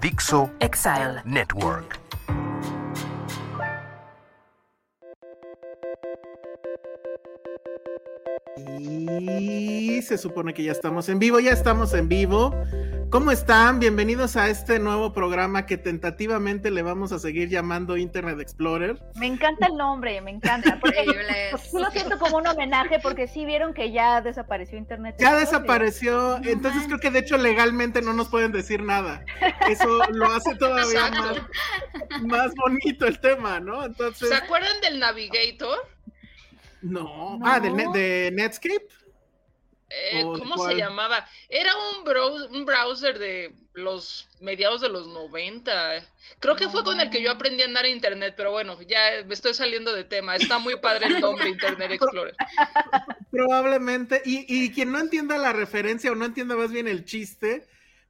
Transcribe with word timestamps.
Dixo 0.00 0.50
Exile. 0.60 1.20
Network. 1.26 2.09
Y 8.68 10.02
se 10.02 10.18
supone 10.18 10.54
que 10.54 10.62
ya 10.62 10.72
estamos 10.72 11.08
en 11.08 11.18
vivo, 11.18 11.40
ya 11.40 11.52
estamos 11.52 11.94
en 11.94 12.08
vivo. 12.08 12.54
¿Cómo 13.10 13.32
están? 13.32 13.80
Bienvenidos 13.80 14.36
a 14.36 14.48
este 14.48 14.78
nuevo 14.78 15.12
programa 15.12 15.66
que 15.66 15.76
tentativamente 15.76 16.70
le 16.70 16.82
vamos 16.82 17.10
a 17.10 17.18
seguir 17.18 17.48
llamando 17.48 17.96
Internet 17.96 18.38
Explorer. 18.38 19.02
Me 19.16 19.26
encanta 19.26 19.66
el 19.66 19.76
nombre, 19.76 20.20
me 20.20 20.30
encanta. 20.30 20.78
Porque, 20.80 21.04
sí 21.58 21.76
lo 21.76 21.90
siento 21.90 22.18
como 22.18 22.36
un 22.36 22.46
homenaje 22.46 23.00
porque 23.02 23.26
sí 23.26 23.44
vieron 23.44 23.74
que 23.74 23.90
ya 23.90 24.20
desapareció 24.20 24.78
Internet. 24.78 25.16
Ya 25.18 25.30
Explorer. 25.30 25.46
desapareció, 25.46 26.36
entonces 26.44 26.84
creo 26.86 27.00
que 27.00 27.10
de 27.10 27.18
hecho 27.18 27.36
legalmente 27.36 28.00
no 28.00 28.12
nos 28.12 28.28
pueden 28.28 28.52
decir 28.52 28.82
nada. 28.82 29.24
Eso 29.68 29.88
lo 30.10 30.26
hace 30.26 30.54
todavía 30.54 31.10
más, 31.10 32.22
más 32.22 32.54
bonito 32.54 33.06
el 33.06 33.18
tema, 33.20 33.58
¿no? 33.58 33.84
Entonces, 33.84 34.28
¿Se 34.28 34.34
acuerdan 34.34 34.80
del 34.82 35.00
Navigator? 35.00 35.78
No. 36.82 37.38
No. 37.38 37.46
Ah, 37.46 37.60
de, 37.60 37.70
Ne- 37.70 37.90
de 37.92 38.30
Netscape. 38.32 38.88
Eh, 39.90 40.22
¿O 40.24 40.38
¿Cómo 40.38 40.54
cuál? 40.54 40.72
se 40.72 40.78
llamaba? 40.78 41.26
Era 41.48 41.72
un, 41.76 42.04
browser, 42.04 42.50
un 42.52 42.64
browser 42.64 43.18
de 43.18 43.52
los 43.74 44.28
mediados 44.40 44.80
de 44.80 44.88
los 44.88 45.08
90. 45.08 46.06
Creo 46.38 46.54
que 46.54 46.68
fue 46.68 46.84
con 46.84 47.00
el 47.00 47.10
que 47.10 47.20
yo 47.20 47.32
aprendí 47.32 47.62
a 47.62 47.66
andar 47.66 47.86
en 47.86 47.94
internet, 47.96 48.34
pero 48.36 48.52
bueno, 48.52 48.80
ya 48.82 49.24
me 49.26 49.34
estoy 49.34 49.52
saliendo 49.52 49.92
de 49.92 50.04
tema. 50.04 50.36
Está 50.36 50.60
muy 50.60 50.76
padre 50.76 51.06
el 51.06 51.20
nombre 51.20 51.48
Internet 51.48 51.90
Explorer. 51.90 52.36
Probablemente, 53.32 54.22
y, 54.24 54.44
y 54.48 54.70
quien 54.70 54.92
no 54.92 55.00
entienda 55.00 55.36
la 55.38 55.52
referencia 55.52 56.12
o 56.12 56.14
no 56.14 56.24
entienda 56.24 56.54
más 56.54 56.70
bien 56.70 56.86
el 56.86 57.04
chiste, 57.04 57.66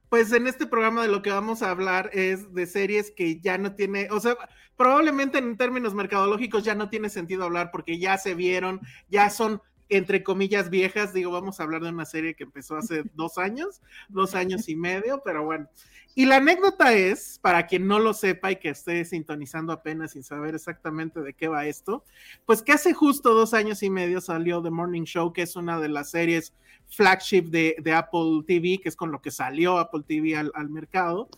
pues 0.09 0.31
en 0.33 0.45
este 0.45 0.67
programa 0.67 1.01
de 1.01 1.07
lo 1.07 1.21
que 1.23 1.31
vamos 1.31 1.63
a 1.63 1.71
hablar 1.71 2.11
es 2.13 2.53
de 2.53 2.67
series 2.67 3.11
que 3.11 3.39
ya 3.39 3.57
no 3.57 3.73
tiene, 3.73 4.07
o 4.11 4.19
sea, 4.19 4.35
probablemente 4.81 5.37
en 5.37 5.57
términos 5.57 5.93
mercadológicos 5.93 6.63
ya 6.63 6.73
no 6.73 6.89
tiene 6.89 7.07
sentido 7.07 7.43
hablar 7.43 7.69
porque 7.71 7.99
ya 7.99 8.17
se 8.17 8.33
vieron, 8.33 8.81
ya 9.09 9.29
son 9.29 9.61
entre 9.89 10.23
comillas 10.23 10.71
viejas, 10.71 11.13
digo, 11.13 11.29
vamos 11.29 11.59
a 11.59 11.63
hablar 11.63 11.83
de 11.83 11.89
una 11.89 12.05
serie 12.05 12.33
que 12.33 12.45
empezó 12.45 12.77
hace 12.77 13.03
dos 13.13 13.37
años, 13.37 13.79
dos 14.09 14.33
años 14.33 14.67
y 14.69 14.75
medio, 14.75 15.21
pero 15.23 15.43
bueno. 15.43 15.69
Y 16.15 16.25
la 16.25 16.37
anécdota 16.37 16.93
es, 16.93 17.37
para 17.43 17.67
quien 17.67 17.85
no 17.85 17.99
lo 17.99 18.15
sepa 18.15 18.51
y 18.51 18.55
que 18.55 18.69
esté 18.69 19.05
sintonizando 19.05 19.71
apenas 19.71 20.13
sin 20.13 20.23
saber 20.23 20.55
exactamente 20.55 21.21
de 21.21 21.35
qué 21.35 21.47
va 21.47 21.67
esto, 21.67 22.03
pues 22.47 22.63
que 22.63 22.71
hace 22.71 22.91
justo 22.91 23.35
dos 23.35 23.53
años 23.53 23.83
y 23.83 23.91
medio 23.91 24.19
salió 24.19 24.63
The 24.63 24.71
Morning 24.71 25.03
Show, 25.03 25.31
que 25.31 25.43
es 25.43 25.55
una 25.55 25.79
de 25.79 25.89
las 25.89 26.09
series 26.09 26.55
flagship 26.87 27.51
de, 27.51 27.75
de 27.77 27.93
Apple 27.93 28.41
TV, 28.47 28.79
que 28.81 28.89
es 28.89 28.95
con 28.95 29.11
lo 29.11 29.21
que 29.21 29.29
salió 29.29 29.77
Apple 29.77 30.01
TV 30.07 30.35
al, 30.37 30.51
al 30.55 30.69
mercado. 30.69 31.29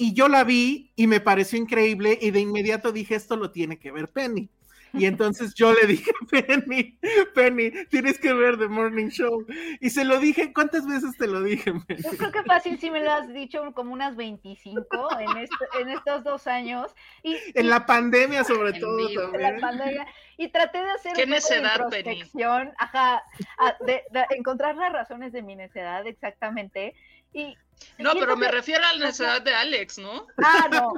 Y 0.00 0.14
yo 0.14 0.28
la 0.28 0.44
vi 0.44 0.92
y 0.96 1.06
me 1.06 1.20
pareció 1.20 1.58
increíble 1.58 2.18
y 2.22 2.30
de 2.30 2.40
inmediato 2.40 2.90
dije, 2.90 3.14
esto 3.16 3.36
lo 3.36 3.50
tiene 3.50 3.78
que 3.78 3.92
ver 3.92 4.08
Penny. 4.08 4.48
Y 4.94 5.04
entonces 5.06 5.52
yo 5.54 5.74
le 5.74 5.86
dije, 5.86 6.10
Penny, 6.30 6.98
Penny, 7.34 7.70
tienes 7.90 8.18
que 8.18 8.32
ver 8.32 8.58
The 8.58 8.66
Morning 8.68 9.08
Show. 9.08 9.44
Y 9.78 9.90
se 9.90 10.04
lo 10.04 10.18
dije, 10.18 10.52
¿cuántas 10.54 10.86
veces 10.86 11.16
te 11.18 11.26
lo 11.26 11.42
dije, 11.42 11.72
Penny? 11.86 12.02
Yo 12.02 12.10
creo 12.16 12.32
que 12.32 12.42
fácil 12.44 12.78
sí 12.80 12.90
me 12.90 13.04
lo 13.04 13.12
has 13.12 13.28
dicho 13.32 13.72
como 13.74 13.92
unas 13.92 14.16
25 14.16 14.82
en, 15.20 15.36
esto- 15.36 15.66
en 15.80 15.90
estos 15.90 16.24
dos 16.24 16.46
años. 16.46 16.92
Y, 17.22 17.36
En 17.54 17.68
la 17.68 17.84
pandemia 17.84 18.42
sobre 18.42 18.72
todo 18.80 18.96
vivo. 18.96 19.22
en 19.34 19.42
la 19.42 19.50
también. 19.50 19.60
pandemia. 19.60 20.06
Y 20.38 20.48
traté 20.48 20.78
de 20.82 20.90
hacer 20.92 21.12
Qué 21.12 21.24
un 21.24 21.28
poco 21.28 21.48
de 21.48 21.60
necedad, 21.60 21.88
Penny. 21.90 21.98
introspección, 21.98 22.72
ajá, 22.78 23.22
a- 23.58 23.76
de, 23.84 24.02
de 24.10 24.24
encontrar 24.34 24.76
las 24.76 24.92
razones 24.94 25.30
de 25.32 25.42
mi 25.42 25.56
necedad 25.56 26.06
exactamente. 26.06 26.94
Y 27.34 27.54
No, 27.98 28.12
pero 28.14 28.36
me 28.36 28.48
refiero 28.48 28.84
a 28.84 28.92
la 28.92 29.06
necesidad 29.06 29.42
de 29.42 29.54
Alex, 29.54 29.98
¿no? 29.98 30.26
Ah, 30.42 30.68
no. 30.70 30.92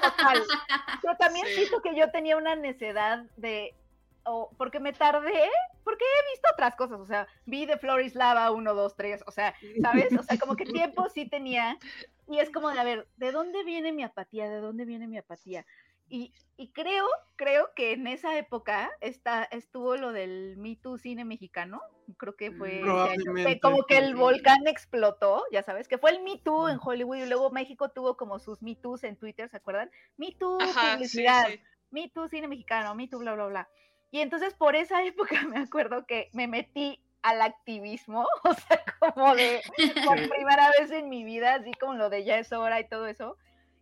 Total. 0.00 0.42
Pero 1.02 1.16
también 1.18 1.46
Sí. 1.46 1.54
siento 1.54 1.80
que 1.82 1.94
yo 1.96 2.10
tenía 2.10 2.36
una 2.36 2.54
necedad 2.56 3.24
de. 3.36 3.74
o 4.24 4.50
porque 4.58 4.78
me 4.80 4.92
tardé, 4.92 5.48
porque 5.84 6.04
he 6.04 6.30
visto 6.32 6.48
otras 6.52 6.74
cosas, 6.76 7.00
o 7.00 7.06
sea, 7.06 7.26
vi 7.46 7.64
de 7.64 7.78
Floris 7.78 8.14
Lava 8.14 8.50
1, 8.50 8.74
2, 8.74 8.96
3, 8.96 9.22
o 9.26 9.30
sea, 9.30 9.54
¿sabes? 9.80 10.12
O 10.18 10.22
sea, 10.22 10.38
como 10.38 10.54
que 10.54 10.64
tiempo 10.86 11.08
sí 11.08 11.26
tenía, 11.26 11.78
y 12.28 12.38
es 12.38 12.50
como 12.50 12.68
de, 12.70 12.78
a 12.78 12.84
ver, 12.84 13.06
¿de 13.16 13.32
dónde 13.32 13.64
viene 13.64 13.92
mi 13.92 14.02
apatía? 14.02 14.48
¿De 14.50 14.60
dónde 14.60 14.84
viene 14.84 15.06
mi 15.06 15.16
apatía? 15.18 15.64
Y, 16.08 16.32
y 16.56 16.68
creo, 16.72 17.06
creo 17.36 17.72
que 17.74 17.92
en 17.92 18.06
esa 18.06 18.36
época 18.38 18.90
está, 19.00 19.44
estuvo 19.44 19.96
lo 19.96 20.12
del 20.12 20.56
Me 20.56 20.76
Too 20.76 20.98
cine 20.98 21.24
mexicano, 21.24 21.80
creo 22.16 22.34
que 22.34 22.50
fue 22.50 22.70
que 22.70 22.80
Probablemente, 22.80 23.60
como 23.60 23.84
que 23.84 23.98
el 23.98 24.14
volcán 24.14 24.66
explotó, 24.66 25.44
ya 25.52 25.62
sabes, 25.62 25.86
que 25.88 25.98
fue 25.98 26.10
el 26.10 26.22
Me 26.22 26.38
Too 26.38 26.68
en 26.68 26.78
Hollywood 26.82 27.16
y 27.16 27.26
luego 27.26 27.50
México 27.50 27.90
tuvo 27.90 28.16
como 28.16 28.38
sus 28.38 28.62
Me 28.62 28.74
Too's 28.74 29.04
en 29.04 29.16
Twitter, 29.16 29.48
¿se 29.48 29.56
acuerdan? 29.58 29.90
Me 30.16 30.32
Too 30.32 30.58
Ajá, 30.60 30.92
sí, 30.92 30.96
publicidad, 30.96 31.46
sí. 31.48 31.60
Me 31.90 32.08
Too 32.08 32.28
cine 32.28 32.48
mexicano, 32.48 32.94
Me 32.94 33.08
Too 33.08 33.18
bla, 33.18 33.34
bla, 33.34 33.46
bla. 33.46 33.68
Y 34.10 34.20
entonces 34.20 34.54
por 34.54 34.76
esa 34.76 35.02
época 35.04 35.42
me 35.42 35.58
acuerdo 35.58 36.06
que 36.06 36.30
me 36.32 36.46
metí 36.46 37.02
al 37.22 37.42
activismo, 37.42 38.26
o 38.44 38.54
sea, 38.54 38.82
como 38.98 39.34
de 39.34 39.60
por 40.06 40.28
primera 40.28 40.70
vez 40.78 40.90
en 40.90 41.08
mi 41.08 41.24
vida, 41.24 41.54
así 41.54 41.72
como 41.74 41.94
lo 41.94 42.10
de 42.10 42.24
ya 42.24 42.38
es 42.38 42.52
hora 42.52 42.80
y 42.80 42.88
todo 42.88 43.06
eso. 43.06 43.36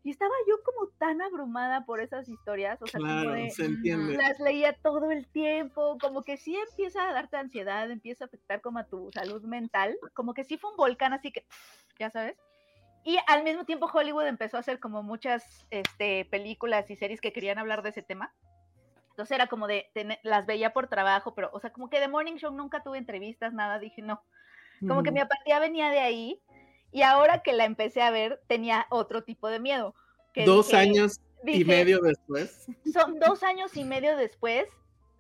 Y 0.07 0.11
estaba 0.11 0.31
yo 0.47 0.63
como 0.63 0.87
tan 0.99 1.21
abrumada 1.21 1.85
por 1.85 2.01
esas 2.01 2.29
historias, 2.29 2.81
o 2.81 2.87
sea, 2.87 3.01
como 3.01 3.13
Claro, 3.13 3.33
de, 3.33 3.51
se 3.51 3.65
entiende. 3.65 4.17
las 4.17 4.39
leía 4.39 4.73
todo 4.75 5.11
el 5.11 5.27
tiempo, 5.27 5.99
como 6.01 6.23
que 6.23 6.37
sí 6.37 6.57
empieza 6.57 7.09
a 7.09 7.13
darte 7.13 7.37
ansiedad, 7.39 7.91
empieza 7.91 8.23
a 8.23 8.29
afectar 8.29 8.61
como 8.61 8.79
a 8.79 8.85
tu 8.85 9.11
salud 9.11 9.43
mental, 9.43 9.99
como 10.15 10.33
que 10.33 10.45
sí 10.45 10.59
fue 10.59 10.71
un 10.71 10.77
volcán, 10.77 11.13
así 11.13 11.33
que, 11.33 11.45
ya 11.99 12.09
sabes. 12.11 12.37
Y 13.03 13.19
al 13.27 13.43
mismo 13.43 13.65
tiempo 13.65 13.91
Hollywood 13.93 14.29
empezó 14.29 14.59
a 14.59 14.61
hacer 14.61 14.79
como 14.79 15.03
muchas 15.03 15.67
este, 15.71 16.25
películas 16.27 16.89
y 16.89 16.95
series 16.95 17.21
que 17.21 17.33
querían 17.33 17.59
hablar 17.59 17.83
de 17.83 17.89
ese 17.89 18.03
tema. 18.03 18.33
Entonces 19.11 19.35
era 19.35 19.49
como 19.49 19.67
de, 19.67 19.91
tener- 19.93 20.21
las 20.23 20.47
veía 20.47 20.73
por 20.73 20.87
trabajo, 20.87 21.35
pero, 21.35 21.51
o 21.53 21.59
sea, 21.59 21.71
como 21.73 21.91
que 21.91 21.99
de 21.99 22.07
Morning 22.07 22.37
Show 22.37 22.53
nunca 22.55 22.81
tuve 22.85 22.99
entrevistas, 22.99 23.53
nada, 23.53 23.81
dije 23.81 24.03
no. 24.03 24.23
Como 24.87 25.03
que 25.03 25.11
Mm. 25.11 25.15
mi 25.15 25.21
apatía 25.21 25.59
venía 25.59 25.91
de 25.91 25.99
ahí 25.99 26.41
y 26.97 27.03
ahora 27.03 27.43
que 27.43 27.53
la 27.53 27.65
empecé 27.67 28.01
a 28.01 28.11
ver 28.11 28.41
tenía 28.47 28.87
otro 28.91 29.23
tipo 29.23 29.49
de 29.49 29.61
miedo. 29.61 29.95
que 30.33 30.45
Dos 30.47 30.69
dije- 30.69 30.79
años 30.79 31.21
y 31.45 31.65
medio 31.65 32.01
después. 32.01 32.67
Son 32.93 33.19
dos 33.19 33.43
años 33.43 33.77
y 33.77 33.85
medio 33.85 34.17
después, 34.17 34.67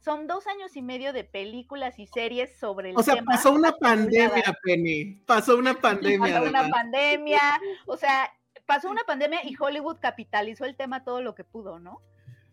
son 0.00 0.26
dos 0.26 0.46
años 0.46 0.74
y 0.76 0.82
medio 0.82 1.12
de 1.12 1.24
películas 1.24 1.98
y 1.98 2.06
series 2.06 2.58
sobre 2.58 2.90
el 2.90 2.96
O 2.96 3.02
sea, 3.02 3.16
tema. 3.16 3.32
pasó 3.32 3.52
una 3.52 3.72
pandemia, 3.72 4.56
Penny. 4.62 5.22
Pasó 5.26 5.56
una 5.56 5.74
pandemia. 5.80 6.34
Pasó 6.40 6.48
una 6.48 6.68
pandemia, 6.70 7.40
o 7.86 7.96
sea, 7.96 8.30
pasó 8.66 8.88
una 8.90 9.04
pandemia 9.04 9.40
y 9.44 9.54
Hollywood 9.58 9.98
capitalizó 10.00 10.64
el 10.64 10.76
tema 10.76 11.04
todo 11.04 11.20
lo 11.22 11.34
que 11.34 11.44
pudo, 11.44 11.78
¿no? 11.78 12.00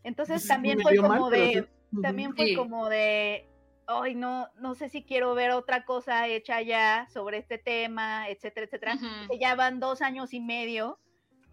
Entonces 0.03 0.41
Pues, 0.41 0.47
también 0.47 0.81
fue 0.81 0.95
como 0.97 1.07
mal, 1.29 1.31
de, 1.31 1.67
también 2.01 2.35
fue 2.35 2.47
Sí. 2.47 2.55
como 2.55 2.89
de, 2.89 3.47
ay, 3.87 4.15
no, 4.15 4.49
no 4.55 4.75
sé 4.75 4.89
si 4.89 5.03
quiero 5.03 5.33
ver 5.35 5.51
otra 5.51 5.85
cosa 5.85 6.27
hecha 6.27 6.61
ya 6.61 7.07
sobre 7.11 7.37
este 7.37 7.57
tema, 7.57 8.29
etcétera, 8.29 8.65
etcétera. 8.65 8.95
Ujú. 8.95 9.31
Que 9.31 9.39
ya 9.39 9.55
van 9.55 9.79
dos 9.79 10.01
años 10.01 10.33
y 10.33 10.39
medio 10.39 10.99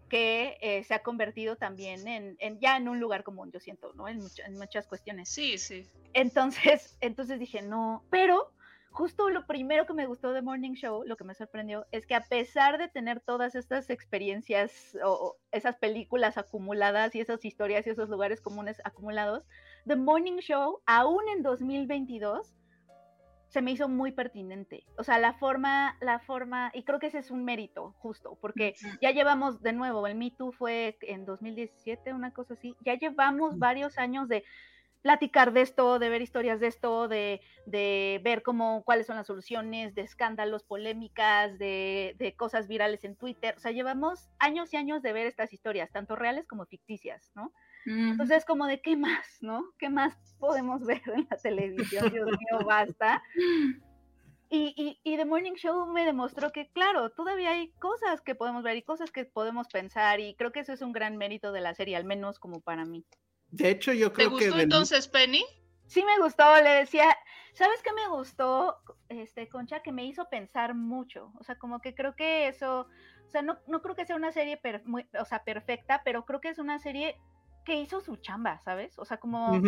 que 0.09 0.57
eh, 0.61 0.83
se 0.83 0.93
ha 0.93 1.03
convertido 1.03 1.55
también 1.55 2.05
en, 2.07 2.35
en- 2.39 2.59
ya 2.59 2.75
en 2.75 2.89
un 2.89 2.99
lugar 2.99 3.23
común, 3.23 3.49
yo 3.51 3.59
siento, 3.61 3.93
¿no? 3.93 4.07
En, 4.09 4.19
en 4.45 4.57
muchas 4.57 4.85
cuestiones. 4.87 5.29
Sí, 5.29 5.57
sí. 5.57 5.87
Entonces, 6.13 6.97
entonces 7.01 7.39
dije, 7.39 7.61
no, 7.61 8.03
pero 8.09 8.51
justo 8.89 9.29
lo 9.29 9.47
primero 9.47 9.85
que 9.85 9.93
me 9.93 10.05
gustó 10.07 10.33
de 10.33 10.41
Morning 10.41 10.73
Show, 10.73 11.03
lo 11.05 11.15
que 11.15 11.23
me 11.23 11.33
sorprendió, 11.33 11.85
es 11.91 12.05
que 12.05 12.13
a 12.15 12.21
pesar 12.21 12.77
de 12.77 12.89
tener 12.89 13.21
todas 13.21 13.55
estas 13.55 13.89
experiencias 13.89 14.97
o, 15.01 15.37
esas 15.53 15.77
películas 15.77 16.37
acumuladas 16.37 17.15
y 17.15 17.21
esas 17.21 17.43
historias 17.45 17.87
y 17.87 17.91
esos 17.91 18.09
lugares 18.09 18.41
comunes 18.41 18.81
acumulados, 18.83 19.45
The 19.87 19.95
Morning 19.95 20.37
Show, 20.39 20.81
aún 20.85 21.23
en 21.35 21.43
2022, 21.43 22.55
se 23.51 23.61
me 23.61 23.71
hizo 23.71 23.89
muy 23.89 24.13
pertinente. 24.13 24.85
O 24.97 25.03
sea, 25.03 25.19
la 25.19 25.33
forma, 25.33 25.97
la 25.99 26.19
forma, 26.19 26.71
y 26.73 26.83
creo 26.83 26.99
que 26.99 27.07
ese 27.07 27.19
es 27.19 27.31
un 27.31 27.43
mérito 27.43 27.93
justo, 27.99 28.37
porque 28.39 28.75
ya 29.01 29.11
llevamos 29.11 29.61
de 29.61 29.73
nuevo, 29.73 30.07
el 30.07 30.15
Me 30.15 30.31
Too 30.31 30.53
fue 30.53 30.97
en 31.01 31.25
2017, 31.25 32.13
una 32.13 32.31
cosa 32.31 32.53
así, 32.53 32.75
ya 32.85 32.95
llevamos 32.95 33.59
varios 33.59 33.97
años 33.97 34.29
de 34.29 34.45
platicar 35.01 35.51
de 35.51 35.61
esto, 35.61 35.99
de 35.99 36.09
ver 36.09 36.21
historias 36.21 36.61
de 36.61 36.67
esto, 36.67 37.09
de, 37.09 37.41
ver 38.23 38.41
cómo, 38.43 38.83
cuáles 38.85 39.07
son 39.07 39.17
las 39.17 39.27
soluciones, 39.27 39.95
de 39.95 40.03
escándalos, 40.03 40.63
polémicas, 40.63 41.57
de, 41.59 42.15
de, 42.19 42.35
cosas 42.35 42.67
virales 42.69 43.03
en 43.03 43.15
Twitter. 43.17 43.55
O 43.57 43.59
sea, 43.59 43.71
llevamos 43.71 44.29
años 44.39 44.73
y 44.73 44.77
años 44.77 45.01
de 45.01 45.11
ver 45.11 45.27
estas 45.27 45.51
historias, 45.51 45.91
tanto 45.91 46.15
reales 46.15 46.47
como 46.47 46.65
ficticias, 46.67 47.31
¿no? 47.35 47.51
Entonces, 47.85 48.45
como 48.45 48.67
de 48.67 48.81
qué 48.81 48.95
más, 48.95 49.25
¿no? 49.41 49.71
¿Qué 49.79 49.89
más 49.89 50.15
podemos 50.39 50.81
ver 50.85 51.01
en 51.07 51.27
la 51.29 51.37
televisión? 51.37 52.11
Dios 52.11 52.27
mío, 52.27 52.65
basta. 52.65 53.23
Y, 54.49 54.73
y, 54.75 54.99
y, 55.03 55.15
The 55.15 55.25
Morning 55.25 55.53
Show 55.53 55.87
me 55.87 56.05
demostró 56.05 56.51
que, 56.51 56.69
claro, 56.71 57.09
todavía 57.11 57.51
hay 57.51 57.71
cosas 57.79 58.21
que 58.21 58.35
podemos 58.35 58.63
ver 58.63 58.75
y 58.75 58.81
cosas 58.81 59.09
que 59.09 59.23
podemos 59.23 59.67
pensar, 59.69 60.19
y 60.19 60.35
creo 60.35 60.51
que 60.51 60.59
eso 60.59 60.73
es 60.73 60.81
un 60.81 60.91
gran 60.91 61.15
mérito 61.15 61.53
de 61.53 61.61
la 61.61 61.73
serie, 61.73 61.95
al 61.95 62.03
menos 62.03 62.37
como 62.37 62.59
para 62.59 62.83
mí. 62.83 63.05
De 63.51 63.69
hecho, 63.69 63.93
yo 63.93 64.11
creo 64.11 64.31
que. 64.31 64.45
¿Te 64.45 64.49
gustó 64.49 64.61
entonces, 64.61 65.07
Penny? 65.07 65.45
Sí, 65.87 66.03
me 66.03 66.17
gustó. 66.19 66.43
Le 66.61 66.69
decía, 66.69 67.15
¿sabes 67.53 67.81
qué 67.83 67.91
me 67.93 68.07
gustó, 68.07 68.77
este, 69.09 69.49
Concha? 69.49 69.81
Que 69.81 69.91
me 69.91 70.05
hizo 70.05 70.27
pensar 70.29 70.73
mucho. 70.73 71.33
O 71.39 71.43
sea, 71.43 71.57
como 71.57 71.81
que 71.81 71.93
creo 71.93 72.15
que 72.15 72.47
eso. 72.47 72.87
O 73.25 73.29
sea, 73.29 73.41
no, 73.41 73.57
no 73.67 73.81
creo 73.81 73.95
que 73.95 74.05
sea 74.05 74.15
una 74.15 74.31
serie 74.31 74.59
muy, 74.85 75.07
o 75.19 75.25
sea, 75.25 75.43
perfecta, 75.43 76.01
pero 76.03 76.25
creo 76.25 76.41
que 76.41 76.49
es 76.49 76.59
una 76.59 76.79
serie 76.79 77.17
que 77.65 77.75
hizo 77.75 78.01
su 78.01 78.17
chamba, 78.17 78.59
¿sabes? 78.59 78.97
O 78.99 79.05
sea, 79.05 79.17
como 79.17 79.61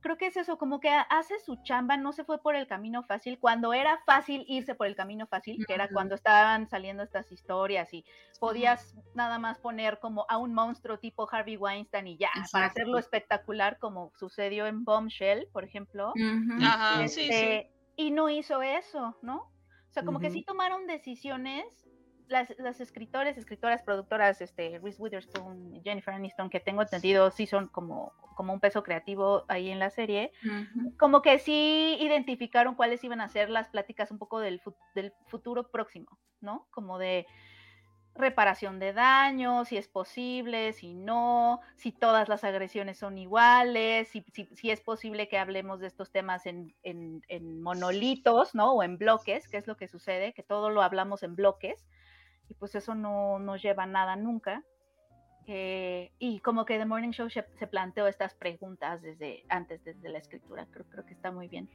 creo 0.00 0.16
que 0.16 0.26
es 0.26 0.36
eso, 0.36 0.58
como 0.58 0.80
que 0.80 0.88
hace 0.88 1.40
su 1.40 1.56
chamba, 1.62 1.96
no 1.96 2.12
se 2.12 2.24
fue 2.24 2.40
por 2.40 2.54
el 2.54 2.66
camino 2.66 3.02
fácil, 3.02 3.38
cuando 3.40 3.72
era 3.72 3.98
fácil 4.06 4.44
irse 4.46 4.74
por 4.74 4.86
el 4.86 4.94
camino 4.94 5.26
fácil, 5.26 5.64
que 5.66 5.74
era 5.74 5.88
cuando 5.88 6.14
estaban 6.14 6.68
saliendo 6.68 7.02
estas 7.02 7.30
historias 7.32 7.92
y 7.92 8.04
podías 8.38 8.94
nada 9.14 9.38
más 9.38 9.58
poner 9.58 9.98
como 9.98 10.24
a 10.28 10.38
un 10.38 10.54
monstruo 10.54 10.98
tipo 10.98 11.28
Harvey 11.30 11.56
Weinstein 11.56 12.06
y 12.06 12.16
ya, 12.16 12.30
para 12.52 12.66
hacerlo 12.66 12.98
espectacular, 12.98 13.78
como 13.78 14.12
sucedió 14.16 14.66
en 14.66 14.84
Bombshell, 14.84 15.48
por 15.52 15.64
ejemplo. 15.64 16.12
Ajá, 16.62 17.08
sí, 17.08 17.08
sí. 17.08 17.28
Este, 17.28 17.72
y 17.96 18.12
no 18.12 18.30
hizo 18.30 18.62
eso, 18.62 19.18
¿no? 19.22 19.38
O 19.88 19.90
sea, 19.90 20.04
como 20.04 20.20
que 20.20 20.30
sí 20.30 20.44
tomaron 20.44 20.86
decisiones 20.86 21.88
las, 22.28 22.54
las, 22.58 22.80
escritores, 22.80 23.36
escritoras, 23.36 23.82
productoras, 23.82 24.40
este, 24.40 24.78
Reese 24.82 25.00
Witherspoon, 25.00 25.80
Jennifer 25.82 26.14
Aniston, 26.14 26.50
que 26.50 26.60
tengo 26.60 26.82
entendido, 26.82 27.30
sí 27.30 27.46
son 27.46 27.68
como, 27.68 28.12
como 28.36 28.52
un 28.52 28.60
peso 28.60 28.82
creativo 28.82 29.44
ahí 29.48 29.70
en 29.70 29.78
la 29.78 29.90
serie, 29.90 30.32
como 30.98 31.22
que 31.22 31.38
sí 31.38 31.96
identificaron 32.00 32.74
cuáles 32.74 33.02
iban 33.04 33.20
a 33.20 33.28
ser 33.28 33.50
las 33.50 33.68
pláticas 33.68 34.10
un 34.10 34.18
poco 34.18 34.40
del, 34.40 34.60
del 34.94 35.12
futuro 35.26 35.70
próximo, 35.70 36.18
¿no? 36.40 36.66
Como 36.70 36.98
de 36.98 37.26
reparación 38.14 38.80
de 38.80 38.92
daños, 38.92 39.68
si 39.68 39.76
es 39.76 39.88
posible, 39.88 40.72
si 40.72 40.92
no, 40.92 41.60
si 41.76 41.92
todas 41.92 42.28
las 42.28 42.42
agresiones 42.42 42.98
son 42.98 43.16
iguales, 43.16 44.08
si, 44.08 44.24
si, 44.32 44.48
si 44.56 44.70
es 44.70 44.80
posible 44.80 45.28
que 45.28 45.38
hablemos 45.38 45.80
de 45.80 45.86
estos 45.86 46.10
temas 46.10 46.44
en, 46.46 46.74
en, 46.82 47.22
en, 47.28 47.62
monolitos, 47.62 48.54
¿no? 48.54 48.72
O 48.72 48.82
en 48.82 48.98
bloques, 48.98 49.46
que 49.48 49.56
es 49.56 49.66
lo 49.66 49.76
que 49.76 49.88
sucede, 49.88 50.34
que 50.34 50.42
todo 50.42 50.68
lo 50.70 50.82
hablamos 50.82 51.22
en 51.22 51.36
bloques 51.36 51.86
y 52.48 52.54
pues 52.54 52.74
eso 52.74 52.94
no 52.94 53.38
nos 53.38 53.62
lleva 53.62 53.84
a 53.84 53.86
nada 53.86 54.16
nunca. 54.16 54.64
Eh, 55.46 56.12
y 56.18 56.40
como 56.40 56.64
que 56.64 56.76
The 56.76 56.84
Morning 56.84 57.10
Show 57.10 57.30
se, 57.30 57.42
planteó 57.42 58.06
estas 58.06 58.34
preguntas 58.34 59.00
desde 59.00 59.44
antes, 59.48 59.82
desde 59.82 60.08
la 60.08 60.18
escritura. 60.18 60.66
Creo, 60.70 60.84
creo 60.90 61.06
que 61.06 61.14
está 61.14 61.32
muy 61.32 61.48
bien. 61.48 61.68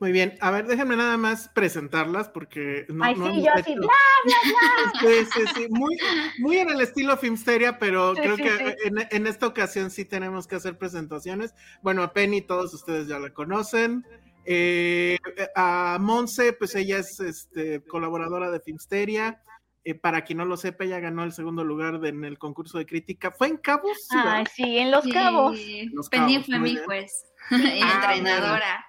Muy 0.00 0.10
bien, 0.10 0.36
a 0.40 0.50
ver, 0.50 0.66
déjenme 0.66 0.96
nada 0.96 1.16
más 1.16 1.48
presentarlas 1.48 2.28
porque 2.28 2.84
no, 2.88 3.04
Ay, 3.04 3.14
sí, 3.14 3.42
yo 3.44 3.52
así, 3.54 3.74
bla, 3.74 3.88
bla, 4.24 4.36
bla. 4.44 5.00
Sí, 5.00 5.28
sí, 5.32 5.40
sí, 5.54 5.66
muy, 5.70 5.96
muy 6.38 6.58
en 6.58 6.70
el 6.70 6.80
estilo 6.80 7.16
Filmsteria, 7.16 7.78
pero 7.78 8.12
creo 8.14 8.36
que 8.36 8.76
En, 8.84 9.06
en, 9.10 9.26
esta 9.26 9.46
ocasión 9.46 9.90
sí 9.90 10.04
tenemos 10.04 10.48
que 10.48 10.56
hacer 10.56 10.78
presentaciones. 10.78 11.54
Bueno, 11.80 12.02
a 12.02 12.12
Penny 12.12 12.42
todos 12.42 12.74
ustedes 12.74 13.06
ya 13.06 13.18
la 13.18 13.30
conocen. 13.30 14.04
Eh, 14.44 15.16
a 15.54 15.96
Monse, 16.00 16.52
pues 16.52 16.74
ella 16.74 16.98
es 16.98 17.20
este, 17.20 17.82
colaboradora 17.84 18.50
de 18.50 18.60
Filmsteria. 18.60 19.42
Eh, 19.86 19.94
para 19.94 20.24
quien 20.24 20.38
no 20.38 20.46
lo 20.46 20.56
sepa, 20.56 20.84
ella 20.84 20.98
ganó 20.98 21.24
el 21.24 21.32
segundo 21.32 21.62
lugar 21.62 22.00
en 22.04 22.24
el 22.24 22.38
concurso 22.38 22.78
de 22.78 22.86
crítica. 22.86 23.30
¿Fue 23.30 23.48
en 23.48 23.58
Cabos? 23.58 24.08
Ah, 24.12 24.42
sí, 24.50 24.78
en 24.78 24.90
Los 24.90 25.06
Cabos. 25.06 25.58
Los 25.92 26.08
Penny 26.08 26.42
fue 26.42 26.58
mi 26.58 26.76
juez 26.76 27.26
y 27.50 27.82
ah, 27.82 28.14
entrenadora. 28.14 28.86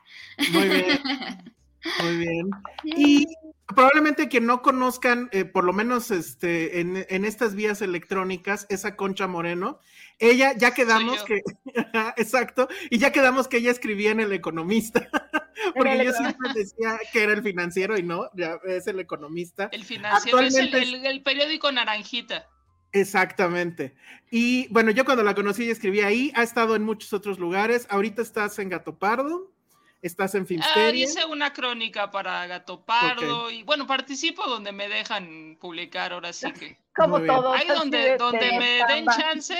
Muy 0.54 0.70
bien. 0.70 1.00
Muy 2.02 2.18
bien. 2.18 2.50
Y 2.84 3.26
probablemente 3.68 4.30
que 4.30 4.42
no 4.42 4.62
conozcan, 4.62 5.30
eh, 5.32 5.46
por 5.46 5.64
lo 5.64 5.74
menos 5.74 6.12
este, 6.12 6.80
en, 6.80 7.06
en, 7.10 7.26
estas 7.26 7.56
vías 7.56 7.82
electrónicas, 7.82 8.66
esa 8.70 8.96
Concha 8.96 9.28
Moreno. 9.28 9.80
Ella, 10.20 10.54
ya 10.56 10.74
quedamos 10.74 11.24
que, 11.24 11.42
exacto, 12.18 12.68
y 12.90 13.00
ya 13.00 13.12
quedamos 13.12 13.48
que 13.48 13.58
ella 13.58 13.72
escribía 13.72 14.12
en 14.12 14.20
El 14.20 14.34
Economista, 14.34 15.10
porque 15.76 16.06
yo 16.06 16.14
siempre 16.14 16.50
decía 16.54 17.00
que 17.12 17.24
era 17.24 17.34
el 17.34 17.44
financiero 17.44 17.98
y 17.98 18.04
no, 18.04 18.30
ya 18.36 18.60
es 18.66 18.88
el 18.88 19.00
economista. 19.00 19.70
El 19.72 19.84
financiero 19.84 20.40
es 20.40 20.56
el, 20.56 20.74
el, 21.06 21.24
periódico 21.24 21.72
Naranjita. 21.72 22.48
Exactamente. 22.92 23.94
Y 24.32 24.70
bueno, 24.70 24.92
yo 24.92 25.04
cuando 25.04 25.24
la 25.24 25.36
conocí 25.36 25.66
y 25.66 25.70
escribí 25.70 26.00
ahí, 26.00 26.32
ha 26.34 26.44
estado 26.44 26.78
en 26.78 26.84
muchos 26.84 27.12
otros 27.12 27.40
lugares. 27.40 27.88
Ahorita 27.90 28.22
estás 28.22 28.58
en 28.60 28.70
Gato 28.70 28.98
Pardo 28.98 29.55
estás 30.02 30.36
en 30.36 30.46
Filmsteria. 30.46 31.06
Ah, 31.08 31.10
hice 31.10 31.26
una 31.26 31.54
crónica 31.54 32.12
para 32.12 32.46
Gato 32.48 32.86
Pardo 32.86 33.50
y 33.50 33.64
bueno, 33.64 33.88
participo 33.88 34.48
donde 34.48 34.72
me 34.72 34.88
dejan 34.88 35.58
publicar, 35.60 36.14
ahora 36.14 36.34
sí 36.34 36.52
que. 36.54 36.78
Como 36.96 37.22
todo. 37.22 37.54
Ahí 37.54 37.68
donde, 37.68 38.18
donde 38.18 38.58
me 38.58 38.82
den 38.88 39.06
chance 39.06 39.58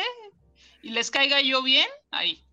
y 0.82 0.92
les 0.92 1.12
caiga 1.12 1.42
yo 1.42 1.62
bien, 1.64 1.88
ahí. 2.12 2.46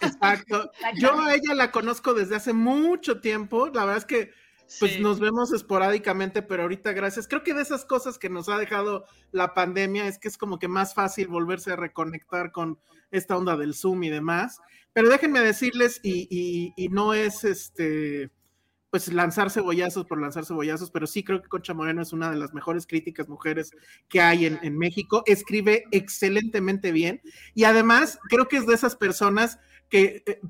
Exacto. 0.00 0.70
Yo 0.96 1.20
a 1.20 1.34
ella 1.34 1.54
la 1.54 1.70
conozco 1.70 2.14
desde 2.14 2.36
hace 2.36 2.52
mucho 2.52 3.20
tiempo. 3.20 3.68
La 3.68 3.84
verdad 3.84 3.98
es 3.98 4.04
que 4.04 4.30
pues 4.78 5.00
nos 5.00 5.18
vemos 5.18 5.52
esporádicamente, 5.52 6.42
pero 6.42 6.62
ahorita 6.62 6.92
gracias. 6.92 7.26
Creo 7.26 7.42
que 7.42 7.54
de 7.54 7.62
esas 7.62 7.84
cosas 7.84 8.18
que 8.18 8.30
nos 8.30 8.48
ha 8.48 8.56
dejado 8.56 9.04
la 9.32 9.52
pandemia 9.52 10.06
es 10.06 10.18
que 10.18 10.28
es 10.28 10.38
como 10.38 10.60
que 10.60 10.68
más 10.68 10.94
fácil 10.94 11.26
volverse 11.26 11.72
a 11.72 11.76
reconectar 11.76 12.52
con 12.52 12.78
esta 13.10 13.36
onda 13.36 13.56
del 13.56 13.74
Zoom 13.74 14.04
y 14.04 14.10
demás. 14.10 14.60
Pero 14.92 15.08
déjenme 15.08 15.40
decirles, 15.40 16.00
y, 16.02 16.72
y, 16.76 16.88
no 16.88 17.14
es 17.14 17.44
este, 17.44 18.30
pues 18.90 19.12
lanzar 19.12 19.50
cebollazos 19.50 20.06
por 20.06 20.20
lanzar 20.20 20.44
cebollazos, 20.44 20.90
pero 20.90 21.06
sí 21.06 21.22
creo 21.22 21.42
que 21.42 21.48
Concha 21.48 21.74
Moreno 21.74 22.02
es 22.02 22.12
una 22.12 22.30
de 22.30 22.36
las 22.36 22.52
mejores 22.54 22.86
críticas 22.86 23.28
mujeres 23.28 23.72
que 24.08 24.20
hay 24.20 24.46
en, 24.46 24.58
en 24.62 24.76
México. 24.76 25.22
Escribe 25.26 25.84
excelentemente 25.92 26.90
bien 26.90 27.20
y 27.54 27.64
además 27.64 28.18
creo 28.28 28.48
que 28.48 28.56
es 28.56 28.66
de 28.66 28.74
esas 28.74 28.96
personas 28.96 29.60
que 29.88 30.24
eh, 30.26 30.40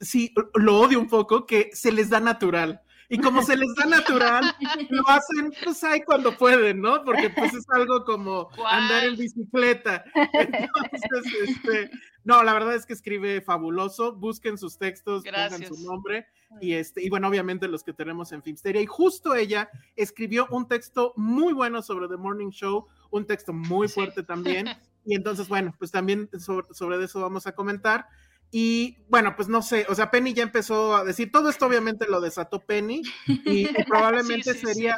sí 0.00 0.32
lo 0.54 0.78
odio 0.78 0.98
un 0.98 1.08
poco, 1.08 1.46
que 1.46 1.70
se 1.74 1.92
les 1.92 2.08
da 2.08 2.20
natural 2.20 2.82
y 3.10 3.18
como 3.18 3.42
se 3.42 3.56
les 3.56 3.74
da 3.74 3.86
natural, 3.86 4.44
lo 4.90 5.08
hacen 5.08 5.52
pues 5.64 5.82
ahí 5.82 6.00
cuando 6.02 6.36
pueden, 6.36 6.80
¿no? 6.80 7.02
Porque 7.02 7.28
pues 7.28 7.52
es 7.52 7.66
algo 7.70 8.04
como 8.04 8.48
andar 8.64 9.04
en 9.04 9.16
bicicleta. 9.16 10.04
Entonces, 10.32 11.48
este, 11.48 11.90
no, 12.22 12.42
la 12.44 12.52
verdad 12.54 12.76
es 12.76 12.86
que 12.86 12.92
escribe 12.92 13.40
fabuloso, 13.40 14.14
busquen 14.14 14.56
sus 14.56 14.78
textos, 14.78 15.24
pongan 15.24 15.66
su 15.66 15.84
nombre 15.84 16.28
y 16.60 16.74
este, 16.74 17.04
y 17.04 17.10
bueno, 17.10 17.28
obviamente 17.28 17.66
los 17.66 17.82
que 17.82 17.92
tenemos 17.92 18.30
en 18.30 18.44
Filmsteria. 18.44 18.80
Y 18.80 18.86
justo 18.86 19.34
ella 19.34 19.70
escribió 19.96 20.46
un 20.52 20.68
texto 20.68 21.12
muy 21.16 21.52
bueno 21.52 21.82
sobre 21.82 22.06
The 22.06 22.16
Morning 22.16 22.50
Show, 22.50 22.86
un 23.10 23.26
texto 23.26 23.52
muy 23.52 23.88
fuerte 23.88 24.22
también. 24.22 24.66
Y 25.02 25.14
entonces, 25.14 25.48
bueno, 25.48 25.74
pues 25.78 25.90
también 25.90 26.28
sobre, 26.38 26.66
sobre 26.74 27.02
eso 27.02 27.22
vamos 27.22 27.46
a 27.46 27.52
comentar. 27.52 28.06
Y 28.50 28.98
bueno, 29.08 29.34
pues 29.36 29.48
no 29.48 29.62
sé, 29.62 29.86
o 29.88 29.94
sea, 29.94 30.10
Penny 30.10 30.32
ya 30.34 30.42
empezó 30.42 30.96
a 30.96 31.04
decir, 31.04 31.30
todo 31.30 31.48
esto 31.48 31.66
obviamente 31.66 32.06
lo 32.08 32.20
desató 32.20 32.64
Penny 32.66 33.02
y, 33.26 33.68
probablemente 33.86 34.54
sería, 34.54 34.96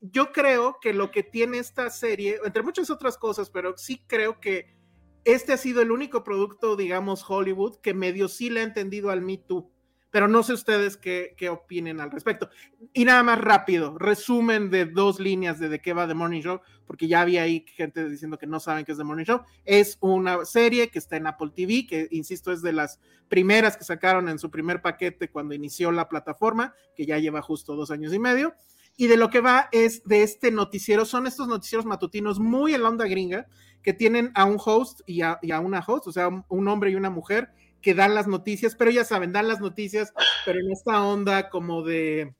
yo 0.00 0.30
creo 0.32 0.78
que 0.80 0.92
lo 0.92 1.10
que 1.10 1.24
tiene 1.24 1.58
esta 1.58 1.90
serie, 1.90 2.38
entre 2.44 2.62
muchas 2.62 2.90
otras 2.90 3.18
cosas, 3.18 3.50
pero 3.50 3.76
sí 3.76 4.04
creo 4.06 4.38
que 4.38 4.76
este 5.24 5.52
ha 5.52 5.56
sido 5.56 5.82
el 5.82 5.90
único 5.90 6.22
producto, 6.22 6.76
digamos, 6.76 7.24
Hollywood 7.28 7.80
que 7.80 7.94
medio 7.94 8.28
sí 8.28 8.50
le 8.50 8.60
ha 8.60 8.64
entendido 8.64 9.10
al 9.10 9.22
Me 9.22 9.38
Too. 9.38 9.73
Pero 10.14 10.28
no 10.28 10.44
sé 10.44 10.52
ustedes 10.52 10.96
qué, 10.96 11.34
qué 11.36 11.48
opinen 11.48 12.00
al 12.00 12.12
respecto. 12.12 12.48
Y 12.92 13.04
nada 13.04 13.24
más 13.24 13.40
rápido, 13.40 13.98
resumen 13.98 14.70
de 14.70 14.84
dos 14.84 15.18
líneas 15.18 15.58
de 15.58 15.68
de 15.68 15.80
qué 15.80 15.92
va 15.92 16.06
The 16.06 16.14
Morning 16.14 16.40
Show, 16.40 16.60
porque 16.86 17.08
ya 17.08 17.20
había 17.20 17.42
ahí 17.42 17.66
gente 17.74 18.08
diciendo 18.08 18.38
que 18.38 18.46
no 18.46 18.60
saben 18.60 18.84
qué 18.84 18.92
es 18.92 18.98
The 18.98 19.02
Morning 19.02 19.24
Show. 19.24 19.40
Es 19.64 19.98
una 19.98 20.44
serie 20.44 20.88
que 20.88 21.00
está 21.00 21.16
en 21.16 21.26
Apple 21.26 21.50
TV, 21.52 21.88
que 21.88 22.06
insisto 22.12 22.52
es 22.52 22.62
de 22.62 22.72
las 22.72 23.00
primeras 23.26 23.76
que 23.76 23.82
sacaron 23.82 24.28
en 24.28 24.38
su 24.38 24.52
primer 24.52 24.82
paquete 24.82 25.32
cuando 25.32 25.52
inició 25.52 25.90
la 25.90 26.08
plataforma, 26.08 26.74
que 26.94 27.06
ya 27.06 27.18
lleva 27.18 27.42
justo 27.42 27.74
dos 27.74 27.90
años 27.90 28.14
y 28.14 28.20
medio. 28.20 28.54
Y 28.96 29.08
de 29.08 29.16
lo 29.16 29.30
que 29.30 29.40
va 29.40 29.68
es 29.72 30.04
de 30.04 30.22
este 30.22 30.52
noticiero, 30.52 31.04
son 31.06 31.26
estos 31.26 31.48
noticieros 31.48 31.86
matutinos 31.86 32.38
muy 32.38 32.72
en 32.72 32.84
la 32.84 32.88
onda 32.88 33.06
gringa, 33.06 33.48
que 33.82 33.92
tienen 33.92 34.32
a 34.34 34.46
un 34.46 34.56
host 34.64 35.00
y 35.06 35.22
a, 35.22 35.38
y 35.42 35.50
a 35.50 35.60
una 35.60 35.84
host, 35.86 36.06
o 36.06 36.12
sea, 36.12 36.28
un, 36.28 36.68
hombre 36.68 36.90
y 36.90 36.94
una 36.94 37.10
mujer, 37.10 37.50
que 37.84 37.94
dan 37.94 38.14
las 38.14 38.26
noticias, 38.26 38.74
pero 38.74 38.90
ya 38.90 39.04
saben, 39.04 39.30
dan 39.32 39.46
las 39.46 39.60
noticias, 39.60 40.12
pero 40.46 40.58
en 40.58 40.72
esta 40.72 41.04
onda 41.04 41.50
como 41.50 41.82
de, 41.82 42.34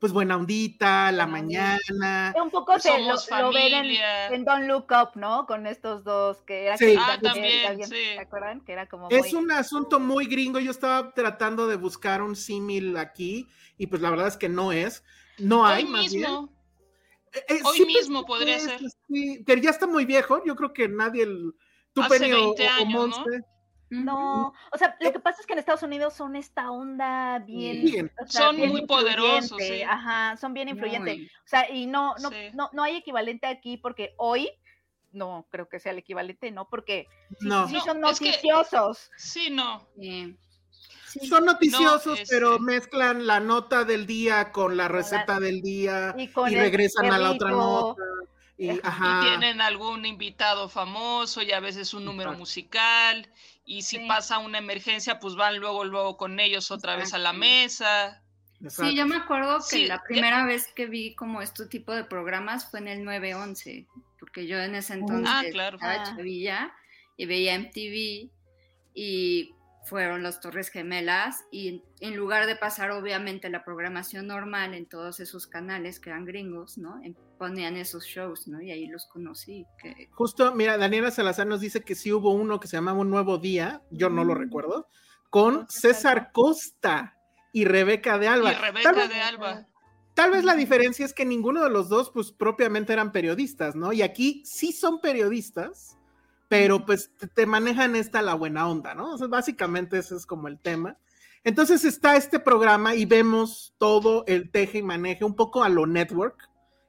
pues 0.00 0.10
buena 0.12 0.36
ondita, 0.38 1.12
la 1.12 1.26
mañana. 1.26 2.34
Un 2.42 2.50
poco 2.50 2.78
se 2.78 2.90
lo, 2.98 3.14
lo 3.42 3.52
ven 3.52 3.74
en, 3.74 3.96
en 4.32 4.44
Don't 4.46 4.64
Look 4.66 4.86
Up, 4.90 5.10
¿no? 5.20 5.46
Con 5.46 5.66
estos 5.66 6.02
dos 6.02 6.40
que 6.42 6.64
era 6.64 6.78
Sí. 6.78 6.86
que- 6.86 6.96
Ah, 6.98 7.18
también, 7.22 7.84
sí. 7.84 7.94
¿Se 8.14 8.18
acuerdan? 8.20 8.62
Que 8.62 8.72
era 8.72 8.86
como 8.88 9.08
Es 9.10 9.32
muy- 9.34 9.44
un 9.44 9.52
asunto 9.52 10.00
muy 10.00 10.26
gringo, 10.26 10.58
yo 10.58 10.70
estaba 10.70 11.12
tratando 11.12 11.66
de 11.66 11.76
buscar 11.76 12.22
un 12.22 12.34
símil 12.34 12.96
aquí 12.96 13.46
y 13.76 13.86
pues 13.88 14.00
la 14.00 14.08
verdad 14.10 14.28
es 14.28 14.36
que 14.38 14.48
no 14.48 14.72
es, 14.72 15.04
no 15.38 15.66
hay 15.66 15.84
Hoy 15.84 15.90
más 15.90 16.10
bien. 16.10 16.20
mismo. 16.22 16.52
Eh, 17.34 17.44
eh, 17.48 17.60
hoy 17.64 17.76
sí 17.76 17.84
mismo 17.84 18.24
pensé 18.24 18.26
podría 18.26 18.54
que 18.56 18.60
ser. 18.60 18.84
es, 18.84 18.96
sí, 19.08 19.42
pero 19.44 19.60
ya 19.60 19.70
está 19.70 19.86
muy 19.86 20.04
viejo, 20.06 20.42
yo 20.46 20.56
creo 20.56 20.72
que 20.72 20.88
nadie, 20.88 21.24
el, 21.24 21.52
tú 21.92 22.00
Hace 22.02 22.18
Penny 22.18 22.32
o- 22.32 22.54
20 22.54 22.66
o, 22.66 22.70
años, 22.70 22.92
¿no? 22.92 23.06
Monse, 23.08 23.38
No, 23.38 23.46
o 24.06 24.78
sea, 24.78 24.96
lo 25.00 25.12
que 25.12 25.20
pasa 25.20 25.40
es 25.40 25.46
que 25.46 25.52
en 25.52 25.58
Estados 25.58 25.82
Unidos 25.82 26.14
son 26.14 26.36
esta 26.36 26.70
onda 26.70 27.38
bien, 27.40 27.84
Bien. 27.84 28.12
o 28.22 28.26
sea, 28.26 28.42
Son 28.42 28.56
bien 28.56 28.70
muy 28.70 28.86
poderosos, 28.86 29.58
sí. 29.60 29.82
Ajá, 29.82 30.36
son 30.36 30.54
bien 30.54 30.68
influyentes. 30.68 31.16
Muy. 31.16 31.26
O 31.26 31.46
sea, 31.46 31.70
y 31.70 31.86
no, 31.86 32.14
no, 32.20 32.30
Sí. 32.30 32.36
no, 32.54 32.70
no 32.72 32.82
hay 32.82 32.96
equivalente 32.96 33.46
aquí 33.46 33.76
porque 33.76 34.14
hoy 34.16 34.50
no 35.12 35.46
creo 35.50 35.68
que 35.68 35.78
sea 35.78 35.92
el 35.92 35.98
equivalente, 35.98 36.50
¿no? 36.50 36.68
Porque 36.68 37.06
sí, 37.38 37.46
No. 37.46 37.68
sí 37.68 37.74
No, 37.74 37.80
son 37.84 38.04
es 38.06 38.18
que- 38.18 38.24
noticiosos. 38.30 39.10
Sí, 39.16 39.48
no. 39.50 39.86
Sí. 39.96 40.36
son 41.28 41.44
noticiosos, 41.44 42.18
este- 42.18 42.34
pero 42.34 42.58
mezclan 42.58 43.24
la 43.28 43.38
nota 43.38 43.84
del 43.84 44.04
día 44.06 44.50
con 44.50 44.76
la 44.76 44.88
receta 44.88 45.38
del 45.38 45.62
día 45.62 46.12
Y 46.18 46.26
con 46.28 46.50
y 46.50 46.54
el 46.56 46.60
regresan 46.62 47.06
a 47.12 47.18
la 47.18 47.30
otra 47.30 47.50
nota. 47.50 48.02
Y, 48.56 48.70
Ajá. 48.70 48.80
ajá. 48.82 49.20
Y 49.22 49.28
tienen 49.28 49.60
algún 49.60 50.06
invitado 50.06 50.68
famoso 50.68 51.42
y 51.42 51.52
a 51.52 51.60
veces 51.60 51.94
un 51.94 52.04
número 52.04 52.32
musical. 52.34 53.28
Y 53.64 53.82
si 53.82 53.96
Sí. 53.98 54.04
pasa 54.06 54.38
una 54.38 54.58
emergencia, 54.58 55.18
pues 55.18 55.34
van 55.36 55.58
luego, 55.58 55.84
luego 55.84 56.16
con 56.16 56.38
ellos 56.40 56.70
otra 56.70 56.96
vez 56.96 57.14
a 57.14 57.18
la 57.18 57.32
mesa. 57.32 58.20
exacto. 58.60 58.90
Sí, 58.90 58.96
yo 58.96 59.06
me 59.06 59.16
acuerdo 59.16 59.58
que 59.58 59.62
Sí, 59.76 59.86
la 59.86 59.96
ya- 59.96 60.02
primera 60.06 60.44
vez 60.46 60.66
que 60.74 60.86
vi 60.86 61.14
como 61.14 61.40
este 61.42 61.66
tipo 61.66 61.92
de 61.94 62.04
programas 62.04 62.70
fue 62.70 62.80
en 62.80 62.88
el 62.88 63.04
911, 63.04 63.86
porque 64.20 64.46
yo 64.46 64.58
en 64.58 64.74
ese 64.74 64.94
entonces 64.94 65.28
Ah, 65.30 65.42
claro. 65.50 65.76
estaba 65.76 65.94
Ah. 66.02 66.04
chavilla 66.04 66.72
y 67.16 67.26
veía 67.26 67.54
MTV 67.54 68.30
y 68.94 69.53
fueron 69.86 70.22
las 70.22 70.40
Torres 70.40 70.68
Gemelas 70.70 71.44
y 71.50 71.82
en, 72.00 72.16
lugar 72.16 72.46
de 72.46 72.56
pasar 72.56 72.90
obviamente 72.90 73.50
la 73.50 73.64
programación 73.64 74.26
normal 74.26 74.72
en 74.74 74.86
todos 74.86 75.20
esos 75.20 75.46
canales 75.46 76.00
que 76.00 76.10
eran 76.10 76.24
gringos, 76.24 76.78
¿no? 76.78 77.00
Ponían 77.38 77.76
esos 77.76 78.04
shows, 78.04 78.48
¿no? 78.48 78.62
Y 78.62 78.70
ahí 78.70 78.86
los 78.86 79.06
conocí. 79.06 79.66
Que, 79.82 80.08
Justo, 80.12 80.54
mira, 80.54 80.78
Daniela 80.78 81.10
Salazar 81.10 81.46
nos 81.46 81.60
dice 81.60 81.82
que 81.82 81.94
sí 81.94 82.12
hubo 82.12 82.32
uno 82.32 82.60
que 82.60 82.68
se 82.68 82.76
llamaba 82.76 82.98
Un 83.00 83.10
Nuevo 83.10 83.38
Día, 83.38 83.82
yo 83.90 84.08
no 84.08 84.24
lo 84.24 84.34
Mm. 84.34 84.38
recuerdo, 84.38 84.88
con 85.30 85.66
César 85.68 86.30
Costa 86.32 87.18
y 87.52 87.64
Rebeca 87.66 88.18
de 88.18 88.28
Alba. 88.28 88.52
Y 88.52 88.54
Tal 88.54 88.62
Rebeca 88.62 88.92
vez- 88.92 89.08
de 89.10 89.20
Alba. 89.20 89.66
Tal 90.14 90.30
vez 90.30 90.44
la 90.44 90.54
diferencia 90.54 91.04
es 91.04 91.12
que 91.12 91.24
ninguno 91.24 91.62
de 91.64 91.70
los 91.70 91.88
dos, 91.88 92.10
pues 92.14 92.30
propiamente 92.30 92.92
eran 92.92 93.10
periodistas, 93.10 93.74
¿no? 93.74 93.92
Y 93.92 94.00
aquí 94.02 94.42
sí 94.46 94.72
son 94.72 95.00
periodistas, 95.00 95.98
pero 96.58 96.84
pues 96.86 97.10
te, 97.34 97.46
manejan 97.46 97.96
esta 97.96 98.22
la 98.22 98.34
buena 98.34 98.68
onda, 98.68 98.94
¿no? 98.94 99.14
O 99.14 99.18
sea, 99.18 99.26
básicamente 99.26 99.98
ese 99.98 100.14
es 100.16 100.24
como 100.26 100.48
el 100.48 100.58
tema. 100.58 100.96
Entonces 101.42 101.84
está 101.84 102.16
este 102.16 102.38
programa 102.38 102.94
y 102.94 103.04
vemos 103.04 103.74
todo 103.78 104.24
el 104.26 104.50
teje 104.50 104.78
y 104.78 104.82
maneje, 104.82 105.24
un 105.24 105.34
poco 105.36 105.62
a 105.64 105.68
lo 105.68 105.86
network, 105.86 106.48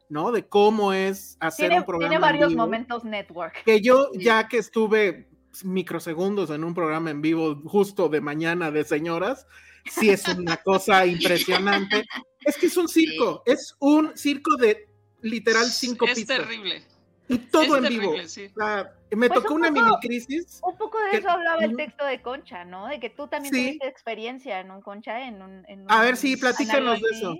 ¿no? 0.09 0.31
De 0.31 0.47
cómo 0.47 0.93
es 0.93 1.35
hacer 1.39 1.69
Tiene, 1.69 1.79
un 1.79 1.85
programa. 1.85 2.09
tiene 2.09 2.15
en 2.15 2.21
varios 2.21 2.49
vivo. 2.49 2.61
momentos 2.61 3.03
network. 3.03 3.63
Que 3.65 3.81
yo, 3.81 4.09
Sí. 4.13 4.23
ya 4.23 4.47
que 4.47 4.57
estuve 4.59 5.29
microsegundos 5.63 6.49
en 6.51 6.63
un 6.63 6.73
programa 6.73 7.09
en 7.11 7.21
vivo 7.21 7.61
justo 7.65 8.07
de 8.09 8.21
mañana 8.21 8.71
de 8.71 8.83
señoras, 8.83 9.47
sí 9.89 10.09
es 10.09 10.27
una 10.27 10.57
cosa 10.57 11.05
impresionante. 11.05 12.05
Es 12.41 12.57
que 12.57 12.67
es 12.67 12.77
un 12.77 12.87
circo, 12.87 13.41
es 13.45 13.75
un 13.79 14.15
circo 14.15 14.55
de 14.57 14.87
literal 15.21 15.65
cinco 15.65 16.05
es 16.05 16.13
pisos. 16.15 16.27
terrible. 16.37 16.83
Y 17.27 17.37
todo 17.39 17.63
es 17.63 17.73
en 17.73 17.81
terrible, 17.83 18.07
vivo. 18.11 18.27
sí. 18.27 18.45
O 18.45 18.59
sea, 18.59 18.93
me 19.11 19.27
Pues 19.27 19.41
tocó 19.41 19.53
un 19.55 19.61
una 19.61 19.69
poco- 19.73 19.85
mini 19.85 19.97
crisis. 20.01 20.59
Un 20.63 20.77
poco 20.77 20.99
de 20.99 21.09
que- 21.11 21.17
eso 21.17 21.29
hablaba 21.29 21.63
el 21.63 21.75
texto 21.75 22.05
de 22.05 22.21
Concha, 22.21 22.65
¿no? 22.65 22.87
De 22.87 22.99
que 22.99 23.09
tú 23.09 23.27
también 23.27 23.53
Sí. 23.53 23.61
tuviste 23.63 23.87
experiencia 23.87 24.59
en 24.59 24.69
un 24.71 24.81
Concha, 24.81 25.27
en 25.27 25.41
un... 25.41 25.65
en 25.67 25.85
A 25.89 26.01
ver, 26.01 26.17
sí, 26.17 26.37
platícanos 26.37 27.01
de 27.01 27.07
eso. 27.11 27.35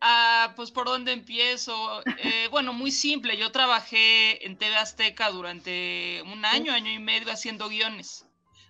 Ah, 0.00 0.52
pues 0.56 0.70
por 0.70 0.86
dónde 0.86 1.12
empiezo. 1.12 2.02
Eh, 2.22 2.48
bueno, 2.50 2.72
muy 2.74 2.90
simple. 2.90 3.36
Yo 3.38 3.50
trabajé 3.52 4.44
en 4.46 4.56
TV 4.58 4.76
Azteca 4.76 5.30
durante 5.30 6.22
un 6.32 6.44
año, 6.44 6.72
año 6.72 6.90
y 6.92 6.98
medio 6.98 7.32
haciendo 7.32 7.68
guiones 7.68 8.26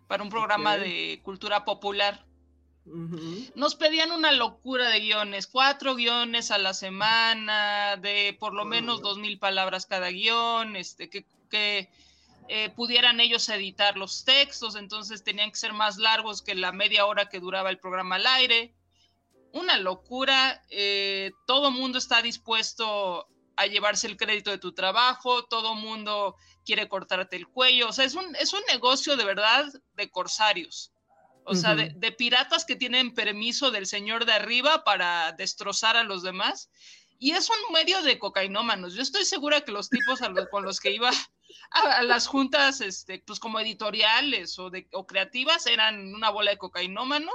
para 0.06 0.22
un 0.22 0.28
programa 0.30 0.76
de 0.76 1.20
cultura 1.24 1.64
popular. 1.64 2.24
Nos 2.86 3.76
pedían 3.76 4.12
una 4.12 4.30
locura 4.30 4.90
de 4.90 5.00
guiones, 5.00 5.46
cuatro 5.46 5.94
guiones 5.94 6.50
a 6.50 6.58
la 6.58 6.74
semana, 6.74 7.96
de 7.96 8.36
por 8.38 8.52
lo 8.52 8.66
menos 8.66 9.00
dos 9.00 9.16
mil 9.16 9.38
palabras 9.38 9.86
cada 9.86 10.10
guion, 10.10 10.76
este, 10.76 11.08
que, 11.08 11.24
que 11.48 11.88
eh, 12.48 12.68
pudieran 12.70 13.20
ellos 13.20 13.48
editar 13.48 13.96
los 13.96 14.24
textos, 14.24 14.76
entonces 14.76 15.24
tenían 15.24 15.50
que 15.50 15.56
ser 15.56 15.72
más 15.72 15.96
largos 15.96 16.42
que 16.42 16.54
la 16.54 16.72
media 16.72 17.06
hora 17.06 17.30
que 17.30 17.40
duraba 17.40 17.70
el 17.70 17.78
programa 17.78 18.16
al 18.16 18.26
aire. 18.26 18.74
Una 19.52 19.78
locura, 19.78 20.62
eh, 20.68 21.32
todo 21.46 21.70
mundo 21.70 21.96
está 21.96 22.20
dispuesto 22.20 23.28
a 23.56 23.66
llevarse 23.66 24.08
el 24.08 24.18
crédito 24.18 24.50
de 24.50 24.58
tu 24.58 24.72
trabajo, 24.72 25.44
todo 25.44 25.74
mundo 25.74 26.36
quiere 26.66 26.88
cortarte 26.88 27.36
el 27.36 27.48
cuello, 27.48 27.88
o 27.88 27.92
sea, 27.92 28.04
es 28.04 28.14
un, 28.14 28.36
es 28.36 28.52
un 28.52 28.62
negocio 28.68 29.16
de 29.16 29.24
verdad 29.24 29.64
de 29.94 30.10
corsarios. 30.10 30.93
O 31.46 31.54
sea, 31.54 31.74
de, 31.74 31.90
de 31.94 32.12
piratas 32.12 32.64
que 32.64 32.74
tienen 32.76 33.12
permiso 33.14 33.70
del 33.70 33.86
señor 33.86 34.24
de 34.24 34.32
arriba 34.32 34.82
para 34.84 35.32
destrozar 35.32 35.96
a 35.96 36.04
los 36.04 36.22
demás. 36.22 36.70
Y 37.18 37.32
es 37.32 37.48
un 37.50 37.72
medio 37.72 38.02
de 38.02 38.18
cocainómanos. 38.18 38.94
Yo 38.94 39.02
estoy 39.02 39.24
segura 39.24 39.60
que 39.60 39.72
los 39.72 39.88
tipos 39.90 40.20
con 40.50 40.64
los 40.64 40.80
que 40.80 40.90
iba 40.92 41.10
a, 41.70 41.80
a 41.98 42.02
las 42.02 42.26
juntas, 42.26 42.80
este, 42.80 43.22
pues 43.26 43.38
como 43.40 43.60
editoriales 43.60 44.58
o, 44.58 44.70
de, 44.70 44.88
o 44.92 45.06
creativas, 45.06 45.66
eran 45.66 46.14
una 46.14 46.30
bola 46.30 46.50
de 46.52 46.58
cocainómanos. 46.58 47.34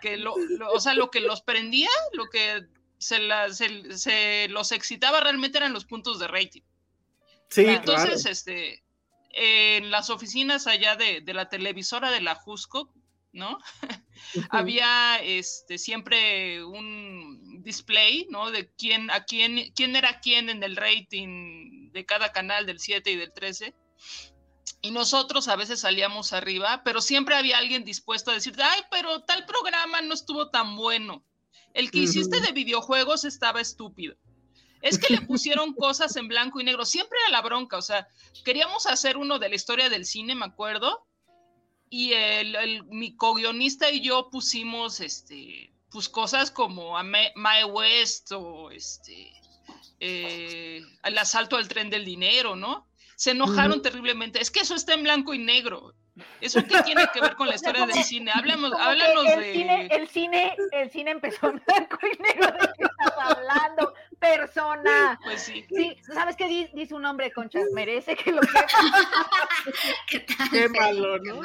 Que 0.00 0.16
lo, 0.16 0.36
lo- 0.36 0.70
o 0.72 0.80
sea, 0.80 0.94
lo 0.94 1.10
que 1.10 1.20
los 1.20 1.42
prendía, 1.42 1.90
lo 2.12 2.26
que 2.30 2.66
se, 2.98 3.18
la- 3.20 3.52
se- 3.52 3.96
se 3.98 4.46
los 4.48 4.70
excitaba 4.72 5.20
realmente 5.20 5.58
eran 5.58 5.72
los 5.72 5.84
puntos 5.84 6.18
de 6.18 6.28
rating. 6.28 6.62
Sí, 7.50 7.64
Entonces, 7.66 8.22
claro. 8.22 8.30
este, 8.30 8.82
en 9.30 9.90
las 9.90 10.10
oficinas 10.10 10.66
allá 10.66 10.96
de, 10.96 11.20
de 11.20 11.34
la 11.34 11.48
televisora 11.48 12.10
de 12.10 12.20
la 12.20 12.34
Jusco, 12.34 12.92
¿no? 13.32 13.58
Había 14.50 15.16
este, 15.22 15.78
siempre 15.78 16.64
un 16.64 17.62
display, 17.62 18.26
¿no? 18.30 18.50
De 18.50 18.70
quién, 18.76 19.10
a 19.10 19.24
quién, 19.24 19.72
quién 19.74 19.96
era 19.96 20.20
quién 20.20 20.48
en 20.48 20.62
el 20.62 20.76
rating 20.76 21.90
de 21.92 22.06
cada 22.06 22.32
canal 22.32 22.66
del 22.66 22.80
7 22.80 23.10
y 23.10 23.16
del 23.16 23.32
13. 23.32 23.74
Y 24.80 24.90
nosotros 24.90 25.48
a 25.48 25.56
veces 25.56 25.80
salíamos 25.80 26.32
arriba, 26.32 26.82
pero 26.84 27.00
siempre 27.00 27.34
había 27.34 27.58
alguien 27.58 27.84
dispuesto 27.84 28.30
a 28.30 28.34
decir, 28.34 28.54
ay, 28.62 28.80
pero 28.90 29.22
tal 29.22 29.44
programa 29.44 30.00
no 30.02 30.14
estuvo 30.14 30.50
tan 30.50 30.76
bueno. 30.76 31.24
El 31.74 31.90
que 31.90 31.98
hiciste 31.98 32.40
de 32.40 32.52
videojuegos 32.52 33.24
estaba 33.24 33.60
estúpido. 33.60 34.16
Es 34.80 34.98
que 34.98 35.12
le 35.12 35.20
pusieron 35.22 35.74
cosas 35.74 36.14
en 36.16 36.28
blanco 36.28 36.60
y 36.60 36.64
negro. 36.64 36.84
Siempre 36.84 37.18
era 37.20 37.32
la 37.32 37.42
bronca. 37.42 37.76
O 37.76 37.82
sea, 37.82 38.06
queríamos 38.44 38.86
hacer 38.86 39.16
uno 39.16 39.38
de 39.38 39.48
la 39.48 39.56
historia 39.56 39.88
del 39.88 40.06
cine, 40.06 40.34
me 40.34 40.46
acuerdo. 40.46 41.07
Y 41.90 42.12
el, 42.12 42.54
el- 42.56 42.84
mi 42.84 43.16
co-guionista 43.16 43.90
y 43.90 44.00
yo 44.00 44.28
pusimos 44.30 45.00
este, 45.00 45.72
pues 45.90 46.08
cosas 46.08 46.50
como 46.50 46.98
a 46.98 47.02
Mae 47.02 47.64
West 47.64 48.30
o 48.32 48.70
este, 48.70 49.32
eh, 50.00 50.80
el 51.02 51.18
asalto 51.18 51.56
al 51.56 51.68
tren 51.68 51.90
del 51.90 52.04
dinero, 52.04 52.56
¿no? 52.56 52.86
Se 53.16 53.32
enojaron 53.32 53.82
terriblemente. 53.82 54.40
Es 54.40 54.50
que 54.50 54.60
eso 54.60 54.74
está 54.74 54.94
en 54.94 55.02
blanco 55.02 55.34
y 55.34 55.38
negro. 55.38 55.92
¿Eso 56.40 56.60
qué 56.64 56.82
tiene 56.82 57.04
que 57.12 57.20
ver 57.20 57.34
con 57.36 57.48
la 57.48 57.54
historia 57.56 57.86
del 57.86 58.04
cine? 58.04 58.30
Háblanos, 58.34 58.72
háblanos 58.72 59.24
el 59.26 59.40
de... 59.40 59.52
Cine, 59.52 59.88
el, 59.90 60.08
cine, 60.08 60.56
el 60.72 60.90
cine 60.90 61.10
empezó 61.12 61.48
en 61.48 61.62
blanco 61.66 61.98
y 62.02 62.22
negro. 62.22 62.52
¿De 62.52 62.58
qué 62.76 62.84
estás 62.84 63.14
hablando? 63.18 63.94
Cabrona. 64.20 65.18
Pues 65.24 65.42
sí. 65.42 65.64
Sí, 65.68 65.96
¿sabes 66.12 66.36
qué 66.36 66.46
di- 66.48 66.68
dice 66.74 66.94
un 66.94 67.04
hombre, 67.04 67.30
Concha? 67.32 67.60
Merece 67.74 68.16
que 68.16 68.32
lo. 68.32 68.40
¿Qué 70.08 70.20
tal? 70.20 70.50
Qué 70.50 70.68
malo, 70.68 71.18
qué 71.22 71.30
¿no? 71.30 71.42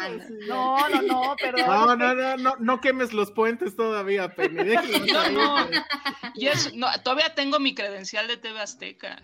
No, 0.47 0.89
no, 0.89 1.01
no, 1.01 1.35
perdón. 1.35 1.65
No, 1.67 1.95
no, 1.95 2.13
no, 2.15 2.37
no, 2.37 2.55
no 2.59 2.81
quemes 2.81 3.13
los 3.13 3.31
puentes 3.31 3.75
todavía, 3.75 4.33
Penny. 4.35 4.75
No, 5.11 5.29
no. 5.29 5.67
pero- 5.69 5.83
Y 6.35 6.47
es, 6.47 6.73
no, 6.73 6.87
todavía 7.03 7.33
tengo 7.35 7.59
mi 7.59 7.75
credencial 7.75 8.27
de 8.27 8.37
TV 8.37 8.59
Azteca. 8.59 9.21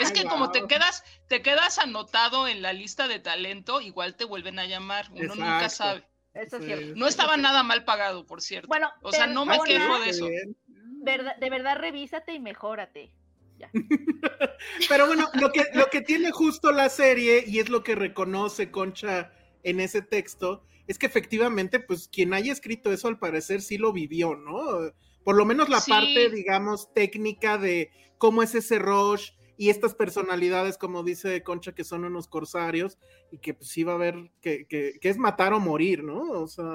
Es 0.00 0.08
Ay, 0.08 0.12
que 0.12 0.24
como 0.24 0.50
te 0.50 0.66
quedas, 0.66 1.04
te 1.28 1.42
quedas 1.42 1.78
anotado 1.78 2.48
en 2.48 2.62
la 2.62 2.72
lista 2.72 3.08
de 3.08 3.18
talento, 3.20 3.80
igual 3.80 4.16
te 4.16 4.24
vuelven 4.24 4.58
a 4.58 4.66
llamar. 4.66 5.06
Uno 5.12 5.34
nunca 5.34 5.64
Exacto. 5.64 5.76
sabe. 5.76 6.08
Eso 6.34 6.56
es 6.56 6.62
Sí, 6.62 6.68
cierto. 6.68 6.94
No 6.96 7.06
estaba 7.06 7.36
nada 7.36 7.62
mal 7.62 7.84
pagado, 7.84 8.24
por 8.26 8.40
cierto. 8.40 8.66
Bueno, 8.66 8.90
O 9.02 9.12
sea, 9.12 9.26
no 9.26 9.44
me 9.44 9.58
quejo 9.66 9.98
de 10.00 10.08
eso. 10.10 10.26
Bien. 10.28 10.56
Verdad- 11.02 11.36
de 11.36 11.50
verdad, 11.50 11.76
revísate 11.78 12.32
y 12.34 12.40
mejórate. 12.40 13.12
Pero 14.88 15.06
bueno, 15.06 15.28
lo 15.34 15.52
que, 15.52 15.64
lo 15.74 15.86
que 15.86 16.00
tiene 16.00 16.30
justo 16.30 16.72
la 16.72 16.88
serie, 16.88 17.44
y 17.46 17.58
es 17.60 17.68
lo 17.68 17.82
que 17.82 17.94
reconoce 17.94 18.70
Concha 18.70 19.32
en 19.62 19.80
ese 19.80 20.02
texto, 20.02 20.64
es 20.88 20.98
que 20.98 21.06
efectivamente, 21.06 21.78
pues 21.80 22.08
quien 22.08 22.34
haya 22.34 22.52
escrito 22.52 22.92
eso 22.92 23.08
al 23.08 23.18
parecer 23.18 23.62
sí 23.62 23.78
lo 23.78 23.92
vivió, 23.92 24.34
¿no? 24.34 24.90
Por 25.24 25.36
lo 25.36 25.44
menos 25.44 25.68
la 25.68 25.80
Sí. 25.80 25.90
parte, 25.90 26.30
digamos, 26.30 26.92
técnica 26.92 27.56
de 27.58 27.90
cómo 28.18 28.42
es 28.42 28.54
ese 28.54 28.78
rush 28.80 29.30
y 29.56 29.70
estas 29.70 29.94
personalidades, 29.94 30.76
como 30.76 31.04
dice 31.04 31.42
Concha, 31.44 31.72
que 31.72 31.84
son 31.84 32.04
unos 32.04 32.26
corsarios 32.26 32.98
y 33.30 33.38
que 33.38 33.54
pues 33.54 33.68
sí 33.68 33.84
va 33.84 33.92
a 33.92 33.96
haber, 33.96 34.32
que, 34.40 34.66
que, 34.66 34.94
que 35.00 35.08
es 35.08 35.18
matar 35.18 35.52
o 35.52 35.60
morir, 35.60 36.02
¿no? 36.02 36.20
O 36.30 36.48
sea... 36.48 36.66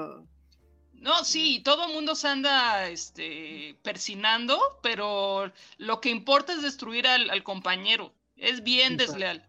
No, 1.00 1.24
sí, 1.24 1.60
todo 1.60 1.86
el 1.86 1.94
mundo 1.94 2.14
se 2.14 2.28
anda 2.28 2.88
este, 2.88 3.78
persinando, 3.82 4.58
pero 4.82 5.52
lo 5.76 6.00
que 6.00 6.10
importa 6.10 6.52
es 6.52 6.62
destruir 6.62 7.06
al, 7.06 7.30
al 7.30 7.42
compañero. 7.44 8.14
Es 8.36 8.62
bien 8.62 8.94
Exacto. 8.94 9.12
desleal. 9.12 9.48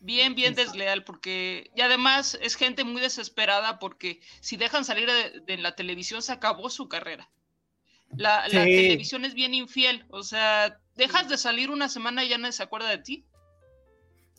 Bien, 0.00 0.34
bien 0.34 0.52
Exacto. 0.52 0.72
desleal, 0.72 1.04
porque. 1.04 1.70
Y 1.76 1.82
además 1.82 2.38
es 2.40 2.56
gente 2.56 2.84
muy 2.84 3.00
desesperada 3.02 3.78
porque 3.78 4.20
si 4.40 4.56
dejan 4.56 4.84
salir 4.84 5.06
de, 5.10 5.40
de 5.40 5.58
la 5.58 5.76
televisión 5.76 6.22
se 6.22 6.32
acabó 6.32 6.70
su 6.70 6.88
carrera. 6.88 7.30
La, 8.16 8.48
la 8.48 8.64
televisión 8.64 9.24
es 9.24 9.34
bien 9.34 9.54
infiel, 9.54 10.04
o 10.10 10.24
sea, 10.24 10.80
dejas 10.96 11.28
de 11.28 11.38
salir 11.38 11.70
una 11.70 11.88
semana 11.88 12.24
y 12.24 12.28
ya 12.28 12.38
nadie 12.38 12.52
se 12.52 12.62
acuerda 12.62 12.88
de 12.88 12.98
ti. 12.98 13.24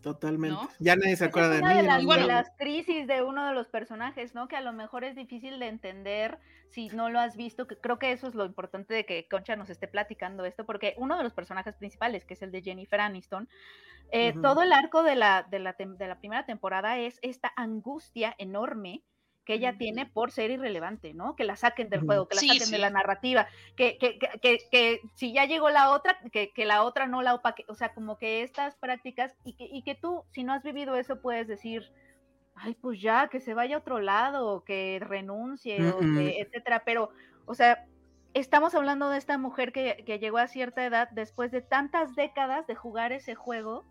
Totalmente. 0.01 0.55
¿No? 0.55 0.69
Ya 0.79 0.95
nadie 0.95 1.15
se 1.15 1.25
Esa 1.25 1.25
acuerda 1.25 1.49
es 1.55 1.57
de 1.57 1.63
una 1.63 1.73
mí. 1.75 1.81
de 1.81 1.83
¿no? 1.87 2.15
las, 2.15 2.19
de 2.21 2.27
las 2.27 2.51
crisis 2.57 3.07
de 3.07 3.21
uno 3.21 3.47
de 3.47 3.53
los 3.53 3.67
personajes, 3.67 4.33
¿no? 4.33 4.47
Que 4.47 4.55
a 4.57 4.61
lo 4.61 4.73
mejor 4.73 5.03
es 5.03 5.15
difícil 5.15 5.59
de 5.59 5.67
entender 5.67 6.39
si 6.69 6.87
no 6.89 7.09
lo 7.09 7.19
has 7.19 7.35
visto, 7.35 7.67
que 7.67 7.77
creo 7.77 7.99
que 7.99 8.11
eso 8.11 8.27
es 8.27 8.33
lo 8.35 8.45
importante 8.45 8.93
de 8.93 9.05
que 9.05 9.27
Concha 9.27 9.55
nos 9.55 9.69
esté 9.69 9.87
platicando 9.87 10.45
esto, 10.45 10.65
porque 10.65 10.95
uno 10.97 11.17
de 11.17 11.23
los 11.23 11.33
personajes 11.33 11.75
principales, 11.75 12.23
que 12.25 12.33
es 12.33 12.41
el 12.41 12.51
de 12.51 12.61
Jennifer 12.61 12.99
Aniston, 13.01 13.49
eh, 14.13 14.33
todo 14.41 14.63
el 14.63 14.73
arco 14.73 15.03
de 15.03 15.15
la, 15.15 15.43
de, 15.49 15.59
la 15.59 15.77
tem- 15.77 15.97
de 15.97 16.07
la 16.07 16.17
primera 16.19 16.45
temporada 16.45 16.97
es 16.97 17.19
esta 17.21 17.51
angustia 17.55 18.33
enorme 18.37 19.03
que 19.51 19.55
ella 19.55 19.77
tiene 19.77 20.05
por 20.05 20.31
ser 20.31 20.49
irrelevante, 20.49 21.13
¿no? 21.13 21.35
Que 21.35 21.43
la 21.43 21.57
saquen 21.57 21.89
del 21.89 22.05
juego, 22.05 22.25
que 22.25 22.35
la 22.35 22.39
Sí, 22.39 22.47
saquen 22.47 22.71
de 22.71 22.77
la 22.77 22.89
narrativa, 22.89 23.49
que, 23.75 23.97
que, 23.97 24.17
que, 24.17 24.39
que, 24.39 24.59
que 24.71 25.01
si 25.15 25.33
ya 25.33 25.43
llegó 25.43 25.69
la 25.69 25.91
otra, 25.91 26.17
que, 26.31 26.53
que 26.53 26.63
la 26.63 26.83
otra 26.83 27.05
no 27.05 27.21
la 27.21 27.35
opaque, 27.35 27.65
o 27.67 27.75
sea, 27.75 27.93
como 27.93 28.17
que 28.17 28.43
estas 28.43 28.77
prácticas 28.77 29.35
y 29.43 29.57
que, 29.57 29.65
y 29.65 29.83
que 29.83 29.93
tú, 29.93 30.23
si 30.29 30.45
no 30.45 30.53
has 30.53 30.63
vivido 30.63 30.95
eso, 30.95 31.21
puedes 31.21 31.49
decir, 31.49 31.91
ay, 32.55 32.75
pues 32.75 33.01
ya, 33.01 33.27
que 33.27 33.41
se 33.41 33.53
vaya 33.53 33.75
a 33.75 33.79
otro 33.79 33.99
lado, 33.99 34.63
que 34.63 34.99
renuncie, 35.01 35.81
Mm, 35.81 36.17
que, 36.17 36.39
etcétera, 36.39 36.83
pero, 36.85 37.09
o 37.45 37.53
sea, 37.53 37.85
estamos 38.33 38.73
hablando 38.73 39.09
de 39.09 39.17
esta 39.17 39.37
mujer 39.37 39.73
que, 39.73 40.01
que 40.05 40.17
llegó 40.17 40.37
a 40.37 40.47
cierta 40.47 40.85
edad 40.85 41.09
después 41.11 41.51
de 41.51 41.61
tantas 41.61 42.15
décadas 42.15 42.67
de 42.67 42.75
jugar 42.75 43.11
ese 43.11 43.35
juego, 43.35 43.83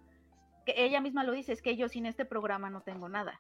que 0.65 0.73
ella 0.79 1.03
misma 1.03 1.23
lo 1.23 1.33
dice, 1.33 1.53
es 1.53 1.61
que 1.61 1.77
yo 1.77 1.91
sin 1.91 2.07
este 2.07 2.25
programa 2.25 2.71
no 2.71 2.81
tengo 2.81 3.11
nada. 3.11 3.39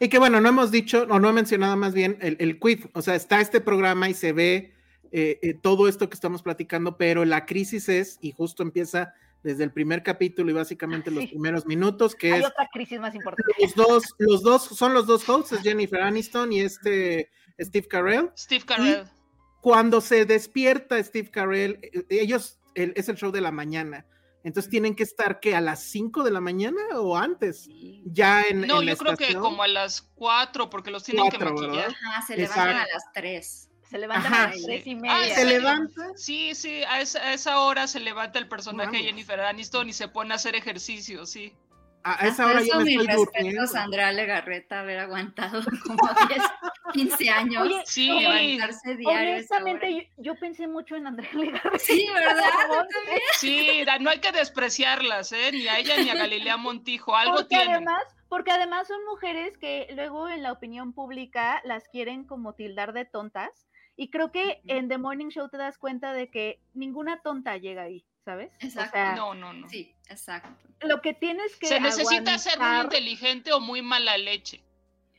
Y 0.00 0.08
que 0.08 0.18
bueno, 0.18 0.40
no 0.40 0.48
hemos 0.48 0.70
dicho, 0.70 1.06
o 1.10 1.18
no 1.18 1.28
he 1.28 1.32
mencionado 1.32 1.76
más 1.76 1.92
bien 1.94 2.16
el, 2.20 2.36
el 2.40 2.58
quid, 2.58 2.86
o 2.94 3.02
sea, 3.02 3.14
está 3.14 3.40
este 3.40 3.60
programa 3.60 4.08
y 4.08 4.14
se 4.14 4.32
ve 4.32 4.72
eh, 5.12 5.38
eh, 5.42 5.54
todo 5.54 5.88
esto 5.88 6.08
que 6.08 6.14
estamos 6.14 6.42
platicando, 6.42 6.96
pero 6.96 7.24
la 7.24 7.44
crisis 7.46 7.88
es, 7.88 8.18
y 8.20 8.32
justo 8.32 8.62
empieza 8.62 9.12
desde 9.42 9.62
el 9.62 9.70
primer 9.70 10.02
capítulo 10.02 10.50
y 10.50 10.54
básicamente 10.54 11.10
los 11.10 11.26
primeros 11.26 11.66
minutos, 11.66 12.14
que 12.16 12.32
Hay 12.32 12.40
es 12.40 12.46
otra 12.46 12.68
crisis 12.72 12.98
más 12.98 13.14
importante. 13.14 13.52
los 13.60 13.74
dos, 13.74 14.04
los 14.18 14.42
dos, 14.42 14.62
son 14.64 14.94
los 14.94 15.06
dos 15.06 15.28
hosts, 15.28 15.52
es 15.52 15.60
Jennifer 15.60 16.00
Aniston 16.02 16.52
y 16.52 16.60
este 16.60 17.30
Steve 17.60 17.86
Carell. 17.86 18.30
Steve 18.36 18.64
Carell. 18.66 19.04
Cuando 19.60 20.00
se 20.00 20.24
despierta 20.24 21.02
Steve 21.02 21.30
Carell, 21.30 21.78
eh, 21.82 22.04
ellos, 22.08 22.58
el- 22.74 22.92
es 22.96 23.08
el 23.08 23.16
show 23.16 23.30
de 23.30 23.40
la 23.40 23.52
mañana, 23.52 24.04
entonces 24.46 24.70
tienen 24.70 24.94
que 24.94 25.02
estar 25.02 25.40
que 25.40 25.56
a 25.56 25.60
las 25.60 25.82
5 25.82 26.22
de 26.22 26.30
la 26.30 26.40
mañana 26.40 26.80
o 26.94 27.16
antes, 27.16 27.68
ya 28.04 28.42
en, 28.42 28.60
No, 28.66 28.80
en 28.80 28.86
la 28.86 28.92
yo 28.92 28.98
creo 28.98 29.16
que 29.16 29.34
como 29.34 29.62
a 29.62 29.68
las 29.68 30.02
cuatro, 30.02 30.70
porque 30.70 30.90
los 30.90 31.02
tienen 31.02 31.28
que 31.30 31.38
maquillar. 31.38 31.70
¿verdad? 31.88 31.94
Ajá, 32.08 32.22
se 32.26 32.36
levantan 32.36 32.68
Exacto. 32.68 32.90
a 32.90 32.94
las 32.94 33.12
3. 33.12 33.68
Se 33.90 33.98
levantan 33.98 34.32
Ajá. 34.32 34.44
a 34.44 34.48
las 34.50 34.62
tres 34.64 34.86
y 34.86 34.92
Ah, 34.94 34.96
media. 34.96 35.24
se 35.28 35.34
serio? 35.42 35.58
levanta 35.58 36.02
Sí, 36.16 36.54
sí, 36.54 36.82
a 36.84 37.00
esa, 37.00 37.20
a 37.20 37.32
esa 37.34 37.60
hora 37.60 37.86
se 37.86 38.00
levanta 38.00 38.38
el 38.40 38.48
personaje 38.48 38.90
de 38.90 38.96
Vamos. 38.98 39.06
Jennifer 39.06 39.40
Aniston 39.40 39.88
y 39.88 39.92
se 39.92 40.08
pone 40.08 40.32
a 40.32 40.36
hacer 40.36 40.56
ejercicio, 40.56 41.24
sí. 41.26 41.52
A 42.08 42.22
a 42.24 42.28
esa 42.28 42.46
hora 42.46 42.60
yo 42.60 42.66
eso 42.66 42.78
me 42.78 42.84
mis 42.84 43.00
estoy 43.00 43.06
respetos 43.16 43.34
durmiendo. 43.34 43.78
a 43.78 43.82
Andrea 43.82 44.12
Legarreta 44.12 44.80
haber 44.80 44.98
aguantado 45.00 45.60
como 45.86 46.08
10, 46.28 46.42
15 46.92 47.30
años. 47.30 47.62
Oye, 47.64 47.82
Sí, 47.84 48.08
levantarse 48.08 48.94
diario. 48.96 49.32
Honestamente, 49.32 49.92
yo, 49.92 50.02
yo 50.18 50.38
pensé 50.38 50.68
mucho 50.68 50.94
en 50.94 51.08
Andrea 51.08 51.30
Legarreta. 51.34 51.78
Sí, 51.78 52.06
¿verdad? 52.14 52.44
Sí, 53.38 53.84
no 54.00 54.10
hay 54.10 54.20
que 54.20 54.30
despreciarlas, 54.32 55.32
¿eh? 55.32 55.50
Ni 55.52 55.66
a 55.66 55.78
ella 55.78 55.96
ni 55.96 56.10
a 56.10 56.14
Galilea 56.14 56.56
Montijo, 56.56 57.16
algo 57.16 57.34
porque 57.34 57.48
tienen. 57.48 57.70
además, 57.70 58.04
porque 58.28 58.52
además 58.52 58.86
son 58.86 59.04
mujeres 59.06 59.58
que 59.58 59.88
luego 59.94 60.28
en 60.28 60.42
la 60.44 60.52
opinión 60.52 60.92
pública 60.92 61.60
las 61.64 61.88
quieren 61.88 62.24
como 62.24 62.54
tildar 62.54 62.92
de 62.92 63.04
tontas. 63.04 63.66
Y 63.96 64.10
creo 64.10 64.30
que 64.30 64.62
en 64.68 64.88
The 64.88 64.98
Morning 64.98 65.28
Show 65.30 65.48
te 65.48 65.56
das 65.56 65.76
cuenta 65.78 66.12
de 66.12 66.30
que 66.30 66.60
ninguna 66.74 67.20
tonta 67.22 67.56
llega 67.56 67.82
ahí, 67.82 68.04
¿sabes? 68.26 68.50
Exacto. 68.58 68.90
O 68.90 68.92
sea, 68.92 69.14
No, 69.14 69.34
no, 69.34 69.52
no. 69.52 69.68
Sí, 69.68 69.94
exacto. 70.10 70.48
lo 70.80 71.00
que 71.00 71.14
tienes 71.14 71.56
que 71.56 71.68
Se 71.68 71.80
necesita 71.80 72.36
ser 72.38 72.58
muy 72.58 72.80
inteligente 72.82 73.52
o 73.52 73.60
muy 73.60 73.80
mala 73.82 74.18
leche. 74.18 74.62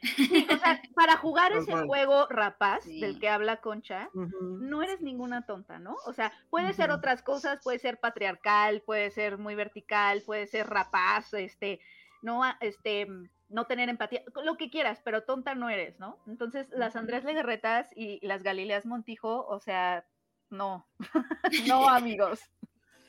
Sí, 0.01 0.45
o 0.53 0.57
sea, 0.57 0.79
para 0.95 1.17
jugar 1.17 1.53
ese 1.53 1.71
juego 1.85 2.27
rapaz 2.29 2.83
Sí. 2.83 2.99
del 2.99 3.17
que 3.19 3.29
habla 3.29 3.61
Concha, 3.61 4.09
no 4.13 4.83
eres 4.83 5.01
ninguna 5.01 5.45
tonta, 5.45 5.79
¿no? 5.79 5.95
O 6.05 6.13
sea, 6.13 6.31
puede 6.51 6.73
ser 6.73 6.91
otras 6.91 7.23
cosas, 7.23 7.59
puede 7.63 7.79
ser 7.79 7.99
patriarcal, 7.99 8.81
puede 8.81 9.09
ser 9.09 9.37
muy 9.39 9.55
vertical, 9.55 10.21
puede 10.23 10.45
ser 10.45 10.67
rapaz, 10.69 11.33
este, 11.33 11.79
no, 12.21 12.43
este, 12.59 13.07
no 13.49 13.65
tener 13.65 13.87
empatía, 13.89 14.21
lo 14.43 14.57
que 14.57 14.69
quieras, 14.69 14.99
pero 15.03 15.23
tonta 15.23 15.55
no 15.55 15.69
eres, 15.69 15.97
¿no? 15.97 16.19
Entonces, 16.27 16.67
las 16.71 16.95
Andrés 16.97 17.23
Legarretas 17.23 17.87
y 17.95 18.19
las 18.27 18.43
Galileas 18.43 18.85
Montijo, 18.85 19.47
o 19.47 19.59
sea, 19.61 20.05
no, 20.49 20.85
no, 21.67 21.87
amigos. 21.89 22.39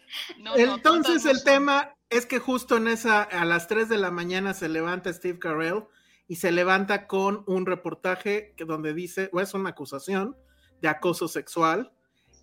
No, 0.39 0.57
Entonces 0.57 1.25
no 1.25 1.31
el 1.31 1.45
tema 1.45 1.95
es 2.11 2.27
que 2.27 2.39
justo 2.39 2.77
en 2.77 2.89
esa, 2.89 3.23
a 3.23 3.45
las 3.45 3.69
3 3.69 3.89
de 3.89 3.99
la 3.99 4.11
mañana 4.11 4.55
se 4.55 4.69
levanta 4.69 5.13
Steve 5.13 5.39
Carell 5.39 5.85
y 6.27 6.37
se 6.37 6.53
levanta 6.53 7.07
con 7.07 7.45
un 7.47 7.67
reportaje 7.67 8.55
que 8.57 8.65
donde 8.65 8.95
dice, 8.95 9.31
o 9.33 9.41
es 9.41 9.55
una 9.55 9.71
acusación 9.71 10.37
de 10.81 10.89
acoso 10.89 11.29
sexual, 11.29 11.93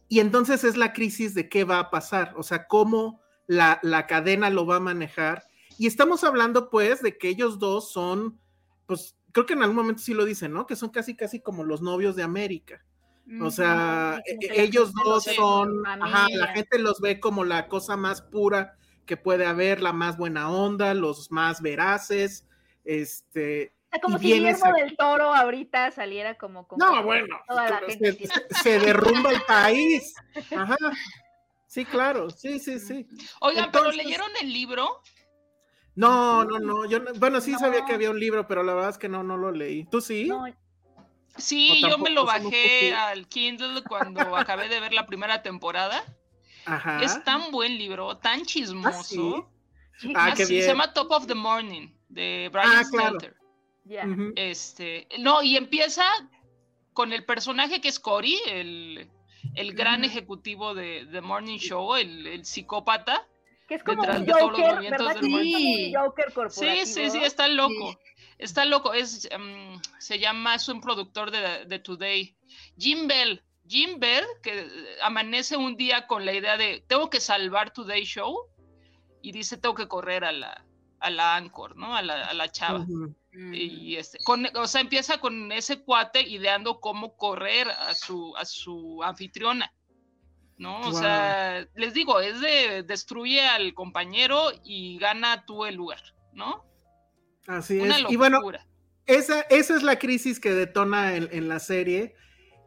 y 0.07 0.19
entonces 0.19 0.63
es 0.63 0.77
la 0.77 0.93
crisis 0.93 1.33
de 1.33 1.49
qué 1.49 1.63
va 1.63 1.79
a 1.79 1.89
pasar, 1.89 2.33
o 2.37 2.43
sea, 2.43 2.67
cómo 2.67 3.21
la, 3.47 3.79
la 3.81 4.05
cadena 4.07 4.49
lo 4.49 4.65
va 4.65 4.77
a 4.77 4.79
manejar. 4.81 5.43
Y 5.77 5.87
estamos 5.87 6.23
hablando 6.23 6.69
pues 6.69 7.01
de 7.01 7.17
que 7.17 7.29
ellos 7.29 7.59
dos 7.59 7.91
son, 7.91 8.39
pues 8.85 9.17
creo 9.31 9.45
que 9.45 9.53
en 9.53 9.63
algún 9.63 9.77
momento 9.77 10.01
sí 10.01 10.13
lo 10.13 10.25
dicen, 10.25 10.53
¿no? 10.53 10.65
Que 10.65 10.75
son 10.75 10.89
casi, 10.89 11.15
casi 11.15 11.41
como 11.41 11.63
los 11.63 11.81
novios 11.81 12.15
de 12.15 12.23
América. 12.23 12.85
O 13.41 13.49
sea, 13.49 14.21
e- 14.25 14.47
la 14.47 14.53
ellos 14.63 14.93
dos 14.93 15.23
son, 15.23 15.85
ajá, 15.85 16.27
la 16.31 16.47
gente 16.47 16.77
los 16.77 17.01
ve 17.01 17.19
como 17.19 17.43
la 17.43 17.67
cosa 17.67 17.97
más 17.97 18.21
pura 18.21 18.77
que 19.05 19.17
puede 19.17 19.45
haber, 19.45 19.81
la 19.81 19.93
más 19.93 20.17
buena 20.17 20.49
onda, 20.51 20.93
los 20.93 21.31
más 21.31 21.61
veraces, 21.61 22.47
este, 22.83 23.73
O 23.87 23.89
sea, 23.91 24.01
como 24.01 24.17
y 24.17 24.19
si 24.19 24.25
Guillermo 24.27 24.65
esa- 24.67 24.71
del 24.73 24.95
Toro 24.95 25.33
ahorita 25.33 25.89
saliera 25.91 26.37
como 26.37 26.67
no, 26.77 27.03
bueno, 27.03 27.37
toda 27.47 27.69
la 27.69 27.79
gente 27.79 28.13
se, 28.13 28.29
se- 28.61 28.79
derrumba 28.79 29.31
el 29.31 29.41
país, 29.47 30.13
ajá, 30.55 30.77
sí, 31.65 31.83
claro, 31.85 32.29
sí, 32.29 32.59
sí, 32.59 32.79
sí, 32.79 33.07
Oigan, 33.41 33.71
pero 33.71 33.91
¿leyeron 33.91 34.29
el 34.39 34.53
libro? 34.53 35.01
no, 35.95 36.43
no, 36.45 36.59
no, 36.59 36.85
yo, 36.85 36.99
no- 36.99 37.13
bueno, 37.15 37.41
sí 37.41 37.55
sabía 37.55 37.85
que 37.85 37.93
había 37.93 38.11
un 38.11 38.19
libro, 38.19 38.47
pero 38.47 38.61
la 38.63 38.73
verdad 38.75 38.91
es 38.91 38.97
que 38.97 39.09
no, 39.09 39.23
no 39.23 39.35
lo 39.37 39.51
leí, 39.51 39.85
¿tú 39.85 40.01
sí? 40.01 40.27
No, 40.27 40.45
Sí, 41.37 41.81
yo 41.81 41.97
me 41.97 42.09
lo 42.09 42.25
bajé 42.25 42.93
al 42.93 43.27
Kindle 43.27 43.83
cuando 43.83 44.21
acabé 44.37 44.69
de 44.69 44.79
ver 44.79 44.93
la 44.93 45.05
primera 45.05 45.41
temporada. 45.41 46.03
Ajá, 46.65 47.03
Es 47.03 47.23
tan 47.23 47.51
buen 47.51 47.77
libro, 47.77 48.17
tan 48.17 48.39
¿Ah, 48.41 48.45
chismoso. 48.45 49.03
sí? 49.03 49.33
sí, 49.99 50.13
Ah, 50.15 50.29
Ah, 50.31 50.33
qué 50.35 50.45
sí, 50.45 50.53
bien. 50.53 50.65
Se 50.65 50.69
llama 50.71 50.93
Top 50.93 51.11
of 51.11 51.27
the 51.27 51.35
Morning, 51.35 51.89
de 52.09 52.49
Brian 52.51 52.71
Ah, 52.73 52.83
claro. 52.89 53.19
Stelter. 53.19 53.35
Este, 54.35 55.07
no, 55.19 55.43
y 55.43 55.57
empieza 55.57 56.03
con 56.93 57.13
el 57.13 57.23
personaje 57.25 57.81
que 57.81 57.89
es 57.89 57.99
Cory, 57.99 58.39
el, 58.47 59.09
el 59.55 59.73
gran 59.73 60.03
ejecutivo 60.03 60.73
de 60.73 61.07
The 61.11 61.21
Morning 61.21 61.57
Show, 61.59 61.95
el, 61.95 62.25
el 62.27 62.45
psicópata. 62.45 63.27
Que 63.67 63.75
es 63.75 63.83
como 63.83 64.01
detrás 64.01 64.19
un 64.19 64.25
de 64.25 64.31
todos 64.31 64.51
los 64.51 64.59
Joker, 64.59 64.73
movimientos 64.75 65.07
¿verdad? 65.07 65.21
como 65.21 65.37
un 65.37 65.93
Joker 65.93 66.25
corporativo. 66.33 66.75
Sí, 66.75 66.85
sí, 66.85 67.09
sí, 67.11 67.19
está 67.23 67.47
loco. 67.47 67.99
Está 68.37 68.65
loco. 68.65 68.93
Es, 68.93 69.27
em, 69.31 69.79
se 69.99 70.19
llama, 70.19 70.55
es 70.55 70.67
un 70.67 70.81
productor 70.81 71.31
de, 71.31 71.65
de 71.65 71.79
Today. 71.79 72.35
Jim 72.77 73.07
Bell. 73.07 73.41
Jim 73.67 73.99
Bell, 73.99 74.25
que 74.43 74.67
amanece 75.01 75.57
un 75.57 75.75
día 75.75 76.05
con 76.05 76.25
la 76.25 76.33
idea 76.33 76.55
de, 76.57 76.83
tengo 76.87 77.09
que 77.09 77.19
salvar 77.19 77.71
Today 77.71 78.03
Show. 78.03 78.37
Y 79.21 79.31
dice, 79.31 79.57
tengo 79.57 79.73
que 79.73 79.87
correr 79.87 80.23
a 80.23 80.31
la, 80.31 80.65
a 80.99 81.09
la 81.09 81.35
Anchor, 81.35 81.75
¿no? 81.75 81.95
A 81.95 82.01
la, 82.03 82.25
a 82.25 82.33
la 82.33 82.51
chava. 82.51 82.85
Y 83.51 83.95
este, 83.97 84.19
con, 84.23 84.45
o 84.55 84.67
sea, 84.67 84.81
empieza 84.81 85.17
con 85.19 85.51
ese 85.51 85.81
cuate 85.83 86.21
ideando 86.21 86.79
cómo 86.79 87.17
correr 87.17 87.69
a 87.69 87.93
su, 87.95 88.35
a 88.37 88.45
su 88.45 89.01
anfitriona. 89.03 89.73
¿No? 90.57 90.79
O 90.81 90.91
Wow. 90.91 90.93
sea, 91.01 91.67
les 91.75 91.93
digo, 91.93 92.21
es 92.21 92.39
de 92.39 92.83
destruye 92.83 93.41
al 93.45 93.73
compañero 93.73 94.51
y 94.63 94.97
gana 94.99 95.43
tú 95.45 95.65
el 95.65 95.75
lugar, 95.75 96.01
¿no? 96.31 96.63
Así 97.47 97.79
Una 97.79 97.95
es. 97.97 98.01
locura. 98.03 98.13
Y 98.13 98.15
bueno, 98.17 98.39
esa, 99.05 99.41
esa 99.41 99.75
es 99.75 99.83
la 99.83 99.99
crisis 99.99 100.39
que 100.39 100.53
detona 100.53 101.15
en, 101.15 101.29
en 101.31 101.47
la 101.47 101.59
serie. 101.59 102.15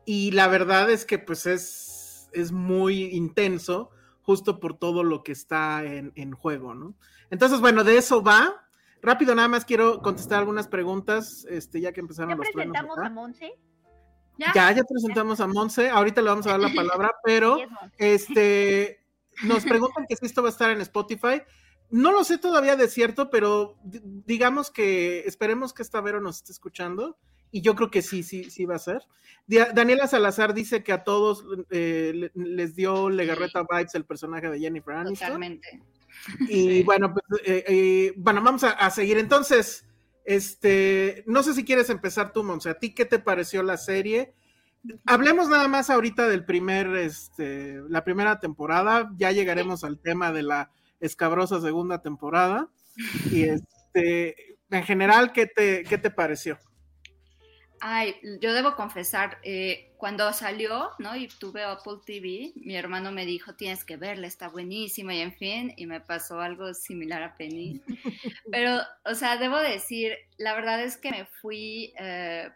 Y 0.05 0.31
la 0.31 0.49
verdad 0.49 0.91
es 0.91 1.05
que 1.05 1.19
pues 1.19 1.47
es, 1.47 2.29
es 2.33 2.53
muy 2.53 3.05
intenso, 3.07 3.91
justo 4.23 4.61
por 4.61 4.79
todo 4.79 5.03
lo 5.05 5.23
que 5.23 5.33
está 5.33 5.85
en, 5.85 6.13
en 6.15 6.33
juego, 6.33 6.75
¿no? 6.75 6.95
Entonces, 7.31 7.61
bueno, 7.61 7.85
de 7.85 7.99
eso 7.99 8.23
va. 8.23 8.65
Rápido, 9.03 9.35
nada 9.35 9.49
más 9.49 9.65
quiero 9.65 10.01
contestar 10.01 10.41
algunas 10.41 10.67
preguntas, 10.67 11.47
este, 11.49 11.81
ya 11.81 11.93
que 11.93 12.01
empezaron 12.01 12.31
¿Ya 12.31 12.37
los 12.37 12.49
presentamos 12.51 12.99
a 12.99 13.11
Monse? 13.11 13.53
¿Ya? 14.39 14.53
Ya, 14.55 14.73
ya 14.73 14.83
presentamos 14.85 15.41
a 15.41 15.47
Monse, 15.47 15.89
ahorita 15.91 16.21
le 16.23 16.29
vamos 16.31 16.47
a 16.47 16.51
dar 16.51 16.61
la 16.61 16.69
palabra, 16.75 17.13
pero 17.23 17.57
Sí, 17.57 17.63
es 17.63 17.71
Monse. 17.71 18.15
este 18.15 19.05
nos 19.45 19.65
preguntan 19.65 20.05
que 20.09 20.17
si 20.17 20.27
esto 20.27 20.43
va 20.43 20.49
a 20.49 20.53
estar 20.53 20.71
en 20.71 20.81
Spotify. 20.81 21.43
No 21.91 22.13
lo 22.13 22.23
sé 22.25 22.39
todavía 22.39 22.77
de 22.77 22.89
cierto, 22.89 23.31
pero 23.31 23.77
di- 23.83 24.01
digamos 24.27 24.71
que 24.71 25.21
esperemos 25.21 25.73
que 25.73 25.83
esta 25.83 26.01
Vero 26.01 26.21
nos 26.21 26.37
esté 26.37 26.53
escuchando. 26.53 27.17
Y 27.51 27.63
yo 27.63 27.75
creo 27.75 27.91
que 27.91 28.03
sí, 28.03 28.23
sí, 28.23 28.51
sí 28.51 28.67
va 28.67 28.75
a 28.77 28.79
ser. 28.79 29.03
Daniela 29.47 30.07
Salazar 30.07 30.53
dice 30.53 30.83
que 30.85 30.93
a 30.93 31.03
todos 31.03 31.45
eh, 31.71 32.13
le- 32.15 32.31
les 32.35 32.75
dio 32.77 33.09
Legarreta 33.09 33.63
vibes 33.63 33.95
el 33.95 34.05
personaje 34.05 34.51
de 34.51 34.61
Jennifer 34.61 34.95
Aniston. 34.95 35.29
Totalmente. 35.29 35.83
Y 36.41 36.47
Sí. 36.69 36.83
bueno, 36.83 37.15
pues, 37.15 37.41
eh, 37.47 37.65
eh, 37.67 38.13
bueno, 38.19 38.43
vamos 38.43 38.65
a, 38.65 38.71
a 38.73 38.91
seguir. 38.91 39.17
Entonces, 39.17 39.87
este, 40.27 41.25
no 41.27 41.43
sé 41.43 41.55
si 41.55 41.65
quieres 41.65 41.89
empezar 41.89 42.35
tú, 42.35 42.45
Monse. 42.45 42.69
¿A 42.69 42.79
ti 42.79 42.95
qué 42.95 43.07
te 43.07 43.19
pareció 43.19 43.63
la 43.63 43.79
serie? 43.79 44.35
Hablemos 45.07 45.49
nada 45.49 45.69
más 45.69 45.89
ahorita 45.89 46.29
del 46.29 46.45
primer, 46.45 46.95
este, 46.97 47.81
la 47.89 48.05
primera 48.05 48.41
temporada. 48.41 49.11
Ya 49.17 49.33
llegaremos 49.33 49.85
al 49.85 49.99
tema 49.99 50.33
de 50.33 50.43
la 50.43 50.71
escabrosa 51.01 51.61
segunda 51.61 52.03
temporada. 52.03 52.69
Y 53.31 53.45
este, 53.45 54.59
en 54.71 54.83
general, 54.85 55.33
¿qué 55.33 55.47
te, 55.47 55.85
qué 55.85 55.99
te 55.99 56.11
pareció? 56.11 56.59
Ay, 57.81 58.17
yo 58.41 58.53
debo 58.55 58.75
confesar, 58.75 59.39
eh, 59.45 59.93
cuando 59.99 60.33
salió, 60.33 60.91
¿no? 60.99 61.17
Y 61.17 61.29
tuve 61.29 61.63
Apple 61.63 61.99
TV, 62.05 62.53
mi 62.57 62.77
hermano 62.77 63.13
me 63.13 63.25
dijo, 63.25 63.55
tienes 63.55 63.85
que 63.85 63.97
verla, 63.97 64.27
está 64.27 64.49
buenísima 64.49 65.15
y 65.15 65.21
en 65.21 65.33
fin, 65.33 65.75
y 65.77 65.87
me 65.87 66.01
pasó 66.01 66.41
algo 66.41 66.75
similar 66.75 67.23
a 67.23 67.37
Penny. 67.37 67.81
Pero, 68.51 68.81
o 69.05 69.15
sea, 69.15 69.37
debo 69.37 69.59
decir, 69.59 70.13
la 70.39 70.55
verdad 70.55 70.83
es 70.83 70.97
que 70.97 71.11
me 71.11 71.25
fui, 71.41 71.93
eh, 72.01 72.51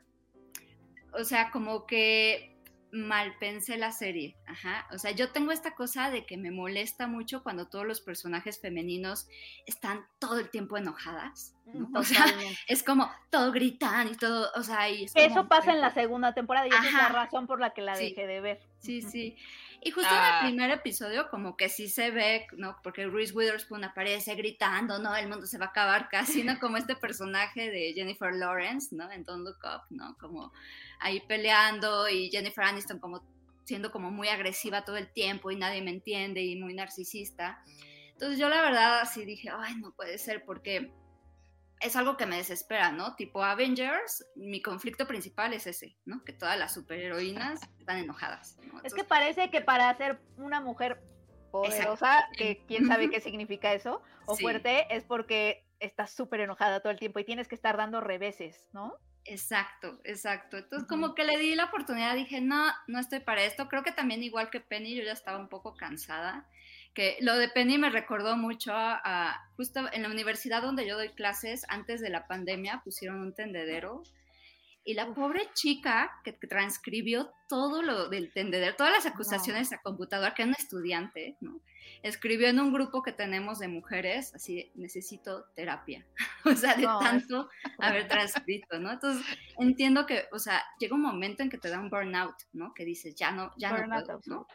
o 1.12 1.24
sea, 1.24 1.50
como 1.50 1.86
que 1.86 2.51
mal 2.92 3.34
pensé 3.40 3.78
la 3.78 3.90
serie, 3.90 4.36
ajá. 4.46 4.86
O 4.92 4.98
sea, 4.98 5.12
yo 5.12 5.30
tengo 5.32 5.50
esta 5.50 5.74
cosa 5.74 6.10
de 6.10 6.26
que 6.26 6.36
me 6.36 6.50
molesta 6.50 7.06
mucho 7.06 7.42
cuando 7.42 7.66
todos 7.66 7.86
los 7.86 8.02
personajes 8.02 8.60
femeninos 8.60 9.26
están 9.66 10.04
todo 10.18 10.38
el 10.38 10.50
tiempo 10.50 10.76
enojadas. 10.76 11.54
¿no? 11.64 11.88
O 11.98 12.04
sea, 12.04 12.26
es 12.68 12.82
como 12.82 13.10
todo 13.30 13.50
gritan 13.50 14.08
y 14.08 14.16
todo, 14.16 14.50
o 14.56 14.62
sea, 14.62 14.90
y 14.90 15.04
es 15.04 15.14
Que 15.14 15.28
como- 15.28 15.40
Eso 15.40 15.48
pasa 15.48 15.72
en 15.72 15.80
la 15.80 15.94
segunda 15.94 16.34
temporada 16.34 16.66
y 16.66 16.70
esa 16.70 16.86
es 16.86 16.92
la 16.92 17.08
razón 17.08 17.46
por 17.46 17.60
la 17.60 17.70
que 17.72 17.80
la 17.82 17.94
Sí. 17.96 18.10
dejé 18.10 18.26
de 18.26 18.40
ver. 18.40 18.60
Sí, 18.78 19.00
sí. 19.00 19.36
Y 19.84 19.90
justo 19.90 20.08
Ah. 20.12 20.38
en 20.40 20.46
el 20.46 20.52
primer 20.52 20.70
episodio, 20.70 21.28
como 21.28 21.56
que 21.56 21.68
sí 21.68 21.88
se 21.88 22.12
ve, 22.12 22.46
¿no? 22.56 22.76
Porque 22.84 23.06
Reese 23.08 23.34
Witherspoon 23.34 23.82
aparece 23.82 24.34
gritando, 24.36 25.00
¿no? 25.00 25.16
El 25.16 25.28
mundo 25.28 25.44
se 25.46 25.58
va 25.58 25.66
a 25.66 25.68
acabar 25.70 26.08
casi, 26.08 26.44
¿no? 26.44 26.58
Como 26.60 26.76
este 26.76 26.94
personaje 26.94 27.70
de 27.70 27.92
Jennifer 27.92 28.32
Lawrence, 28.32 28.94
¿no? 28.94 29.10
En 29.10 29.24
Don't 29.24 29.44
Look 29.44 29.58
Up, 29.64 29.82
¿no? 29.90 30.16
Como 30.18 30.52
ahí 31.00 31.20
peleando 31.26 32.08
y 32.08 32.30
Jennifer 32.30 32.62
Aniston 32.64 33.00
como 33.00 33.22
siendo 33.64 33.90
como 33.90 34.10
muy 34.10 34.28
agresiva 34.28 34.84
todo 34.84 34.96
el 34.96 35.12
tiempo 35.12 35.50
y 35.50 35.56
nadie 35.56 35.82
me 35.82 35.90
entiende 35.90 36.42
y 36.42 36.54
muy 36.56 36.74
narcisista. 36.74 37.62
Entonces 38.12 38.38
yo 38.38 38.48
la 38.48 38.62
verdad 38.62 39.00
así 39.00 39.24
dije, 39.24 39.50
ay, 39.56 39.74
no 39.76 39.92
puede 39.92 40.18
ser 40.18 40.44
porque 40.44 40.92
es 41.82 41.96
algo 41.96 42.16
que 42.16 42.26
me 42.26 42.36
desespera, 42.36 42.92
¿no? 42.92 43.14
Tipo 43.16 43.42
Avengers, 43.42 44.24
mi 44.36 44.62
conflicto 44.62 45.06
principal 45.06 45.52
es 45.52 45.66
ese, 45.66 45.96
¿no? 46.04 46.22
Que 46.24 46.32
todas 46.32 46.58
las 46.58 46.72
superheroínas 46.74 47.60
están 47.78 47.98
enojadas. 47.98 48.56
¿no? 48.72 48.80
Es 48.84 48.94
que 48.94 49.04
parece 49.04 49.50
que 49.50 49.60
para 49.60 49.94
ser 49.96 50.20
una 50.36 50.60
mujer 50.60 51.02
poderosa, 51.50 52.28
que 52.36 52.64
quién 52.66 52.86
sabe 52.86 53.10
qué 53.10 53.20
significa 53.20 53.72
eso, 53.74 54.02
o 54.26 54.36
Sí. 54.36 54.42
fuerte, 54.42 54.86
es 54.94 55.04
porque 55.04 55.66
estás 55.80 56.12
súper 56.12 56.40
enojada 56.40 56.80
todo 56.80 56.92
el 56.92 56.98
tiempo 56.98 57.18
y 57.18 57.24
tienes 57.24 57.48
que 57.48 57.54
estar 57.54 57.76
dando 57.76 58.00
reveses, 58.00 58.68
¿no? 58.72 58.94
Exacto, 59.24 60.00
exacto. 60.04 60.56
Entonces, 60.56 60.88
como 60.88 61.14
que 61.14 61.24
le 61.24 61.38
di 61.38 61.54
la 61.54 61.66
oportunidad, 61.66 62.14
dije, 62.16 62.40
no, 62.40 62.72
no 62.88 62.98
estoy 62.98 63.20
para 63.20 63.44
esto. 63.44 63.68
Creo 63.68 63.82
que 63.84 63.92
también 63.92 64.22
igual 64.22 64.50
que 64.50 64.60
Penny, 64.60 64.96
yo 64.96 65.04
ya 65.04 65.12
estaba 65.12 65.38
un 65.38 65.48
poco 65.48 65.74
cansada. 65.74 66.48
Que 66.94 67.16
lo 67.20 67.36
de 67.36 67.48
Penny 67.48 67.78
me 67.78 67.88
recordó 67.90 68.36
mucho 68.36 68.72
a, 68.74 69.00
a- 69.02 69.50
justo 69.56 69.80
en 69.92 70.02
la 70.02 70.10
universidad 70.10 70.60
donde 70.62 70.86
yo 70.86 70.96
doy 70.96 71.08
clases, 71.10 71.64
antes 71.68 72.00
de 72.00 72.10
la 72.10 72.26
pandemia, 72.26 72.82
pusieron 72.84 73.20
un 73.20 73.34
tendedero. 73.34 74.02
Y 74.84 74.94
la 74.94 75.06
pobre 75.14 75.48
chica 75.54 76.10
que, 76.24 76.34
que 76.36 76.48
transcribió 76.48 77.32
todo 77.48 77.82
lo 77.82 78.08
del 78.08 78.32
tendedero, 78.32 78.74
todas 78.74 78.92
las 78.92 79.06
acusaciones 79.06 79.72
a 79.72 79.78
computadora, 79.80 80.34
que 80.34 80.42
era 80.42 80.48
una 80.48 80.56
estudiante, 80.58 81.36
¿no? 81.40 81.60
Escribió 82.02 82.48
en 82.48 82.58
un 82.58 82.72
grupo 82.72 83.00
que 83.00 83.12
tenemos 83.12 83.60
de 83.60 83.68
mujeres, 83.68 84.34
así, 84.34 84.72
necesito 84.74 85.44
terapia. 85.54 86.04
o 86.44 86.56
sea, 86.56 86.74
de 86.74 86.82
No, 86.82 86.98
tanto 86.98 87.48
haber 87.78 88.08
transcrito, 88.08 88.80
¿no? 88.80 88.90
Entonces, 88.90 89.24
entiendo 89.56 90.04
que, 90.04 90.24
o 90.32 90.40
sea, 90.40 90.60
llega 90.80 90.96
un 90.96 91.02
momento 91.02 91.44
en 91.44 91.48
que 91.48 91.58
te 91.58 91.68
da 91.70 91.78
un 91.78 91.88
burnout, 91.88 92.34
¿no? 92.52 92.74
Que 92.74 92.84
dices, 92.84 93.14
ya 93.14 93.30
no, 93.30 93.52
ya 93.56 93.70
no 93.70 93.76
Burnout, 93.76 94.04
puedo, 94.04 94.20
¿no? 94.26 94.48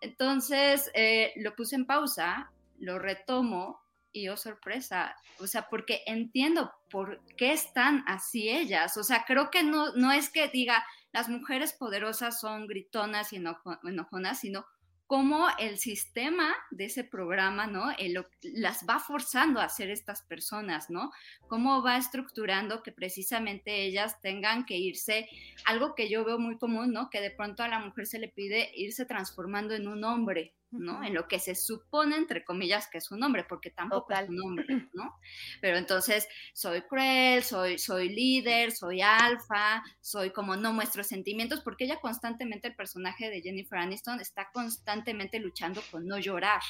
Entonces, 0.00 0.90
eh, 0.94 1.32
lo 1.36 1.54
puse 1.54 1.76
en 1.76 1.86
pausa, 1.86 2.50
lo 2.78 2.98
retomo 2.98 3.80
y, 4.12 4.28
oh, 4.28 4.36
sorpresa, 4.36 5.14
o 5.38 5.46
sea, 5.46 5.68
porque 5.68 6.02
entiendo 6.06 6.72
por 6.90 7.24
qué 7.36 7.52
están 7.52 8.02
así 8.08 8.48
ellas, 8.48 8.96
o 8.96 9.04
sea, 9.04 9.24
creo 9.24 9.50
que 9.50 9.62
no, 9.62 9.92
no 9.94 10.10
es 10.10 10.30
que 10.30 10.48
diga, 10.48 10.84
las 11.12 11.28
mujeres 11.28 11.72
poderosas 11.72 12.40
son 12.40 12.66
gritonas 12.66 13.32
y 13.32 13.36
enojo- 13.36 13.78
enojonas, 13.84 14.40
sino 14.40 14.66
cómo 15.10 15.48
el 15.58 15.78
sistema 15.78 16.54
de 16.70 16.84
ese 16.84 17.02
programa, 17.02 17.66
¿no? 17.66 17.90
El 17.98 18.24
las 18.42 18.86
va 18.88 19.00
forzando 19.00 19.60
a 19.60 19.68
ser 19.68 19.90
estas 19.90 20.22
personas, 20.22 20.88
¿no? 20.88 21.10
Cómo 21.48 21.82
va 21.82 21.96
estructurando 21.96 22.84
que 22.84 22.92
precisamente 22.92 23.82
ellas 23.86 24.20
tengan 24.20 24.64
que 24.64 24.76
irse, 24.76 25.28
algo 25.64 25.96
que 25.96 26.08
yo 26.08 26.24
veo 26.24 26.38
muy 26.38 26.58
común, 26.58 26.92
¿no? 26.92 27.10
Que 27.10 27.20
de 27.20 27.32
pronto 27.32 27.64
a 27.64 27.68
la 27.68 27.80
mujer 27.80 28.06
se 28.06 28.20
le 28.20 28.28
pide 28.28 28.70
irse 28.76 29.04
transformando 29.04 29.74
en 29.74 29.88
un 29.88 30.04
hombre, 30.04 30.54
¿no? 30.72 31.02
En 31.04 31.14
lo 31.14 31.26
que 31.28 31.38
se 31.38 31.54
supone, 31.54 32.16
entre 32.16 32.44
comillas, 32.44 32.88
que 32.88 32.98
es 32.98 33.10
un 33.10 33.22
hombre, 33.22 33.44
porque 33.44 33.70
tampoco 33.70 34.08
Total. 34.08 34.24
es 34.24 34.30
un 34.30 34.42
hombre, 34.42 34.88
¿no? 34.92 35.18
Pero 35.60 35.76
entonces 35.78 36.28
soy 36.52 36.82
cruel, 36.82 37.42
soy, 37.42 37.78
soy 37.78 38.08
líder, 38.08 38.72
soy 38.72 39.00
alfa, 39.00 39.82
soy 40.00 40.30
como 40.30 40.56
no 40.56 40.72
muestro 40.72 41.02
sentimientos, 41.04 41.60
porque 41.60 41.84
ella 41.84 42.00
constantemente, 42.00 42.68
el 42.68 42.76
personaje 42.76 43.30
de 43.30 43.42
Jennifer 43.42 43.78
Aniston, 43.78 44.20
está 44.20 44.50
constantemente 44.52 45.38
luchando 45.40 45.82
con 45.90 46.06
no 46.06 46.18
llorar, 46.18 46.62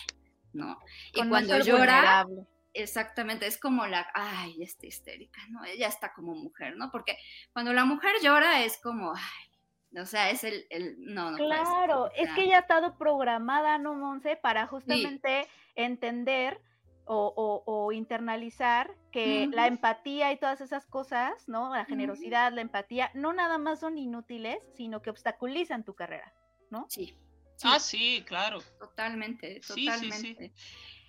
¿no? 0.52 0.78
Y 1.14 1.20
Con 1.20 1.28
cuando 1.28 1.58
llora, 1.58 2.24
vulnerable. 2.24 2.46
exactamente, 2.72 3.46
es 3.46 3.58
como 3.58 3.86
la, 3.86 4.06
ay, 4.14 4.62
está 4.62 4.86
histérica, 4.86 5.40
¿no? 5.50 5.64
Ella 5.64 5.88
está 5.88 6.12
como 6.12 6.34
mujer, 6.34 6.76
¿no? 6.76 6.90
Porque 6.90 7.16
cuando 7.52 7.72
la 7.72 7.84
mujer 7.84 8.12
llora 8.22 8.64
es 8.64 8.78
como, 8.82 9.12
ay, 9.14 9.49
o 9.96 10.06
sea, 10.06 10.30
es 10.30 10.44
el, 10.44 10.66
el 10.70 10.96
no, 11.00 11.30
no 11.32 11.36
Claro, 11.36 12.10
es 12.14 12.28
que 12.34 12.42
ella 12.44 12.58
ha 12.58 12.60
estado 12.60 12.96
programada, 12.96 13.78
¿no, 13.78 13.94
Monse? 13.94 14.36
Para 14.36 14.66
justamente 14.66 15.46
entender 15.74 16.60
o, 17.06 17.32
o- 17.36 17.62
o 17.66 17.92
internalizar 17.92 18.94
que 19.10 19.48
la 19.52 19.66
empatía 19.66 20.30
y 20.32 20.36
todas 20.38 20.60
esas 20.60 20.86
cosas, 20.86 21.48
¿no? 21.48 21.74
La 21.74 21.84
generosidad, 21.84 22.52
la 22.52 22.60
empatía, 22.60 23.10
no 23.14 23.32
nada 23.32 23.58
más 23.58 23.80
son 23.80 23.98
inútiles, 23.98 24.58
sino 24.76 25.02
que 25.02 25.10
obstaculizan 25.10 25.84
tu 25.84 25.94
carrera, 25.94 26.32
¿no? 26.70 26.86
Sí, 26.88 27.16
sí, 27.56 27.68
Ah, 27.68 27.80
sí, 27.80 28.24
claro. 28.26 28.60
totalmente, 28.78 29.60
Sí, 29.62 29.74
sí, 29.74 30.12
sí. 30.12 30.34
totalmente. 30.34 30.52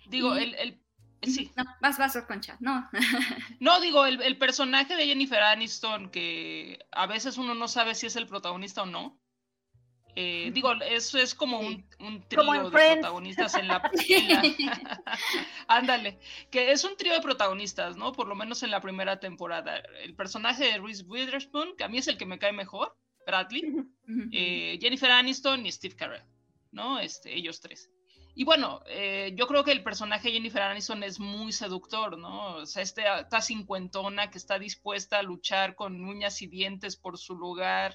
Digo, 0.08 0.36
Y- 0.36 0.42
el, 0.42 0.54
el- 0.56 0.82
sí. 1.22 1.50
No, 1.56 1.64
vas, 1.80 1.98
vas, 1.98 2.16
Concha, 2.26 2.56
no. 2.60 2.88
No, 3.60 3.80
digo, 3.80 4.06
el, 4.06 4.20
el 4.22 4.38
personaje 4.38 4.96
de 4.96 5.06
Jennifer 5.06 5.42
Aniston, 5.42 6.10
que 6.10 6.78
a 6.90 7.06
veces 7.06 7.38
uno 7.38 7.54
no 7.54 7.68
sabe 7.68 7.94
si 7.94 8.06
es 8.06 8.16
el 8.16 8.26
protagonista 8.26 8.82
o 8.82 8.86
no, 8.86 9.18
Eh, 10.14 10.50
digo, 10.52 10.72
eso 10.82 11.18
es 11.18 11.34
como 11.34 11.58
un, 11.60 11.88
trío 12.28 12.44
de 12.52 12.70
protagonistas 12.70 13.54
en 13.54 13.68
la... 13.68 13.80
Ándale, 15.68 16.18
que 16.50 16.70
es 16.70 16.84
un 16.84 16.96
trío 16.96 17.14
de 17.14 17.22
protagonistas, 17.22 17.96
¿no? 17.96 18.12
Por 18.12 18.28
lo 18.28 18.34
menos 18.34 18.62
en 18.62 18.70
la 18.70 18.82
primera 18.82 19.20
temporada. 19.20 19.82
El 20.04 20.14
personaje 20.14 20.64
de 20.64 20.78
Reese 20.78 21.04
Witherspoon, 21.04 21.76
que 21.78 21.84
a 21.84 21.88
mí 21.88 21.96
es 21.96 22.08
el 22.08 22.18
que 22.18 22.26
me 22.26 22.38
cae 22.38 22.52
mejor, 22.52 22.94
Bradley, 23.26 23.62
eh, 24.32 24.78
Jennifer 24.80 25.10
Aniston 25.10 25.64
y 25.64 25.72
Steve 25.72 25.96
Carell, 25.96 26.24
¿no? 26.72 26.98
Este, 26.98 27.34
ellos 27.34 27.60
tres. 27.60 27.90
Y 28.34 28.44
bueno, 28.44 28.80
eh, 28.86 29.32
yo 29.36 29.46
creo 29.46 29.62
que 29.62 29.72
el 29.72 29.82
personaje 29.82 30.28
de 30.28 30.34
Jennifer 30.34 30.62
Aniston 30.62 31.02
es 31.02 31.20
muy 31.20 31.52
seductor, 31.52 32.16
¿no? 32.16 32.56
O 32.56 32.66
sea, 32.66 32.82
este, 32.82 33.02
esta 33.20 33.42
cincuentona 33.42 34.30
que 34.30 34.38
está 34.38 34.58
dispuesta 34.58 35.18
a 35.18 35.22
luchar 35.22 35.74
con 35.74 36.02
uñas 36.02 36.40
y 36.40 36.46
dientes 36.46 36.96
por 36.96 37.18
su 37.18 37.36
lugar, 37.36 37.94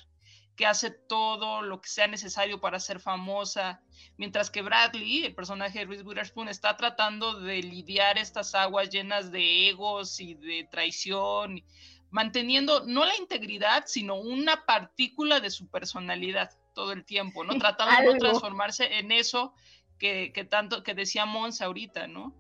que 0.55 0.67
hace 0.67 0.91
todo 0.91 1.61
lo 1.61 1.81
que 1.81 1.89
sea 1.89 2.07
necesario 2.07 2.59
para 2.59 2.79
ser 2.79 2.99
famosa, 2.99 3.81
mientras 4.17 4.51
que 4.51 4.61
Bradley, 4.61 5.23
el 5.23 5.35
personaje 5.35 5.79
de 5.79 5.85
Reese 5.85 6.03
Witherspoon, 6.03 6.49
está 6.49 6.77
tratando 6.77 7.39
de 7.39 7.61
lidiar 7.61 8.17
estas 8.17 8.53
aguas 8.53 8.89
llenas 8.89 9.31
de 9.31 9.69
egos 9.69 10.19
y 10.19 10.35
de 10.35 10.67
traición, 10.69 11.63
manteniendo 12.09 12.85
no 12.85 13.05
la 13.05 13.15
integridad, 13.17 13.85
sino 13.87 14.15
una 14.15 14.65
partícula 14.65 15.39
de 15.39 15.49
su 15.49 15.67
personalidad 15.67 16.51
todo 16.73 16.91
el 16.91 17.05
tiempo, 17.05 17.43
¿no? 17.43 17.57
Tratando 17.57 18.01
de 18.01 18.13
no 18.13 18.19
transformarse 18.19 18.99
en 18.99 19.11
eso 19.11 19.53
que, 19.97 20.31
tanto 20.49 20.83
que 20.83 20.93
decía 20.93 21.25
Mons 21.25 21.61
ahorita, 21.61 22.07
¿no? 22.07 22.33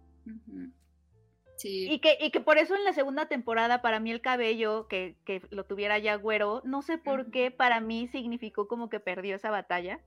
Y, 1.63 1.99
que, 1.99 2.17
y 2.19 2.29
que 2.31 2.39
por 2.39 2.57
eso 2.57 2.75
en 2.75 2.83
la 2.83 2.93
segunda 2.93 3.27
temporada, 3.27 3.81
para 3.81 3.99
mí 3.99 4.11
el 4.11 4.21
cabello, 4.21 4.87
que, 4.87 5.15
que 5.25 5.41
lo 5.49 5.65
tuviera 5.65 5.97
ya 5.97 6.15
güero, 6.15 6.61
no 6.65 6.81
sé 6.81 6.97
por 6.97 7.31
qué 7.31 7.49
para 7.49 7.79
mí 7.79 8.07
significó 8.07 8.67
como 8.67 8.89
que 8.89 8.99
perdió 8.99 9.35
esa 9.35 9.49
batalla. 9.49 9.99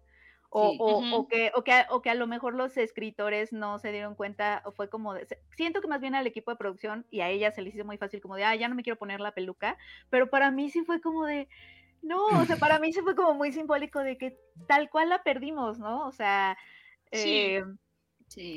O, 0.53 0.75
o, 0.81 1.29
que, 1.29 1.53
o, 1.55 1.63
que, 1.63 1.85
o 1.91 2.03
que 2.03 2.11
a 2.11 2.15
lo 2.15 2.27
mejor 2.27 2.55
los 2.55 2.77
escritores 2.77 3.53
no 3.53 3.79
se 3.79 3.93
dieron 3.93 4.17
cuenta, 4.17 4.63
o 4.65 4.73
fue 4.73 4.91
como, 4.91 5.15
siento 5.57 5.81
que 5.81 5.87
más 5.87 6.01
bien 6.01 6.17
al 6.17 6.27
equipo 6.27 6.51
de 6.51 6.57
producción 6.57 7.07
y 7.09 7.21
a 7.21 7.29
ella 7.29 7.53
se 7.53 7.63
les 7.63 7.73
hizo 7.73 7.85
muy 7.85 7.99
fácil 7.99 8.21
como 8.21 8.35
de, 8.35 8.43
ah, 8.43 8.57
ya 8.57 8.67
no 8.67 8.75
me 8.75 8.83
quiero 8.83 8.99
poner 8.99 9.21
la 9.21 9.31
peluca, 9.31 9.79
pero 10.09 10.29
para 10.29 10.51
mí 10.51 10.69
sí 10.69 10.83
fue 10.83 11.01
como 11.01 11.25
de, 11.25 11.47
no, 12.03 12.27
o 12.27 12.45
sea, 12.47 12.57
para 12.57 12.81
mí 12.81 12.93
sí 12.93 13.01
fue 13.01 13.15
como 13.15 13.35
muy 13.35 13.53
simbólico 13.53 14.01
de 14.01 14.19
que 14.19 14.37
tal 14.67 14.91
cual 14.91 15.11
la 15.11 15.23
perdimos, 15.23 15.79
¿no? 15.79 16.05
O 16.05 16.11
sea, 16.11 16.59
eh, 17.11 17.63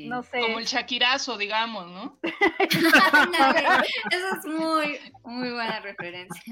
no 0.06 0.22
sé. 0.22 0.40
Como 0.40 0.60
el 0.60 0.66
Shakirazo, 0.66 1.36
digamos, 1.36 1.86
¿no? 1.86 2.20
Eso 4.10 4.26
es 4.38 4.46
muy, 4.46 4.98
muy 5.24 5.50
buena 5.50 5.80
referencia. 5.80 6.42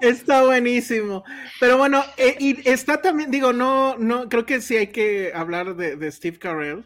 Está 0.00 0.42
buenísimo. 0.42 1.22
Pero 1.60 1.78
bueno, 1.78 2.04
eh, 2.16 2.36
y 2.40 2.68
está 2.68 3.00
también, 3.00 3.30
digo, 3.30 3.52
no, 3.52 3.96
no, 3.96 4.28
creo 4.28 4.44
que 4.44 4.60
sí 4.60 4.76
hay 4.76 4.88
que 4.88 5.32
hablar 5.32 5.76
de, 5.76 6.10
Steve 6.10 6.38
Carell. 6.38 6.84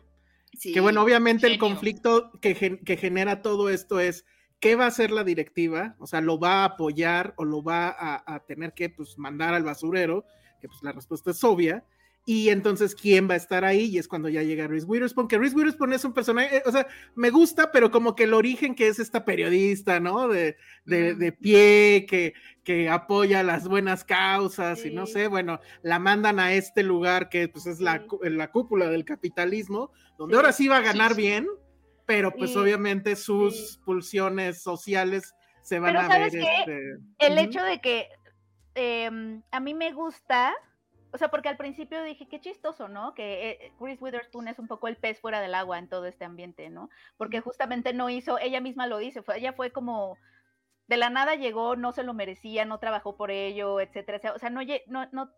que 0.60 0.80
bueno, 0.80 1.02
obviamente 1.02 1.46
el 1.46 1.58
conflicto 1.58 2.30
que, 2.42 2.80
que 2.84 2.96
genera 2.98 3.40
todo 3.40 3.70
esto 3.70 3.98
es 3.98 4.26
¿qué 4.60 4.76
va 4.76 4.84
a 4.84 4.88
hacer 4.88 5.10
la 5.10 5.24
directiva? 5.24 5.96
O 5.98 6.06
sea, 6.06 6.20
¿lo 6.20 6.38
va 6.38 6.62
a 6.62 6.64
apoyar 6.64 7.34
o 7.36 7.44
lo 7.44 7.62
va 7.62 7.88
a, 7.88 8.22
a, 8.26 8.44
tener 8.46 8.74
que 8.74 8.90
pues, 8.90 9.18
mandar 9.18 9.54
al 9.54 9.62
basurero? 9.62 10.24
Que 10.60 10.68
pues 10.68 10.82
la 10.82 10.92
respuesta 10.92 11.30
es 11.30 11.42
obvia. 11.44 11.84
Y 12.26 12.48
entonces, 12.48 12.94
¿quién 12.94 13.28
va 13.28 13.34
a 13.34 13.36
estar 13.36 13.66
ahí? 13.66 13.84
Y 13.84 13.98
es 13.98 14.08
cuando 14.08 14.30
ya 14.30 14.42
llega 14.42 14.66
Reese 14.66 14.86
Witherspoon, 14.86 15.28
que 15.28 15.36
Reese 15.36 15.54
Witherspoon 15.54 15.92
es 15.92 16.06
un 16.06 16.14
personaje, 16.14 16.56
eh, 16.56 16.62
o 16.64 16.72
sea, 16.72 16.86
me 17.14 17.28
gusta, 17.28 17.70
pero 17.70 17.90
como 17.90 18.16
que 18.16 18.24
el 18.24 18.32
origen 18.32 18.74
que 18.74 18.88
es 18.88 18.98
esta 18.98 19.26
periodista, 19.26 20.00
¿no? 20.00 20.28
De, 20.28 20.56
de, 20.86 21.32
pie, 21.32 22.06
que, 22.08 22.32
que 22.64 22.88
apoya 22.88 23.42
las 23.42 23.68
buenas 23.68 24.04
causas 24.04 24.86
y 24.86 24.90
no 24.90 25.04
sé, 25.04 25.28
bueno, 25.28 25.60
la 25.82 25.98
mandan 25.98 26.40
a 26.40 26.54
este 26.54 26.82
lugar 26.82 27.28
que 27.28 27.48
pues 27.48 27.66
es 27.66 27.80
la, 27.80 28.06
la 28.22 28.50
cúpula 28.50 28.88
del 28.88 29.04
capitalismo, 29.04 29.92
donde 30.16 30.36
ahora 30.36 30.52
sí 30.52 30.66
va 30.66 30.78
a 30.78 30.82
ganar 30.82 31.14
bien, 31.14 31.46
pero 32.06 32.32
pues 32.32 32.56
obviamente 32.56 33.16
sus 33.16 33.80
pulsiones 33.84 34.62
sociales 34.62 35.34
se 35.62 35.78
van 35.78 35.96
a 35.96 36.08
ver. 36.08 36.34
Este... 36.34 36.98
El 37.18 37.38
hecho 37.38 37.62
de 37.62 37.80
que 37.80 38.08
em, 38.74 39.42
a 39.50 39.60
mí 39.60 39.74
me 39.74 39.92
gusta 39.92 40.54
o 41.14 41.18
sea, 41.18 41.28
porque 41.28 41.48
al 41.48 41.56
principio 41.56 42.02
dije, 42.02 42.26
qué 42.26 42.40
chistoso, 42.40 42.88
¿no? 42.88 43.14
Que 43.14 43.50
eh, 43.50 43.72
Chris 43.78 44.02
Witherspoon 44.02 44.48
es 44.48 44.58
un 44.58 44.66
poco 44.66 44.88
el 44.88 44.96
pez 44.96 45.20
fuera 45.20 45.40
del 45.40 45.54
agua 45.54 45.78
en 45.78 45.88
todo 45.88 46.06
este 46.06 46.24
ambiente, 46.24 46.70
¿no? 46.70 46.90
Porque 47.16 47.40
justamente 47.40 47.92
no 47.92 48.10
hizo, 48.10 48.40
ella 48.40 48.60
misma 48.60 48.88
lo 48.88 48.98
dice, 48.98 49.22
fue, 49.22 49.38
ella 49.38 49.52
fue 49.52 49.70
como, 49.70 50.18
de 50.88 50.96
la 50.96 51.10
nada 51.10 51.36
llegó, 51.36 51.76
no 51.76 51.92
se 51.92 52.02
lo 52.02 52.14
merecía, 52.14 52.64
no 52.64 52.78
trabajó 52.78 53.16
por 53.16 53.30
ello, 53.30 53.78
etcétera. 53.78 54.32
O 54.34 54.40
sea, 54.40 54.50
no, 54.50 54.60
no, 54.88 55.08
no 55.12 55.30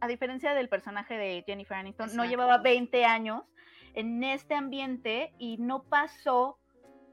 a 0.00 0.08
diferencia 0.08 0.54
del 0.54 0.68
personaje 0.68 1.16
de 1.16 1.44
Jennifer 1.46 1.76
Aniston, 1.76 2.16
no 2.16 2.24
llevaba 2.24 2.58
20 2.58 3.04
años 3.04 3.44
en 3.94 4.24
este 4.24 4.56
ambiente 4.56 5.32
y 5.38 5.56
no 5.58 5.84
pasó 5.84 6.58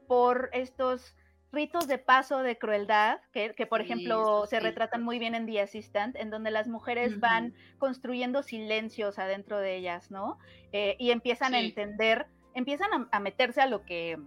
por 0.08 0.50
estos 0.52 1.14
ritos 1.52 1.88
de 1.88 1.98
paso 1.98 2.42
de 2.42 2.58
crueldad, 2.58 3.20
que, 3.32 3.66
por 3.66 3.80
ejemplo 3.80 4.46
se 4.46 4.60
retratan 4.60 5.02
muy 5.02 5.18
bien 5.18 5.34
en 5.34 5.46
The 5.46 5.60
Assistant, 5.60 6.16
en 6.16 6.30
donde 6.30 6.50
las 6.50 6.68
mujeres 6.68 7.18
van 7.18 7.54
construyendo 7.78 8.42
silencios 8.42 9.18
adentro 9.18 9.58
de 9.58 9.76
ellas, 9.76 10.10
¿no? 10.10 10.38
Eh, 10.72 10.96
y 10.98 11.10
empiezan 11.10 11.54
a 11.54 11.60
entender, 11.60 12.26
empiezan 12.54 13.08
a, 13.10 13.20
meterse 13.20 13.60
a 13.60 13.66
lo 13.66 13.84
que 13.84 14.18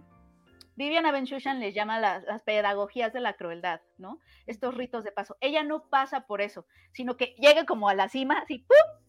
Viviana 0.76 1.12
Benchushan 1.12 1.60
les 1.60 1.74
llama 1.74 1.98
las, 1.98 2.42
pedagogías 2.42 3.12
de 3.12 3.20
la 3.20 3.34
crueldad, 3.34 3.80
¿no? 3.96 4.20
Estos 4.46 4.74
ritos 4.74 5.04
de 5.04 5.12
paso. 5.12 5.36
Ella 5.40 5.62
no 5.62 5.88
pasa 5.88 6.26
por 6.26 6.42
eso, 6.42 6.66
sino 6.92 7.16
que 7.16 7.34
llega 7.38 7.64
como 7.64 7.88
a 7.88 7.94
la 7.94 8.08
cima, 8.08 8.38
así, 8.40 8.58
¡pum! 8.58 9.00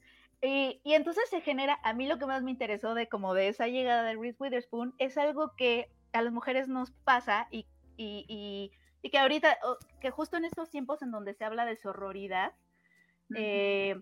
Y, 0.41 0.79
y, 0.83 0.93
entonces 0.93 1.27
se 1.29 1.41
genera, 1.41 1.79
a 1.81 1.93
mí 1.93 2.07
lo 2.07 2.19
que 2.19 2.27
más 2.27 2.43
me 2.43 2.51
interesó 2.51 2.93
de 2.93 3.09
como 3.09 3.33
de 3.33 3.47
esa 3.47 3.67
llegada 3.67 4.03
de 4.03 4.15
Reese 4.15 4.37
Witherspoon 4.39 4.93
es 4.99 5.17
algo 5.17 5.55
que 5.57 5.89
a 6.13 6.21
las 6.21 6.31
mujeres 6.31 6.67
nos 6.67 6.91
pasa 6.91 7.47
y 7.51 7.65
y, 7.97 8.71
que 9.09 9.17
ahorita, 9.17 9.57
que 10.01 10.09
justo 10.09 10.37
en 10.37 10.45
estos 10.45 10.69
tiempos 10.69 11.01
en 11.01 11.11
donde 11.11 11.33
se 11.33 11.45
habla 11.45 11.65
de 11.65 11.75
sororidad, 11.75 12.53
eh, 13.35 13.99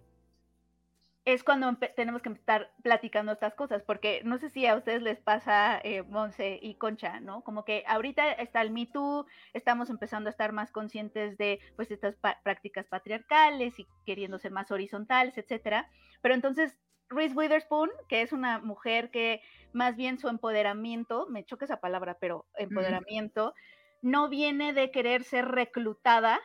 es 1.25 1.43
cuando 1.43 1.77
tenemos 1.95 2.21
que 2.21 2.29
estar 2.29 2.71
platicando 2.84 3.32
estas 3.32 3.53
cosas, 3.53 3.82
porque 3.84 4.21
no 4.25 4.38
sé 4.38 4.49
si 4.49 4.65
a 4.65 4.75
ustedes 4.75 5.01
les 5.01 5.19
pasa, 5.19 5.79
eh, 5.84 6.03
Monse 6.03 6.60
y 6.62 6.75
Concha, 6.75 7.21
¿no? 7.21 7.43
Como 7.43 7.63
que 7.63 7.84
ahorita 7.88 8.34
está 8.34 8.62
el 8.62 8.71
Me 8.71 8.88
Too, 8.88 9.25
estamos 9.53 9.89
empezando 9.89 10.27
a 10.27 10.32
estar 10.32 10.51
más 10.51 10.71
conscientes 10.71 11.38
de 11.38 11.60
pues 11.77 11.91
estas 11.91 12.15
prácticas 12.43 12.88
patriarcales 12.88 13.79
y 13.79 13.88
queriendo 14.06 14.38
ser 14.38 14.51
más 14.51 14.69
horizontales, 14.71 15.38
etcétera. 15.38 15.89
Pero 16.21 16.36
entonces 16.36 16.77
Reese 17.10 17.36
Witherspoon, 17.36 17.89
que 18.10 18.21
es 18.21 18.34
una 18.34 18.60
mujer 18.60 19.10
que 19.10 19.41
más 19.71 19.95
bien 19.95 20.17
su 20.17 20.27
empoderamiento, 20.27 21.27
me 21.29 21.45
choca 21.45 21.65
esa 21.65 21.79
palabra, 21.79 22.17
pero 22.19 22.47
empoderamiento, 22.56 23.53
no 24.04 24.30
viene 24.30 24.74
de 24.74 24.92
querer 24.92 25.24
ser 25.24 25.46
reclutada 25.46 26.39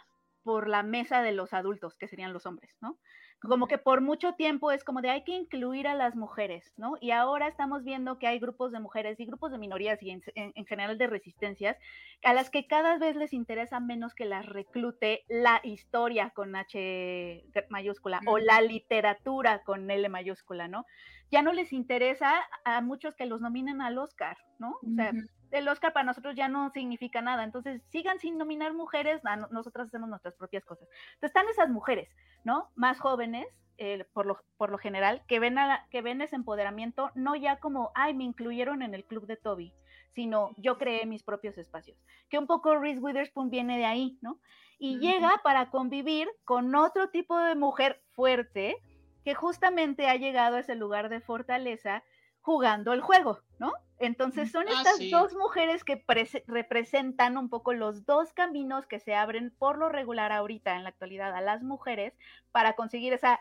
por 0.45 0.69
la 0.69 0.83
mesa 0.83 1.21
de 1.21 1.33
los 1.33 1.53
adultos, 1.53 1.99
que 1.99 2.09
serían 2.09 2.33
los 2.33 2.47
hombres, 2.47 2.75
¿no? 2.81 2.97
Como 3.41 3.67
que 3.67 3.79
por 3.79 4.01
mucho 4.01 4.33
tiempo 4.33 4.73
es 4.73 4.83
como 4.83 5.03
de 5.03 5.11
hay 5.11 5.23
que 5.23 5.33
incluir 5.33 5.87
a 5.87 5.95
las 5.95 6.17
mujeres, 6.17 6.73
¿no? 6.77 6.95
Y 7.01 7.11
ahora 7.11 7.49
estamos 7.49 7.85
viendo 7.85 8.19
que 8.19 8.27
hay 8.27 8.39
grupos 8.39 8.73
de 8.73 8.81
mujeres 8.81 9.21
y 9.21 9.27
grupos 9.27 9.53
de 9.53 9.59
minorías 9.59 10.03
y 10.03 10.11
en, 10.11 10.23
general 10.67 10.99
de 10.99 11.07
resistencias 11.07 11.77
a 12.25 12.33
las 12.33 12.49
que 12.51 12.67
cada 12.67 12.97
vez 12.99 13.15
les 13.17 13.33
interesa 13.33 13.79
menos 13.79 14.15
que 14.15 14.25
las 14.25 14.47
reclute 14.47 15.25
la 15.29 15.61
historia 15.65 16.31
con 16.31 16.57
H 16.57 17.45
mayúscula 17.69 18.21
o 18.27 18.39
la 18.39 18.61
literatura 18.61 19.63
con 19.65 19.91
L 19.91 20.09
mayúscula, 20.09 20.69
¿no? 20.69 20.87
Ya 21.31 21.43
no 21.43 21.53
les 21.53 21.73
interesa 21.73 22.41
a 22.65 22.81
muchos 22.81 23.15
que 23.15 23.27
los 23.27 23.41
nominen 23.41 23.83
al 23.83 23.99
Oscar, 23.99 24.39
¿no? 24.59 24.79
O 24.83 24.95
sea, 24.97 25.13
el 25.51 25.69
Oscar 25.69 25.93
para 25.93 26.05
nosotros 26.05 26.35
ya 26.35 26.49
no 26.49 26.71
significa 26.71 27.23
nada. 27.23 27.45
Entonces, 27.45 27.83
sigan 27.89 28.19
sin 28.19 28.39
nominar 28.39 28.75
mujeres, 28.75 29.23
nosotras 29.51 29.89
hacemos 29.89 30.09
nuestras 30.09 30.35
propias 30.35 30.65
cosas. 30.65 30.89
Entonces, 31.15 31.31
están 31.31 31.49
esas 31.49 31.69
mujeres, 31.69 32.09
¿no? 32.45 32.71
Más 32.75 33.01
jóvenes, 33.01 33.47
eh, 33.79 34.05
por, 34.13 34.27
lo, 34.27 34.39
por 34.57 34.71
lo 34.71 34.79
general, 34.79 35.23
que 35.29 35.41
ven, 35.41 35.59
a 35.59 35.87
que 35.91 36.03
ven 36.03 36.21
ese 36.21 36.37
empoderamiento 36.37 37.11
no 37.15 37.37
ya 37.37 37.61
como, 37.61 37.93
ay, 37.95 38.15
me 38.15 38.25
incluyeron 38.25 38.83
en 38.83 38.95
el 38.95 39.05
club 39.05 39.27
de 39.27 39.37
Toby, 39.37 39.73
sino 40.15 40.51
yo 40.57 40.79
creé 40.79 41.07
mis 41.07 41.23
propios 41.23 41.59
espacios. 41.59 41.97
Que 42.29 42.39
un 42.39 42.47
poco 42.47 42.77
Reese 42.77 43.01
Witherspoon 43.01 43.51
viene 43.51 43.79
de 43.79 43.85
ahí, 43.85 44.19
¿no? 44.21 44.41
Y 44.79 44.99
llega 44.99 45.41
para 45.43 45.71
convivir 45.71 46.29
con 46.45 46.75
otro 46.75 47.11
tipo 47.11 47.39
de 47.39 47.55
mujer 47.55 48.01
fuerte 48.13 48.77
que 49.25 49.35
justamente 49.35 50.09
ha 50.09 50.17
llegado 50.17 50.57
a 50.57 50.61
ese 50.61 50.75
lugar 50.75 51.09
de 51.09 51.21
fortaleza 51.21 52.03
jugando 52.49 52.95
el 52.95 53.03
juego, 53.03 53.41
¿no? 53.59 53.75
Entonces 53.99 54.51
son 54.51 54.65
ah, 54.69 54.73
estas 54.73 54.99
dos 55.11 55.35
mujeres 55.35 55.85
que 55.85 56.03
representan 56.47 57.37
un 57.37 57.51
poco 57.51 57.75
los 57.75 58.07
dos 58.07 58.33
caminos 58.33 58.87
que 58.87 59.01
se 59.01 59.15
abren 59.15 59.51
por 59.59 59.77
lo 59.77 59.91
regular 59.91 60.33
ahorita 60.33 60.75
en 60.75 60.83
la 60.83 60.89
actualidad 60.89 61.37
a 61.37 61.43
las 61.43 61.63
mujeres 61.63 62.15
para 62.51 62.73
conseguir 62.73 63.13
esa, 63.13 63.39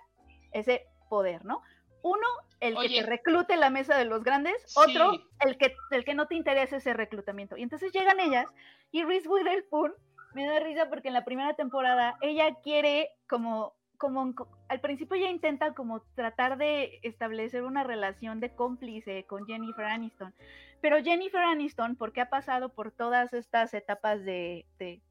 ese 0.52 0.88
poder, 1.10 1.46
¿no? 1.46 1.62
Uno, 2.02 2.28
el 2.60 2.76
que 2.78 2.90
te 2.90 3.04
reclute 3.04 3.56
la 3.56 3.70
mesa 3.70 3.98
de 3.98 4.04
los 4.04 4.26
grandes, 4.26 4.76
otro, 4.76 5.14
el 5.40 5.58
que, 5.58 5.74
el 5.92 6.04
que 6.04 6.14
no 6.14 6.28
te 6.28 6.36
interesa 6.36 6.76
ese 6.76 6.94
reclutamiento. 6.94 7.56
Y 7.56 7.64
entonces 7.64 7.94
llegan 7.94 8.20
ellas 8.20 8.54
y 8.92 9.04
Reese 9.04 9.30
Witherspoon 9.30 9.94
me 10.34 10.46
da 10.48 10.60
risa 10.60 10.90
porque 10.90 11.08
en 11.08 11.14
la 11.14 11.24
primera 11.24 11.54
temporada 11.54 12.18
ella 12.20 12.56
quiere 12.62 13.12
como 13.30 13.77
como 13.98 14.34
al 14.68 14.80
principio 14.82 15.18
ella 15.18 15.30
intenta 15.30 15.74
como 15.74 16.02
tratar 16.16 16.58
de 16.58 17.00
establecer 17.04 17.64
una 17.64 17.84
relación 17.84 18.40
de 18.40 18.54
cómplice 18.54 19.26
con 19.26 19.46
Jennifer 19.46 19.86
Aniston, 19.86 20.34
pero 20.82 21.04
Jennifer 21.04 21.42
Aniston, 21.42 21.96
porque 21.96 22.22
ha 22.22 22.30
pasado 22.30 22.70
por 22.70 22.92
todas 22.92 23.34
estas 23.34 23.74
etapas 23.74 24.24
de, 24.24 24.66
de, 24.80 25.02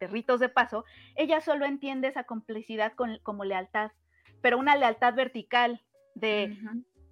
ritos 0.00 0.38
de 0.38 0.50
paso, 0.50 0.84
ella 1.16 1.40
solo 1.40 1.64
entiende 1.64 2.08
esa 2.08 2.24
complicidad 2.24 2.92
con, 2.92 3.18
como 3.22 3.44
lealtad, 3.44 3.90
pero 4.42 4.58
una 4.58 4.76
lealtad 4.76 5.14
vertical 5.14 5.80
de 6.14 6.58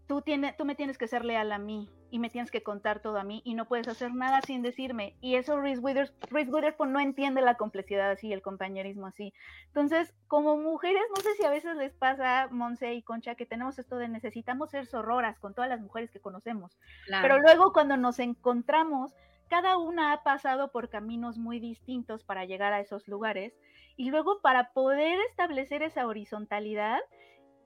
tú, 0.06 0.20
tiene, 0.20 0.54
tú 0.58 0.66
me 0.66 0.74
tienes 0.74 0.98
que 0.98 1.08
ser 1.08 1.24
leal 1.24 1.52
a 1.52 1.58
mí, 1.58 1.88
y 2.12 2.18
me 2.18 2.28
tienes 2.28 2.50
que 2.50 2.62
contar 2.62 3.00
todo 3.00 3.16
a 3.16 3.24
mí 3.24 3.40
y 3.42 3.54
no 3.54 3.66
puedes 3.66 3.88
hacer 3.88 4.14
nada 4.14 4.42
sin 4.42 4.60
decirme. 4.60 5.16
Y 5.22 5.36
eso 5.36 5.58
Reese, 5.58 5.80
Witherspoon 5.80 6.92
no 6.92 7.00
entiende 7.00 7.40
la 7.40 7.56
complejidad 7.56 8.10
así, 8.10 8.34
el 8.34 8.42
compañerismo 8.42 9.06
así. 9.06 9.32
Entonces, 9.68 10.14
como 10.28 10.58
mujeres, 10.58 11.02
no 11.16 11.22
sé 11.22 11.34
si 11.36 11.44
a 11.46 11.50
veces 11.50 11.74
les 11.76 11.94
pasa, 11.94 12.48
Monse 12.50 12.92
y 12.92 13.02
Concha, 13.02 13.34
que 13.34 13.46
tenemos 13.46 13.78
esto 13.78 13.96
de 13.96 14.08
necesitamos 14.08 14.70
ser 14.72 14.84
sororas 14.84 15.38
con 15.38 15.54
todas 15.54 15.70
las 15.70 15.80
mujeres 15.80 16.10
que 16.10 16.20
conocemos. 16.20 16.76
Pero 17.08 17.38
luego 17.38 17.72
cuando 17.72 17.96
nos 17.96 18.18
encontramos, 18.18 19.14
cada 19.48 19.78
una 19.78 20.12
ha 20.12 20.22
pasado 20.22 20.70
por 20.70 20.90
caminos 20.90 21.38
muy 21.38 21.60
distintos 21.60 22.24
para 22.24 22.44
llegar 22.44 22.74
a 22.74 22.80
esos 22.80 23.08
lugares. 23.08 23.54
Y 23.96 24.10
luego 24.10 24.42
para 24.42 24.74
poder 24.74 25.18
establecer 25.30 25.82
esa 25.82 26.06
horizontalidad, 26.06 27.00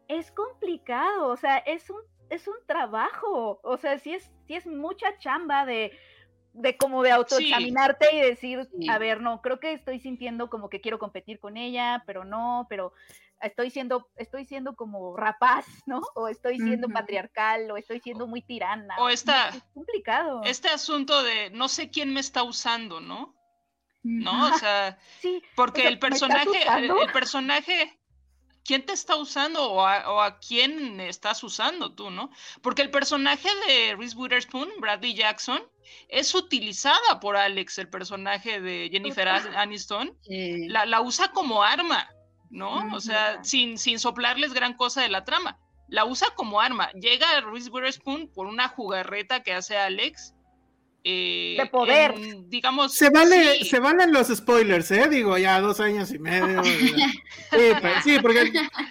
es 0.07 0.31
complicado, 0.31 1.27
o 1.31 1.37
sea, 1.37 1.59
es 1.59 1.91
un 1.91 2.01
es 2.31 2.49
un 2.49 2.57
trabajo, 2.67 3.61
o 3.63 3.77
sea, 3.77 3.99
sí 3.99 4.15
es, 4.15 4.31
sí 4.47 4.55
es 4.55 4.67
mucha 4.67 5.17
chamba 5.19 5.65
de, 5.67 5.93
de 6.53 6.77
como 6.77 7.03
de 7.03 7.13
autoexaminarte 7.13 8.15
y 8.15 8.21
decir, 8.21 8.69
a 8.89 8.99
ver, 8.99 9.21
no, 9.21 9.43
creo 9.43 9.61
que 9.61 9.73
estoy 9.73 10.01
sintiendo 10.01 10.49
como 10.49 10.69
que 10.69 10.81
quiero 10.81 10.99
competir 10.99 11.39
con 11.39 11.57
ella, 11.57 12.03
pero 12.07 12.25
no, 12.25 12.67
pero 12.69 12.93
estoy 13.41 13.71
siendo, 13.71 14.09
estoy 14.17 14.47
siendo 14.47 14.75
como 14.75 15.17
rapaz, 15.17 15.67
¿no? 15.87 16.01
O 16.15 16.29
estoy 16.29 16.59
siendo 16.59 16.89
patriarcal, 16.89 17.71
o 17.71 17.77
estoy 17.77 18.01
siendo 18.01 18.27
muy 18.27 18.43
tirana. 18.43 18.95
O 18.99 19.09
está 19.09 19.49
es 19.51 19.63
complicado. 19.75 20.43
Este 20.45 20.69
asunto 20.69 21.23
de 21.23 21.51
no 21.51 21.69
sé 21.69 21.91
quién 21.91 22.13
me 22.13 22.21
está 22.21 22.43
usando, 22.43 23.01
¿no? 23.01 23.35
¿No? 24.03 24.55
O 24.55 24.59
sea, 24.59 24.99
sí, 25.21 25.43
porque 25.57 25.89
el 25.89 25.99
personaje, 25.99 26.63
el 26.79 27.13
personaje, 27.13 27.99
quién 28.67 28.85
te 28.85 28.93
está 28.93 29.17
usando 29.17 29.73
o 29.73 29.87
a, 29.87 30.39
quién 30.39 31.01
estás 31.01 31.43
usando 31.45 31.93
tú, 31.95 32.11
¿no? 32.11 32.31
Porque 32.63 32.83
el 32.83 32.91
personaje 32.91 33.49
de 33.67 33.97
Reese 33.97 34.17
Witherspoon, 34.17 34.69
Bradley 34.81 35.15
Jackson, 35.15 35.63
es 36.09 36.35
utilizada 36.35 37.21
por 37.21 37.37
Alex, 37.37 37.79
el 37.79 37.89
personaje 37.89 38.61
de 38.61 38.89
Jennifer 38.91 39.29
Aniston, 39.29 40.17
la, 40.29 40.85
la, 40.85 41.01
usa 41.01 41.31
como 41.31 41.63
arma, 41.63 42.09
¿no? 42.51 42.95
O 42.95 43.01
sea, 43.01 43.43
sin, 43.45 43.79
sin 43.79 43.99
soplarles 43.99 44.53
gran 44.53 44.75
cosa 44.75 45.03
de 45.03 45.09
la 45.09 45.25
trama. 45.25 45.59
La 45.89 46.05
usa 46.05 46.29
como 46.35 46.61
arma. 46.61 46.91
Llega 46.93 47.41
Reese 47.43 47.71
Witherspoon 47.71 48.29
por 48.35 48.47
una 48.47 48.69
jugarreta 48.69 49.45
que 49.45 49.53
hace 49.53 49.77
Alex 49.77 50.36
eh, 51.09 51.55
de 51.57 51.67
poder. 51.67 52.15
digamos. 52.49 52.93
Se, 52.93 53.11
vale, 53.11 53.63
se 53.65 53.79
valen 53.79 54.13
los 54.13 54.27
spoilers, 54.27 54.91
¿eh? 54.91 55.09
Digo, 55.09 55.39
ya 55.39 55.61
dos 55.61 55.79
años 55.79 56.11
y 56.11 56.19
medio. 56.19 56.61
Pues, 57.49 58.03
sí, 58.03 58.19
porque 58.21 58.51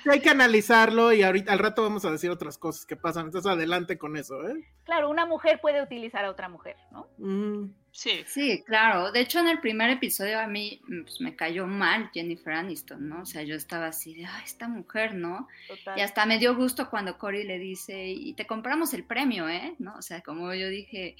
hay 0.09 0.19
que 0.21 0.29
analizarlo 0.29 1.11
y 1.11 1.23
ahorita 1.23 1.51
al 1.51 1.59
rato 1.59 1.83
vamos 1.83 2.05
a 2.05 2.11
decir 2.11 2.29
otras 2.29 2.57
cosas 2.57 2.85
que 2.85 2.95
pasan. 2.95 3.25
Entonces, 3.25 3.51
adelante 3.51 3.97
con 3.97 4.15
eso, 4.15 4.47
¿eh? 4.47 4.65
Claro, 4.85 5.09
una 5.09 5.25
mujer 5.25 5.59
puede 5.59 5.81
utilizar 5.83 6.23
a 6.23 6.29
otra 6.29 6.47
mujer, 6.47 6.77
¿no? 6.91 7.07
Mm. 7.17 7.71
Sí. 7.91 8.23
Sí, 8.25 8.63
claro. 8.65 9.11
De 9.11 9.21
hecho, 9.21 9.39
en 9.39 9.47
el 9.47 9.59
primer 9.59 9.89
episodio 9.89 10.39
a 10.39 10.47
mí 10.47 10.81
pues, 10.85 11.19
me 11.21 11.35
cayó 11.35 11.65
mal 11.67 12.11
Jennifer 12.13 12.53
Aniston, 12.53 13.07
¿no? 13.07 13.21
O 13.21 13.25
sea, 13.25 13.43
yo 13.43 13.55
estaba 13.55 13.87
así 13.87 14.13
de, 14.13 14.25
ay, 14.25 14.43
esta 14.45 14.67
mujer, 14.67 15.15
¿no? 15.15 15.47
Y 15.95 16.01
hasta 16.01 16.25
me 16.25 16.39
dio 16.39 16.55
gusto 16.55 16.89
cuando 16.89 17.17
Cory 17.17 17.43
le 17.43 17.59
dice, 17.59 18.07
y 18.07 18.33
te 18.33 18.45
compramos 18.45 18.93
el 18.93 19.03
premio, 19.03 19.49
¿eh? 19.49 19.75
¿No? 19.79 19.95
O 19.95 20.01
sea, 20.01 20.21
como 20.21 20.53
yo 20.53 20.69
dije, 20.69 21.15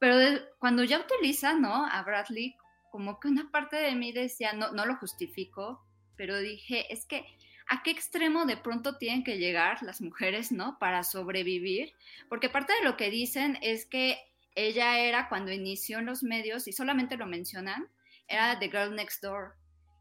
pero 0.00 0.40
cuando 0.58 0.82
ya 0.82 0.98
utiliza, 0.98 1.54
¿no? 1.54 1.86
A 1.86 2.02
Bradley, 2.02 2.56
como 2.90 3.20
que 3.20 3.28
una 3.28 3.50
parte 3.52 3.76
de 3.76 3.94
mí 3.94 4.10
decía, 4.10 4.52
no, 4.54 4.72
no 4.72 4.86
lo 4.86 4.96
justifico, 4.96 5.84
pero 6.16 6.38
dije, 6.38 6.92
es 6.92 7.06
que 7.06 7.24
a 7.68 7.84
qué 7.84 7.92
extremo 7.92 8.46
de 8.46 8.56
pronto 8.56 8.96
tienen 8.96 9.22
que 9.22 9.38
llegar 9.38 9.80
las 9.82 10.00
mujeres, 10.00 10.50
¿no? 10.50 10.78
Para 10.80 11.04
sobrevivir, 11.04 11.92
porque 12.28 12.48
parte 12.48 12.72
de 12.72 12.82
lo 12.82 12.96
que 12.96 13.10
dicen 13.10 13.58
es 13.62 13.86
que 13.86 14.18
ella 14.56 14.98
era 14.98 15.28
cuando 15.28 15.52
inició 15.52 16.00
en 16.00 16.06
los 16.06 16.24
medios, 16.24 16.66
y 16.66 16.72
solamente 16.72 17.16
lo 17.16 17.26
mencionan, 17.26 17.86
era 18.26 18.58
The 18.58 18.70
Girl 18.70 18.96
Next 18.96 19.22
Door, 19.22 19.54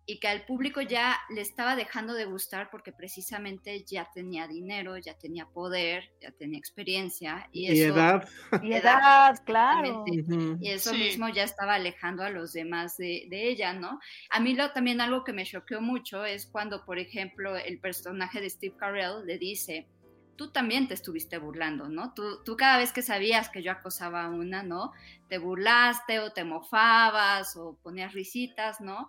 y 0.10 0.20
que 0.20 0.28
al 0.28 0.44
público 0.44 0.82
ya 0.82 1.20
le 1.30 1.42
estaba 1.42 1.76
dejando 1.76 2.16
de 2.16 2.26
gustar 2.26 2.72
porque 2.72 2.92
precisamente 2.92 3.84
ya 3.86 4.10
tenía 4.12 4.48
dinero, 4.48 4.98
ya 4.98 5.14
tenía 5.14 5.46
poder, 5.46 6.10
ya 6.20 6.32
tenía 6.32 6.58
experiencia 6.58 7.48
y, 7.52 7.80
edad. 7.80 8.28
Y 8.64 8.74
edad, 8.74 9.36
claro. 9.46 10.06
Y 10.08 10.68
eso 10.68 10.94
mismo 10.96 11.30
ya 11.30 11.44
estaba 11.44 11.76
alejando 11.76 12.24
a 12.24 12.32
los 12.32 12.54
demás 12.54 12.98
de, 12.98 13.28
ella, 13.32 13.74
¿no? 13.74 14.00
A 14.32 14.40
mí 14.40 14.56
lo, 14.56 14.72
también 14.72 15.00
algo 15.00 15.24
que 15.24 15.32
me 15.32 15.46
choqueó 15.46 15.80
mucho 15.80 16.26
es 16.26 16.48
cuando, 16.48 16.84
por 16.86 16.98
ejemplo, 16.98 17.56
el 17.56 17.80
personaje 17.80 18.42
de 18.42 18.50
Steve 18.50 18.76
Carell 18.80 19.28
le 19.28 19.38
dice, 19.38 19.88
tú 20.36 20.50
también 20.50 20.88
te 20.88 20.96
estuviste 20.96 21.38
burlando, 21.38 21.88
¿no? 21.88 22.16
Tú, 22.16 22.44
tú 22.44 22.58
cada 22.58 22.80
vez 22.80 22.92
que 22.92 23.04
sabías 23.04 23.50
que 23.50 23.62
yo 23.62 23.72
acosaba 23.72 24.24
a 24.24 24.30
una, 24.30 24.64
¿no? 24.64 24.92
Te 25.28 25.38
burlaste 25.38 26.20
o 26.20 26.32
te 26.34 26.44
mofabas 26.46 27.56
o 27.58 27.78
ponías 27.84 28.14
risitas, 28.14 28.82
¿no? 28.82 29.08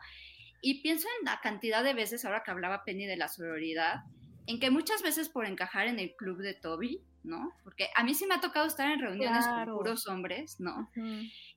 Y 0.60 0.82
pienso 0.82 1.08
en 1.18 1.26
la 1.26 1.40
cantidad 1.40 1.82
de 1.82 1.94
veces, 1.94 2.24
ahora 2.24 2.42
que 2.42 2.50
hablaba 2.50 2.84
Penny 2.84 3.06
de 3.06 3.16
la 3.16 3.28
sororidad, 3.28 4.04
en 4.46 4.60
que 4.60 4.70
muchas 4.70 5.02
veces 5.02 5.28
por 5.28 5.46
encajar 5.46 5.86
en 5.86 5.98
el 5.98 6.14
club 6.16 6.38
de 6.38 6.54
Toby, 6.54 7.02
¿no? 7.22 7.52
Porque 7.64 7.88
a 7.94 8.02
mí 8.02 8.14
sí 8.14 8.26
me 8.26 8.34
ha 8.34 8.40
tocado 8.40 8.66
estar 8.66 8.90
en 8.90 9.00
reuniones 9.00 9.46
con 9.46 9.76
puros 9.76 10.06
hombres, 10.06 10.58
¿no? 10.58 10.90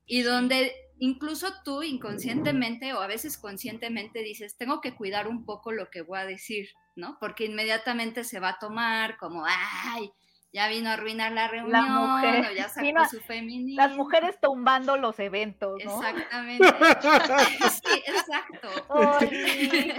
Y 0.06 0.22
donde 0.22 0.74
incluso 1.00 1.48
tú 1.64 1.84
inconscientemente 1.84 2.94
o 2.94 3.02
a 3.02 3.08
veces 3.08 3.38
conscientemente 3.38 4.22
dices, 4.22 4.58
tengo 4.58 4.82
que 4.82 4.96
cuidar 4.96 5.28
un 5.28 5.46
poco 5.46 5.72
lo 5.72 5.90
que 5.90 6.02
voy 6.02 6.20
a 6.20 6.26
decir, 6.26 6.70
¿no? 6.96 7.18
Porque 7.20 7.46
inmediatamente 7.46 8.24
se 8.24 8.40
va 8.40 8.50
a 8.50 8.60
tomar 8.60 9.18
como, 9.18 9.44
ay, 9.46 10.12
ya 10.54 10.68
vino 10.68 10.90
a 10.90 10.94
arruinar 10.94 11.32
la 11.32 11.48
reunión, 11.48 11.72
la 11.72 12.54
ya 12.54 12.70
sacó 12.70 13.10
su 13.10 13.20
feminismo. 13.22 13.82
Las 13.82 13.96
mujeres 13.96 14.38
tumbando 14.40 14.96
los 14.98 15.20
eventos, 15.20 15.82
¿no? 15.84 15.98
Exactamente. 16.00 16.68
sí, 17.84 18.04
exacto. 18.06 18.70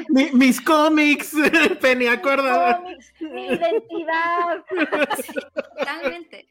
mis 0.34 0.60
cómics, 0.60 1.34
Penny, 1.80 2.06
acuérdate. 2.06 2.96
Mi 3.20 3.46
identidad. 3.48 4.64
Sí, 5.16 5.32
totalmente. 5.76 6.48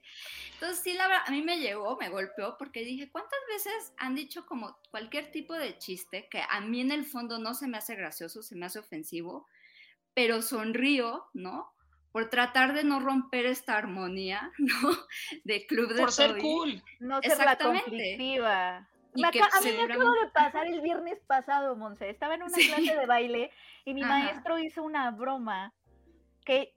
Entonces, 0.56 0.84
sí, 0.84 0.94
la 0.94 1.08
verdad, 1.08 1.24
a 1.26 1.32
mí 1.32 1.42
me 1.42 1.60
llegó, 1.60 1.96
me 1.96 2.10
golpeó, 2.10 2.58
porque 2.58 2.84
dije, 2.84 3.10
¿cuántas 3.10 3.40
veces 3.48 3.94
han 3.98 4.16
dicho 4.16 4.46
como 4.46 4.78
cualquier 4.92 5.32
tipo 5.32 5.54
de 5.54 5.78
chiste 5.78 6.28
que 6.30 6.42
a 6.50 6.60
mí 6.60 6.82
en 6.82 6.92
el 6.92 7.06
fondo 7.06 7.40
no 7.40 7.54
se 7.54 7.68
me 7.68 7.78
hace 7.78 7.96
gracioso, 7.96 8.44
se 8.44 8.56
me 8.56 8.66
hace 8.66 8.80
ofensivo, 8.80 9.48
pero 10.14 10.42
sonrío, 10.42 11.26
¿no? 11.34 11.74
Por 12.14 12.30
tratar 12.30 12.74
de 12.74 12.84
no 12.84 13.00
romper 13.00 13.48
esta 13.48 13.76
armonía, 13.76 14.52
¿no? 14.60 14.92
De 15.44 15.66
club 15.66 15.92
de 15.92 16.00
Por 16.00 16.12
ser 16.14 16.38
cool. 16.38 16.82
No 17.00 17.20
ser 17.22 17.38
la 17.40 17.58
conflictiva. 17.58 18.78
a 18.78 18.88
mí 19.16 19.22
me 19.22 19.28
acabo 19.28 20.12
de 20.12 20.28
pasar 20.32 20.68
el 20.68 20.80
viernes 20.82 21.20
pasado, 21.26 21.76
Monse. 21.76 22.10
Estaba 22.10 22.36
en 22.36 22.44
una 22.44 22.56
clase 22.56 22.96
de 22.96 23.06
baile 23.08 23.52
y 23.84 23.96
mi 23.96 24.04
maestro 24.04 24.60
hizo 24.60 24.84
una 24.84 25.10
broma 25.12 25.74
que, 26.46 26.76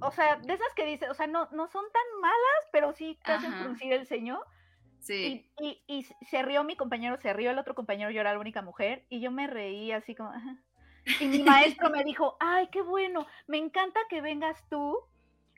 o 0.00 0.10
sea, 0.10 0.36
de 0.36 0.54
esas 0.54 0.72
que 0.74 0.86
dice, 0.86 1.08
o 1.10 1.14
sea, 1.14 1.26
no, 1.26 1.48
no 1.52 1.68
son 1.68 1.84
tan 1.92 2.20
malas, 2.20 2.68
pero 2.72 2.92
sí 2.94 3.18
te 3.22 3.32
hacen 3.32 3.52
fruncir 3.52 3.92
el 3.92 4.06
ceño. 4.06 4.40
Sí. 5.00 5.50
Y, 5.60 5.82
y, 5.86 6.02
se 6.02 6.42
rió 6.42 6.64
mi 6.64 6.76
compañero, 6.76 7.18
se 7.18 7.32
rió 7.32 7.50
el 7.50 7.58
otro 7.58 7.74
compañero, 7.74 8.10
yo 8.10 8.20
era 8.20 8.32
la 8.32 8.40
única 8.40 8.62
mujer, 8.62 9.04
y 9.08 9.20
yo 9.20 9.30
me 9.30 9.46
reí 9.46 9.92
así 9.92 10.14
como, 10.14 10.32
y 11.20 11.26
mi 11.26 11.42
maestro 11.42 11.90
me 11.90 12.04
dijo, 12.04 12.36
ay, 12.40 12.68
qué 12.68 12.82
bueno, 12.82 13.26
me 13.46 13.58
encanta 13.58 14.00
que 14.08 14.20
vengas 14.20 14.62
tú, 14.68 14.98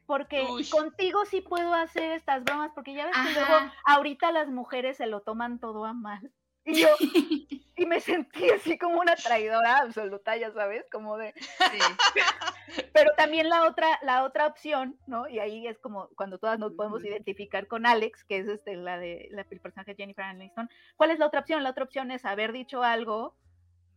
porque 0.06 0.44
contigo 0.70 1.24
sí 1.24 1.40
puedo 1.40 1.72
hacer 1.72 2.12
estas 2.12 2.42
bromas, 2.42 2.72
porque 2.74 2.94
ya 2.94 3.06
ves 3.06 3.16
que 3.16 3.32
luego 3.32 3.72
ahorita 3.84 4.32
las 4.32 4.48
mujeres 4.48 4.96
se 4.96 5.06
lo 5.06 5.20
toman 5.20 5.60
todo 5.60 5.84
a 5.84 5.92
mal. 5.92 6.32
Y 6.64 6.82
yo, 6.82 6.88
y 7.76 7.86
me 7.86 8.00
sentí 8.00 8.50
así 8.50 8.76
como 8.76 9.00
una 9.00 9.16
traidora 9.16 9.78
absoluta, 9.78 10.36
ya 10.36 10.52
sabes, 10.52 10.84
como 10.90 11.16
de... 11.16 11.32
Pero 12.92 13.12
también 13.16 13.48
la 13.48 13.66
otra, 13.66 13.98
la 14.02 14.24
otra 14.24 14.46
opción, 14.46 14.98
¿no? 15.06 15.28
Y 15.28 15.38
ahí 15.38 15.66
es 15.66 15.78
como 15.78 16.08
cuando 16.16 16.38
todas 16.38 16.58
nos 16.58 16.72
podemos 16.74 17.04
identificar 17.04 17.66
con 17.66 17.86
Alex, 17.86 18.24
que 18.24 18.38
es 18.38 18.48
este, 18.48 18.76
la 18.76 18.98
de 18.98 19.28
la, 19.30 19.46
el 19.48 19.60
personaje 19.60 19.92
de 19.92 19.96
Jennifer 19.96 20.24
Aniston. 20.24 20.68
¿Cuál 20.96 21.10
es 21.10 21.18
la 21.18 21.26
otra 21.26 21.40
opción? 21.40 21.62
La 21.62 21.70
otra 21.70 21.84
opción 21.84 22.10
es 22.10 22.24
haber 22.24 22.52
dicho 22.52 22.82
algo, 22.82 23.34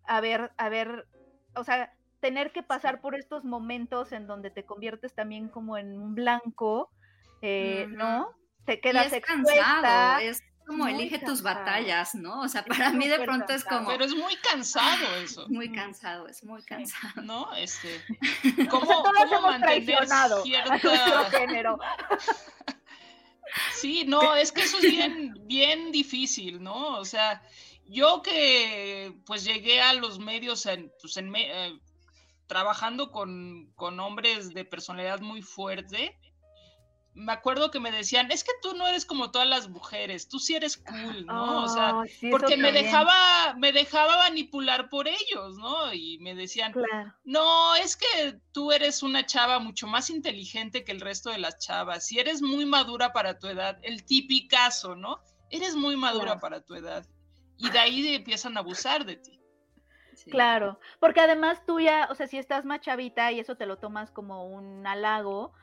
haber, 0.05 0.51
haber 0.57 1.07
o 1.55 1.63
sea, 1.63 1.93
tener 2.19 2.51
que 2.51 2.63
pasar 2.63 3.01
por 3.01 3.15
estos 3.15 3.43
momentos 3.43 4.11
en 4.11 4.27
donde 4.27 4.49
te 4.49 4.63
conviertes 4.63 5.13
también 5.13 5.49
como 5.49 5.77
en 5.77 5.99
un 5.99 6.15
blanco, 6.15 6.89
eh, 7.41 7.87
¿no? 7.89 8.29
Te 8.65 8.79
quedas 8.79 9.11
y 9.11 9.15
es 9.17 9.25
cansado, 9.25 10.21
como 10.65 10.87
elige 10.87 11.19
tus 11.19 11.41
batallas, 11.41 12.15
¿no? 12.15 12.41
O 12.41 12.47
sea, 12.47 12.63
para 12.63 12.91
mí 12.91 13.07
de 13.07 13.19
pronto 13.19 13.51
es 13.53 13.65
como... 13.65 13.89
Pero 13.89 14.05
es 14.05 14.15
muy 14.15 14.35
cansado 14.37 15.15
eso. 15.17 15.45
Muy 15.49 15.71
cansado, 15.71 16.27
es 16.27 16.43
muy 16.43 16.63
cansado. 16.63 17.21
¿No? 17.21 17.53
Este, 17.55 18.01
¿cómo, 18.69 19.03
cómo 19.03 19.41
mantener 19.41 20.07
cierta... 20.43 21.29
género. 21.31 21.77
Sí, 23.75 24.03
no, 24.07 24.35
es 24.35 24.51
que 24.51 24.63
eso 24.63 24.77
es 24.79 24.89
bien, 24.89 25.33
bien 25.45 25.91
difícil, 25.91 26.63
¿no? 26.63 26.97
O 26.97 27.05
sea, 27.05 27.39
yo 27.87 28.21
que 28.21 29.13
pues 29.25 29.43
llegué 29.43 29.81
a 29.81 29.93
los 29.93 30.19
medios 30.19 30.65
en, 30.65 30.91
pues, 31.01 31.17
en, 31.17 31.35
eh, 31.35 31.79
trabajando 32.47 33.11
con, 33.11 33.71
con, 33.75 33.99
hombres 33.99 34.53
de 34.53 34.65
personalidad 34.65 35.19
muy 35.21 35.41
fuerte, 35.41 36.17
me 37.15 37.31
acuerdo 37.31 37.69
que 37.69 37.79
me 37.79 37.91
decían, 37.91 38.31
es 38.31 38.43
que 38.43 38.51
tú 38.61 38.73
no 38.75 38.87
eres 38.87 39.05
como 39.05 39.29
todas 39.31 39.47
las 39.47 39.69
mujeres, 39.69 40.27
tú 40.27 40.39
sí 40.39 40.55
eres 40.55 40.77
cool, 40.77 41.25
¿no? 41.25 41.63
o 41.63 41.67
sea, 41.67 42.01
porque 42.31 42.57
me 42.57 42.71
dejaba, 42.71 43.53
me 43.57 43.71
dejaba 43.71 44.17
manipular 44.17 44.89
por 44.89 45.07
ellos, 45.07 45.57
¿no? 45.57 45.93
Y 45.93 46.17
me 46.19 46.33
decían, 46.33 46.73
no, 47.23 47.75
es 47.75 47.97
que 47.97 48.39
tú 48.51 48.71
eres 48.71 49.03
una 49.03 49.25
chava 49.25 49.59
mucho 49.59 49.85
más 49.85 50.09
inteligente 50.09 50.83
que 50.83 50.91
el 50.91 51.01
resto 51.01 51.29
de 51.29 51.37
las 51.37 51.59
chavas, 51.59 52.07
si 52.07 52.19
eres 52.19 52.41
muy 52.41 52.65
madura 52.65 53.13
para 53.13 53.37
tu 53.37 53.47
edad, 53.47 53.77
el 53.83 54.03
tipicazo, 54.05 54.95
¿no? 54.95 55.19
Eres 55.51 55.75
muy 55.75 55.95
madura 55.95 56.39
para 56.39 56.61
tu 56.61 56.73
edad. 56.73 57.05
Y 57.57 57.69
de 57.69 57.79
ahí 57.79 58.15
empiezan 58.15 58.57
a 58.57 58.61
abusar 58.61 59.05
de 59.05 59.17
ti. 59.17 59.39
Claro, 60.29 60.79
porque 60.99 61.21
además 61.21 61.65
tú 61.65 61.79
ya, 61.79 62.07
o 62.09 62.15
sea, 62.15 62.27
si 62.27 62.37
estás 62.37 62.65
más 62.65 62.81
chavita 62.81 63.31
y 63.31 63.39
eso 63.39 63.55
te 63.55 63.65
lo 63.65 63.77
tomas 63.77 64.11
como 64.11 64.47
un 64.47 64.85
halago, 64.85 65.53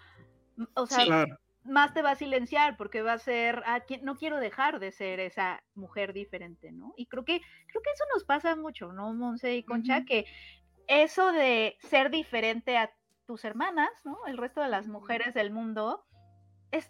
o 0.74 0.86
sea, 0.86 1.26
más 1.64 1.94
te 1.94 2.02
va 2.02 2.12
a 2.12 2.16
silenciar 2.16 2.76
porque 2.76 3.02
va 3.02 3.14
a 3.14 3.18
ser, 3.18 3.62
ah, 3.66 3.82
no 4.02 4.16
quiero 4.16 4.38
dejar 4.38 4.80
de 4.80 4.92
ser 4.92 5.20
esa 5.20 5.62
mujer 5.74 6.12
diferente, 6.12 6.72
¿no? 6.72 6.94
Y 6.96 7.06
creo 7.06 7.24
que, 7.24 7.40
creo 7.40 7.82
que 7.82 7.90
eso 7.94 8.04
nos 8.14 8.24
pasa 8.24 8.56
mucho, 8.56 8.92
¿no, 8.92 9.12
Monse 9.12 9.56
y 9.56 9.62
Concha? 9.62 10.04
Que 10.04 10.26
eso 10.86 11.32
de 11.32 11.76
ser 11.80 12.10
diferente 12.10 12.76
a 12.76 12.92
tus 13.26 13.44
hermanas, 13.44 13.90
¿no? 14.04 14.18
El 14.26 14.38
resto 14.38 14.60
de 14.60 14.68
las 14.68 14.88
mujeres 14.88 15.34
del 15.34 15.50
mundo, 15.50 16.04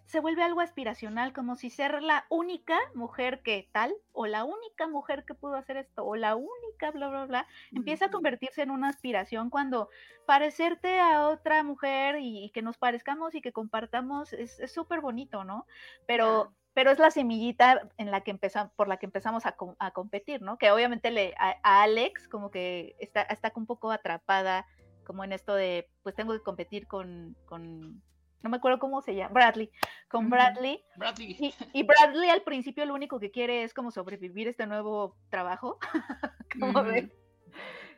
se 0.06 0.20
vuelve 0.20 0.42
algo 0.42 0.60
aspiracional, 0.60 1.32
como 1.32 1.56
si 1.56 1.70
ser 1.70 2.02
la 2.02 2.26
única 2.28 2.78
mujer 2.94 3.40
que 3.42 3.68
tal, 3.72 3.94
o 4.12 4.26
la 4.26 4.44
única 4.44 4.86
mujer 4.86 5.24
que 5.24 5.34
pudo 5.34 5.54
hacer 5.54 5.78
esto, 5.78 6.04
o 6.04 6.16
la 6.16 6.36
única, 6.36 6.90
bla, 6.90 7.08
bla, 7.08 7.26
bla, 7.26 7.46
empieza 7.72 8.06
a 8.06 8.10
convertirse 8.10 8.62
en 8.62 8.70
una 8.70 8.88
aspiración 8.88 9.48
cuando 9.48 9.88
parecerte 10.26 11.00
a 11.00 11.28
otra 11.28 11.62
mujer 11.62 12.16
y, 12.20 12.50
que 12.50 12.62
nos 12.62 12.76
parezcamos 12.76 13.34
y 13.34 13.40
que 13.40 13.52
compartamos 13.52 14.32
es 14.32 14.60
súper 14.70 15.00
bonito, 15.00 15.44
¿no? 15.44 15.66
Pero, 16.06 16.52
pero 16.74 16.90
es 16.90 16.98
la 16.98 17.10
semillita 17.10 17.88
en 17.96 18.10
la 18.10 18.20
que 18.20 18.30
empezamos, 18.30 18.72
por 18.74 18.86
la 18.86 18.98
que 18.98 19.06
empezamos 19.06 19.44
a, 19.46 19.56
competir, 19.92 20.42
¿no? 20.42 20.58
Que 20.58 20.70
obviamente 20.70 21.10
le, 21.10 21.34
a, 21.38 21.82
Alex 21.82 22.28
como 22.28 22.50
que 22.50 22.96
está, 22.98 23.22
está 23.22 23.52
un 23.56 23.66
poco 23.66 23.90
atrapada 23.90 24.66
como 25.04 25.24
en 25.24 25.32
esto 25.32 25.54
de, 25.54 25.88
pues 26.02 26.14
tengo 26.14 26.32
que 26.32 26.42
competir 26.42 26.86
con, 26.86 27.36
con 27.46 28.02
no 28.42 28.50
me 28.50 28.56
acuerdo 28.56 28.78
cómo 28.78 29.02
se 29.02 29.14
llama, 29.14 29.34
Bradley, 29.34 29.70
con 30.08 30.30
Bradley. 30.30 30.82
Bradley. 30.96 31.54
Y, 31.72 31.82
Bradley 31.82 32.30
al 32.30 32.42
principio 32.42 32.84
lo 32.84 32.94
único 32.94 33.20
que 33.20 33.30
quiere 33.30 33.62
es 33.62 33.74
como 33.74 33.90
sobrevivir 33.90 34.48
este 34.48 34.66
nuevo 34.66 35.16
trabajo. 35.28 35.78
como 36.60 36.84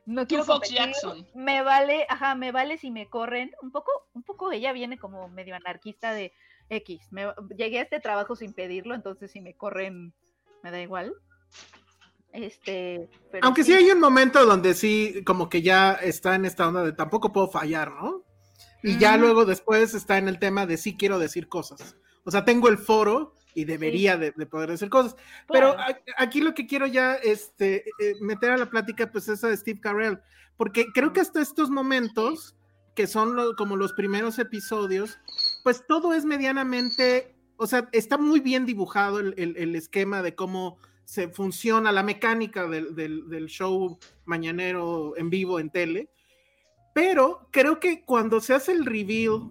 no 0.04 0.26
quiero 0.26 0.44
Fox 0.44 0.70
Jackson. 0.70 1.26
Me 1.34 1.62
vale, 1.62 2.06
ajá, 2.08 2.34
me 2.34 2.50
vale 2.50 2.76
si 2.76 2.90
me 2.90 3.08
corren. 3.08 3.52
Un 3.62 3.70
poco, 3.70 3.90
un 4.14 4.22
poco 4.24 4.50
ella 4.50 4.72
viene 4.72 4.98
como 4.98 5.28
medio 5.28 5.54
anarquista 5.54 6.12
de 6.12 6.32
X. 6.68 7.08
llegué 7.56 7.78
a 7.78 7.82
este 7.82 8.00
trabajo 8.00 8.34
sin 8.34 8.52
pedirlo, 8.52 8.94
entonces 8.94 9.30
si 9.30 9.40
me 9.40 9.54
corren, 9.54 10.12
me 10.62 10.70
da 10.70 10.80
igual. 10.80 11.14
Este, 12.32 13.10
Aunque 13.42 13.62
sí. 13.62 13.72
sí 13.72 13.78
hay 13.78 13.90
un 13.90 14.00
momento 14.00 14.44
donde 14.46 14.74
sí, 14.74 15.22
como 15.24 15.48
que 15.48 15.62
ya 15.62 15.92
está 15.92 16.34
en 16.34 16.46
esta 16.46 16.66
onda 16.66 16.82
de 16.82 16.92
tampoco 16.92 17.32
puedo 17.32 17.48
fallar, 17.48 17.92
¿no? 17.92 18.24
Y 18.82 18.98
ya 18.98 19.16
luego 19.16 19.44
después 19.44 19.94
está 19.94 20.18
en 20.18 20.28
el 20.28 20.38
tema 20.38 20.66
de 20.66 20.76
sí 20.76 20.96
quiero 20.96 21.18
decir 21.18 21.48
cosas. 21.48 21.96
O 22.24 22.30
sea, 22.30 22.44
tengo 22.44 22.68
el 22.68 22.78
foro 22.78 23.34
y 23.54 23.64
debería 23.64 24.16
de, 24.16 24.32
poder 24.46 24.70
decir 24.70 24.88
cosas. 24.88 25.16
Pero 25.48 25.76
aquí 26.16 26.40
lo 26.40 26.54
que 26.54 26.66
quiero 26.66 26.86
ya 26.86 27.14
este, 27.14 27.84
eh, 27.98 28.14
meter 28.20 28.50
a 28.50 28.56
la 28.56 28.70
plática, 28.70 29.10
pues 29.10 29.28
es 29.28 29.44
a 29.44 29.54
Steve 29.56 29.80
Carell, 29.80 30.20
porque 30.56 30.86
creo 30.92 31.12
que 31.12 31.20
hasta 31.20 31.40
estos 31.40 31.70
momentos, 31.70 32.56
que 32.94 33.06
son 33.06 33.36
como 33.56 33.76
los 33.76 33.92
primeros 33.92 34.38
episodios, 34.38 35.18
pues 35.62 35.84
todo 35.86 36.14
es 36.14 36.24
medianamente, 36.24 37.34
o 37.56 37.66
sea, 37.66 37.88
está 37.92 38.18
muy 38.18 38.40
bien 38.40 38.66
dibujado 38.66 39.20
el, 39.20 39.76
esquema 39.76 40.22
de 40.22 40.34
cómo 40.34 40.78
se 41.04 41.28
funciona 41.28 41.92
la 41.92 42.02
mecánica 42.02 42.66
del, 42.68 42.94
del, 42.94 43.46
show 43.46 43.98
mañanero 44.24 45.14
en 45.16 45.30
vivo 45.30 45.60
en 45.60 45.70
tele. 45.70 46.10
Pero 46.92 47.48
creo 47.50 47.80
que 47.80 48.04
cuando 48.04 48.40
se 48.40 48.54
hace 48.54 48.72
el 48.72 48.84
reveal 48.84 49.50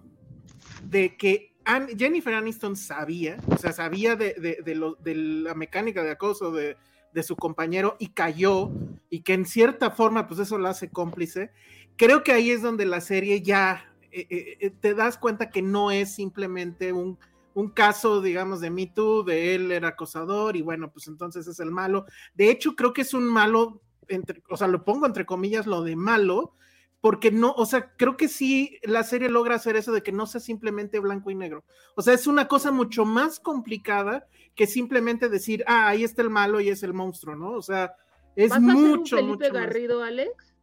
de 0.84 1.18
que 1.18 1.52
Jennifer 1.98 2.34
Aniston 2.34 2.76
sabía, 2.76 3.38
o 3.48 3.58
sea, 3.58 3.72
sabía 3.72 4.16
de, 4.16 4.34
de, 4.34 5.16
la 5.16 5.54
mecánica 5.54 6.04
de 6.04 6.12
acoso 6.12 6.52
de, 6.52 6.78
su 7.24 7.36
compañero 7.36 7.98
y 8.00 8.10
cayó, 8.10 8.72
y 9.10 9.22
que 9.22 9.34
en 9.34 9.46
cierta 9.46 9.92
forma, 9.92 10.28
pues 10.28 10.39
eso 10.39 10.58
la 10.58 10.70
hace 10.70 10.89
cómplice, 10.89 11.52
creo 11.98 12.24
que 12.24 12.32
ahí 12.32 12.52
es 12.52 12.62
donde 12.62 12.86
la 12.86 13.02
serie 13.02 13.42
ya 13.42 13.94
eh, 14.12 14.28
eh, 14.30 14.58
eh, 14.60 14.70
te 14.70 14.94
das 14.94 15.18
cuenta 15.18 15.50
que 15.50 15.62
no 15.62 15.92
es 15.92 16.16
simplemente 16.16 16.94
un, 16.94 17.18
un 17.54 17.70
caso, 17.70 18.22
digamos, 18.22 18.62
de 18.62 18.70
Me 18.70 18.88
Too, 18.88 19.24
de 19.24 19.56
él 19.56 19.72
era 19.72 19.89
acosador, 19.89 20.56
y 20.56 20.62
bueno, 20.62 20.92
pues 20.92 21.08
entonces 21.08 21.48
es 21.48 21.60
el 21.60 21.72
malo. 21.72 22.06
De 22.34 22.50
hecho, 22.50 22.76
creo 22.76 22.94
que 22.94 23.02
es 23.02 23.14
un 23.14 23.26
malo, 23.26 23.82
entre, 24.08 24.42
o 24.50 24.58
sea, 24.58 24.68
lo 24.68 24.84
pongo 24.84 25.06
entre 25.06 25.26
comillas, 25.26 25.68
lo 25.68 25.84
de 25.84 25.96
malo, 25.96 26.56
porque 27.02 27.32
no, 27.32 27.52
o 27.54 27.66
sea, 27.66 27.91
creo 27.97 28.16
que 28.16 28.28
sí 28.28 28.80
la 28.84 29.04
serie 29.04 29.28
logra 29.28 29.56
hacer 29.56 29.76
eso 29.76 29.91
de 29.91 30.04
que 30.04 30.12
no 30.12 30.28
sea 30.28 30.39
simplemente 30.39 30.99
blanco 30.99 31.32
y 31.32 31.36
negro. 31.36 31.66
O 31.95 32.04
sea, 32.04 32.14
es 32.14 32.28
una 32.28 32.47
cosa 32.47 32.72
mucho 32.72 33.06
más 33.06 33.39
complicada 33.39 34.28
que 34.56 34.68
simplemente 34.68 35.28
decir, 35.28 35.64
ah, 35.68 35.88
ahí 35.88 36.04
está 36.04 36.22
el 36.22 36.30
malo 36.30 36.62
y 36.62 36.70
es 36.70 36.84
el 36.84 36.93
monstruo, 36.93 37.36
¿no? 37.36 37.52
O 37.54 37.62
sea, 37.64 37.95
es 38.36 38.52
¿Vas 38.52 38.62
mucho, 38.62 39.18
a 39.18 39.22
un 39.22 39.39
Felipe 39.39 39.49
Garrido, 39.49 40.04
Alex? 40.04 40.54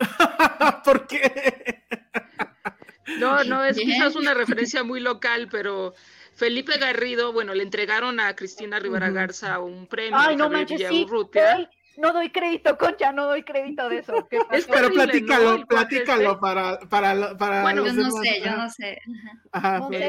¿Por 0.84 1.06
qué? 1.06 1.82
no, 3.18 3.42
no, 3.44 3.64
es 3.64 3.78
quizás 3.78 4.14
una 4.14 4.34
referencia 4.34 4.84
muy 4.84 5.00
local, 5.00 5.48
pero 5.50 5.94
Felipe 6.34 6.76
Garrido, 6.78 7.32
bueno, 7.32 7.54
le 7.54 7.62
entregaron 7.62 8.20
a 8.20 8.36
Cristina 8.36 8.78
Rivera 8.78 9.10
Garza 9.10 9.58
un 9.58 9.86
premio. 9.86 10.18
Ay, 10.18 10.36
no 10.36 10.50
manches, 10.50 10.86
sí, 10.86 11.06
no 11.96 12.12
doy 12.12 12.30
crédito, 12.30 12.76
Concha, 12.78 13.12
no 13.12 13.26
doy 13.26 13.42
crédito 13.42 13.88
de 13.88 13.98
eso. 13.98 14.28
Es, 14.50 14.66
pero 14.66 14.90
platícalo, 14.90 15.66
platícalo 15.66 16.40
para, 16.40 16.78
para, 16.80 17.36
para 17.36 17.62
Bueno, 17.62 17.86
yo 17.86 17.92
no 17.92 18.10
sé, 18.10 18.42
yo 18.44 18.56
no 18.56 18.70
sé. 18.70 18.98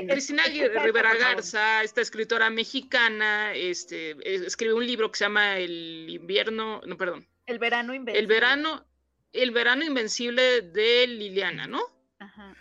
Cristina 0.07 0.43
Rivera 0.45 1.15
Garza, 1.15 1.83
esta 1.83 2.01
escritora 2.01 2.49
mexicana, 2.49 3.53
este, 3.53 4.15
escribe 4.45 4.73
un 4.73 4.85
libro 4.85 5.11
que 5.11 5.17
se 5.17 5.25
llama 5.25 5.57
El 5.57 6.07
invierno, 6.09 6.81
no, 6.85 6.97
perdón. 6.97 7.27
El 7.45 7.59
verano 7.59 7.93
invencible. 7.93 8.19
El 8.19 8.27
verano, 8.27 8.85
el 9.33 9.51
verano 9.51 9.83
invencible 9.83 10.61
de 10.61 11.07
Liliana, 11.07 11.67
¿no? 11.67 11.81
Ajá. 12.19 12.55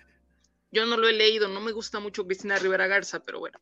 Yo 0.73 0.87
no 0.87 0.97
lo 0.97 1.07
he 1.07 1.12
leído, 1.12 1.49
no 1.49 1.61
me 1.61 1.73
gusta 1.73 2.01
mucho 2.01 2.27
Cristina 2.27 2.59
Rivera 2.59 2.87
Garza, 2.87 3.23
pero 3.23 3.39
bueno. 3.39 3.61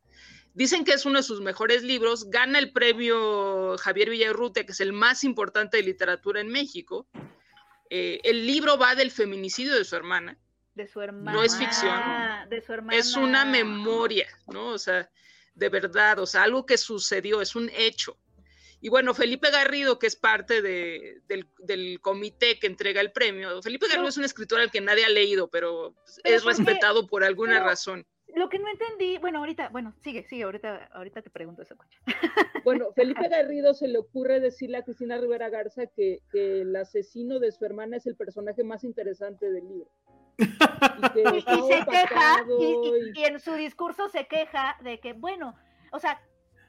Dicen 0.55 0.85
que 0.85 0.93
es 0.93 1.07
uno 1.07 1.19
de 1.19 1.23
sus 1.23 1.41
mejores 1.41 1.83
libros, 1.83 2.29
gana 2.29 2.59
el 2.59 2.73
premio 2.73 3.77
Javier 3.79 4.11
Villarrute, 4.11 4.67
que 4.67 4.73
es 4.73 4.81
el 4.81 4.93
más 4.93 5.23
importante 5.23 5.77
de 5.77 5.85
literatura 5.85 6.41
en 6.41 6.49
México. 6.49 7.07
Eh, 7.89 8.21
el 8.25 8.47
libro 8.47 8.77
va 8.77 8.95
del 8.95 9.11
feminicidio 9.11 9.75
de 9.75 9.85
su 9.85 9.95
hermana. 9.95 10.39
De 10.75 10.89
su 10.89 11.01
hermana. 11.01 11.33
No 11.33 11.43
es 11.45 11.57
ficción. 11.57 11.95
De 12.49 12.61
su 12.61 12.73
hermana. 12.73 12.99
Es 12.99 13.17
una 13.17 13.45
memoria, 13.45 14.29
¿no? 14.49 14.69
O 14.69 14.79
sea, 14.79 15.09
de 15.55 15.69
verdad, 15.69 16.19
o 16.19 16.27
sea, 16.27 16.43
algo 16.43 16.67
que 16.67 16.79
sucedió, 16.79 17.41
es 17.41 17.55
un 17.55 17.71
hecho. 17.71 18.19
Y 18.81 18.89
bueno, 18.89 19.15
Felipe 19.15 19.51
Garrido, 19.51 19.99
que 19.99 20.07
es 20.07 20.17
parte 20.17 20.63
del, 20.63 22.01
comité 22.01 22.59
que 22.59 22.67
entrega 22.67 23.01
el 23.01 23.13
premio, 23.13 23.61
Felipe 23.63 23.87
Garrido 23.89 24.09
es 24.09 24.17
un 24.17 24.25
escritor 24.25 24.61
al 24.61 24.71
que 24.71 24.81
nadie 24.81 25.05
ha 25.05 25.11
leído, 25.11 25.49
pero, 25.49 25.95
es 26.25 26.45
respetado 26.45 27.07
por 27.07 27.23
alguna 27.23 27.61
razón 27.61 28.07
lo 28.37 28.49
que 28.49 28.59
no 28.59 28.69
entendí, 28.69 29.19
bueno, 29.19 29.39
ahorita, 29.41 29.69
bueno, 29.71 29.95
sigue, 30.01 30.25
sigue, 30.25 30.45
ahorita, 30.45 30.89
ahorita 30.93 31.23
te 31.23 31.31
pregunto 31.31 31.63
eso, 31.63 31.77
Concha. 31.77 31.99
Bueno, 32.65 32.93
Felipe 32.93 33.29
Garrido 33.31 33.75
se 33.75 33.89
le 33.89 33.99
ocurre 33.99 34.41
decirle 34.41 34.79
a 34.79 34.85
Cristina 34.85 35.17
Rivera 35.19 35.49
Garza 35.49 35.87
que, 35.87 36.21
el 36.33 36.75
asesino 36.77 37.39
de 37.39 37.53
su 37.53 37.65
hermana 37.65 37.97
es 37.97 38.07
el 38.07 38.17
personaje 38.17 38.65
más 38.65 38.85
interesante 38.85 39.51
del 39.51 39.69
libro. 39.69 39.91
Y, 40.39 40.45
se 41.73 41.87
queja, 41.91 42.45
y, 43.15 43.25
en 43.25 43.41
su 43.41 43.55
discurso 43.55 44.09
se 44.09 44.27
queja 44.27 44.77
de 44.83 45.01
que, 45.01 45.13
bueno, 45.13 45.55
o 45.93 45.99
sea, 45.99 46.21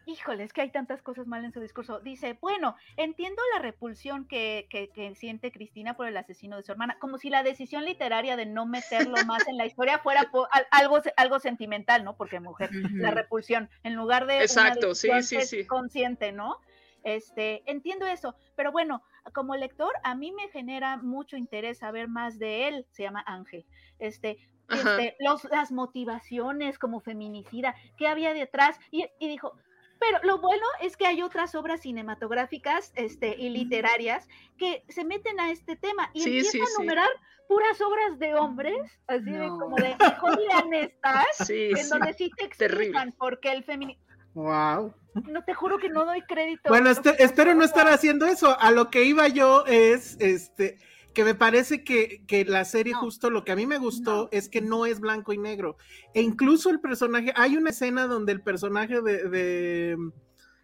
híjole, 0.06 0.44
es 0.44 0.54
que 0.54 0.62
hay 0.62 0.72
tantas 0.72 1.02
cosas 1.02 1.28
mal 1.28 1.46
en 1.46 1.52
su 1.52 1.60
discurso. 1.60 2.00
Dice, 2.00 2.38
bueno, 2.42 2.76
entiendo 2.98 3.42
la 3.54 3.62
repulsión 3.62 4.26
que, 4.26 4.68
que, 4.70 5.16
siente 5.16 5.52
Cristina 5.52 5.96
por 5.96 6.08
el 6.08 6.18
asesino 6.18 6.58
de 6.58 6.64
su 6.64 6.72
hermana, 6.72 6.98
como 7.00 7.18
si 7.18 7.30
la 7.30 7.44
decisión 7.44 7.86
literaria 7.86 8.36
de 8.36 8.46
no 8.46 8.66
meterlo 8.66 9.16
más 9.28 9.48
en 9.48 9.58
la 9.58 9.66
historia 9.66 10.00
fuera 10.00 10.32
algo, 10.72 11.02
algo 11.18 11.40
sentimental, 11.40 12.04
¿no? 12.04 12.16
Porque 12.16 12.40
mujer, 12.40 12.70
la 12.94 13.12
repulsión, 13.12 13.70
en 13.84 13.96
lugar 13.96 14.26
de 14.26 14.42
Exacto, 14.42 14.96
sí, 14.96 15.10
sí, 15.22 15.42
sí. 15.42 15.66
consciente, 15.66 16.32
¿no? 16.32 16.58
Este, 17.04 17.64
entiendo 17.66 18.06
eso, 18.06 18.36
pero 18.56 18.72
bueno, 18.72 19.04
como 19.34 19.56
lector 19.56 19.92
a 20.04 20.14
mí 20.16 20.32
me 20.32 20.50
genera 20.50 20.98
mucho 20.98 21.36
interés 21.36 21.80
saber 21.80 22.08
más 22.08 22.38
de 22.38 22.68
él, 22.68 22.86
se 22.92 23.04
llama 23.04 23.24
Ángel. 23.26 23.66
Este, 23.98 24.38
este 24.70 25.16
los, 25.20 25.44
las 25.46 25.72
motivaciones 25.72 26.78
como 26.78 27.00
feminicida, 27.00 27.76
qué 27.98 28.08
había 28.08 28.34
detrás, 28.34 28.80
y, 28.92 29.08
y 29.20 29.28
dijo, 29.28 29.58
pero 30.02 30.18
lo 30.24 30.40
bueno 30.40 30.66
es 30.82 30.98
que 30.98 31.06
hay 31.06 31.22
otras 31.22 31.54
obras 31.54 31.82
cinematográficas 31.82 32.92
este, 32.96 33.36
y 33.38 33.50
literarias 33.50 34.28
que 34.58 34.84
se 34.90 35.06
meten 35.06 35.40
a 35.40 35.52
este 35.52 35.76
tema 35.76 36.10
y 36.14 36.24
empiezan 36.24 36.62
a 36.62 36.80
numerar 36.80 37.10
puras 37.48 37.80
obras 37.82 38.18
de 38.18 38.34
hombres, 38.34 39.00
así 39.06 39.30
de 39.30 39.48
como 39.48 39.76
de 39.76 39.96
lean 40.38 40.74
estas, 40.74 41.50
en 41.50 41.90
donde 41.90 42.14
sí 42.14 42.32
te 42.36 42.46
explican 42.46 43.12
por 43.12 43.40
qué 43.40 43.52
el 43.52 43.64
feminismo. 43.64 44.04
Wow. 44.34 44.94
No 45.28 45.44
te 45.44 45.54
juro 45.54 45.78
que 45.78 45.90
no 45.90 46.06
doy 46.06 46.22
crédito. 46.22 46.70
Bueno, 46.70 46.90
este, 46.90 47.22
espero 47.24 47.54
no 47.54 47.64
estar 47.64 47.88
haciendo 47.88 48.26
eso. 48.26 48.58
A 48.60 48.72
lo 48.72 48.90
que 48.90 49.04
iba 49.04 49.28
yo 49.28 49.66
es, 49.68 50.18
este, 50.20 50.80
que 51.14 51.24
me 51.24 51.36
parece 51.36 51.84
que, 51.84 52.46
la 52.48 52.66
serie 52.66 52.94
justo 52.94 53.30
lo 53.30 53.44
que 53.44 53.52
a 53.52 53.56
mí 53.56 53.68
me 53.68 53.78
gustó 53.78 54.30
es 54.32 54.50
que 54.50 54.62
no 54.62 54.86
es 54.86 55.00
blanco 55.00 55.34
y 55.34 55.38
negro. 55.38 55.78
E 56.14 56.22
incluso 56.22 56.70
el 56.70 56.80
personaje, 56.80 57.34
hay 57.36 57.58
una 57.58 57.72
escena 57.72 58.08
donde 58.08 58.32
el 58.32 58.42
personaje 58.42 59.02
de, 59.02 59.98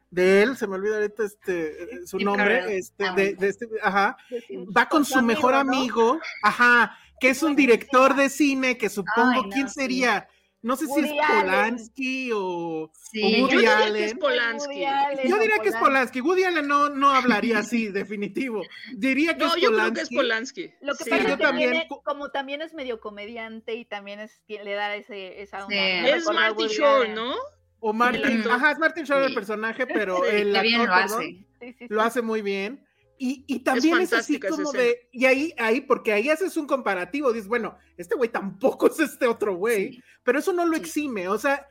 de, 0.09 0.41
él, 0.41 0.57
se 0.57 0.67
me 0.67 0.75
olvida 0.75 0.95
ahorita 0.95 1.23
este, 1.23 2.07
su 2.07 2.19
nombre, 2.19 2.77
este, 2.77 3.05
ah, 3.05 3.13
de, 3.13 3.37
este, 3.41 3.67
ajá, 3.81 4.17
va 4.75 4.87
con 4.87 5.03
su 5.03 5.21
mejor 5.21 5.53
amigo, 5.53 6.19
ajá, 6.43 6.97
que 7.19 7.29
es 7.29 7.43
un 7.43 7.55
director 7.55 8.15
de 8.15 8.29
cine, 8.29 8.77
que 8.77 8.89
supongo, 8.89 9.49
¿quién 9.51 9.69
sería? 9.69 10.27
No 10.61 10.75
sé 10.75 10.87
si 10.87 10.99
es 10.99 11.11
Polanski 11.11 12.31
o, 12.33 12.91
sí. 12.93 13.41
Woody 13.41 13.63
yo 13.63 13.71
Allen. 13.71 13.93
Que 13.93 14.05
es 14.05 14.13
Polanski. 14.15 14.85
yo 15.25 15.39
diría 15.39 15.59
que 15.59 15.69
es 15.69 15.75
Polanski. 15.75 16.21
Woody 16.21 16.43
Allen 16.43 16.67
no, 16.67 16.89
no 16.89 17.11
hablaría 17.11 17.59
así, 17.59 17.87
definitivo. 17.87 18.63
Diría 18.93 19.37
que 19.37 19.45
es 19.45 19.51
Polanski. 19.51 19.61
yo 19.61 19.77
creo 19.77 19.93
que 19.93 20.01
es 20.01 20.09
Polanski. 20.09 20.73
Lo 20.81 20.95
que 20.95 21.05
pasa 21.05 21.17
es 21.17 21.25
que 21.25 21.37
también... 21.37 21.83
como 22.03 22.31
también 22.31 22.61
es 22.61 22.73
medio 22.73 22.99
comediante 22.99 23.75
y 23.75 23.85
también 23.85 24.19
es, 24.19 24.41
le 24.47 24.73
da 24.73 24.95
ese, 24.95 25.41
esa 25.41 25.65
onda. 25.65 25.75
Es 25.75 26.25
Martin 26.25 26.67
Short, 26.67 27.09
¿no? 27.09 27.35
O 27.79 27.93
Martin, 27.93 28.43
ajá, 28.49 28.71
es 28.71 28.79
Martin 28.79 29.03
Short 29.05 29.25
el 29.25 29.33
personaje, 29.35 29.85
pero 29.85 30.25
el 30.25 30.55
actor, 30.55 30.87
lo 30.87 30.93
hace. 30.93 31.45
lo 31.89 32.01
hace 32.01 32.21
muy 32.21 32.41
bien. 32.41 32.86
Y, 33.19 33.59
también 33.59 33.99
es, 33.99 34.13
así 34.13 34.39
como 34.39 34.71
de, 34.71 35.09
y 35.11 35.25
ahí, 35.25 35.53
ahí, 35.57 35.81
porque 35.81 36.13
ahí 36.13 36.29
haces 36.29 36.55
un 36.55 36.67
comparativo, 36.67 37.33
dices, 37.33 37.47
bueno, 37.47 37.77
este 37.97 38.15
güey 38.15 38.29
tampoco 38.29 38.87
es 38.87 38.99
este 38.99 39.27
otro 39.27 39.55
güey, 39.55 40.03
pero 40.23 40.39
eso 40.39 40.53
no 40.53 40.65
lo 40.65 40.77
exime, 40.77 41.27
o 41.27 41.37
sea, 41.37 41.67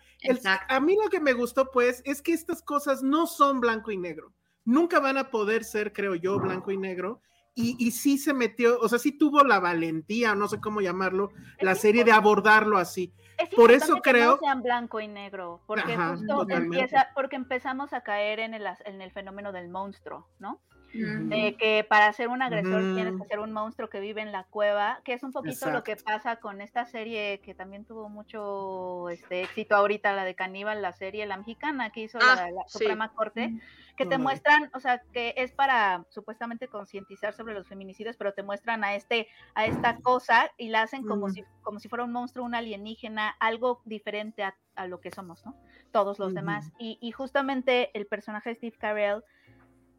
a 0.69 0.81
mí 0.81 0.97
lo 1.03 1.09
que 1.09 1.21
me 1.21 1.35
gustó 1.35 1.71
pues 1.71 2.03
es 2.05 2.21
que 2.21 2.33
estas 2.33 2.63
cosas 2.63 3.03
no 3.03 3.27
son 3.27 3.61
blanco 3.61 3.93
y 3.93 3.97
negro, 3.97 4.33
nunca 4.65 4.99
van 4.99 5.19
a 5.19 5.31
poder 5.31 5.63
ser, 5.63 5.93
creo 5.93 6.17
yo, 6.17 6.39
blanco 6.41 6.73
y 6.73 6.77
negro, 6.77 7.21
y, 7.55 7.77
y 7.79 7.93
sí 7.93 8.19
se 8.19 8.35
metió, 8.35 8.79
o 8.81 8.89
sea, 8.89 8.99
sí 8.99 9.13
tuvo 9.13 9.43
la 9.45 9.61
valentía, 9.61 10.35
no 10.35 10.49
sé 10.49 10.61
cómo 10.61 10.81
llamarlo, 10.81 11.31
la 11.61 11.75
serie 11.75 12.05
de 12.05 12.13
abordarlo 12.13 12.77
así. 12.77 13.15
Por 13.55 13.73
eso 13.73 13.97
creo. 14.03 14.39
Que 14.39 14.47
no 14.47 14.53
sean 14.53 14.63
blanco 14.63 15.01
y 15.01 15.09
negro, 15.09 15.63
porque 15.67 15.97
justo 15.97 16.47
empieza, 16.49 17.09
porque 17.15 17.37
empezamos 17.37 17.93
a 17.93 18.03
caer 18.03 18.41
en 18.41 18.55
el, 18.55 18.67
en 18.85 19.01
el 19.01 19.11
fenómeno 19.11 19.53
del 19.53 19.69
monstruo, 19.69 20.29
¿no? 20.39 20.61
De 20.93 21.57
que 21.59 21.85
para 21.89 22.13
ser 22.13 22.29
un 22.29 22.43
agresor 22.43 22.95
tienes 22.95 23.21
que 23.21 23.29
ser 23.29 23.39
un 23.39 23.53
monstruo 23.53 23.89
que 23.89 24.01
vive 24.01 24.23
en 24.23 24.33
la 24.33 24.45
cueva, 24.45 25.01
que 25.05 25.13
es 25.13 25.23
un 25.23 25.33
poquito 25.33 25.71
lo 25.71 25.85
que 25.85 25.97
pasa 25.97 26.37
con 26.37 26.61
esta 26.61 26.87
serie 26.87 27.41
que 27.41 27.55
también 27.55 27.85
tuvo 27.85 28.09
mucho 28.09 29.09
este 29.11 29.43
éxito 29.43 29.77
ahorita, 29.77 30.13
la 30.15 30.25
de 30.25 30.35
Caníbal, 30.35 30.83
la 30.83 30.93
serie, 30.93 31.27
la 31.27 31.37
mexicana 31.37 31.91
que 31.91 32.01
hizo 32.01 32.19
la, 32.19 32.33
ah, 32.33 32.65
Suprema 32.67 33.13
Corte, 33.13 33.59
que 33.97 34.07
te 34.07 34.19
muestran, 34.19 34.71
o 34.75 34.81
sea, 34.81 35.03
que 35.13 35.35
es 35.37 35.53
para 35.53 36.05
supuestamente 36.11 36.69
concientizar 36.69 37.35
sobre 37.35 37.55
los 37.55 37.67
feminicidios, 37.67 38.17
pero 38.17 38.35
te 38.35 38.43
muestran 38.43 38.85
a 38.85 38.95
este, 38.95 39.29
a 39.55 39.67
esta 39.67 39.97
cosa 39.97 40.51
y 40.57 40.69
la 40.69 40.83
hacen 40.83 41.05
como 41.05 41.31
si, 41.31 41.45
como 41.63 41.81
si 41.81 41.89
fuera 41.89 42.05
un 42.05 42.13
monstruo, 42.13 42.45
un 42.45 42.55
alienígena, 42.55 43.31
algo 43.41 43.81
diferente 43.85 44.43
a, 44.43 44.55
lo 44.87 45.01
que 45.01 45.11
somos, 45.11 45.45
¿no? 45.47 45.57
Todos 45.91 46.19
los 46.19 46.35
demás. 46.35 46.71
Y, 46.79 46.99
y 47.01 47.11
justamente 47.11 47.91
el 47.95 48.07
personaje 48.07 48.51
de 48.51 48.57
Steve 48.57 48.77
Carell 48.79 49.25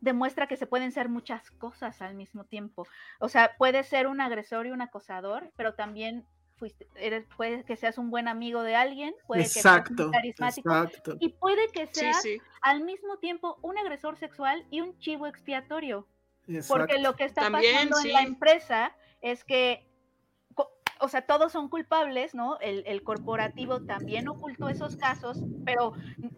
demuestra 0.01 0.47
que 0.47 0.57
se 0.57 0.67
pueden 0.67 0.91
ser 0.91 1.09
muchas 1.09 1.49
cosas 1.51 2.01
al 2.01 2.15
mismo 2.15 2.43
tiempo. 2.43 2.87
O 3.19 3.29
sea, 3.29 3.55
puede 3.57 3.83
ser 3.83 4.07
un 4.07 4.21
agresor 4.21 4.67
y 4.67 4.71
un 4.71 4.81
acosador, 4.81 5.51
pero 5.55 5.73
también 5.73 6.25
fuiste, 6.55 6.87
eres, 6.95 7.25
puede 7.35 7.63
que 7.63 7.75
seas 7.75 7.97
un 7.97 8.09
buen 8.09 8.27
amigo 8.27 8.63
de 8.63 8.75
alguien, 8.75 9.13
puede 9.27 9.43
que 9.43 9.49
seas 9.49 9.83
carismático 10.11 11.17
y 11.19 11.29
puede 11.29 11.67
que 11.69 11.87
seas 11.87 12.23
al 12.61 12.83
mismo 12.83 13.17
tiempo 13.17 13.57
un 13.61 13.77
agresor 13.77 14.17
sexual 14.17 14.65
y 14.71 14.81
un 14.81 14.97
chivo 14.99 15.27
expiatorio. 15.27 16.07
Porque 16.67 16.99
lo 16.99 17.15
que 17.15 17.25
está 17.25 17.51
pasando 17.51 17.99
en 17.99 18.13
la 18.13 18.21
empresa 18.21 18.95
es 19.21 19.43
que 19.43 19.85
o 20.99 21.07
sea, 21.09 21.21
todos 21.21 21.51
son 21.51 21.69
culpables, 21.69 22.33
¿no? 22.33 22.57
El, 22.59 23.03
corporativo 23.03 23.81
también 23.81 24.27
ocultó 24.27 24.69
esos 24.69 24.95
casos, 24.95 25.39
pero 25.65 25.93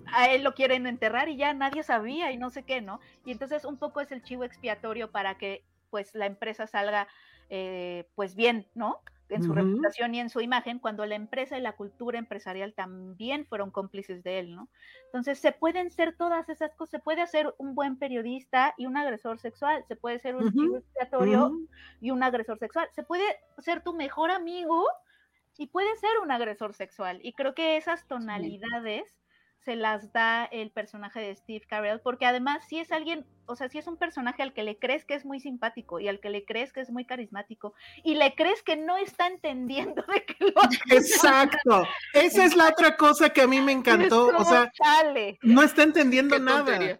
a 0.07 0.29
él 0.29 0.43
lo 0.43 0.53
quieren 0.53 0.87
enterrar 0.87 1.29
y 1.29 1.37
ya 1.37 1.53
nadie 1.53 1.83
sabía 1.83 2.31
y 2.31 2.37
no 2.37 2.49
sé 2.49 2.63
qué, 2.63 2.81
¿no? 2.81 2.99
Y 3.25 3.31
entonces 3.31 3.65
un 3.65 3.77
poco 3.77 4.01
es 4.01 4.11
el 4.11 4.23
chivo 4.23 4.43
expiatorio 4.43 5.11
para 5.11 5.37
que 5.37 5.63
pues 5.89 6.13
la 6.13 6.25
empresa 6.25 6.67
salga 6.67 7.07
eh, 7.49 8.07
pues 8.15 8.35
bien, 8.35 8.67
¿no? 8.75 9.01
En 9.29 9.43
su 9.43 9.53
reputación 9.53 10.15
y 10.15 10.19
en 10.19 10.29
su 10.29 10.41
imagen, 10.41 10.79
cuando 10.79 11.05
la 11.05 11.15
empresa 11.15 11.57
y 11.57 11.61
la 11.61 11.75
cultura 11.75 12.19
empresarial 12.19 12.73
también 12.73 13.45
fueron 13.45 13.71
cómplices 13.71 14.23
de 14.23 14.39
él, 14.39 14.55
¿no? 14.55 14.69
Entonces, 15.05 15.39
se 15.39 15.51
pueden 15.51 15.91
ser 15.91 16.15
todas 16.17 16.49
esas 16.49 16.75
cosas, 16.75 16.91
se 16.91 16.99
puede 16.99 17.21
hacer 17.21 17.53
un 17.57 17.75
buen 17.75 17.97
periodista 17.97 18.73
y 18.77 18.85
un 18.87 18.97
agresor 18.97 19.39
sexual, 19.39 19.85
se 19.87 19.95
puede 19.95 20.19
ser 20.19 20.35
un 20.35 20.47
uh 20.57 21.67
y 21.99 22.11
un 22.11 22.23
agresor 22.23 22.59
sexual, 22.59 22.87
se 22.91 23.03
puede 23.03 23.23
ser 23.59 23.83
tu 23.83 23.93
mejor 23.93 24.31
amigo 24.31 24.85
y 25.57 25.67
puede 25.67 25.95
ser 25.97 26.11
un 26.23 26.31
agresor 26.31 26.73
sexual. 26.73 27.19
Y 27.23 27.33
creo 27.33 27.53
que 27.55 27.77
esas 27.77 28.07
tonalidades 28.07 29.18
se 29.69 29.75
las 29.75 30.11
da 30.11 30.45
el 30.45 30.71
personaje 30.71 31.19
de 31.19 31.35
Steve 31.35 31.63
Carell, 31.69 31.99
porque 31.99 32.25
además 32.25 32.65
si 32.67 32.79
es 32.79 32.91
alguien, 32.91 33.23
o 33.45 33.55
sea, 33.55 33.69
si 33.69 33.77
es 33.77 33.85
un 33.85 33.97
personaje 33.97 34.41
al 34.41 34.51
que 34.51 34.63
le 34.63 34.79
crees 34.79 35.05
que 35.05 35.13
es 35.13 35.25
muy 35.25 35.39
simpático 35.39 35.99
y 35.99 36.07
al 36.07 36.19
que 36.19 36.31
le 36.31 36.43
crees 36.43 36.73
que 36.73 36.81
es 36.81 36.89
muy 36.89 37.05
carismático 37.05 37.75
y 38.03 38.15
le 38.15 38.33
crees 38.33 38.63
que 38.63 38.77
no 38.77 38.97
está 38.97 39.27
entendiendo 39.27 40.03
de 40.11 40.25
que 40.25 40.37
lo 40.39 40.53
Exacto, 40.89 41.87
esa 42.13 42.45
es 42.45 42.55
la 42.55 42.69
otra 42.69 42.97
cosa 42.97 43.29
que 43.29 43.43
a 43.43 43.47
mí 43.47 43.61
me 43.61 43.73
encantó, 43.73 44.35
o 44.35 44.43
sea, 44.43 44.71
no 45.43 45.61
está 45.61 45.83
entendiendo 45.83 46.39
nada. 46.39 46.99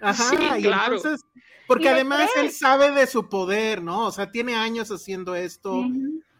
Ajá, 0.00 0.56
y 0.56 0.68
entonces, 0.68 1.24
porque 1.66 1.88
además 1.88 2.30
él 2.36 2.52
sabe 2.52 2.92
de 2.92 3.08
su 3.08 3.28
poder, 3.28 3.82
¿no? 3.82 4.06
O 4.06 4.12
sea, 4.12 4.30
tiene 4.30 4.54
años 4.54 4.92
haciendo 4.92 5.34
esto. 5.34 5.84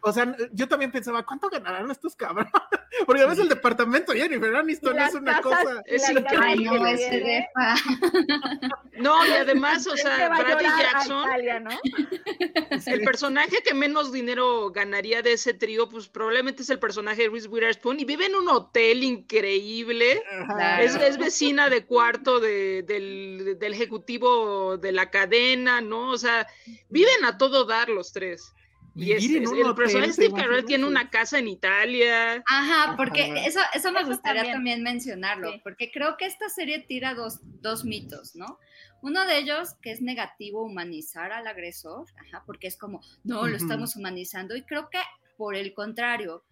O 0.01 0.13
sea, 0.13 0.35
yo 0.51 0.67
también 0.67 0.91
pensaba, 0.91 1.25
¿cuánto 1.25 1.49
ganarán 1.49 1.89
estos 1.91 2.15
cabrones? 2.15 2.51
Porque 3.05 3.21
a 3.21 3.25
veces 3.25 3.43
el 3.43 3.49
departamento 3.49 4.13
Jennifer 4.13 4.55
Aniston 4.55 4.99
es 4.99 5.13
una 5.13 5.41
cosa. 5.41 5.81
Es 5.85 6.09
increíble. 6.09 7.47
No, 8.99 9.25
y 9.25 9.31
además, 9.31 9.87
o 9.87 9.95
sea, 9.95 10.27
Brady 10.27 10.65
Jackson, 10.65 11.25
el 12.85 13.01
personaje 13.01 13.63
que 13.63 13.73
menos 13.73 14.11
dinero 14.11 14.71
ganaría 14.71 15.21
de 15.21 15.33
ese 15.33 15.53
trío, 15.53 15.87
pues 15.87 16.09
probablemente 16.09 16.63
es 16.63 16.69
el 16.69 16.79
personaje 16.79 17.21
de 17.21 17.29
Reese 17.29 17.47
Witherspoon 17.47 18.01
y 18.01 18.03
vive 18.03 18.25
en 18.25 18.35
un 18.35 18.49
hotel 18.49 19.03
increíble. 19.03 20.21
Es, 20.81 21.17
vecina 21.17 21.69
de 21.69 21.85
cuarto 21.85 22.41
del, 22.41 23.57
del 23.57 23.73
ejecutivo 23.73 24.77
de 24.77 24.91
la 24.91 25.09
cadena, 25.09 25.79
¿no? 25.79 26.09
O 26.09 26.17
sea, 26.17 26.45
viven 26.89 27.23
a 27.23 27.37
todo 27.37 27.63
dar 27.63 27.87
los 27.87 28.11
tres. 28.11 28.53
Y 28.99 29.13
es, 29.13 29.25
el 29.25 29.75
personaje 29.75 30.13
Steve 30.13 30.33
Carell 30.33 30.65
tiene 30.65 30.85
una 30.85 31.09
casa 31.09 31.39
en 31.39 31.47
Italia. 31.47 32.43
Ajá, 32.45 32.95
porque 32.97 33.45
eso, 33.45 33.59
eso 33.73 33.91
me 33.91 34.03
gustaría 34.03 34.51
también. 34.51 34.83
mencionarlo, 34.83 35.51
porque 35.63 35.91
creo 35.91 36.17
que 36.17 36.25
esta 36.25 36.49
serie 36.49 36.79
tira 36.79 37.13
dos, 37.13 37.39
dos 37.61 37.85
mitos, 37.85 38.35
¿no? 38.35 38.59
Uno 39.01 39.25
de 39.25 39.37
ellos 39.37 39.75
que 39.81 39.91
es 39.91 40.01
negativo 40.01 40.63
humanizar 40.63 41.31
al 41.31 41.47
agresor, 41.47 42.05
ajá, 42.17 42.43
porque 42.45 42.67
es 42.67 42.77
como, 42.77 43.01
no, 43.23 43.47
lo 43.47 43.55
estamos 43.55 43.95
humanizando, 43.95 44.55
y 44.55 44.63
creo 44.63 44.89
que 44.89 44.99
por 45.37 45.55
el 45.55 45.73
contrario, 45.73 46.43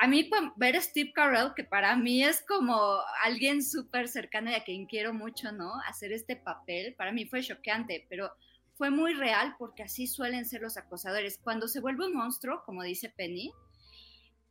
a 0.00 0.06
mí 0.06 0.30
ver 0.56 0.76
a 0.76 0.80
Steve 0.80 1.12
Carell, 1.12 1.52
que 1.54 1.64
para 1.64 1.94
mí 1.96 2.24
es 2.24 2.42
como 2.46 2.98
alguien 3.22 3.62
súper 3.62 4.08
cercano 4.08 4.50
y 4.50 4.54
a 4.54 4.64
quien 4.64 4.86
quiero 4.86 5.12
mucho, 5.12 5.52
¿no? 5.52 5.72
Hacer 5.86 6.12
este 6.12 6.36
papel, 6.36 6.94
para 6.94 7.12
mí 7.12 7.26
fue 7.26 7.42
choqueante, 7.42 8.06
pero 8.08 8.32
fue 8.76 8.90
muy 8.90 9.14
real 9.14 9.56
porque 9.58 9.82
así 9.82 10.06
suelen 10.06 10.44
ser 10.44 10.60
los 10.60 10.76
acosadores. 10.76 11.38
Cuando 11.42 11.66
se 11.66 11.80
vuelve 11.80 12.06
un 12.06 12.14
monstruo, 12.14 12.62
como 12.64 12.82
dice 12.82 13.08
Penny, 13.08 13.52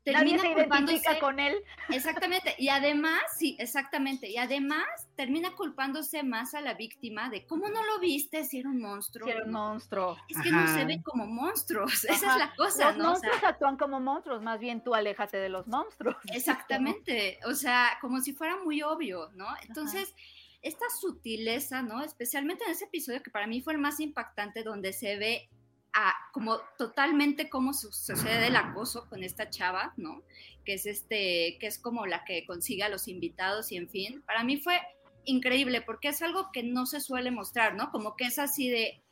termina 0.04 0.38
Nadie 0.38 0.56
se 0.56 0.68
identifica 0.68 1.20
con 1.20 1.40
él. 1.40 1.56
Exactamente, 1.90 2.56
y 2.58 2.70
además, 2.70 3.22
sí, 3.38 3.56
exactamente, 3.60 4.30
y 4.30 4.38
además 4.38 4.86
termina 5.16 5.56
culpándose 5.56 6.24
más 6.24 6.54
a 6.54 6.62
la 6.62 6.74
víctima 6.74 7.30
de 7.30 7.46
cómo 7.46 7.70
no 7.70 7.84
lo 7.84 8.00
viste 8.00 8.44
si 8.46 8.60
era 8.60 8.70
un 8.70 8.82
monstruo. 8.82 9.28
Si 9.28 9.32
era 9.32 9.46
un 9.46 9.52
monstruo. 9.52 10.18
Es 10.28 10.42
que 10.42 10.52
no 10.52 10.68
se 10.68 10.86
ven 10.86 11.02
como 11.02 11.26
monstruos, 11.26 12.04
esa 12.06 12.34
es 12.34 12.38
la 12.40 12.54
cosa, 12.56 12.92
los 12.94 13.06
monstruos 13.06 13.44
actúan 13.44 13.78
como 13.78 14.00
monstruos, 14.00 14.42
más 14.42 14.60
bien 14.60 14.84
tú 14.84 14.96
aléjate 14.96 15.38
de 15.38 15.50
los 15.50 15.68
monstruos. 15.68 16.16
Exactamente, 16.34 17.40
o 17.46 17.54
sea, 17.54 17.98
como 18.02 18.22
si 18.22 18.34
fuera 18.34 18.58
muy 18.64 18.82
obvio, 18.82 19.30
¿no? 19.34 19.48
Entonces 19.68 20.16
esta 20.66 20.86
sutileza, 21.00 21.84
¿no? 21.84 22.04
Especialmente 22.04 22.64
en 22.66 22.72
ese 22.72 22.86
episodio 22.86 23.22
que 23.22 23.30
para 23.30 23.46
mí 23.46 23.62
fue 23.62 23.74
el 23.74 23.80
más 23.80 24.00
impactante, 24.00 24.64
donde 24.64 24.94
se 24.94 25.16
ve 25.16 25.48
a, 25.94 26.12
como 26.34 26.58
totalmente 26.78 27.50
cómo 27.50 27.72
sucede 27.74 28.48
el 28.48 28.56
acoso 28.56 29.08
con 29.08 29.24
esta 29.24 29.52
chava, 29.52 29.94
¿no? 29.96 30.24
Que 30.66 30.74
es 30.74 30.88
este, 30.88 31.58
que 31.60 31.68
es 31.68 31.78
como 31.78 32.08
la 32.08 32.26
que 32.26 32.48
consigue 32.48 32.82
a 32.82 32.90
los 32.90 33.08
invitados 33.08 33.72
y 33.72 33.78
en 33.78 33.90
fin. 33.90 34.24
Para 34.24 34.44
mí 34.44 34.58
fue 34.58 34.82
increíble 35.26 35.82
porque 35.82 36.08
es 36.08 36.24
algo 36.24 36.50
que 36.52 36.64
no 36.64 36.88
se 36.88 37.00
suele 37.00 37.30
mostrar, 37.30 37.76
¿no? 37.76 37.92
Como 37.92 38.16
que 38.16 38.26
es 38.26 38.40
así 38.40 38.68
de, 38.68 39.04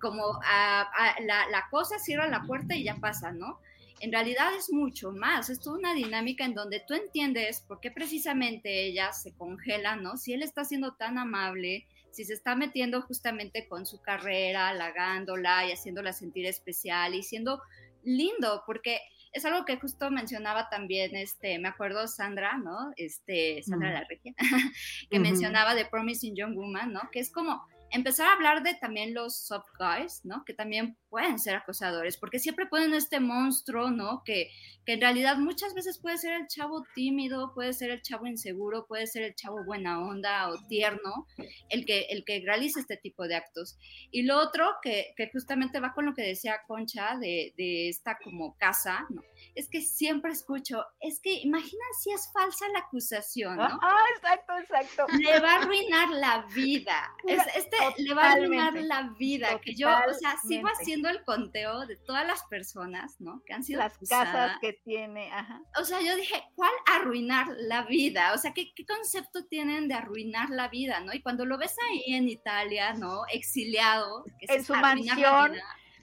como 0.00 0.40
la, 0.42 1.46
la 1.48 1.68
cosa 1.70 2.00
cierra 2.00 2.26
la 2.26 2.42
puerta 2.42 2.74
y 2.74 2.82
ya 2.82 2.96
pasa, 2.96 3.30
¿no? 3.30 3.60
En 4.00 4.12
realidad 4.12 4.54
es 4.56 4.72
mucho 4.72 5.12
más, 5.12 5.50
es 5.50 5.60
toda 5.60 5.78
una 5.78 5.94
dinámica 5.94 6.44
en 6.44 6.54
donde 6.54 6.82
tú 6.86 6.94
entiendes 6.94 7.60
por 7.60 7.80
qué 7.80 7.90
precisamente 7.90 8.86
ella 8.86 9.12
se 9.12 9.32
congela, 9.34 9.96
¿no? 9.96 10.16
Si 10.16 10.32
él 10.32 10.42
está 10.42 10.64
siendo 10.64 10.94
tan 10.94 11.18
amable, 11.18 11.86
si 12.10 12.24
se 12.24 12.34
está 12.34 12.56
metiendo 12.56 13.02
justamente 13.02 13.68
con 13.68 13.86
su 13.86 14.00
carrera, 14.00 14.68
halagándola 14.68 15.66
y 15.66 15.72
haciéndola 15.72 16.12
sentir 16.12 16.46
especial 16.46 17.14
y 17.14 17.22
siendo 17.22 17.60
lindo, 18.02 18.62
porque 18.66 19.00
es 19.32 19.44
algo 19.44 19.64
que 19.64 19.78
justo 19.78 20.10
mencionaba 20.10 20.68
también, 20.70 21.14
este, 21.14 21.58
me 21.58 21.68
acuerdo 21.68 22.08
Sandra, 22.08 22.58
¿no? 22.58 22.92
Este, 22.96 23.62
Sandra 23.62 23.92
la 23.92 24.04
Regia, 24.08 24.34
que 25.10 25.18
mencionaba 25.18 25.74
de 25.74 25.84
Promising 25.84 26.34
Young 26.34 26.56
Woman, 26.56 26.92
¿no? 26.92 27.02
Que 27.12 27.20
es 27.20 27.30
como 27.30 27.62
empezar 27.90 28.26
a 28.26 28.32
hablar 28.32 28.62
de 28.62 28.74
también 28.74 29.14
los 29.14 29.36
soft 29.36 29.68
guys, 29.78 30.24
¿no? 30.24 30.44
Que 30.44 30.54
también 30.54 30.96
pueden 31.10 31.38
ser 31.38 31.56
acosadores, 31.56 32.16
porque 32.16 32.38
siempre 32.38 32.66
ponen 32.66 32.94
este 32.94 33.20
monstruo, 33.20 33.90
¿no? 33.90 34.22
Que, 34.24 34.50
que 34.86 34.94
en 34.94 35.00
realidad 35.00 35.36
muchas 35.36 35.74
veces 35.74 35.98
puede 35.98 36.16
ser 36.16 36.32
el 36.32 36.46
chavo 36.46 36.84
tímido, 36.94 37.52
puede 37.52 37.72
ser 37.72 37.90
el 37.90 38.00
chavo 38.00 38.26
inseguro, 38.26 38.86
puede 38.86 39.06
ser 39.06 39.22
el 39.24 39.34
chavo 39.34 39.64
buena 39.64 40.00
onda 40.00 40.48
o 40.48 40.66
tierno, 40.68 41.26
el 41.68 41.84
que, 41.84 42.06
el 42.10 42.24
que 42.24 42.40
realiza 42.40 42.80
este 42.80 42.96
tipo 42.96 43.26
de 43.26 43.34
actos. 43.34 43.76
Y 44.10 44.22
lo 44.22 44.38
otro, 44.38 44.66
que, 44.82 45.12
que 45.16 45.28
justamente 45.30 45.80
va 45.80 45.92
con 45.92 46.06
lo 46.06 46.14
que 46.14 46.22
decía 46.22 46.62
Concha 46.66 47.18
de, 47.18 47.52
de 47.56 47.88
esta 47.88 48.16
como 48.22 48.56
casa, 48.56 49.06
¿no? 49.10 49.22
Es 49.54 49.68
que 49.68 49.80
siempre 49.80 50.32
escucho, 50.32 50.84
es 51.00 51.20
que 51.20 51.32
imagina 51.40 51.84
si 51.98 52.12
es 52.12 52.30
falsa 52.32 52.68
la 52.72 52.80
acusación, 52.80 53.56
¿no? 53.56 53.78
Ah, 53.82 54.04
exacto, 54.16 54.52
exacto. 54.58 55.06
Le 55.18 55.40
va 55.40 55.54
a 55.54 55.62
arruinar 55.62 56.08
la 56.10 56.46
vida. 56.54 57.10
este 57.26 57.76
le 57.98 58.14
va 58.14 58.28
a 58.28 58.32
arruinar 58.32 58.74
la 58.74 59.14
vida. 59.18 59.60
Que 59.60 59.74
yo, 59.74 59.88
o 59.88 60.14
sea, 60.14 60.36
sigo 60.46 60.68
haciendo 60.68 60.99
el 61.08 61.24
conteo 61.24 61.86
de 61.86 61.96
todas 61.96 62.26
las 62.26 62.42
personas, 62.44 63.20
¿no? 63.20 63.42
Que 63.46 63.54
han 63.54 63.64
sido 63.64 63.80
las 63.80 63.96
casas 64.08 64.58
que 64.60 64.74
tiene, 64.84 65.32
ajá. 65.32 65.62
O 65.80 65.84
sea, 65.84 66.00
yo 66.00 66.14
dije, 66.16 66.42
¿cuál 66.54 66.72
arruinar 66.86 67.46
la 67.58 67.82
vida? 67.82 68.32
O 68.34 68.38
sea, 68.38 68.52
¿qué, 68.52 68.72
concepto 68.86 69.46
tienen 69.46 69.88
de 69.88 69.94
arruinar 69.94 70.50
la 70.50 70.68
vida, 70.68 71.00
no? 71.00 71.12
Y 71.12 71.22
cuando 71.22 71.44
lo 71.44 71.58
ves 71.58 71.76
ahí 71.88 72.14
en 72.14 72.28
Italia, 72.28 72.94
¿no? 72.94 73.22
Exiliado, 73.32 74.24
en 74.40 74.64
su 74.64 74.74
mansión, 74.74 75.54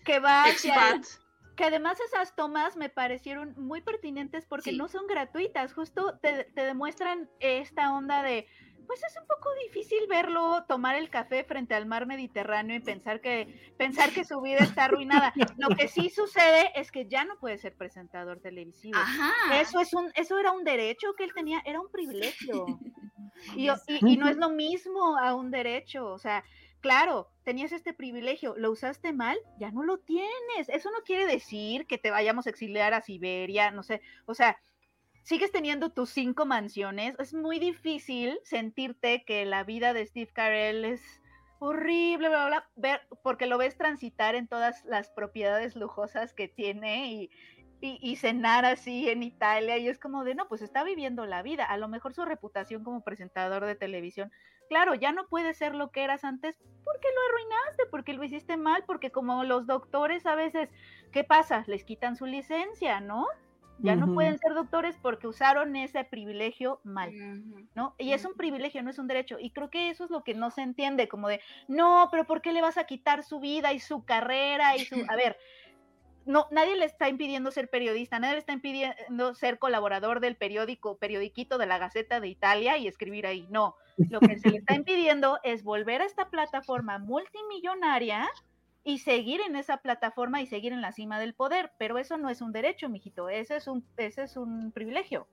que 0.04 0.20
va 0.20 0.46
que 1.58 1.66
además 1.66 2.00
esas 2.00 2.36
tomas 2.36 2.78
me 2.78 2.88
parecieron 2.88 3.56
muy 3.58 3.82
pertinentes 3.82 4.46
porque 4.46 4.72
no 4.72 4.88
son 4.88 5.08
gratuitas, 5.08 5.74
justo 5.74 6.18
te, 6.22 6.44
te, 6.44 6.62
demuestran 6.62 7.28
esta 7.40 7.92
onda 7.92 8.22
de 8.22 8.48
pues 8.88 9.04
es 9.04 9.16
un 9.22 9.28
poco 9.28 9.50
difícil 9.66 10.00
verlo 10.10 10.64
tomar 10.68 10.96
el 10.96 11.10
café 11.10 11.44
frente 11.44 11.76
al 11.76 11.86
mar 11.86 12.08
Mediterráneo 12.08 12.76
y 12.76 12.80
pensar 12.80 13.22
que, 13.22 13.74
pensar 13.78 14.12
que 14.12 14.24
su 14.24 14.42
vida 14.42 14.60
está 14.60 14.86
arruinada. 14.86 15.34
Lo 15.58 15.70
que 15.76 15.88
sí 15.88 16.10
sucede 16.10 16.72
es 16.76 16.92
que 16.92 17.08
ya 17.08 17.26
no 17.26 17.38
puede 17.38 17.58
ser 17.58 17.76
presentador 17.76 18.40
televisivo. 18.40 18.98
Eso 19.54 19.80
es 19.80 19.94
un, 19.94 20.12
eso 20.16 20.40
era 20.40 20.52
un 20.52 20.64
derecho 20.64 21.14
que 21.16 21.26
él 21.26 21.34
tenía, 21.34 21.62
era 21.66 21.80
un 21.80 21.92
privilegio. 21.92 22.66
Y, 23.56 23.70
y, 24.02 24.18
no 24.18 24.28
es 24.28 24.36
lo 24.36 24.50
mismo 24.50 25.16
a 25.16 25.36
un 25.36 25.52
derecho, 25.52 26.08
o 26.08 26.18
sea, 26.18 26.44
claro, 26.82 27.30
tenías 27.44 27.72
este 27.72 27.94
privilegio, 27.94 28.56
lo 28.58 28.72
usaste 28.72 29.14
mal, 29.14 29.38
ya 29.60 29.72
no 29.72 29.84
lo 29.84 30.00
tienes. 30.00 30.70
Eso 30.70 30.90
no 30.90 31.02
quiere 31.04 31.28
decir 31.28 31.86
que 31.86 31.98
te 31.98 32.10
vayamos 32.10 32.48
a 32.48 32.50
exiliar 32.50 32.94
a 32.94 33.02
Siberia, 33.02 33.70
no 33.72 33.84
sé, 33.84 34.02
o 34.26 34.34
sea, 34.34 34.58
sigues 35.28 35.52
teniendo 35.52 35.90
tus 35.90 36.10
cinco 36.12 36.46
mansiones, 36.46 37.14
es 37.20 37.34
muy 37.34 37.60
difícil 37.60 38.40
sentirte 38.44 39.26
que 39.26 39.46
la 39.46 39.66
vida 39.66 39.92
de 39.92 40.06
Steve 40.06 40.32
Carell 40.32 40.86
es 40.86 41.22
horrible, 41.60 42.30
bla, 42.30 42.48
bla, 42.48 42.70
ver, 42.78 43.02
porque 43.24 43.46
lo 43.46 43.58
ves 43.58 43.76
transitar 43.76 44.36
en 44.36 44.48
todas 44.48 44.86
las 44.86 45.10
propiedades 45.10 45.76
lujosas 45.76 46.34
que 46.34 46.48
tiene 46.48 47.12
y, 47.12 47.30
y, 47.82 48.16
cenar 48.16 48.64
así 48.64 49.10
en 49.10 49.22
Italia 49.22 49.78
y 49.78 49.90
es 49.90 50.00
como 50.00 50.24
de, 50.24 50.34
no, 50.34 50.48
pues 50.48 50.62
está 50.62 50.86
viviendo 50.86 51.26
la 51.26 51.42
vida, 51.42 51.66
a 51.66 51.76
lo 51.76 51.90
mejor 51.90 52.14
su 52.14 52.24
reputación 52.24 52.86
como 52.86 53.04
presentador 53.04 53.66
de 53.66 53.76
televisión, 53.76 54.32
claro, 54.70 54.96
ya 54.96 55.12
no 55.12 55.28
puede 55.28 55.54
ser 55.54 55.76
lo 55.76 55.92
que 55.92 56.06
eras 56.06 56.24
antes 56.24 56.58
porque 56.86 57.08
lo 57.14 57.22
arruinaste, 57.28 57.86
porque 57.92 58.14
lo 58.14 58.24
hiciste 58.24 58.56
mal, 58.56 58.86
porque 58.88 59.12
como 59.12 59.44
los 59.44 59.68
doctores 59.68 60.26
a 60.26 60.36
veces, 60.36 60.70
¿qué 61.12 61.26
pasa? 61.26 61.66
Les 61.68 61.84
quitan 61.84 62.16
su 62.16 62.26
licencia, 62.26 63.02
¿no? 63.02 63.28
Ya 63.80 63.96
no 63.96 64.14
pueden 64.14 64.38
ser 64.40 64.54
doctores 64.54 64.98
porque 65.02 65.28
usaron 65.28 65.76
ese 65.76 66.04
privilegio 66.04 66.80
mal, 66.84 67.12
¿no? 67.76 67.96
Y 67.98 68.14
es 68.14 68.26
un 68.26 68.34
privilegio, 68.34 68.82
no 68.82 68.90
es 68.90 69.00
un 69.00 69.08
derecho. 69.08 69.38
Y 69.40 69.52
creo 69.52 69.70
que 69.70 69.90
eso 69.90 70.06
es 70.06 70.10
lo 70.10 70.24
que 70.24 70.34
no 70.34 70.52
se 70.52 70.62
entiende, 70.62 71.08
como 71.08 71.28
de, 71.28 71.42
no, 71.68 72.08
pero 72.12 72.26
¿por 72.26 72.42
qué 72.42 72.52
le 72.52 72.62
vas 72.62 72.78
a 72.78 72.86
quitar 72.86 73.24
su 73.24 73.40
vida 73.40 73.74
y 73.74 73.80
su 73.80 74.04
carrera 74.04 74.76
y 74.76 74.86
su... 74.86 74.96
A 75.10 75.16
ver, 75.16 75.38
no, 76.26 76.48
nadie 76.52 76.76
le 76.76 76.86
está 76.86 77.08
impidiendo 77.08 77.52
ser 77.52 77.70
periodista, 77.70 78.20
nadie 78.20 78.34
le 78.34 78.40
está 78.40 78.54
impidiendo 78.54 79.34
ser 79.34 79.60
colaborador 79.60 80.20
del 80.20 80.36
periódico, 80.36 80.98
periodiquito 80.98 81.58
de 81.58 81.66
la 81.66 81.78
Gaceta 81.78 82.20
de 82.20 82.28
Italia 82.28 82.78
y 82.78 82.88
escribir 82.88 83.26
ahí. 83.26 83.48
No, 83.50 83.76
lo 83.98 84.20
que 84.20 84.38
se 84.38 84.50
le 84.50 84.58
está 84.58 84.76
impidiendo 84.76 85.40
es 85.44 85.64
volver 85.64 86.02
a 86.02 86.06
esta 86.06 86.30
plataforma 86.30 87.00
multimillonaria 87.00 88.28
y 88.88 89.00
seguir 89.00 89.42
en 89.42 89.58
esa 89.58 89.78
plataforma 89.78 90.42
y 90.42 90.48
seguir 90.48 90.72
en 90.72 90.80
la 90.80 90.94
cima 90.94 91.20
del 91.20 91.34
poder, 91.34 91.74
pero 91.78 91.98
eso 91.98 92.18
no 92.18 92.30
es 92.30 92.40
un 92.40 92.54
derecho, 92.54 92.88
mijito, 92.88 93.28
ese 93.28 93.58
es 93.58 93.68
un, 93.68 93.86
ese 93.98 94.24
es 94.24 94.38
un 94.38 94.72
privilegio. 94.72 95.28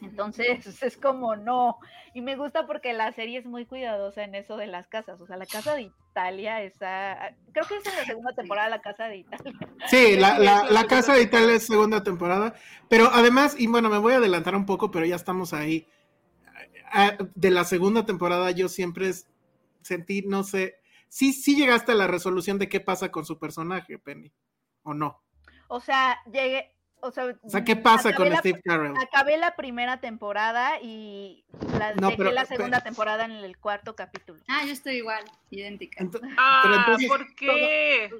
Entonces 0.00 0.64
es 0.82 0.96
como 0.96 1.36
no, 1.36 1.76
y 2.14 2.22
me 2.22 2.34
gusta 2.34 2.66
porque 2.66 2.94
la 2.94 3.12
serie 3.12 3.38
es 3.38 3.44
muy 3.44 3.66
cuidadosa 3.66 4.24
en 4.24 4.34
eso 4.34 4.56
de 4.56 4.68
las 4.68 4.88
casas, 4.88 5.20
o 5.20 5.26
sea, 5.26 5.36
la 5.36 5.44
casa 5.44 5.74
de 5.74 5.82
Italia, 5.82 6.62
esa, 6.62 7.34
creo 7.52 7.66
que 7.66 7.76
es 7.76 7.86
en 7.86 7.94
la 7.94 8.06
segunda 8.06 8.32
temporada 8.32 8.70
la 8.70 8.80
casa 8.80 9.04
de 9.04 9.18
Italia. 9.18 9.52
Sí, 9.88 10.16
la, 10.18 10.38
la 10.38 10.84
casa 10.86 11.14
de 11.14 11.24
Italia 11.24 11.56
es 11.56 11.66
segunda 11.66 12.02
temporada, 12.02 12.54
pero 12.88 13.10
además, 13.12 13.54
y 13.58 13.66
bueno, 13.66 13.90
me 13.90 13.98
voy 13.98 14.14
a 14.14 14.16
adelantar 14.16 14.56
un 14.56 14.64
poco, 14.64 14.90
pero 14.90 15.04
ya 15.04 15.16
estamos 15.16 15.52
ahí, 15.52 15.86
ah, 16.90 17.18
de 17.34 17.50
la 17.50 17.64
segunda 17.64 18.06
temporada 18.06 18.50
yo 18.50 18.70
siempre 18.70 19.10
sentí, 19.82 20.22
no 20.22 20.42
sé, 20.42 20.81
sí, 21.12 21.34
sí 21.34 21.54
llegaste 21.54 21.92
a 21.92 21.94
la 21.94 22.06
resolución 22.06 22.58
de 22.58 22.70
qué 22.70 22.80
pasa 22.80 23.10
con 23.10 23.26
su 23.26 23.38
personaje, 23.38 23.98
Penny, 23.98 24.32
¿o 24.82 24.94
no? 24.94 25.22
O 25.68 25.78
sea, 25.78 26.18
llegué, 26.24 26.74
o 27.02 27.12
sea, 27.12 27.64
¿qué 27.64 27.76
pasa 27.76 28.14
con 28.14 28.34
Steve 28.38 28.62
Carell? 28.64 28.94
Acabé 28.96 29.36
la 29.36 29.54
primera 29.54 30.00
temporada 30.00 30.80
y 30.80 31.44
la, 31.78 31.92
dejé 31.92 32.32
la 32.32 32.46
segunda 32.46 32.80
temporada 32.80 33.26
en 33.26 33.32
el 33.32 33.58
cuarto 33.58 33.94
capítulo. 33.94 34.40
Ah, 34.48 34.62
yo 34.64 34.72
estoy 34.72 34.96
igual, 34.96 35.22
idéntica. 35.50 36.02
ah, 36.38 36.96
¿por 37.06 37.34
qué? 37.34 38.10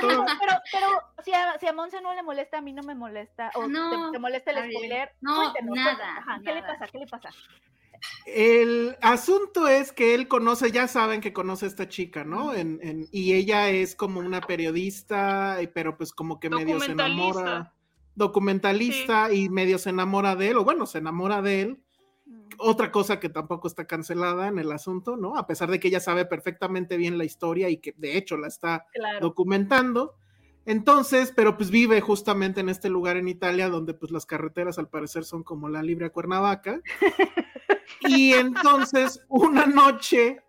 pero, 0.00 0.24
pero, 0.70 0.86
si, 1.24 1.32
a, 1.32 1.58
si 1.58 1.66
a 1.66 1.72
Monse 1.72 2.00
no 2.00 2.14
le 2.14 2.22
molesta, 2.22 2.58
a 2.58 2.60
mí 2.60 2.72
no 2.72 2.84
me 2.84 2.94
molesta. 2.94 3.50
O 3.54 3.66
no, 3.66 4.12
te, 4.12 4.20
molesta 4.20 4.52
el 4.52 4.70
spoiler. 4.70 5.12
No, 5.20 5.52
nada, 5.74 6.40
¿Qué 6.44 6.54
le 6.54 6.62
pasa? 6.62 6.86
¿Qué 6.86 6.98
le 6.98 7.06
pasa? 7.08 7.30
El 8.26 8.96
asunto 9.00 9.68
es 9.68 9.92
que 9.92 10.14
él 10.14 10.28
conoce, 10.28 10.70
ya 10.70 10.88
saben 10.88 11.20
que 11.20 11.32
conoce 11.32 11.66
a 11.66 11.68
esta 11.68 11.88
chica, 11.88 12.24
¿no? 12.24 12.54
En, 12.54 13.08
y 13.10 13.34
ella 13.34 13.70
es 13.70 13.94
como 13.94 14.20
una 14.20 14.40
periodista, 14.40 15.58
pero 15.74 15.96
pues 15.96 16.12
como 16.12 16.40
que 16.40 16.50
medio 16.50 16.80
se 16.80 16.92
enamora, 16.92 17.72
documentalista 18.14 19.32
y 19.32 19.48
medio 19.48 19.78
se 19.78 19.90
enamora 19.90 20.36
de 20.36 20.50
él, 20.50 20.56
o 20.56 20.64
bueno, 20.64 20.86
se 20.86 20.98
enamora 20.98 21.42
de 21.42 21.62
él. 21.62 21.80
Mm. 22.26 22.48
Otra 22.58 22.90
cosa 22.90 23.20
que 23.20 23.28
tampoco 23.28 23.68
está 23.68 23.86
cancelada 23.86 24.48
en 24.48 24.58
el 24.58 24.72
asunto, 24.72 25.16
¿no? 25.16 25.36
A 25.36 25.46
pesar 25.46 25.70
de 25.70 25.78
que 25.78 25.88
ella 25.88 26.00
sabe 26.00 26.24
perfectamente 26.24 26.96
bien 26.96 27.18
la 27.18 27.24
historia 27.24 27.68
y 27.68 27.78
que 27.78 27.94
de 27.96 28.16
hecho 28.16 28.36
la 28.36 28.48
está 28.48 28.86
documentando. 29.20 30.14
Entonces, 30.66 31.32
pero 31.34 31.56
pues 31.56 31.70
vive 31.70 32.00
justamente 32.00 32.60
en 32.60 32.68
este 32.68 32.90
lugar 32.90 33.16
en 33.16 33.28
Italia 33.28 33.68
donde 33.68 33.94
pues 33.94 34.10
las 34.10 34.26
carreteras 34.26 34.78
al 34.78 34.88
parecer 34.88 35.24
son 35.24 35.44
como 35.44 35.68
la 35.68 35.82
libre 35.82 36.06
a 36.06 36.10
Cuernavaca. 36.10 36.80
Y 38.00 38.32
entonces 38.32 39.24
una 39.28 39.66
noche 39.66 40.40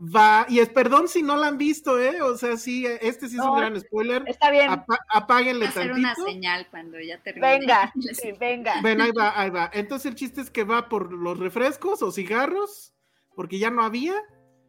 va, 0.00 0.46
y 0.48 0.60
es 0.60 0.68
perdón 0.68 1.08
si 1.08 1.22
no 1.22 1.36
la 1.36 1.48
han 1.48 1.58
visto, 1.58 1.98
¿eh? 2.00 2.20
O 2.22 2.36
sea, 2.36 2.56
sí, 2.56 2.86
este 2.86 3.28
sí 3.28 3.36
es 3.36 3.42
un 3.42 3.56
gran 3.56 3.78
spoiler. 3.78 4.24
Está 4.26 4.50
bien. 4.50 4.70
apáguenle 5.10 5.66
va 5.66 5.66
a 5.66 5.70
hacer 5.70 5.92
una 5.92 6.14
señal 6.14 6.66
cuando 6.70 6.98
ya 7.00 7.20
termine. 7.22 7.58
Venga, 7.58 7.92
sí, 8.12 8.32
venga. 8.38 8.80
Ven, 8.82 9.00
ahí 9.00 9.12
va, 9.12 9.38
ahí 9.40 9.50
va. 9.50 9.70
Entonces 9.72 10.06
el 10.06 10.14
chiste 10.14 10.40
es 10.40 10.50
que 10.50 10.64
va 10.64 10.88
por 10.88 11.12
los 11.12 11.38
refrescos 11.38 12.02
o 12.02 12.10
cigarros, 12.10 12.94
porque 13.34 13.58
ya 13.58 13.70
no 13.70 13.82
había, 13.82 14.14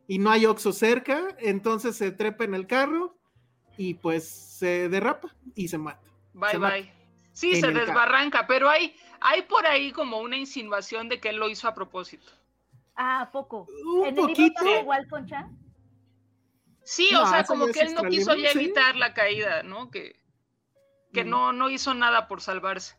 y 0.08 0.20
no 0.20 0.32
hay 0.32 0.46
Oxo 0.46 0.72
cerca, 0.72 1.36
entonces 1.40 1.96
se 1.96 2.12
trepa 2.12 2.44
en 2.44 2.56
el 2.56 2.68
carro 2.68 3.19
y 3.80 3.94
pues 3.94 4.28
se 4.28 4.90
derrapa 4.90 5.34
y 5.56 5.70
se 5.70 5.78
mata. 5.78 6.06
Bye, 6.34 6.58
bye. 6.58 6.94
Sí, 7.32 7.56
se 7.56 7.72
desbarranca, 7.72 8.46
pero 8.46 8.70
hay, 8.70 8.94
hay 9.22 9.44
por 9.44 9.66
ahí 9.66 9.94
como 9.94 10.20
una 10.20 10.36
insinuación 10.36 11.08
de 11.08 11.22
que 11.22 11.30
él 11.30 11.38
lo 11.38 11.48
hizo 11.48 11.66
a 11.66 11.74
propósito. 11.74 12.28
Ah, 12.98 13.30
poco. 13.32 13.68
Un 13.86 14.08
¿En 14.08 14.16
poquito. 14.16 14.62
El 14.66 14.82
igual, 14.82 15.08
Concha? 15.08 15.50
Sí, 16.84 17.10
o 17.16 17.26
sea, 17.26 17.46
como 17.46 17.68
que 17.68 17.80
él 17.80 17.94
no 17.94 18.04
quiso 18.10 18.36
ya 18.36 18.52
evitar 18.52 18.98
la 18.98 19.14
caída, 19.14 19.64
¿no? 19.64 19.90
Que, 19.90 20.20
que 21.14 21.24
mm. 21.24 21.30
no, 21.30 21.54
no 21.54 21.70
hizo 21.70 21.94
nada 21.94 22.28
por 22.28 22.42
salvarse. 22.42 22.98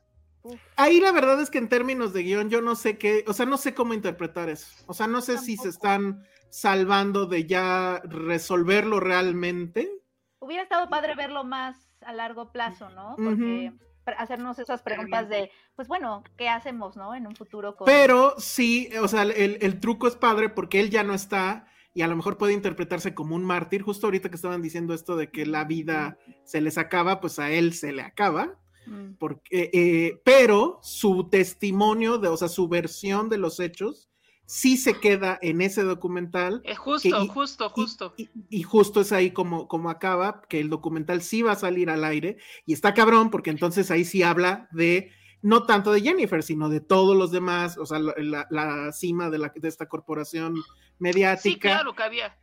Ahí 0.77 0.99
la 0.99 1.13
verdad 1.13 1.43
es 1.43 1.51
que 1.51 1.59
en 1.59 1.69
términos 1.69 2.15
de 2.15 2.23
guion 2.23 2.49
yo 2.49 2.63
no 2.63 2.75
sé 2.75 2.97
qué, 2.97 3.23
o 3.27 3.35
sea, 3.35 3.45
no 3.45 3.59
sé 3.59 3.75
cómo 3.75 3.93
interpretar 3.93 4.49
eso. 4.49 4.67
O 4.87 4.95
sea, 4.95 5.07
no 5.07 5.21
sé 5.21 5.37
si 5.37 5.59
se 5.59 5.69
están 5.69 6.25
salvando 6.49 7.27
de 7.27 7.47
ya 7.47 8.01
resolverlo 8.05 8.99
realmente. 8.99 10.00
Hubiera 10.41 10.63
estado 10.63 10.89
padre 10.89 11.15
verlo 11.15 11.45
más 11.45 11.77
a 12.01 12.13
largo 12.13 12.51
plazo, 12.51 12.89
¿no? 12.91 13.15
Porque 13.17 13.73
hacernos 14.19 14.59
esas 14.59 14.83
preguntas 14.83 15.29
de, 15.29 15.51
pues 15.77 15.89
bueno, 15.89 16.23
¿qué 16.37 16.49
hacemos, 16.49 16.97
no? 16.97 17.15
En 17.15 17.27
un 17.27 17.37
futuro. 17.37 17.77
Con... 17.77 17.87
Pero 17.87 18.35
sí, 18.39 18.91
o 19.01 19.09
sea, 19.09 19.23
el, 19.23 19.81
truco 19.81 20.09
es 20.09 20.17
padre 20.17 20.49
porque 20.49 20.81
él 20.81 20.91
ya 20.91 21.03
no 21.03 21.15
está 21.15 21.67
y 21.93 22.03
a 22.03 22.09
lo 22.09 22.17
mejor 22.17 22.39
puede 22.39 22.53
interpretarse 22.53 23.15
como 23.15 23.35
un 23.35 23.45
mártir. 23.45 23.83
Justo 23.83 24.07
ahorita 24.07 24.31
que 24.31 24.37
estaban 24.37 24.63
diciendo 24.63 24.95
esto 24.95 25.17
de 25.17 25.31
que 25.31 25.47
la 25.47 25.65
vida 25.65 26.19
se 26.45 26.61
les 26.61 26.79
acaba, 26.79 27.21
pues 27.21 27.39
a 27.39 27.51
él 27.51 27.75
se 27.75 27.93
le 27.93 28.03
acaba. 28.03 28.59
Mm. 28.87 29.15
Porque, 29.19 29.71
eh, 29.73 30.21
pero 30.25 30.81
su 30.83 31.29
testimonio, 31.29 32.19
de, 32.19 32.29
o 32.29 32.37
sea, 32.37 32.49
su 32.49 32.69
versión 32.69 33.29
de 33.29 33.39
los 33.39 33.61
hechos, 33.61 34.10
sí 34.51 34.77
se 34.77 34.99
queda 34.99 35.39
en 35.43 35.61
ese 35.61 35.85
documental. 35.85 36.61
Es 36.65 36.77
justo, 36.77 37.25
justo, 37.29 37.71
justo. 37.71 38.15
Y, 38.17 38.63
justo 38.65 39.01
es 39.01 39.13
ahí 39.13 39.31
como, 39.31 39.69
como 39.69 39.91
acaba, 39.91 40.43
que 40.49 40.59
el 40.59 40.69
documental 40.69 41.23
sí 41.23 41.43
va 41.43 41.53
a 41.53 41.57
salir 41.57 41.89
al 41.89 42.03
aire 42.03 42.37
y 42.67 42.73
está 42.73 42.93
cabrón 42.93 43.31
porque 43.31 43.51
entonces 43.51 43.93
ahí 43.93 44.05
sí 44.05 44.25
habla 44.25 44.69
de, 44.73 45.13
no 45.41 45.67
tanto 45.67 45.93
de 45.93 46.01
Jennifer, 46.01 46.43
sino 46.43 46.69
de 46.69 46.81
todos 46.81 47.17
los 47.17 47.31
demás, 47.31 47.79
o 47.79 47.87
sea, 47.87 48.01
la, 48.01 48.91
cima 48.93 49.31
de, 49.31 49.39
la, 49.39 49.53
de 49.55 49.69
esta 49.69 49.87
corporación 49.87 50.57
mediática. 50.99 51.43
Sí, 51.43 51.57
claro 51.57 51.95
que 51.95 52.03
había. 52.03 52.37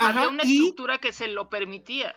había 0.00 0.28
una 0.28 0.42
estructura 0.42 0.98
que 0.98 1.14
se 1.14 1.28
lo 1.28 1.48
permitía. 1.48 2.14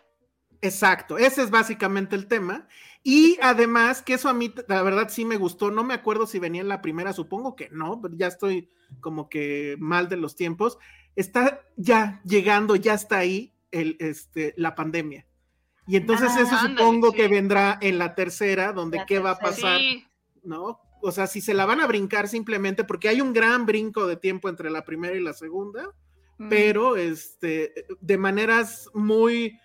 Exacto, 0.61 1.18
ese 1.18 1.41
es 1.41 1.51
básicamente 1.51 2.18
el 2.18 2.28
tema. 2.28 2.68
Y 3.10 3.38
además, 3.41 4.01
que 4.01 4.16
eso 4.16 4.28
a 4.28 4.34
mí, 4.34 4.53
la 4.68 4.84
verdad, 4.84 5.08
sí 5.08 5.24
me 5.24 5.38
gustó. 5.38 5.72
No 5.72 5.86
me 5.86 5.93
acuerdo 5.93 6.28
si 6.28 6.39
venía 6.39 6.60
en 6.60 6.68
la 6.68 6.82
primera, 6.82 7.14
supongo 7.14 7.55
que 7.55 7.70
no, 7.70 8.01
pero 8.01 8.14
ya 8.18 8.28
estoy 8.28 8.70
como 8.99 9.30
que 9.30 9.78
mal 9.80 10.10
de 10.10 10.18
los 10.18 10.36
tiempos. 10.36 10.78
Está 11.16 11.62
ya 11.78 12.22
llegando, 12.26 12.76
ya 12.76 12.95
está 12.95 13.20
ahí 13.20 13.53
el, 13.72 13.95
este, 14.01 14.53
la 14.58 14.76
pandemia. 14.76 15.26
Y 15.88 15.95
entonces 15.95 16.32
ah, 16.36 16.41
eso 16.41 16.58
supongo 16.58 17.14
que 17.14 17.30
vendrá 17.30 17.80
en 17.82 17.97
la 17.97 18.14
tercera, 18.14 18.74
donde 18.74 19.01
qué 19.08 19.20
va 19.20 19.32
a 19.32 19.39
pasar, 19.39 19.80
¿no? 20.43 20.82
O 21.01 21.14
sea, 21.14 21.28
si 21.28 21.39
se 21.39 21.53
la 21.53 21.66
van 21.66 21.80
a 21.80 21.88
brincar 21.88 22.28
simplemente, 22.28 22.84
porque 22.84 23.08
hay 23.08 23.22
un 23.22 23.32
gran 23.32 23.66
brinco 23.66 24.05
de 24.05 24.18
tiempo 24.18 24.49
entre 24.49 24.70
la 24.70 24.84
primera 24.84 25.16
y 25.16 25.22
la 25.22 25.32
segunda, 25.32 25.95
mm. 26.39 26.49
pero 26.49 26.97
este, 26.97 27.74
de 28.01 28.18
maneras 28.18 28.89
muy 28.93 29.58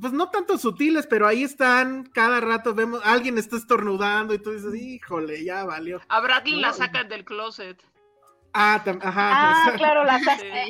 pues 0.00 0.12
no 0.12 0.30
tanto 0.30 0.58
sutiles, 0.58 1.06
pero 1.06 1.26
ahí 1.26 1.42
están, 1.42 2.04
cada 2.04 2.40
rato 2.40 2.74
vemos, 2.74 3.00
alguien 3.04 3.38
está 3.38 3.56
estornudando 3.56 4.34
y 4.34 4.38
tú 4.38 4.50
dices, 4.50 4.74
híjole, 4.74 5.44
ya 5.44 5.64
valió. 5.64 6.00
A 6.08 6.20
Bradley 6.20 6.60
la 6.60 6.72
sacan 6.72 7.08
del 7.08 7.24
closet. 7.24 7.82
Ah, 8.58 8.82
ajá. 9.02 9.10
Ah, 9.12 9.72
claro, 9.76 10.04
la 10.04 10.18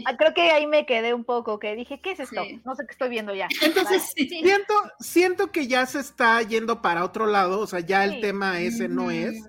ah, 0.06 0.16
Creo 0.16 0.34
que 0.34 0.50
ahí 0.50 0.66
me 0.66 0.86
quedé 0.86 1.14
un 1.14 1.24
poco, 1.24 1.58
que 1.58 1.74
dije, 1.76 2.00
¿qué 2.00 2.12
es 2.12 2.20
esto? 2.20 2.42
No 2.64 2.74
sé 2.74 2.84
qué 2.84 2.92
estoy 2.92 3.08
viendo 3.08 3.32
ya. 3.32 3.48
Entonces, 3.62 4.12
siento, 4.16 4.74
siento 4.98 5.52
que 5.52 5.68
ya 5.68 5.86
se 5.86 6.00
está 6.00 6.42
yendo 6.42 6.82
para 6.82 7.04
otro 7.04 7.26
lado, 7.26 7.60
o 7.60 7.66
sea, 7.66 7.80
ya 7.80 8.04
el 8.04 8.20
tema 8.20 8.60
ese 8.60 8.88
no 8.88 9.10
es. 9.10 9.40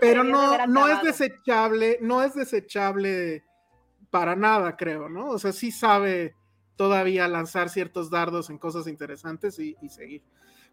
pero 0.00 0.24
no, 0.24 0.66
no 0.66 0.88
es 0.88 1.02
desechable, 1.02 1.98
no 2.00 2.22
es 2.22 2.34
desechable 2.34 3.44
para 4.10 4.34
nada, 4.34 4.76
creo, 4.76 5.08
¿no? 5.08 5.28
O 5.28 5.38
sea, 5.38 5.52
sí 5.52 5.70
sabe 5.70 6.34
todavía 6.76 7.26
lanzar 7.26 7.68
ciertos 7.68 8.10
dardos 8.10 8.50
en 8.50 8.58
cosas 8.58 8.86
interesantes 8.86 9.58
y, 9.58 9.76
seguir. 9.88 10.22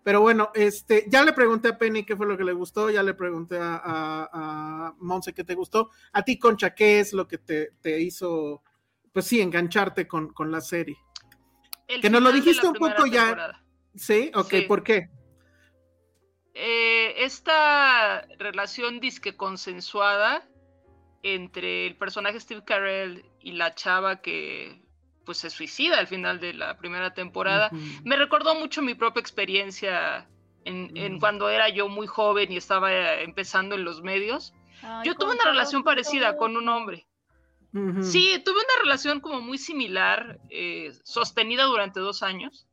Pero 0.04 0.20
bueno, 0.20 0.52
este, 0.54 1.06
ya 1.08 1.24
le 1.24 1.32
pregunté 1.32 1.70
a 1.70 1.78
Penny 1.78 2.04
qué 2.04 2.16
fue 2.16 2.28
lo 2.28 2.38
que 2.38 2.44
le 2.44 2.52
gustó, 2.52 2.90
ya 2.90 3.02
le 3.04 3.14
pregunté 3.14 3.58
a, 3.58 3.82
a, 3.84 4.94
Monse 5.00 5.34
qué 5.34 5.46
te 5.46 5.56
gustó. 5.56 5.92
A 6.12 6.24
ti, 6.24 6.38
Concha, 6.38 6.76
¿qué 6.76 7.00
es 7.00 7.14
lo 7.14 7.28
que 7.28 7.38
te, 7.38 8.02
hizo, 8.02 8.62
pues 9.14 9.26
sí, 9.26 9.40
engancharte 9.40 10.08
con, 10.08 10.34
la 10.52 10.62
serie? 10.62 10.98
que 12.02 12.10
nos 12.10 12.22
lo 12.22 12.32
dijiste 12.32 12.68
un 12.68 12.74
poco 12.74 13.06
ya. 13.06 13.64
Sí, 13.96 14.32
ok, 14.36 14.54
¿por 14.68 14.84
qué? 14.84 15.10
Eh, 16.56 17.24
esta 17.24 18.28
relación 18.38 19.00
disque 19.00 19.36
consensuada 19.36 20.48
entre 21.24 21.88
el 21.88 21.96
personaje 21.96 22.40
Steve 22.40 22.64
Carell 22.66 23.26
y 23.40 23.54
la 23.54 23.74
chava 23.74 24.22
que 24.22 24.83
pues 25.26 25.40
se 25.40 25.50
suicida 25.50 26.00
al 26.00 26.08
final 26.08 26.40
de 26.40 26.54
la 26.54 26.78
primera 26.78 27.14
temporada. 27.14 27.70
Me 28.04 28.16
recordó 28.16 28.56
mucho 28.56 28.82
mi 28.82 28.96
propia 28.96 29.22
experiencia 29.22 30.28
en, 30.66 31.20
cuando 31.20 31.50
era 31.50 31.70
yo 31.70 31.90
muy 31.90 32.08
joven 32.08 32.52
y 32.52 32.58
estaba 32.58 32.94
eh, 32.94 33.24
empezando 33.24 33.76
en 33.76 33.84
los 33.84 34.02
medios. 34.02 34.54
yo 35.04 35.16
tuve 35.16 35.34
una 35.34 35.46
relación 35.46 35.84
parecida 35.84 36.38
con 36.38 36.58
un 36.58 36.70
hombre. 36.70 37.08
Sí, 38.04 38.40
tuve 38.46 38.58
una 38.58 38.84
relación 38.84 39.20
como 39.20 39.42
muy 39.42 39.58
similar, 39.58 40.40
eh, 40.52 40.92
sostenida 41.04 41.64
durante 41.64 42.00
dos 42.00 42.22
años. 42.22 42.68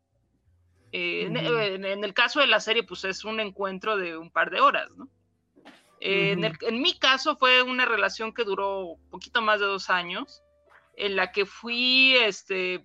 Eh, 0.92 1.24
en, 1.24 2.04
el 2.04 2.12
caso 2.12 2.40
de 2.40 2.46
la 2.46 2.60
serie, 2.60 2.82
pues 2.82 3.04
es 3.04 3.24
un 3.24 3.40
encuentro 3.40 3.96
de 3.96 4.18
un 4.18 4.30
par 4.30 4.50
de 4.50 4.60
horas, 4.60 4.90
¿no? 4.96 5.08
en, 6.02 6.44
en, 6.44 6.82
mi 6.82 6.98
caso 6.98 7.36
fue 7.36 7.62
una 7.62 7.84
relación 7.84 8.32
que 8.32 8.44
duró 8.44 8.96
poquito 9.10 9.42
más 9.42 9.60
de 9.60 9.66
dos 9.66 9.90
años 9.90 10.42
en 10.96 11.16
la 11.16 11.32
que 11.32 11.46
fui, 11.46 12.16
este, 12.16 12.84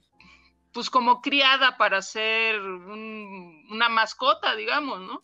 pues 0.72 0.90
como 0.90 1.22
criada 1.22 1.78
para 1.78 2.02
ser 2.02 2.60
una 2.62 3.90
mascota, 3.90 4.56
digamos, 4.56 5.02
¿no? 5.02 5.24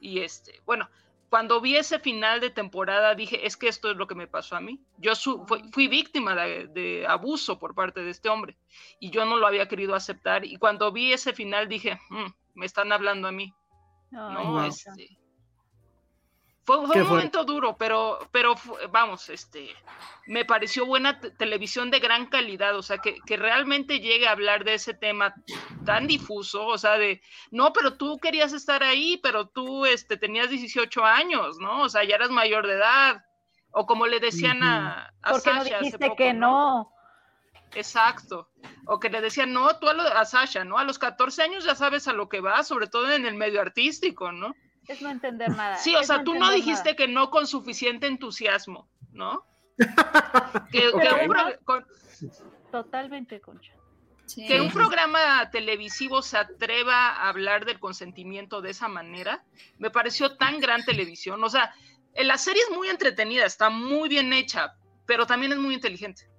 Y 0.00 0.20
este, 0.20 0.60
bueno, 0.64 0.88
cuando 1.32 1.60
vi 1.60 1.76
ese 1.76 1.98
final 1.98 2.40
de 2.40 2.50
temporada 2.50 3.14
dije, 3.14 3.46
es 3.46 3.56
que 3.56 3.68
esto 3.68 3.90
es 3.90 3.96
lo 3.96 4.06
que 4.06 4.14
me 4.14 4.26
pasó 4.26 4.56
a 4.56 4.60
mí. 4.60 4.80
Yo 4.98 5.12
fui, 5.72 5.88
víctima 5.88 6.34
de, 6.34 7.06
abuso 7.08 7.58
por 7.58 7.74
parte 7.74 8.02
de 8.02 8.10
este 8.10 8.28
hombre 8.28 8.58
y 9.00 9.10
yo 9.10 9.24
no 9.24 9.36
lo 9.36 9.46
había 9.46 9.68
querido 9.68 9.94
aceptar. 9.94 10.44
Y 10.44 10.56
cuando 10.56 10.92
vi 10.92 11.12
ese 11.12 11.32
final 11.32 11.68
dije, 11.68 11.98
mm, 12.10 12.32
me 12.54 12.66
están 12.66 12.92
hablando 12.92 13.28
a 13.28 13.32
mí. 13.32 13.54
no, 14.10 14.62
este, 14.66 15.16
fue, 16.64 16.78
un 16.78 17.08
momento 17.08 17.44
duro, 17.44 17.76
pero, 17.76 18.18
pero 18.30 18.54
vamos, 18.90 19.28
este, 19.30 19.74
me 20.26 20.44
pareció 20.44 20.86
buena 20.86 21.20
televisión 21.20 21.90
de 21.90 21.98
gran 21.98 22.26
calidad, 22.26 22.76
o 22.76 22.82
sea, 22.82 22.98
que, 22.98 23.18
realmente 23.36 24.00
llegue 24.00 24.28
a 24.28 24.32
hablar 24.32 24.64
de 24.64 24.74
ese 24.74 24.94
tema 24.94 25.34
tan 25.84 26.06
difuso, 26.06 26.66
o 26.66 26.78
sea, 26.78 26.98
de, 26.98 27.20
no, 27.50 27.72
pero 27.72 27.94
tú 27.94 28.18
querías 28.18 28.52
estar 28.52 28.84
ahí, 28.84 29.18
pero 29.22 29.48
tú, 29.48 29.86
este, 29.86 30.16
tenías 30.16 30.50
18 30.50 31.04
años, 31.04 31.58
¿no? 31.58 31.82
O 31.82 31.88
sea, 31.88 32.04
ya 32.04 32.14
eras 32.14 32.30
mayor 32.30 32.66
de 32.66 32.74
edad, 32.74 33.24
o 33.72 33.84
como 33.86 34.06
le 34.06 34.20
decían 34.20 34.62
a, 34.62 35.12
a 35.22 35.40
Sasha 35.40 35.58
no 35.58 35.64
dijiste 35.64 36.14
que 36.16 36.32
no? 36.32 36.92
Exacto. 37.74 38.50
O 38.86 39.00
que 39.00 39.08
le 39.08 39.20
decían, 39.20 39.52
no, 39.52 39.78
tú 39.78 39.88
a, 39.88 39.92
a 39.92 40.24
Sasha, 40.26 40.64
¿no? 40.64 40.78
A 40.78 40.84
los 40.84 40.98
14 40.98 41.42
años 41.42 41.64
ya 41.64 41.74
sabes 41.74 42.06
a 42.06 42.12
lo 42.12 42.28
que 42.28 42.40
vas, 42.40 42.68
sobre 42.68 42.86
todo 42.86 43.10
en 43.10 43.26
el 43.26 43.34
medio 43.34 43.60
artístico, 43.60 44.30
¿no? 44.30 44.54
Es 44.88 45.00
no 45.02 45.10
entender 45.10 45.50
nada. 45.50 45.76
Sí, 45.76 45.94
o 45.94 46.02
sea, 46.02 46.24
tú 46.24 46.34
no 46.34 46.50
dijiste 46.50 46.96
que 46.96 47.08
no 47.08 47.30
con 47.30 47.46
suficiente 47.46 48.06
entusiasmo, 48.06 48.88
¿no? 49.12 49.46
Totalmente, 52.70 53.40
Concha. 53.40 53.72
Que 54.34 54.60
un 54.60 54.70
programa 54.70 55.50
televisivo 55.50 56.22
se 56.22 56.38
atreva 56.38 57.08
a 57.08 57.28
hablar 57.28 57.66
del 57.66 57.78
consentimiento 57.78 58.62
de 58.62 58.70
esa 58.70 58.88
manera, 58.88 59.44
me 59.78 59.90
pareció 59.90 60.36
tan 60.36 60.58
gran 60.58 60.84
televisión. 60.84 61.42
O 61.44 61.50
sea, 61.50 61.74
la 62.14 62.38
serie 62.38 62.62
es 62.62 62.76
muy 62.76 62.88
entretenida, 62.88 63.44
está 63.44 63.68
muy 63.68 64.08
bien 64.08 64.32
hecha, 64.32 64.74
pero 65.06 65.26
también 65.26 65.52
es 65.52 65.58
muy 65.58 65.74
inteligente. 65.74 66.32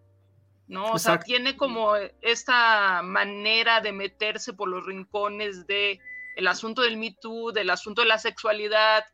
¿no? 0.67 0.91
O 0.91 0.99
sea, 0.99 1.19
tiene 1.19 1.55
como 1.55 1.95
esta 2.21 3.01
manera 3.03 3.81
de 3.81 3.91
meterse 3.91 4.53
por 4.53 4.69
los 4.69 4.85
rincones 4.85 5.67
de 5.67 5.99
el 6.35 6.47
asunto 6.47 6.81
del 6.81 6.97
Me 6.97 7.15
Too, 7.19 7.51
del 7.51 7.69
asunto 7.69 8.01
de 8.01 8.07
la 8.07 8.17
sexualidad, 8.17 9.05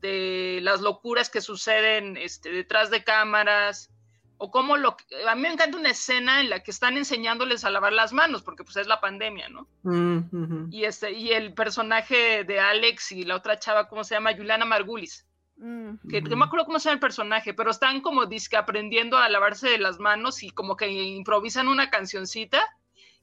de 0.00 0.60
las 0.62 0.80
locuras 0.80 1.30
que 1.30 1.40
suceden 1.40 2.16
este, 2.16 2.50
detrás 2.50 2.90
de 2.90 3.04
cámaras, 3.04 3.90
o 4.38 4.50
cómo 4.50 4.76
lo... 4.76 4.96
A 5.28 5.34
mí 5.34 5.42
me 5.42 5.52
encanta 5.52 5.76
una 5.76 5.90
escena 5.90 6.40
en 6.40 6.48
la 6.48 6.62
que 6.62 6.70
están 6.70 6.96
enseñándoles 6.96 7.64
a 7.64 7.70
lavar 7.70 7.92
las 7.92 8.12
manos, 8.12 8.42
porque 8.42 8.62
pues 8.62 8.76
es 8.76 8.86
la 8.86 9.00
pandemia, 9.00 9.48
¿no? 9.48 9.68
Mm, 9.82 10.70
y, 10.70 10.84
este, 10.84 11.12
y 11.12 11.32
el 11.32 11.52
personaje 11.54 12.44
de 12.44 12.60
Alex 12.60 13.12
y 13.12 13.24
la 13.24 13.34
otra 13.34 13.58
chava, 13.58 13.88
¿cómo 13.88 14.04
se 14.04 14.14
llama? 14.14 14.34
Juliana 14.36 14.64
Margulis. 14.64 15.26
Mm. 15.56 16.08
Que, 16.08 16.22
no 16.22 16.36
me 16.36 16.44
acuerdo 16.44 16.66
cómo 16.66 16.78
se 16.78 16.88
llama 16.88 16.94
el 16.94 17.00
personaje, 17.00 17.52
pero 17.52 17.72
están 17.72 18.00
como 18.00 18.26
disque 18.26 18.56
aprendiendo 18.56 19.18
a 19.18 19.28
lavarse 19.28 19.68
de 19.68 19.78
las 19.78 19.98
manos 19.98 20.44
y 20.44 20.50
como 20.50 20.76
que 20.76 20.88
improvisan 20.88 21.66
una 21.66 21.90
cancioncita 21.90 22.64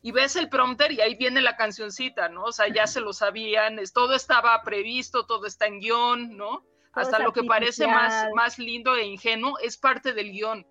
y 0.05 0.11
ves 0.11 0.35
el 0.35 0.49
prompter 0.49 0.91
y 0.91 1.01
ahí 1.01 1.15
viene 1.15 1.41
la 1.41 1.57
cancioncita, 1.57 2.29
¿no? 2.29 2.43
O 2.43 2.51
sea, 2.51 2.67
ya 2.67 2.85
se 2.85 3.01
lo 3.01 3.11
sabían, 3.11 3.79
todo 3.91 4.13
estaba 4.13 4.61
previsto, 4.61 5.25
todo 5.25 5.47
está 5.47 5.65
en 5.65 5.79
guion, 5.79 6.37
¿no? 6.37 6.63
Hasta 6.93 7.17
lo 7.17 7.33
que 7.33 7.43
parece 7.43 7.87
más, 7.87 8.27
más 8.35 8.59
lindo 8.59 8.95
e 8.95 9.03
ingenuo 9.03 9.57
es 9.57 9.77
parte 9.77 10.13
del 10.13 10.29
guion. 10.29 10.67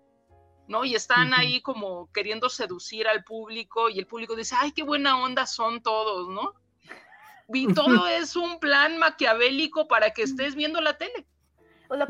¿no? 0.69 0.85
Y 0.85 0.95
están 0.95 1.33
ahí 1.33 1.61
como 1.61 2.09
queriendo 2.13 2.47
seducir 2.47 3.09
al 3.09 3.25
público 3.25 3.89
y 3.89 3.99
el 3.99 4.07
público 4.07 4.37
dice, 4.37 4.55
ay, 4.57 4.71
qué 4.71 4.83
buena 4.83 5.21
onda 5.21 5.45
son 5.45 5.83
todos, 5.83 6.29
¿no? 6.29 6.53
Y 7.49 7.67
todo 7.73 8.07
es 8.07 8.37
un 8.37 8.57
plan 8.61 8.97
maquiavélico 8.97 9.89
para 9.89 10.11
que 10.11 10.21
estés 10.21 10.55
viendo 10.55 10.79
la 10.79 10.97
tele. 10.97 11.27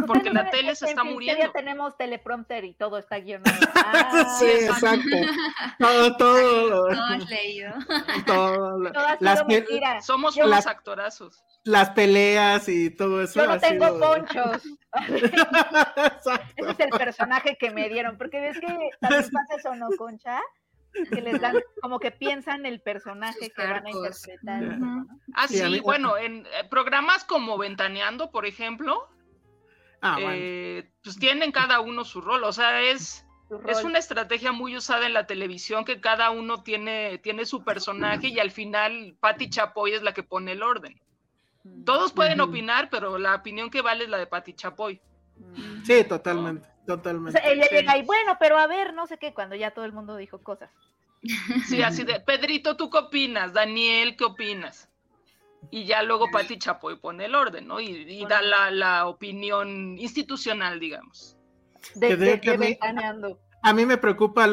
Porque 0.08 0.32
la 0.32 0.50
tele 0.50 0.76
se 0.76 0.88
está 0.88 1.04
muriendo. 1.04 1.44
Ya 1.44 1.52
tenemos 1.52 1.98
teleprompter 1.98 2.66
y 2.66 2.74
todo 2.74 2.98
está 2.98 3.20
guionado. 3.20 3.56
Ah, 3.88 4.38
sí, 4.40 4.46
exacto. 4.46 5.10
Todo, 5.80 6.18
todo. 6.18 6.88
Todo 6.90 7.14
es 7.14 7.30
leído. 7.30 7.72
Todo, 8.26 8.80
las 9.20 10.06
Somos 10.06 10.36
unos 10.38 10.68
actorazos 10.68 11.44
las 11.66 11.90
peleas 11.90 12.70
y 12.70 12.92
todo 12.92 13.22
eso. 13.22 13.42
Yo 13.42 13.48
no 13.48 13.60
tengo 13.60 14.00
ponchos. 14.00 14.64
Ese 15.10 16.72
es 16.72 16.80
el 16.80 16.90
personaje 16.92 17.58
que 17.60 17.72
me 17.72 17.90
dieron, 17.90 18.18
porque 18.18 18.40
ves 18.40 18.60
que 18.60 18.68
también 19.02 19.30
pasa 19.32 19.56
eso, 19.58 19.76
¿no, 19.76 19.90
Concha? 19.98 20.40
Que 21.10 21.22
les 21.22 21.42
dan, 21.42 21.58
como 21.82 22.00
que 22.00 22.12
piensan 22.12 22.66
el 22.66 22.80
personaje 22.80 23.50
que 23.50 23.64
van 23.64 23.86
a 23.86 23.90
interpretar. 23.90 24.78
Ah, 25.34 25.48
sí, 25.48 25.80
bueno, 25.82 26.18
en 26.18 26.46
eh, 26.46 26.64
programas 26.70 27.26
como 27.26 27.58
Ventaneando, 27.58 28.32
por 28.32 28.46
ejemplo, 28.46 29.10
ah, 30.02 30.18
eh, 30.22 30.90
pues 31.04 31.18
tienen 31.18 31.52
cada 31.52 31.80
uno 31.80 32.04
su 32.04 32.22
rol, 32.22 32.44
o 32.44 32.54
sea, 32.54 32.82
es, 32.82 33.26
es 33.68 33.84
una 33.84 34.00
estrategia 34.00 34.52
muy 34.52 34.76
usada 34.76 35.06
en 35.06 35.14
la 35.14 35.28
televisión 35.28 35.86
que 35.86 36.02
cada 36.02 36.32
uno 36.32 36.64
tiene, 36.64 37.18
tiene 37.20 37.46
su 37.46 37.64
personaje 37.64 38.28
y 38.28 38.40
al 38.40 38.52
final 38.52 39.16
Patti 39.20 39.50
Chapoy 39.50 39.94
es 39.94 40.04
la 40.04 40.14
que 40.14 40.24
pone 40.24 40.54
el 40.54 40.64
orden. 40.64 41.00
Todos 41.84 42.14
pueden 42.14 42.42
opinar, 42.42 42.90
pero 42.92 43.18
la 43.18 43.36
opinión 43.36 43.72
que 43.72 43.82
vale 43.82 44.04
es 44.04 44.10
la 44.10 44.20
de 44.20 44.28
Pati 44.28 44.54
Chapoy. 44.54 45.02
Sí, 45.84 46.04
totalmente, 46.04 46.68
totalmente. 46.86 47.42
ella 47.44 47.68
llega 47.70 47.94
ahí, 47.94 48.04
bueno, 48.04 48.38
pero 48.40 48.60
a 48.60 48.68
ver, 48.68 48.94
no 48.94 49.08
sé 49.08 49.18
qué, 49.18 49.34
cuando 49.34 49.56
ya 49.56 49.72
todo 49.72 49.86
el 49.86 49.92
mundo 49.92 50.16
dijo 50.16 50.42
cosas. 50.42 50.70
Sí, 51.68 51.82
así 51.82 52.04
de, 52.04 52.20
Pedrito, 52.20 52.78
¿tú 52.78 52.90
qué 52.92 53.00
opinas? 53.00 53.52
Daniel, 53.52 54.16
¿qué 54.16 54.26
opinas? 54.26 54.90
Y 55.72 55.86
ya 55.86 56.04
luego 56.04 56.30
Pati 56.32 56.58
Chapoy 56.58 57.00
pone 57.00 57.26
el 57.26 57.36
orden, 57.36 57.68
¿no? 57.68 57.80
Y, 57.80 58.26
da 58.26 58.42
la, 58.72 59.08
opinión 59.08 59.98
institucional, 59.98 60.80
digamos. 60.80 61.38
De, 61.96 62.16
de, 62.16 62.38
de, 62.38 62.78
a 63.66 63.74
mí 63.74 63.84
me 63.88 63.98
preocupa 63.98 64.48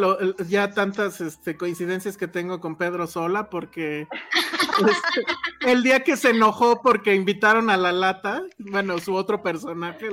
ya 0.49 0.73
tantas 0.73 1.21
este, 1.21 1.55
coincidencias 1.55 2.17
que 2.17 2.29
tengo 2.29 2.61
con 2.61 2.77
Pedro 2.77 3.07
Sola, 3.07 3.51
porque 3.51 4.09
este, 4.89 5.71
el 5.71 5.83
día 5.83 6.03
que 6.03 6.17
se 6.17 6.31
enojó 6.31 6.81
porque 6.81 7.15
invitaron 7.15 7.69
a 7.69 7.77
la 7.77 7.93
lata, 7.93 8.43
bueno, 8.57 8.97
su 9.01 9.15
otro 9.15 9.43
personaje, 9.43 10.09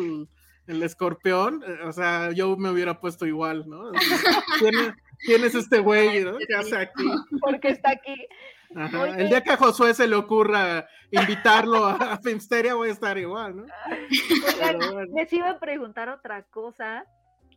el, 0.67 0.83
escorpión, 0.83 1.63
eh, 1.65 1.77
o 1.85 1.93
sea, 1.93 2.33
yo 2.33 2.57
me 2.57 2.71
hubiera 2.71 2.99
puesto 2.99 3.25
igual, 3.25 3.69
¿no? 3.69 3.89
¿Quién, 5.25 5.45
es 5.45 5.55
este 5.55 5.79
güey, 5.79 6.25
¿no? 6.25 6.37
¿Qué 6.47 6.55
hace 6.55 6.75
aquí? 6.75 7.09
Porque 7.39 7.69
está 7.69 7.91
aquí. 7.91 8.27
El 8.69 9.29
día 9.29 9.41
que 9.41 9.51
a 9.51 9.57
Josué 9.57 9.93
se 9.93 10.07
le 10.07 10.15
ocurra 10.15 10.87
invitarlo 11.11 11.85
a, 11.85 12.19
Filmsteria, 12.23 12.75
voy 12.75 12.89
a 12.89 12.93
estar 12.93 13.17
igual, 13.17 13.55
¿no? 13.57 13.65
Les 15.15 15.31
iba 15.33 15.49
a 15.49 15.59
preguntar 15.59 16.09
otra 16.09 16.43
cosa. 16.43 17.05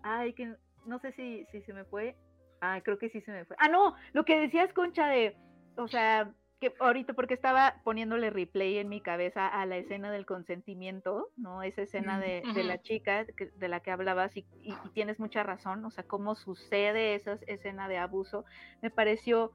Ay, 0.02 0.32
que 0.32 0.54
no 0.86 0.98
sé 0.98 1.12
si, 1.12 1.44
si 1.52 1.62
se 1.62 1.72
me 1.72 1.84
fue. 1.84 2.16
Ah, 2.60 2.80
creo 2.82 2.98
que 2.98 3.10
sí 3.10 3.20
se 3.20 3.32
me 3.32 3.44
fue. 3.44 3.56
Ah, 3.58 3.68
no, 3.68 3.94
lo 4.12 4.24
que 4.24 4.38
decías, 4.38 4.72
Concha, 4.72 5.06
de, 5.08 5.36
o 5.76 5.88
sea, 5.88 6.32
que 6.62 6.72
ahorita 6.78 7.12
porque 7.14 7.34
estaba 7.34 7.74
poniéndole 7.82 8.30
replay 8.30 8.78
en 8.78 8.88
mi 8.88 9.00
cabeza 9.00 9.48
a 9.48 9.66
la 9.66 9.78
escena 9.78 10.12
del 10.12 10.26
consentimiento, 10.26 11.30
¿no? 11.36 11.64
Esa 11.64 11.82
escena 11.82 12.20
de, 12.20 12.44
la 12.62 12.80
chica 12.80 13.26
de 13.56 13.68
la 13.68 13.80
que 13.80 13.90
hablabas 13.90 14.36
y, 14.36 14.46
tienes 14.94 15.18
mucha 15.18 15.42
razón, 15.42 15.84
o 15.84 15.90
sea, 15.90 16.04
cómo 16.04 16.36
sucede 16.36 17.16
esa 17.16 17.36
escena 17.48 17.88
de 17.88 17.98
abuso, 17.98 18.44
me 18.80 18.90
pareció 18.90 19.50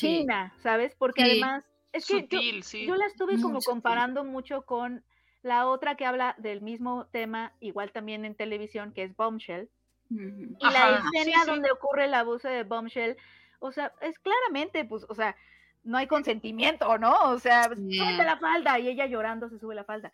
china, 0.00 0.54
¿sabes? 0.62 0.94
Porque 0.94 1.22
además 1.22 1.64
es 1.92 2.06
que 2.06 2.86
yo, 2.86 2.96
la 2.96 3.06
estuve 3.06 3.40
como 3.40 3.60
comparando 3.60 4.24
mucho 4.24 4.62
con 4.62 5.04
la 5.42 5.66
otra 5.66 5.96
que 5.96 6.04
habla 6.04 6.34
del 6.38 6.60
mismo 6.60 7.06
tema, 7.06 7.52
igual 7.60 7.92
también 7.92 8.24
en 8.24 8.34
televisión, 8.34 8.92
que 8.92 9.04
es 9.04 9.16
Bombshell. 9.16 9.68
Y 10.10 10.56
la 10.60 11.02
escena 11.14 11.44
donde 11.44 11.70
ocurre 11.70 12.06
el 12.06 12.14
abuso 12.14 12.48
de 12.48 12.64
Bombshell, 12.64 13.16
o 13.58 13.72
sea, 13.72 13.92
es 14.00 14.18
claramente, 14.18 14.84
pues, 14.84 15.04
o 15.08 15.14
sea, 15.14 15.36
no 15.84 15.98
hay 15.98 16.06
consentimiento, 16.06 16.98
¿no? 16.98 17.14
O 17.24 17.38
sea, 17.38 17.64
súbete 17.64 18.24
la 18.24 18.38
falda 18.38 18.78
y 18.78 18.88
ella 18.88 19.06
llorando 19.06 19.48
se 19.48 19.58
sube 19.58 19.74
la 19.74 19.84
falda. 19.84 20.12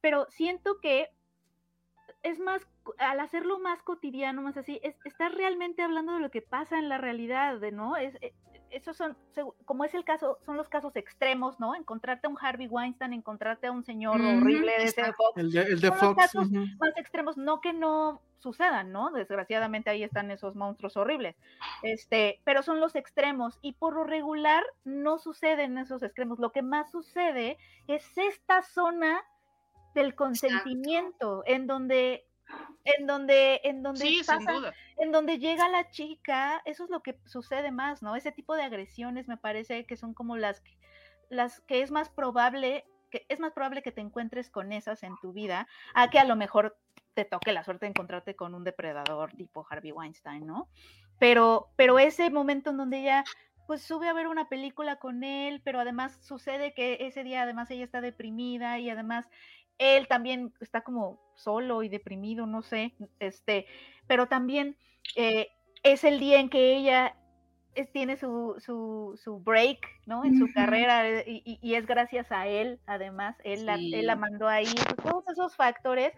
Pero 0.00 0.26
siento 0.30 0.80
que 0.80 1.10
es 2.22 2.38
más, 2.38 2.66
al 2.98 3.20
hacerlo 3.20 3.58
más 3.58 3.82
cotidiano, 3.82 4.42
más 4.42 4.56
así, 4.56 4.80
es, 4.82 4.94
estar 5.04 5.32
realmente 5.34 5.82
hablando 5.82 6.14
de 6.14 6.20
lo 6.20 6.30
que 6.30 6.42
pasa 6.42 6.78
en 6.78 6.88
la 6.88 6.98
realidad, 6.98 7.60
¿no? 7.72 7.96
Es, 7.96 8.14
eh, 8.20 8.32
esos 8.72 8.96
son, 8.96 9.16
como 9.64 9.84
es 9.84 9.94
el 9.94 10.04
caso, 10.04 10.38
son 10.44 10.56
los 10.56 10.68
casos 10.68 10.96
extremos, 10.96 11.60
¿no? 11.60 11.74
Encontrarte 11.74 12.26
a 12.26 12.30
un 12.30 12.36
Harvey 12.40 12.66
Weinstein, 12.66 13.12
encontrarte 13.12 13.66
a 13.68 13.72
un 13.72 13.84
señor 13.84 14.20
horrible 14.20 14.72
de 14.78 14.84
ese 14.84 15.04
Fox. 15.12 15.36
El 15.36 15.52
de, 15.52 15.62
el 15.62 15.80
de 15.80 15.88
son 15.88 16.08
Los 16.08 16.16
casos 16.16 16.50
más 16.50 16.96
extremos, 16.96 17.36
no 17.36 17.60
que 17.60 17.72
no 17.72 18.20
sucedan, 18.38 18.90
¿no? 18.92 19.10
Desgraciadamente 19.10 19.90
ahí 19.90 20.02
están 20.02 20.30
esos 20.30 20.56
monstruos 20.56 20.96
horribles. 20.96 21.36
Este, 21.82 22.40
pero 22.44 22.62
son 22.62 22.80
los 22.80 22.96
extremos 22.96 23.58
y 23.62 23.72
por 23.72 23.94
lo 23.94 24.04
regular 24.04 24.64
no 24.84 25.18
suceden 25.18 25.78
esos 25.78 26.02
extremos. 26.02 26.38
Lo 26.38 26.50
que 26.50 26.62
más 26.62 26.90
sucede 26.90 27.58
es 27.86 28.18
esta 28.18 28.62
zona 28.62 29.22
del 29.94 30.14
consentimiento 30.14 31.42
en 31.46 31.66
donde 31.66 32.26
en 32.84 33.06
donde, 33.06 33.60
en 33.64 33.82
donde 33.82 34.22
en 34.98 35.12
donde 35.12 35.38
llega 35.38 35.68
la 35.68 35.90
chica, 35.90 36.62
eso 36.64 36.84
es 36.84 36.90
lo 36.90 37.02
que 37.02 37.18
sucede 37.26 37.70
más, 37.70 38.02
¿no? 38.02 38.16
Ese 38.16 38.32
tipo 38.32 38.54
de 38.54 38.62
agresiones 38.62 39.28
me 39.28 39.36
parece 39.36 39.86
que 39.86 39.96
son 39.96 40.14
como 40.14 40.36
las 40.36 40.60
que, 40.60 40.78
las 41.28 41.60
que 41.62 41.82
es 41.82 41.90
más 41.90 42.08
probable, 42.10 42.84
que 43.10 43.24
es 43.28 43.40
más 43.40 43.52
probable 43.52 43.82
que 43.82 43.92
te 43.92 44.00
encuentres 44.00 44.50
con 44.50 44.72
esas 44.72 45.02
en 45.02 45.16
tu 45.20 45.32
vida, 45.32 45.66
a 45.94 46.10
que 46.10 46.18
a 46.18 46.24
lo 46.24 46.36
mejor 46.36 46.76
te 47.14 47.24
toque 47.24 47.52
la 47.52 47.64
suerte 47.64 47.86
de 47.86 47.90
encontrarte 47.90 48.36
con 48.36 48.54
un 48.54 48.64
depredador 48.64 49.32
tipo 49.32 49.66
Harvey 49.68 49.92
Weinstein, 49.92 50.46
¿no? 50.46 50.68
Pero, 51.18 51.70
pero 51.76 51.98
ese 51.98 52.30
momento 52.30 52.70
en 52.70 52.78
donde 52.78 53.00
ella 53.00 53.24
pues 53.66 53.82
sube 53.82 54.08
a 54.08 54.12
ver 54.12 54.26
una 54.26 54.48
película 54.48 54.96
con 54.96 55.24
él, 55.24 55.62
pero 55.64 55.80
además 55.80 56.18
sucede 56.22 56.74
que 56.74 56.98
ese 57.00 57.22
día 57.22 57.42
además 57.42 57.70
ella 57.70 57.84
está 57.84 58.00
deprimida 58.00 58.78
y 58.78 58.90
además 58.90 59.28
él 59.78 60.08
también 60.08 60.52
está 60.60 60.82
como 60.82 61.20
solo 61.34 61.82
y 61.82 61.88
deprimido, 61.88 62.46
no 62.46 62.62
sé, 62.62 62.94
este, 63.18 63.66
pero 64.06 64.26
también 64.26 64.76
eh, 65.16 65.48
es 65.82 66.04
el 66.04 66.20
día 66.20 66.40
en 66.40 66.48
que 66.48 66.76
ella 66.76 67.16
tiene 67.92 68.16
su, 68.16 68.56
su, 68.58 69.18
su, 69.22 69.40
break, 69.40 69.78
¿no? 70.06 70.24
En 70.24 70.38
su 70.38 70.52
carrera 70.52 71.08
eh, 71.08 71.24
y, 71.26 71.74
es 71.74 71.86
gracias 71.86 72.30
a 72.30 72.46
él, 72.46 72.78
además, 72.86 73.36
él, 73.44 73.64
la, 73.64 73.76
él 73.76 74.06
la 74.06 74.16
mandó 74.16 74.46
ahí, 74.46 74.66
pues, 74.74 74.96
todos 74.96 75.24
esos 75.28 75.56
factores. 75.56 76.12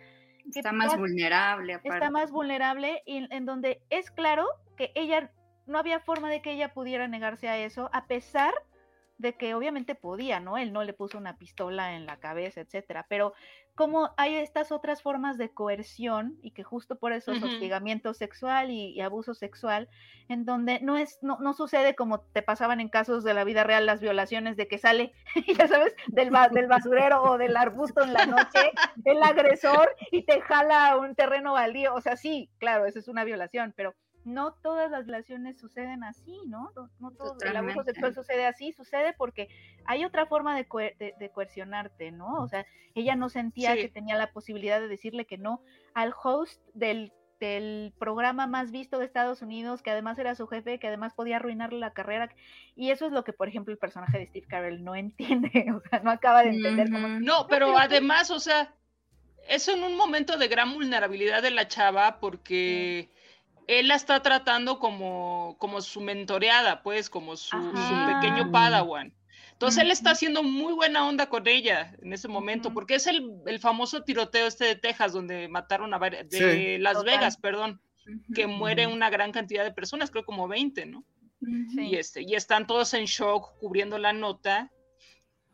está 0.53 0.73
más 0.73 0.99
vulnerable. 0.99 1.81
Está 1.85 2.11
más 2.11 2.33
vulnerable 2.33 3.03
y 3.07 3.33
en 3.33 3.47
donde 3.47 3.83
es 3.91 4.11
claro 4.11 4.47
que 4.77 4.91
ella, 4.97 5.31
no 5.67 5.79
había 5.79 6.01
forma 6.01 6.29
de 6.29 6.43
que 6.43 6.53
ella 6.53 6.75
pudiera 6.75 7.07
negarse 7.07 7.49
a 7.49 7.59
eso, 7.59 7.89
a 7.93 8.07
pesar 8.07 8.53
de 8.53 8.74
que 9.39 9.55
obviamente 9.55 9.95
podía, 9.95 10.41
¿no? 10.41 10.59
Él 10.59 10.73
no 10.73 10.85
le 10.85 10.93
puso 10.93 11.19
una 11.19 11.39
pistola 11.39 11.95
en 11.95 12.07
la 12.07 12.19
cabeza, 12.19 12.61
etcétera, 12.61 13.07
pero 13.09 13.33
como 13.75 14.13
hay 14.17 14.37
estas 14.37 14.71
otras 14.71 15.03
formas 15.03 15.37
de 15.37 15.51
coerción 15.51 16.39
y 16.43 16.53
que 16.53 16.63
justo 16.63 16.97
por 16.97 17.13
eso 17.13 17.33
es 17.33 17.43
hostigamiento 17.43 18.15
sexual 18.15 18.71
y, 18.71 19.01
abuso 19.01 19.35
sexual, 19.35 19.89
en 20.29 20.45
donde 20.45 20.81
no 20.81 20.97
es, 20.97 21.19
no, 21.23 21.39
no, 21.41 21.55
sucede 21.55 21.97
como 21.97 22.21
te 22.21 22.43
pasaban 22.43 22.81
en 22.81 22.89
casos 22.89 23.25
de 23.25 23.35
la 23.35 23.43
vida 23.43 23.65
real 23.65 23.85
las 23.85 24.01
violaciones 24.01 24.57
de 24.57 24.69
que 24.69 24.79
sale, 24.79 25.13
ya 25.59 25.67
sabes, 25.67 25.95
del, 26.07 26.31
del 26.53 26.67
basurero 26.69 27.23
o 27.23 27.39
del 27.39 27.57
arbusto 27.57 28.05
en 28.05 28.13
la 28.13 28.27
noche, 28.27 28.73
el 29.05 29.23
agresor 29.23 29.95
y 30.13 30.23
te 30.23 30.41
jala 30.41 30.97
un 30.97 31.17
terreno 31.17 31.55
baldío, 31.55 31.95
o 31.95 32.01
sea, 32.01 32.17
sí, 32.17 32.51
claro, 32.59 32.87
eso 32.87 33.01
es 33.01 33.09
una 33.09 33.25
violación, 33.25 33.75
pero 33.77 33.95
no 34.25 34.55
todas 34.55 34.91
las 34.91 35.07
relaciones 35.07 35.59
suceden 35.59 36.05
así, 36.05 36.41
¿no? 36.47 36.71
No, 36.99 37.11
todo 37.13 37.37
el 37.41 37.57
abuso 37.57 37.85
sexual 37.85 38.15
sucede 38.15 38.47
así, 38.47 38.73
sucede 38.73 39.15
porque 39.17 39.49
hay 39.85 40.05
otra 40.05 40.27
forma 40.27 40.57
de, 40.57 40.67
de, 41.19 41.31
coercionarte, 41.31 42.11
¿no? 42.11 42.43
O 42.43 42.49
sea, 42.49 42.67
ella 42.95 43.17
no 43.17 43.29
sentía 43.29 43.75
que 43.75 43.89
tenía 43.89 44.17
la 44.17 44.33
posibilidad 44.33 44.81
de 44.81 44.89
decirle 44.89 45.27
que 45.27 45.39
no 45.39 45.61
al 45.95 46.15
host 46.23 46.61
del, 46.75 47.13
el 47.45 47.93
programa 47.99 48.47
más 48.47 48.71
visto 48.71 48.99
de 48.99 49.05
Estados 49.05 49.43
Unidos, 49.43 49.83
que 49.83 49.91
además 49.91 50.19
era 50.19 50.35
su 50.35 50.47
jefe, 50.47 50.79
que 50.79 50.89
además 50.89 51.15
podía 51.15 51.37
arruinarle 51.37 51.79
la 51.79 51.93
carrera. 51.93 52.31
Y 52.75 52.91
eso 52.91 53.07
es 53.07 53.13
lo 53.13 53.25
que, 53.25 53.33
por 53.33 53.49
ejemplo, 53.49 53.73
el 53.73 53.79
personaje 53.79 54.19
de 54.19 54.27
Steve 54.27 54.47
Carell 54.49 54.83
no 54.83 54.95
entiende, 54.95 55.51
o 55.77 55.81
sea, 55.89 56.01
no 56.01 56.11
acaba 56.11 56.43
de 56.43 56.51
entender 56.51 56.91
cómo... 56.91 57.09
No, 57.21 57.47
pero 57.49 57.77
además, 57.79 58.31
o 58.31 58.41
sea, 58.41 58.75
eso 59.49 59.73
en 59.73 59.85
un 59.85 59.97
momento 59.97 60.37
de 60.37 60.49
gran 60.49 60.73
vulnerabilidad 60.73 61.43
de 61.43 61.51
la 61.51 61.69
chava, 61.69 62.19
porque 62.21 63.11
él 63.67 63.89
la 63.89 63.95
está 63.95 64.21
tratando 64.21 64.79
como, 64.79 65.57
como 65.59 65.81
su 65.81 66.01
mentoreada, 66.01 66.83
pues, 66.83 67.11
como 67.11 67.37
su, 67.37 67.57
pequeño 68.21 68.51
padawan. 68.51 69.15
Entonces 69.53 69.83
él 69.83 69.91
está 69.91 70.11
haciendo 70.11 70.43
muy 70.43 70.73
buena 70.73 71.07
onda 71.07 71.29
con 71.29 71.47
ella 71.47 71.95
en 72.03 72.13
ese 72.13 72.29
momento, 72.29 72.75
porque 72.75 72.97
es 72.97 73.07
el, 73.07 73.59
famoso 73.61 74.03
tiroteo 74.03 74.47
este 74.47 74.65
de 74.65 74.77
Texas, 74.77 75.13
donde 75.13 75.49
mataron 75.49 75.95
a 75.95 75.99
varias, 75.99 76.29
de 76.29 76.79
Las 76.81 77.05
Vegas, 77.05 77.37
perdón, 77.37 77.81
que 78.35 78.47
muere 78.47 78.87
una 78.87 79.11
gran 79.11 79.33
cantidad 79.33 79.65
de 79.65 79.73
personas, 79.73 80.11
creo 80.11 80.25
como 80.25 80.49
20, 80.49 80.87
¿no? 80.87 81.05
Y, 81.41 81.97
este, 81.97 82.23
y 82.23 82.35
están 82.35 82.67
todos 82.67 82.95
en 82.95 83.05
shock 83.05 83.59
cubriendo 83.59 83.99
la 83.99 84.13
nota 84.13 84.71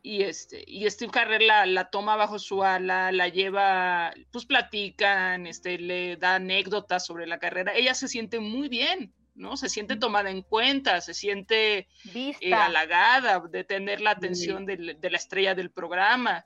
y 0.03 0.23
este 0.23 0.65
y 0.67 0.89
Steve 0.89 1.13
Carrer 1.13 1.43
la, 1.43 1.91
toma 1.91 2.17
bajo 2.17 2.39
su 2.39 2.63
ala, 2.63 3.13
la 3.13 3.29
lleva, 3.29 4.13
pues 4.33 4.47
platican, 4.47 5.47
este, 5.47 5.79
le 5.79 6.17
da 6.17 6.37
anécdotas 6.37 7.05
sobre 7.07 7.27
la 7.27 7.39
carrera. 7.39 7.75
Ella 7.75 7.95
se 7.95 8.09
siente 8.09 8.41
muy 8.41 8.69
bien, 8.69 9.15
¿no? 9.35 9.57
Se 9.57 9.69
siente 9.69 9.97
tomada 9.97 10.31
en 10.31 10.43
cuenta, 10.43 11.01
se 11.01 11.15
siente 11.15 11.89
eh, 12.15 12.55
halagada 12.55 13.41
de 13.51 13.65
tener 13.65 14.01
la 14.01 14.13
atención 14.13 14.67
de, 14.67 14.77
la 14.79 15.17
estrella 15.17 15.55
del 15.55 15.71
programa 15.71 16.45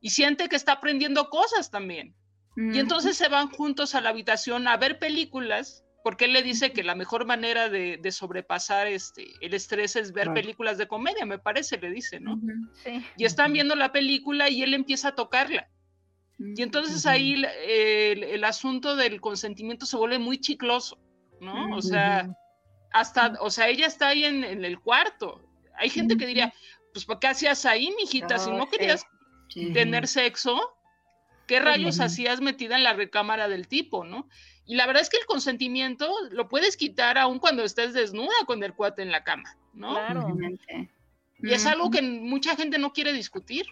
y 0.00 0.10
siente 0.10 0.48
que 0.48 0.56
está 0.56 0.72
aprendiendo 0.72 1.28
cosas 1.28 1.70
también. 1.70 2.14
Y 2.56 2.78
entonces 2.78 3.16
se 3.16 3.28
van 3.28 3.50
juntos 3.50 3.96
a 3.96 4.00
la 4.00 4.10
habitación 4.10 4.68
a 4.68 4.76
ver 4.76 5.00
películas 5.00 5.83
porque 6.04 6.26
él 6.26 6.34
le 6.34 6.42
dice 6.42 6.74
que 6.74 6.84
la 6.84 6.94
mejor 6.94 7.24
manera 7.24 7.70
de, 7.70 7.98
sobrepasar 8.12 8.86
este, 8.88 9.32
el 9.40 9.54
estrés 9.54 9.96
es 9.96 10.12
ver 10.12 10.34
películas 10.34 10.76
de 10.76 10.86
comedia, 10.86 11.24
me 11.24 11.38
parece, 11.38 11.78
le 11.78 11.90
dice, 11.90 12.20
¿no? 12.20 12.38
Sí. 12.84 13.02
Y 13.16 13.24
están 13.24 13.54
viendo 13.54 13.74
la 13.74 13.90
película 13.90 14.50
y 14.50 14.62
él 14.62 14.74
empieza 14.74 15.08
a 15.08 15.14
tocarla. 15.14 15.66
Y 16.38 16.60
entonces 16.60 17.06
ahí 17.06 17.42
el, 17.66 18.44
asunto 18.44 18.96
del 18.96 19.18
consentimiento 19.22 19.86
se 19.86 19.96
vuelve 19.96 20.18
muy 20.18 20.38
chicloso, 20.38 20.98
¿no? 21.40 21.74
O 21.74 21.80
sea, 21.80 22.28
hasta, 22.92 23.38
o 23.40 23.48
sea, 23.48 23.70
ella 23.70 23.86
está 23.86 24.08
ahí 24.08 24.26
en, 24.26 24.44
el 24.44 24.78
cuarto. 24.80 25.40
Hay 25.78 25.88
gente 25.88 26.18
que 26.18 26.26
diría, 26.26 26.52
pues, 26.92 27.06
¿qué 27.18 27.28
hacías 27.28 27.64
ahí, 27.64 27.90
mijita? 27.96 28.38
si 28.38 28.50
no 28.50 28.68
querías 28.68 29.06
tener 29.72 30.06
sexo, 30.06 30.60
¿qué 31.46 31.60
rayos 31.60 31.98
hacías 32.00 32.42
metida 32.42 32.76
en 32.76 32.84
la 32.84 32.92
recámara 32.92 33.48
del 33.48 33.68
tipo, 33.68 34.04
no? 34.04 34.28
Y 34.66 34.76
la 34.76 34.86
verdad 34.86 35.02
es 35.02 35.10
que 35.10 35.18
el 35.18 35.26
consentimiento 35.26 36.10
lo 36.30 36.48
puedes 36.48 36.76
quitar 36.76 37.18
aún 37.18 37.38
cuando 37.38 37.64
estés 37.64 37.92
desnuda 37.92 38.32
con 38.46 38.62
el 38.62 38.72
cuate 38.72 39.02
en 39.02 39.12
la 39.12 39.22
cama, 39.22 39.56
¿no? 39.74 39.94
Claro. 39.94 40.36
Y 41.38 41.52
es 41.52 41.66
algo 41.66 41.90
que 41.90 42.00
mucha 42.00 42.56
gente 42.56 42.78
no 42.78 42.92
quiere 42.92 43.12
discutir 43.12 43.66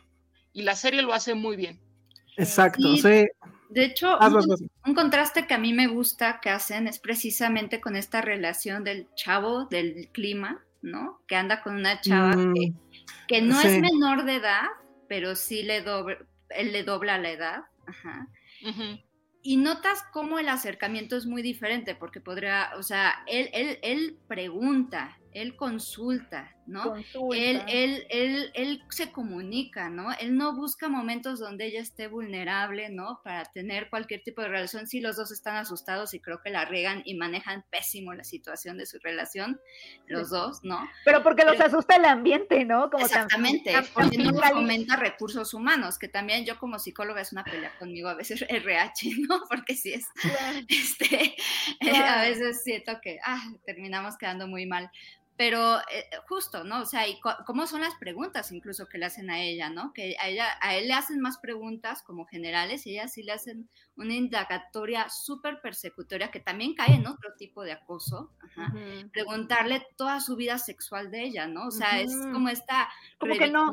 y 0.53 0.63
la 0.63 0.75
serie 0.75 1.01
lo 1.01 1.15
hace 1.15 1.35
muy 1.35 1.57
bien. 1.57 1.81
Exacto, 2.37 2.97
sí. 2.97 3.27
De 3.71 3.85
hecho, 3.87 4.19
un, 4.85 4.95
contraste 4.95 5.47
que 5.47 5.55
a 5.55 5.59
mí 5.59 5.73
me 5.73 5.87
gusta 5.87 6.41
que 6.41 6.51
hacen 6.51 6.87
es 6.87 6.99
precisamente 6.99 7.81
con 7.81 7.97
esta 7.97 8.21
relación 8.21 8.85
del 8.85 9.09
chavo 9.15 9.65
del 9.65 10.11
clima, 10.13 10.63
¿no? 10.83 11.23
Que 11.27 11.37
anda 11.37 11.63
con 11.63 11.77
una 11.77 12.03
chava 12.03 12.33
que, 13.29 13.41
mm, 13.41 13.49
no 13.49 13.61
es 13.63 13.81
menor 13.81 14.25
de 14.25 14.37
edad, 14.37 14.65
pero 15.09 15.35
sí 15.35 15.63
le 15.63 15.81
dobla, 15.81 16.19
él 16.51 16.73
le 16.73 16.83
dobla 16.85 17.17
la 17.17 17.31
edad. 17.31 17.65
Ajá 17.87 18.29
y 19.43 19.57
notas 19.57 20.05
cómo 20.13 20.39
el 20.39 20.49
acercamiento 20.49 21.17
es 21.17 21.27
muy 21.27 21.43
diferente, 21.43 21.95
porque 21.95 22.21
podría, 22.21 22.71
o 22.79 22.83
sea, 22.83 23.25
él, 23.27 23.51
él, 23.53 23.79
él 23.83 24.19
pregunta, 24.29 25.19
él 25.35 25.57
consulta, 25.57 26.55
¿no? 26.67 26.95
Él, 27.35 27.63
él, 27.69 28.07
él, 28.09 28.51
él, 28.55 28.83
se 28.91 29.11
comunica, 29.11 29.91
¿no? 29.91 30.13
Él 30.21 30.37
no 30.37 30.55
busca 30.55 30.89
momentos 30.89 31.41
donde 31.41 31.67
ella 31.67 31.81
esté 31.81 32.07
vulnerable, 32.07 32.89
¿no? 32.91 33.21
Para 33.25 33.45
tener 33.45 33.91
cualquier 33.91 34.23
tipo 34.23 34.43
de 34.43 34.49
relación. 34.49 34.87
Sí, 34.87 35.01
los 35.01 35.17
dos 35.17 35.33
están 35.33 35.57
asustados 35.57 36.15
y 36.15 36.21
creo 36.21 36.41
que 36.41 36.51
la 36.51 36.65
regan 36.65 37.03
y 37.05 37.15
manejan 37.15 37.65
pésimo 37.71 38.15
la 38.15 38.25
situación 38.25 38.79
de 38.79 38.87
su 38.87 38.99
relación, 38.99 39.61
los 40.07 40.31
dos, 40.31 40.63
¿no? 40.63 40.79
Pero 41.05 41.23
porque 41.23 41.45
los 41.45 41.61
asusta 41.61 41.97
el 41.97 42.05
ambiente, 42.05 42.65
¿no? 42.65 42.91
Como 42.91 43.05
exactamente, 43.05 43.75
porque 43.95 44.19
no 44.19 44.33
fomenta 44.35 44.97
recursos 44.97 45.55
humanos, 45.55 45.99
que 45.99 46.09
también 46.09 46.45
yo 46.45 46.59
como 46.59 46.79
psicóloga 46.79 47.21
es 47.21 47.33
una 47.33 47.45
pelea 47.45 47.73
conmigo, 47.79 48.09
a 48.09 48.15
veces 48.15 48.43
RH, 48.49 49.11
¿no? 49.29 49.43
Porque 49.49 49.75
sí 49.75 49.93
es, 49.95 50.07
este, 50.69 51.37
a 52.07 52.23
veces 52.23 52.63
siento 52.63 53.01
que, 53.01 53.19
ah, 53.25 53.43
terminamos 53.65 54.17
quedando 54.17 54.47
muy 54.47 54.67
mal 54.67 54.91
pero 55.37 55.79
eh, 55.79 56.09
justo, 56.29 56.65
¿no? 56.65 56.83
O 56.83 56.87
sea, 56.87 57.09
y 57.09 57.19
cómo 57.47 57.67
son 57.67 57.81
las 57.81 57.95
preguntas 57.97 58.53
incluso 58.53 58.87
que 58.87 58.99
le 58.99 59.07
hacen 59.07 59.31
a 59.31 59.41
ella, 59.41 59.71
¿no? 59.71 59.93
Que 59.93 60.17
a 60.21 60.29
ella, 60.29 60.47
a 60.61 60.77
él 60.77 60.89
le 60.89 60.95
hacen 60.95 61.21
más 61.21 61.39
preguntas 61.39 62.03
como 62.03 62.27
generales 62.27 62.87
y 62.87 62.93
ella 62.93 63.09
sí 63.09 63.23
le 63.23 63.33
hacen 63.33 63.69
una 63.97 64.15
indagatoria 64.15 65.09
súper 65.11 65.61
persecutoria 65.61 66.31
que 66.31 66.41
también 66.41 66.75
cae 66.75 66.95
en 66.95 67.07
otro 67.07 67.35
tipo 67.35 67.63
de 67.63 67.73
acoso, 67.73 68.31
preguntarle 69.13 69.87
toda 69.97 70.21
su 70.21 70.35
vida 70.35 70.59
sexual 70.59 71.11
de 71.11 71.23
ella, 71.23 71.47
¿no? 71.47 71.67
O 71.67 71.71
sea, 71.71 72.01
es 72.01 72.15
como 72.33 72.49
esta 72.49 72.89
como 73.19 73.35
que 73.35 73.51
no, 73.51 73.73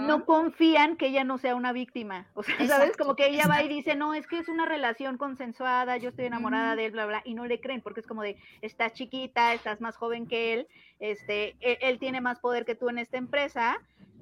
no 0.00 0.24
confían 0.24 0.96
que 0.96 1.08
ella 1.08 1.24
no 1.24 1.38
sea 1.38 1.54
una 1.54 1.72
víctima, 1.72 2.26
o 2.34 2.42
sea, 2.42 2.54
¿sabes? 2.66 2.96
Como 2.96 3.14
que 3.14 3.28
ella 3.28 3.46
va 3.46 3.62
y 3.62 3.68
dice, 3.68 3.94
no, 3.94 4.14
es 4.14 4.26
que 4.26 4.38
es 4.38 4.48
una 4.48 4.64
relación 4.64 5.18
consensuada, 5.18 5.96
yo 5.98 6.10
estoy 6.10 6.26
enamorada 6.26 6.74
de 6.74 6.86
él, 6.86 6.92
bla, 6.92 7.06
bla, 7.06 7.22
y 7.24 7.34
no 7.34 7.46
le 7.46 7.60
creen, 7.60 7.82
porque 7.82 8.00
es 8.00 8.06
como 8.06 8.22
de, 8.22 8.36
estás 8.62 8.94
chiquita, 8.94 9.52
estás 9.52 9.80
más 9.80 9.96
joven 9.96 10.26
que 10.26 10.54
él, 10.54 10.68
este, 10.98 11.56
e-, 11.60 11.78
él, 11.82 11.98
tiene 11.98 12.20
más 12.20 12.40
poder 12.40 12.64
que 12.64 12.74
tú 12.74 12.88
en 12.88 12.98
esta 12.98 13.18
empresa, 13.18 13.78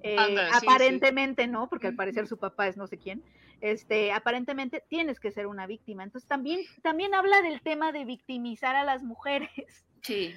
eh, 0.06 0.36
aparentemente 0.52 1.46
no, 1.46 1.68
porque 1.68 1.88
al 1.88 1.96
parecer 1.96 2.26
su 2.26 2.38
papá 2.38 2.68
es 2.68 2.76
no 2.76 2.86
sé 2.86 2.98
quién, 2.98 3.22
este, 3.60 4.12
aparentemente 4.12 4.82
tienes 4.88 5.18
que 5.18 5.32
ser 5.32 5.46
una 5.46 5.66
víctima. 5.66 6.04
Entonces 6.04 6.28
también, 6.28 6.60
también 6.82 7.14
habla 7.14 7.42
del 7.42 7.60
tema 7.60 7.92
de 7.92 8.04
victimizar 8.04 8.76
a 8.76 8.84
las 8.84 9.02
mujeres. 9.02 9.50
Sí. 10.02 10.32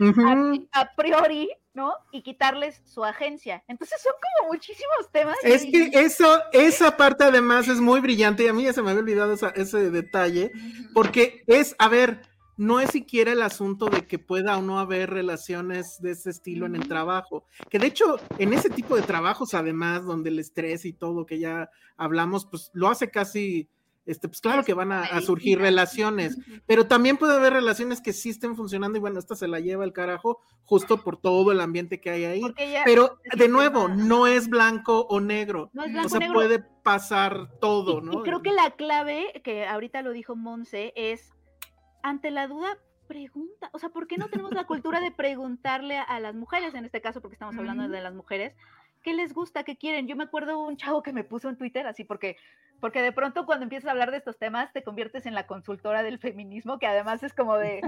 A, 0.72 0.96
priori, 0.96 1.48
¿no? 1.76 1.94
Y 2.12 2.24
quitarles 2.24 2.82
su 2.86 3.06
agencia. 3.06 3.64
Entonces 3.68 4.02
son 4.02 4.14
como 4.14 4.52
muchísimos 4.52 5.12
temas. 5.12 5.38
Es 5.44 5.64
que 5.64 5.92
eso, 5.94 6.42
esa 6.54 6.98
parte 6.98 7.26
además 7.26 7.68
es 7.68 7.80
muy 7.80 8.00
brillante 8.00 8.46
y 8.46 8.48
a 8.48 8.54
mí 8.54 8.64
ya 8.64 8.74
se 8.74 8.82
me 8.82 8.90
había 8.90 9.04
olvidado 9.04 9.34
ese 9.34 9.92
detalle, 9.92 10.52
porque 10.92 11.44
es, 11.46 11.76
a 11.78 11.88
ver, 11.88 12.24
no 12.60 12.82
es 12.82 12.92
siquiera 12.92 13.32
el 13.32 13.42
asunto 13.42 13.86
de 13.86 14.06
que 14.06 14.20
pueda 14.20 14.58
o 14.58 14.62
no 14.62 14.80
haber 14.80 15.10
relaciones 15.10 16.02
de 16.02 16.12
ese 16.12 16.30
estilo 16.30 16.66
en 16.66 16.76
el 16.76 16.90
trabajo, 16.90 17.46
que 17.70 17.80
de 17.80 17.88
hecho 17.88 18.20
en 18.38 18.54
ese 18.54 18.70
tipo 18.70 18.98
de 18.98 19.02
trabajos 19.02 19.54
además 19.54 20.04
donde 20.04 20.30
el 20.30 20.40
estrés 20.40 20.84
y 20.84 20.92
todo 20.92 21.26
que 21.26 21.40
ya 21.40 21.70
hablamos, 21.96 22.46
pues 22.46 22.70
lo 22.74 22.90
hace 22.90 23.10
casi, 23.10 23.70
este, 24.06 24.28
pues 24.28 24.42
claro 24.42 24.66
que 24.66 24.74
van 24.74 24.92
a, 24.92 25.22
surgir 25.22 25.58
relaciones, 25.58 26.38
pero 26.68 26.86
también 26.86 27.16
puede 27.16 27.38
haber 27.38 27.54
relaciones 27.54 28.02
que 28.02 28.12
sí 28.12 28.32
estén 28.32 28.58
funcionando 28.58 28.98
y 28.98 29.02
bueno, 29.02 29.20
esta 29.20 29.36
se 29.36 29.48
la 29.48 29.62
lleva 29.62 29.86
el 29.86 29.94
carajo 29.94 30.42
justo 30.66 31.02
por 31.02 31.16
todo 31.16 31.54
el 31.54 31.62
ambiente 31.62 32.02
que 32.02 32.10
hay 32.10 32.26
ahí, 32.26 32.42
pero 32.84 33.20
de 33.38 33.48
nuevo, 33.48 33.88
no 33.88 34.28
es 34.28 34.50
blanco 34.50 35.08
o 35.10 35.22
negro, 35.22 35.72
o 36.04 36.10
sea, 36.10 36.30
puede 36.34 36.60
pasar 36.84 37.58
todo, 37.62 38.02
¿no? 38.02 38.20
Y 38.20 38.24
creo 38.24 38.42
que 38.42 38.52
la 38.52 38.72
clave, 38.72 39.42
que 39.46 39.66
ahorita 39.66 40.02
lo 40.02 40.12
dijo 40.12 40.36
Monse, 40.36 40.92
es 40.98 41.32
ante 42.02 42.32
la 42.32 42.48
duda, 42.48 42.78
pregunta. 43.10 43.70
O 43.74 43.80
sea, 43.80 43.90
¿por 43.90 44.08
qué 44.08 44.18
no 44.18 44.30
tenemos 44.30 44.54
la 44.54 44.66
cultura 44.66 45.02
de 45.02 45.12
preguntarle 45.12 45.98
a, 45.98 46.20
las 46.20 46.36
mujeres, 46.36 46.76
en 46.76 46.86
este 46.86 47.02
caso, 47.02 47.22
porque 47.22 47.34
estamos 47.34 47.58
hablando 47.58 47.90
de 47.90 48.02
las 48.02 48.14
mujeres, 48.14 48.56
qué 49.02 49.14
les 49.14 49.34
gusta, 49.34 49.64
qué 49.64 49.78
quieren? 49.78 50.08
Yo 50.08 50.16
me 50.16 50.26
acuerdo 50.26 50.60
un 50.60 50.78
chavo 50.78 51.02
que 51.02 51.12
me 51.12 51.24
puso 51.24 51.50
en 51.50 51.58
Twitter 51.58 51.88
así, 51.88 52.04
porque, 52.04 52.38
porque 52.80 53.02
de 53.02 53.12
pronto 53.12 53.48
cuando 53.48 53.64
empiezas 53.64 53.88
a 53.88 53.92
hablar 53.92 54.12
de 54.12 54.18
estos 54.18 54.38
temas 54.38 54.72
te 54.74 54.84
conviertes 54.84 55.26
en 55.26 55.34
la 55.34 55.48
consultora 55.48 56.04
del 56.04 56.20
feminismo, 56.20 56.78
que 56.78 56.86
además 56.86 57.24
es 57.24 57.34
como 57.34 57.58
de, 57.58 57.82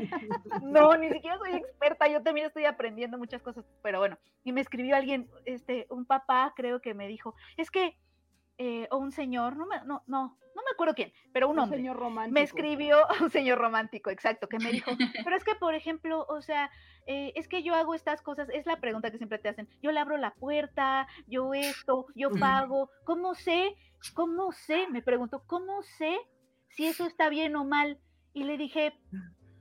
no, 0.64 0.98
ni 0.98 1.12
siquiera 1.12 1.38
soy 1.38 1.54
experta, 1.54 2.08
yo 2.08 2.24
también 2.24 2.48
estoy 2.48 2.66
aprendiendo 2.66 3.20
muchas 3.20 3.44
cosas, 3.44 3.64
pero 3.84 4.00
bueno, 4.00 4.18
y 4.44 4.54
me 4.54 4.62
escribió 4.62 4.96
alguien, 4.96 5.30
este, 5.46 5.86
un 5.92 6.06
papá 6.06 6.54
creo 6.56 6.82
que 6.82 6.96
me 6.96 7.08
dijo, 7.08 7.36
es 7.58 7.70
que, 7.70 7.96
eh, 8.64 8.88
o 8.92 8.98
un 8.98 9.12
señor, 9.12 9.58
no, 9.58 9.66
me, 9.66 9.78
no, 9.86 10.04
no, 10.06 10.38
no 10.56 10.62
me 10.62 10.72
acuerdo 10.72 10.94
quién, 10.94 11.12
pero 11.34 11.50
un, 11.50 11.58
hombre. 11.58 11.80
Señor 11.80 11.98
romántico. 11.98 12.34
Me 12.36 12.44
escribió, 12.44 12.98
un 13.22 13.32
señor 13.32 13.58
romántico, 13.58 14.12
exacto, 14.12 14.48
que 14.48 14.60
me 14.60 14.72
dijo, 14.72 14.92
pero 15.26 15.36
es 15.36 15.44
que, 15.44 15.56
por 15.56 15.74
ejemplo, 15.74 16.28
o 16.30 16.44
sea, 16.44 16.70
eh, 17.08 17.34
es 17.36 17.48
que 17.48 17.64
yo 17.64 17.74
hago 17.74 17.96
estas 17.96 18.22
cosas, 18.22 18.50
es 18.54 18.68
la 18.68 18.80
pregunta 18.80 19.10
que 19.10 19.18
siempre 19.18 19.40
te 19.40 19.50
hacen, 19.50 19.68
yo 19.82 19.92
le 19.92 20.00
abro 20.00 20.16
la 20.18 20.36
puerta, 20.36 21.08
yo 21.26 21.56
esto, 21.56 22.06
yo 22.14 22.30
pago, 22.40 22.92
¿cómo 23.04 23.34
sé? 23.34 23.76
¿Cómo 24.14 24.52
sé? 24.52 24.86
Me 24.92 25.02
preguntó, 25.02 25.42
¿cómo 25.48 25.82
sé 25.82 26.20
si 26.70 26.86
eso 26.86 27.08
está 27.08 27.30
bien 27.30 27.56
o 27.56 27.66
mal? 27.66 28.00
Y 28.32 28.44
le 28.44 28.60
dije, 28.60 28.94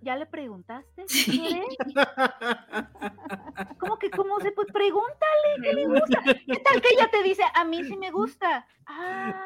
¿ya 0.01 0.17
le 0.17 0.27
preguntaste? 0.27 1.05
¿Cómo 3.79 3.99
que 3.99 4.11
cómo 4.11 4.41
se? 4.41 4.53
Pues 4.53 4.69
pregúntale, 4.73 5.63
¿qué 5.63 5.75
le 5.75 5.87
gusta? 5.87 6.23
¿Qué 6.23 6.59
tal 6.59 6.81
que 6.81 6.95
ella 6.95 7.11
te 7.11 7.23
dice, 7.23 7.43
a 7.55 7.65
mí 7.65 7.85
sí 7.85 7.97
me 7.97 8.11
gusta? 8.11 8.67
Ah, 8.87 9.45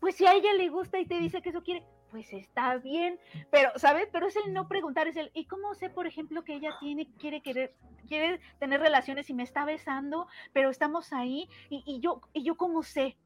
pues 0.00 0.16
si 0.16 0.26
a 0.26 0.34
ella 0.34 0.52
le 0.54 0.68
gusta 0.68 0.98
y 0.98 1.06
te 1.06 1.18
dice 1.18 1.42
que 1.42 1.50
eso 1.50 1.62
quiere, 1.62 1.84
pues 2.10 2.32
está 2.32 2.76
bien, 2.76 3.18
pero, 3.50 3.70
¿sabes? 3.76 4.08
Pero 4.12 4.26
es 4.26 4.36
el 4.36 4.52
no 4.52 4.68
preguntar, 4.68 5.08
es 5.08 5.16
el, 5.16 5.30
¿y 5.34 5.46
cómo 5.46 5.74
sé, 5.74 5.88
por 5.88 6.06
ejemplo, 6.06 6.44
que 6.44 6.54
ella 6.54 6.76
tiene, 6.80 7.08
quiere 7.18 7.40
querer, 7.40 7.74
quiere 8.06 8.40
tener 8.58 8.80
relaciones 8.80 9.30
y 9.30 9.34
me 9.34 9.44
está 9.44 9.64
besando, 9.64 10.26
pero 10.52 10.70
estamos 10.70 11.12
ahí, 11.12 11.48
y, 11.70 11.82
y 11.86 12.00
yo, 12.00 12.20
y 12.32 12.42
yo 12.42 12.56
cómo 12.56 12.82
sé, 12.82 13.16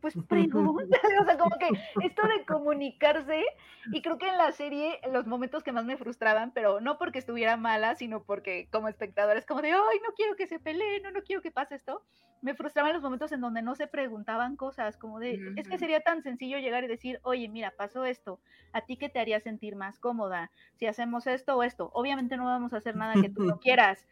pues 0.00 0.14
pregunta, 0.28 0.98
o 1.20 1.24
sea, 1.24 1.38
como 1.38 1.56
que 1.58 1.68
esto 2.06 2.26
de 2.26 2.44
comunicarse, 2.44 3.44
y 3.92 4.02
creo 4.02 4.18
que 4.18 4.28
en 4.28 4.38
la 4.38 4.52
serie 4.52 5.00
los 5.12 5.26
momentos 5.26 5.62
que 5.62 5.72
más 5.72 5.84
me 5.84 5.96
frustraban, 5.96 6.52
pero 6.52 6.80
no 6.80 6.98
porque 6.98 7.18
estuviera 7.18 7.56
mala, 7.56 7.94
sino 7.94 8.22
porque 8.22 8.68
como 8.70 8.88
espectador 8.88 9.36
es 9.36 9.46
como 9.46 9.62
de, 9.62 9.72
ay, 9.72 9.98
no 10.06 10.14
quiero 10.14 10.36
que 10.36 10.46
se 10.46 10.58
peleen, 10.58 11.02
no, 11.02 11.10
no 11.10 11.22
quiero 11.22 11.42
que 11.42 11.50
pase 11.50 11.74
esto, 11.74 12.02
me 12.40 12.54
frustraban 12.54 12.92
los 12.92 13.02
momentos 13.02 13.32
en 13.32 13.40
donde 13.40 13.62
no 13.62 13.74
se 13.74 13.86
preguntaban 13.86 14.56
cosas, 14.56 14.96
como 14.96 15.18
de, 15.18 15.38
es 15.56 15.68
que 15.68 15.78
sería 15.78 16.00
tan 16.00 16.22
sencillo 16.22 16.58
llegar 16.58 16.84
y 16.84 16.88
decir, 16.88 17.20
oye, 17.22 17.48
mira, 17.48 17.72
pasó 17.76 18.04
esto, 18.04 18.40
¿a 18.72 18.82
ti 18.82 18.96
qué 18.96 19.08
te 19.08 19.18
haría 19.18 19.40
sentir 19.40 19.76
más 19.76 19.98
cómoda? 19.98 20.50
Si 20.74 20.86
hacemos 20.86 21.26
esto 21.26 21.56
o 21.56 21.62
esto, 21.62 21.90
obviamente 21.94 22.36
no 22.36 22.44
vamos 22.44 22.72
a 22.72 22.78
hacer 22.78 22.96
nada 22.96 23.14
que 23.20 23.30
tú 23.30 23.44
no 23.44 23.58
quieras, 23.60 24.06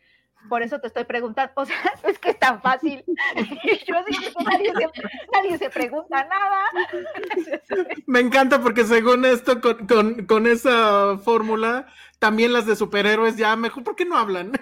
por 0.49 0.62
eso 0.62 0.78
te 0.80 0.87
estoy 0.87 1.05
preguntando, 1.05 1.53
o 1.57 1.64
sea, 1.64 1.76
es 2.05 2.18
que 2.18 2.30
es 2.30 2.39
tan 2.39 2.61
fácil. 2.62 3.05
Yo 3.87 3.95
sí 4.07 4.18
que 4.18 4.45
nadie 4.45 4.72
se, 4.72 5.09
nadie 5.32 5.59
se 5.59 5.70
pregunta 5.70 6.24
nada. 6.24 6.62
Me 8.07 8.20
encanta 8.20 8.61
porque 8.61 8.84
según 8.84 9.24
esto, 9.24 9.61
con, 9.61 9.87
con, 9.87 10.26
con 10.26 10.47
esa 10.47 11.18
fórmula, 11.18 11.87
también 12.18 12.53
las 12.53 12.66
de 12.66 12.76
superhéroes 12.76 13.37
ya 13.37 13.57
mejor, 13.57 13.84
¿por 13.84 13.97
qué 13.97 14.05
no 14.05 14.16
hablan? 14.16 14.53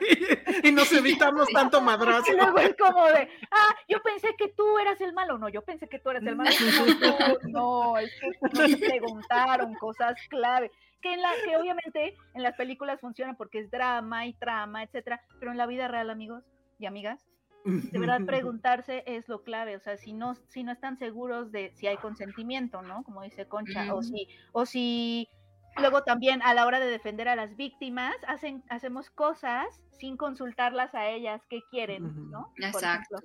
y 0.63 0.73
nos 0.73 0.93
evitamos 0.93 1.49
tanto 1.53 1.81
madrazo. 1.81 2.33
Y 2.33 2.37
luego 2.37 2.59
es 2.59 2.75
como 2.77 3.07
de, 3.07 3.29
ah, 3.51 3.77
yo 3.89 4.03
pensé 4.03 4.35
que 4.37 4.49
tú 4.49 4.79
eras 4.79 5.01
el 5.01 5.13
malo. 5.13 5.39
No, 5.39 5.49
yo 5.49 5.63
pensé 5.63 5.89
que 5.89 5.99
tú 5.99 6.11
eras 6.11 6.25
el 6.25 6.37
malo. 6.37 6.51
No, 7.45 7.99
es 7.99 8.11
que 8.21 8.31
no 8.43 8.67
te 8.67 8.77
preguntaron 8.77 9.75
cosas 9.75 10.17
clave 10.29 10.71
que 11.05 11.13
en 11.13 11.23
la 11.23 11.29
que 11.45 11.57
obviamente 11.61 12.17
en 12.35 12.43
las 12.43 12.57
películas 12.57 13.01
funciona 13.01 13.35
porque 13.35 13.61
es 13.61 13.71
drama 13.71 14.27
y 14.27 14.33
trama, 14.33 14.83
etcétera, 14.83 15.21
pero 15.39 15.53
en 15.53 15.59
la 15.59 15.67
vida 15.67 15.87
real, 15.87 16.11
amigos 16.11 16.43
y 16.79 16.87
amigas, 16.87 17.25
de 17.65 17.99
verdad 17.99 18.21
preguntarse 18.27 19.05
es 19.07 19.29
lo 19.29 19.43
clave, 19.43 19.77
o 19.77 19.81
sea, 19.81 19.97
si 19.97 20.13
no 20.13 20.35
si 20.49 20.65
no 20.65 20.73
están 20.73 20.99
seguros 20.99 21.53
de 21.53 21.73
si 21.75 21.87
hay 21.87 21.99
consentimiento, 21.99 22.83
¿no? 22.83 23.05
Como 23.05 23.23
dice 23.23 23.47
Concha, 23.47 23.95
o 23.95 24.03
si 24.03 24.29
o 24.53 24.67
si 24.67 25.29
luego 25.77 26.03
también 26.03 26.41
a 26.43 26.55
la 26.55 26.67
hora 26.67 26.81
de 26.81 26.87
defender 26.87 27.29
a 27.29 27.37
las 27.37 27.57
víctimas 27.57 28.17
hacen 28.27 28.65
hacemos 28.69 29.11
cosas 29.11 29.67
sin 29.99 30.17
consultarlas 30.17 30.95
a 30.95 31.09
ellas 31.09 31.43
qué 31.49 31.61
quieren, 31.71 32.31
¿no? 32.31 32.53
Exacto. 32.57 33.17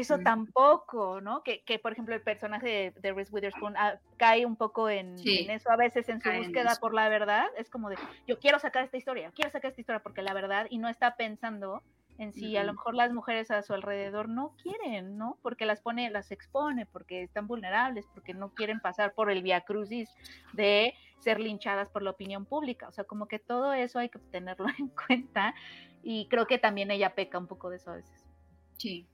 Eso 0.00 0.18
tampoco, 0.18 1.20
¿no? 1.20 1.42
Que, 1.42 1.62
que, 1.62 1.78
por 1.78 1.92
ejemplo, 1.92 2.14
el 2.14 2.22
personaje 2.22 2.92
de, 3.00 3.12
Reese 3.12 3.32
Witherspoon 3.32 3.76
ah, 3.76 3.98
cae 4.16 4.44
un 4.44 4.56
poco 4.56 4.88
en, 4.88 5.16
eso 5.24 5.70
a 5.70 5.76
veces 5.76 6.08
en 6.08 6.20
su 6.20 6.30
búsqueda 6.30 6.76
por 6.80 6.94
la 6.94 7.08
verdad. 7.08 7.46
Es 7.56 7.70
como 7.70 7.88
de, 7.88 7.96
yo 8.26 8.38
quiero 8.38 8.58
sacar 8.58 8.84
esta 8.84 8.96
historia, 8.96 9.32
quiero 9.34 9.50
sacar 9.50 9.70
esta 9.70 9.80
historia 9.80 10.02
porque 10.02 10.22
la 10.22 10.34
verdad, 10.34 10.66
y 10.70 10.78
no 10.78 10.88
está 10.88 11.16
pensando 11.16 11.82
en 12.18 12.32
si 12.32 12.56
a 12.56 12.64
lo 12.64 12.72
mejor 12.72 12.94
las 12.94 13.12
mujeres 13.12 13.50
a 13.50 13.62
su 13.62 13.74
alrededor 13.74 14.28
no 14.28 14.54
quieren, 14.62 15.18
¿no? 15.18 15.38
Porque 15.42 15.66
las 15.66 15.80
pone, 15.82 16.10
las 16.10 16.30
expone, 16.30 16.86
porque 16.86 17.22
están 17.22 17.46
vulnerables, 17.46 18.06
porque 18.14 18.32
no 18.32 18.54
quieren 18.54 18.80
pasar 18.80 19.12
por 19.12 19.30
el 19.30 19.42
via 19.42 19.60
crucis 19.62 20.10
de 20.54 20.94
ser 21.18 21.40
linchadas 21.40 21.90
por 21.90 22.02
la 22.02 22.10
opinión 22.10 22.46
pública. 22.46 22.88
O 22.88 22.92
sea, 22.92 23.04
como 23.04 23.28
que 23.28 23.38
todo 23.38 23.74
eso 23.74 23.98
hay 23.98 24.08
que 24.08 24.18
tenerlo 24.18 24.66
en 24.78 24.88
cuenta 24.88 25.54
y 26.02 26.26
creo 26.28 26.46
que 26.46 26.58
también 26.58 26.90
ella 26.90 27.14
peca 27.14 27.38
un 27.38 27.46
poco 27.46 27.68
de 27.68 27.76
eso 27.76 27.90
a 27.90 27.96
veces. 27.96 28.24
Sí 28.78 29.06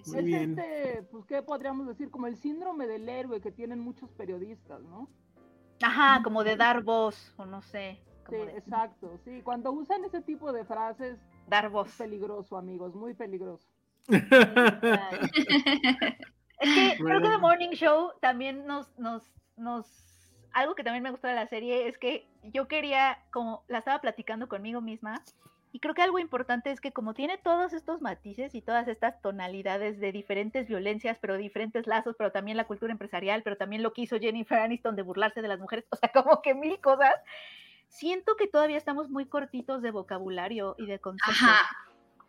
es 0.00 0.14
este, 0.14 1.02
pues, 1.10 1.24
¿qué 1.26 1.42
podríamos 1.42 1.86
decir? 1.86 2.10
Como 2.10 2.26
el 2.26 2.36
síndrome 2.36 2.86
del 2.86 3.08
héroe 3.08 3.40
que 3.40 3.52
tienen 3.52 3.80
muchos 3.80 4.10
periodistas, 4.12 4.82
¿no? 4.82 5.08
Ajá, 5.82 6.22
como 6.22 6.44
de 6.44 6.56
dar 6.56 6.82
voz, 6.82 7.34
o 7.36 7.44
no 7.44 7.62
sé. 7.62 8.00
Sí, 8.28 8.36
exacto, 8.36 9.18
sí. 9.24 9.42
Cuando 9.42 9.72
usan 9.72 10.04
ese 10.04 10.22
tipo 10.22 10.52
de 10.52 10.64
frases, 10.64 11.18
dar 11.48 11.68
voz. 11.68 11.88
Es 11.88 11.96
peligroso, 11.96 12.56
amigos, 12.56 12.94
muy 12.94 13.14
peligroso. 13.14 13.68
es 14.08 14.20
que 16.60 16.96
creo 16.98 17.20
que 17.22 17.28
The 17.28 17.38
Morning 17.38 17.70
Show 17.70 18.12
también 18.20 18.66
nos, 18.66 18.96
nos, 18.98 19.22
nos, 19.56 19.86
algo 20.52 20.74
que 20.74 20.84
también 20.84 21.02
me 21.02 21.10
gusta 21.10 21.28
de 21.28 21.34
la 21.34 21.46
serie 21.46 21.88
es 21.88 21.98
que 21.98 22.28
yo 22.42 22.68
quería, 22.68 23.18
como 23.30 23.64
la 23.68 23.78
estaba 23.78 24.00
platicando 24.00 24.48
conmigo 24.48 24.80
misma, 24.80 25.22
y 25.74 25.80
creo 25.80 25.92
que 25.92 26.02
algo 26.02 26.20
importante 26.20 26.70
es 26.70 26.80
que 26.80 26.92
como 26.92 27.14
tiene 27.14 27.36
todos 27.36 27.72
estos 27.72 28.00
matices 28.00 28.54
y 28.54 28.62
todas 28.62 28.86
estas 28.86 29.20
tonalidades 29.20 29.98
de 29.98 30.12
diferentes 30.12 30.68
violencias, 30.68 31.18
pero 31.20 31.36
diferentes 31.36 31.88
lazos, 31.88 32.14
pero 32.16 32.30
también 32.30 32.56
la 32.56 32.68
cultura 32.68 32.92
empresarial, 32.92 33.42
pero 33.42 33.56
también 33.56 33.82
lo 33.82 33.92
que 33.92 34.02
hizo 34.02 34.20
Jennifer 34.20 34.60
Aniston 34.60 34.94
de 34.94 35.02
burlarse 35.02 35.42
de 35.42 35.48
las 35.48 35.58
mujeres, 35.58 35.84
o 35.90 35.96
sea, 35.96 36.12
como 36.12 36.42
que 36.42 36.54
mil 36.54 36.80
cosas, 36.80 37.12
siento 37.88 38.36
que 38.36 38.46
todavía 38.46 38.76
estamos 38.76 39.10
muy 39.10 39.26
cortitos 39.26 39.82
de 39.82 39.90
vocabulario 39.90 40.76
y 40.78 40.86
de 40.86 41.00
conceptos 41.00 41.58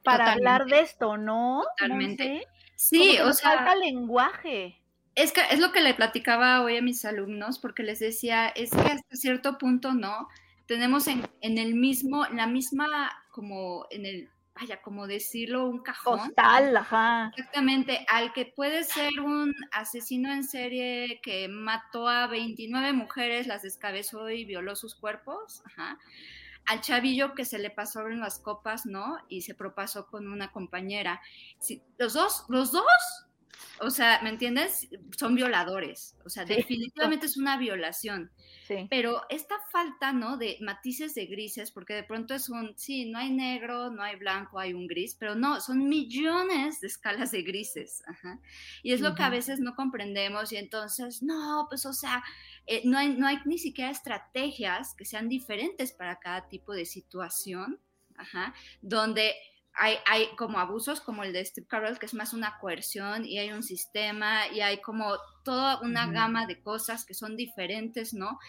para 0.04 0.34
hablar 0.34 0.66
de 0.66 0.80
esto, 0.80 1.16
¿no? 1.16 1.66
Totalmente. 1.78 2.48
Sí, 2.74 3.20
o 3.20 3.32
sea, 3.32 3.58
falta 3.58 3.76
lenguaje. 3.76 4.82
Es 5.14 5.32
que 5.32 5.42
es 5.52 5.60
lo 5.60 5.72
que 5.72 5.82
le 5.82 5.94
platicaba 5.94 6.64
hoy 6.64 6.78
a 6.78 6.82
mis 6.82 7.06
alumnos, 7.06 7.60
porque 7.60 7.84
les 7.84 8.00
decía, 8.00 8.48
es 8.48 8.72
que 8.72 8.80
hasta 8.80 9.16
cierto 9.16 9.60
punto, 9.60 9.94
¿no? 9.94 10.30
Tenemos 10.68 11.08
en, 11.08 11.28
en, 11.42 11.58
el 11.58 11.76
mismo, 11.76 12.26
la 12.34 12.48
misma, 12.48 13.12
como 13.32 13.86
en 13.90 14.06
el, 14.06 14.30
vaya, 14.60 14.82
como 14.82 15.06
decirlo, 15.06 15.68
un 15.68 15.80
cajón. 15.80 16.20
Ajá. 16.78 17.32
Exactamente, 17.36 18.06
al 18.10 18.34
que 18.34 18.46
puede 18.46 18.84
ser 18.84 19.20
un 19.20 19.54
asesino 19.72 20.32
en 20.32 20.44
serie 20.44 21.20
que 21.22 21.48
mató 21.48 22.08
a 22.08 22.28
29 22.28 22.94
mujeres, 22.94 23.48
las 23.48 23.64
descabezó 23.64 24.30
y 24.30 24.46
violó 24.46 24.76
sus 24.76 24.96
cuerpos, 24.96 25.62
ajá. 25.66 26.00
Al 26.68 26.82
chavillo 26.82 27.36
que 27.36 27.46
se 27.46 27.60
le 27.60 27.70
pasó 27.70 28.08
en 28.08 28.20
las 28.20 28.40
copas, 28.40 28.88
¿no? 28.88 29.18
Y 29.30 29.42
se 29.42 29.54
propasó 29.54 30.08
con 30.08 30.28
una 30.28 30.52
compañera. 30.52 31.22
los 32.00 32.14
dos, 32.14 32.46
los 32.50 32.72
dos 32.72 33.25
o 33.80 33.90
sea, 33.90 34.22
¿me 34.24 34.30
entiendes? 34.30 34.88
Son 35.18 35.36
violadores. 35.36 36.16
O 36.24 36.30
sea, 36.30 36.46
definitivamente 36.46 37.26
es 37.26 37.38
una 37.38 37.58
violación. 37.58 38.32
Sí. 38.68 38.88
Pero 38.90 39.22
esta 39.30 39.56
falta, 39.72 40.14
¿no? 40.14 40.38
De 40.38 40.58
matices 40.62 41.14
de 41.14 41.26
grises, 41.26 41.72
porque 41.72 41.94
de 41.94 42.04
pronto 42.04 42.34
es 42.34 42.50
un, 42.50 42.74
sí, 42.78 43.06
no 43.06 43.20
hay 43.20 43.32
negro, 43.32 43.92
no 43.92 44.02
hay 44.02 44.16
blanco, 44.16 44.60
hay 44.60 44.74
un 44.74 44.88
gris, 44.88 45.16
pero 45.20 45.36
no, 45.36 45.60
son 45.60 45.88
millones 45.88 46.80
de 46.80 46.88
escalas 46.88 47.32
de 47.32 47.44
grises. 47.44 48.02
Ajá. 48.08 48.40
Y 48.82 48.94
es 48.94 49.02
lo 49.02 49.14
que 49.14 49.24
a 49.24 49.30
veces 49.30 49.60
no 49.60 49.76
comprendemos 49.76 50.52
y 50.52 50.58
entonces, 50.58 51.22
no, 51.22 51.68
pues, 51.70 51.86
o 51.86 51.94
sea, 51.94 52.24
eh, 52.66 52.82
no, 52.86 52.98
hay, 52.98 53.10
no 53.10 53.28
hay 53.28 53.38
ni 53.46 53.58
siquiera 53.58 53.92
estrategias 53.92 54.96
que 54.96 55.06
sean 55.06 55.30
diferentes 55.30 55.92
para 55.92 56.20
cada 56.20 56.48
tipo 56.48 56.74
de 56.74 56.86
situación, 56.86 57.80
ajá, 58.18 58.54
donde 58.82 59.36
hay, 59.78 59.98
hay, 60.06 60.28
como 60.38 60.60
abusos 60.60 61.02
como 61.02 61.24
el 61.24 61.34
de 61.34 61.44
Steve 61.44 61.68
Carell, 61.68 62.00
que 62.00 62.06
es 62.06 62.14
más 62.14 62.34
una 62.34 62.58
coerción 62.60 63.26
y 63.26 63.40
hay 63.40 63.52
un 63.52 63.64
sistema 63.64 64.48
y 64.48 64.62
hay 64.62 64.82
como 64.82 65.16
toda 65.44 65.80
una 65.82 66.08
gama 66.08 66.46
de 66.46 66.62
cosas 66.62 67.06
que 67.06 67.14
son 67.14 67.36
diferentes, 67.36 68.14
¿no? 68.14 68.40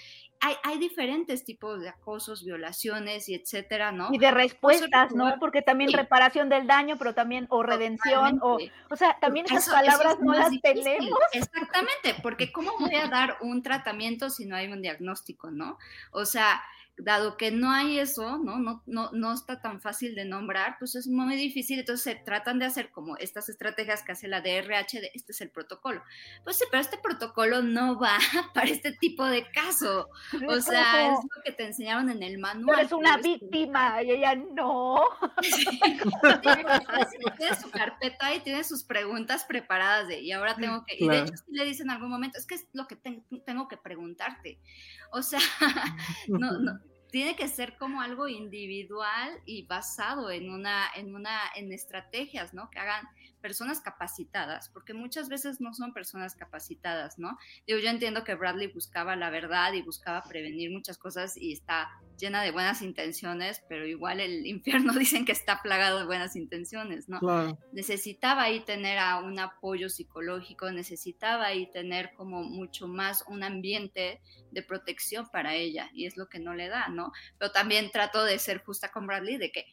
Hay, 0.40 0.54
hay, 0.64 0.78
diferentes 0.78 1.44
tipos 1.44 1.80
de 1.80 1.88
acosos, 1.88 2.44
violaciones 2.44 3.28
y 3.28 3.34
etcétera, 3.34 3.90
¿no? 3.90 4.10
Y 4.12 4.18
de 4.18 4.30
respuestas, 4.30 5.14
¿no? 5.14 5.36
Porque 5.40 5.62
también 5.62 5.92
reparación 5.92 6.50
del 6.50 6.66
daño, 6.66 6.96
pero 6.98 7.14
también 7.14 7.46
o 7.48 7.62
redención, 7.62 8.38
o, 8.42 8.58
o 8.90 8.96
sea, 8.96 9.18
también 9.18 9.46
esas 9.46 9.68
palabras 9.68 10.18
no 10.20 10.34
las 10.34 10.50
tenemos. 10.60 11.18
Exactamente, 11.32 12.16
porque 12.22 12.52
¿cómo 12.52 12.72
voy 12.78 12.94
a 12.96 13.08
dar 13.08 13.38
un 13.40 13.62
tratamiento 13.62 14.28
si 14.28 14.44
no 14.44 14.56
hay 14.56 14.68
un 14.68 14.82
diagnóstico, 14.82 15.50
¿no? 15.50 15.78
O 16.12 16.26
sea, 16.26 16.62
dado 16.98 17.36
que 17.36 17.50
no 17.50 17.70
hay 17.70 17.98
eso, 17.98 18.38
¿no? 18.38 18.58
No, 18.58 18.82
no, 18.86 19.10
no 19.12 19.32
está 19.32 19.60
tan 19.60 19.80
fácil 19.80 20.14
de 20.14 20.24
nombrar, 20.24 20.76
pues 20.78 20.94
es 20.94 21.06
muy 21.06 21.36
difícil, 21.36 21.78
entonces 21.78 22.04
se 22.04 22.14
tratan 22.14 22.58
de 22.58 22.66
hacer 22.66 22.90
como 22.90 23.16
estas 23.18 23.48
estrategias 23.48 24.02
que 24.02 24.12
hace 24.12 24.28
la 24.28 24.40
DRH 24.40 25.00
de 25.00 25.10
este 25.14 25.32
es 25.32 25.40
el 25.40 25.50
protocolo. 25.50 26.02
Pues 26.44 26.56
sí, 26.56 26.64
pero 26.70 26.80
este 26.80 26.98
protocolo 26.98 27.62
no 27.62 27.98
va 27.98 28.18
para 28.54 28.68
este 28.68 28.92
tipo 28.92 29.24
de 29.26 29.50
caso. 29.50 30.08
O 30.48 30.60
sea, 30.60 31.12
es 31.12 31.18
lo 31.18 31.42
que 31.44 31.52
te 31.52 31.66
enseñaron 31.66 32.10
en 32.10 32.22
el 32.22 32.38
manual. 32.38 32.76
Pero 32.76 32.86
es 32.86 32.92
una 32.92 33.16
víctima 33.18 34.02
y 34.02 34.12
ella 34.12 34.34
no. 34.34 34.96
tiene 37.36 37.54
su 37.60 37.70
carpeta 37.70 38.34
y 38.34 38.40
tiene 38.40 38.64
sus 38.64 38.84
preguntas 38.84 39.44
preparadas 39.44 40.08
de, 40.08 40.20
y 40.20 40.32
ahora 40.32 40.56
tengo 40.56 40.84
que, 40.84 40.96
y 40.98 41.08
de 41.08 41.20
hecho 41.20 41.34
si 41.36 41.52
le 41.52 41.64
dicen 41.64 41.86
en 41.86 41.90
algún 41.90 42.10
momento, 42.10 42.38
es 42.38 42.46
que 42.46 42.54
es 42.54 42.66
lo 42.72 42.86
que 42.86 42.96
tengo 42.96 43.68
que 43.68 43.76
preguntarte. 43.76 44.58
O 45.12 45.22
sea, 45.22 45.40
no, 46.28 46.58
no, 46.58 46.80
tiene 47.10 47.36
que 47.36 47.48
ser 47.48 47.76
como 47.76 48.00
algo 48.00 48.28
individual 48.28 49.40
y 49.44 49.66
basado 49.66 50.30
en 50.30 50.50
una, 50.50 50.86
en 50.94 51.14
una, 51.14 51.40
en 51.54 51.72
estrategias, 51.72 52.54
¿no? 52.54 52.70
Que 52.70 52.78
hagan 52.78 53.08
personas 53.40 53.80
capacitadas, 53.80 54.68
porque 54.70 54.94
muchas 54.94 55.28
veces 55.28 55.60
no 55.60 55.72
son 55.74 55.92
personas 55.92 56.34
capacitadas, 56.34 57.18
¿no? 57.18 57.38
Digo, 57.66 57.78
yo 57.78 57.90
entiendo 57.90 58.24
que 58.24 58.34
Bradley 58.34 58.68
buscaba 58.68 59.16
la 59.16 59.30
verdad 59.30 59.72
y 59.72 59.82
buscaba 59.82 60.22
prevenir 60.22 60.70
muchas 60.70 60.98
cosas 60.98 61.36
y 61.36 61.52
está 61.52 61.88
llena 62.18 62.42
de 62.42 62.50
buenas 62.50 62.82
intenciones, 62.82 63.62
pero 63.68 63.86
igual 63.86 64.20
el 64.20 64.46
infierno 64.46 64.92
dicen 64.94 65.24
que 65.24 65.32
está 65.32 65.62
plagado 65.62 65.98
de 65.98 66.06
buenas 66.06 66.36
intenciones, 66.36 67.08
¿no? 67.08 67.20
Necesitaba 67.72 68.42
ahí 68.42 68.60
tener 68.60 68.98
a 68.98 69.20
un 69.20 69.38
apoyo 69.38 69.88
psicológico, 69.88 70.70
necesitaba 70.70 71.46
ahí 71.46 71.70
tener 71.70 72.12
como 72.14 72.42
mucho 72.42 72.88
más 72.88 73.24
un 73.28 73.42
ambiente 73.42 74.20
de 74.50 74.62
protección 74.62 75.28
para 75.28 75.54
ella 75.54 75.90
y 75.92 76.06
es 76.06 76.16
lo 76.16 76.28
que 76.28 76.38
no 76.38 76.54
le 76.54 76.68
da, 76.68 76.88
¿no? 76.88 77.12
Pero 77.38 77.52
también 77.52 77.90
trato 77.90 78.24
de 78.24 78.38
ser 78.38 78.62
justa 78.64 78.90
con 78.90 79.06
Bradley 79.06 79.36
de 79.36 79.52
que 79.52 79.66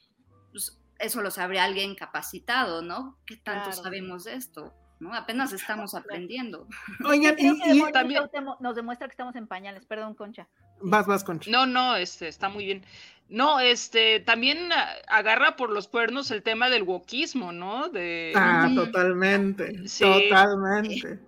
pues, 0.52 0.78
eso 1.00 1.22
lo 1.22 1.32
sabría 1.32 1.64
alguien 1.64 1.96
capacitado, 1.96 2.82
¿no? 2.82 3.18
¿Qué 3.26 3.38
tanto 3.38 3.72
sabemos 3.72 4.24
de 4.26 4.36
esto? 4.36 4.74
¿no? 5.00 5.14
Apenas 5.14 5.54
estamos 5.54 5.94
aprendiendo. 5.96 6.68
Oigan, 7.06 7.36
y, 7.38 7.92
también 7.92 8.24
nos 8.60 8.76
demuestra 8.76 9.08
que 9.08 9.12
estamos 9.12 9.36
en 9.36 9.48
pañales, 9.48 9.86
perdón, 9.86 10.16
Concha. 10.16 10.48
Vas, 10.82 11.06
vas, 11.06 11.24
Concha. 11.24 11.52
No, 11.52 11.66
no, 11.66 11.96
este, 11.96 12.28
está 12.28 12.50
muy 12.50 12.66
bien. 12.66 12.86
No, 13.30 13.60
este, 13.60 14.20
también 14.20 14.70
agarra 15.08 15.56
por 15.56 15.70
los 15.70 15.88
cuernos 15.88 16.30
el 16.32 16.44
tema 16.44 16.70
del 16.70 16.84
wokismo, 16.84 17.52
¿no? 17.52 17.90
De... 17.90 18.34
Ah, 18.36 18.70
totalmente, 18.74 19.74
totalmente. 20.00 21.20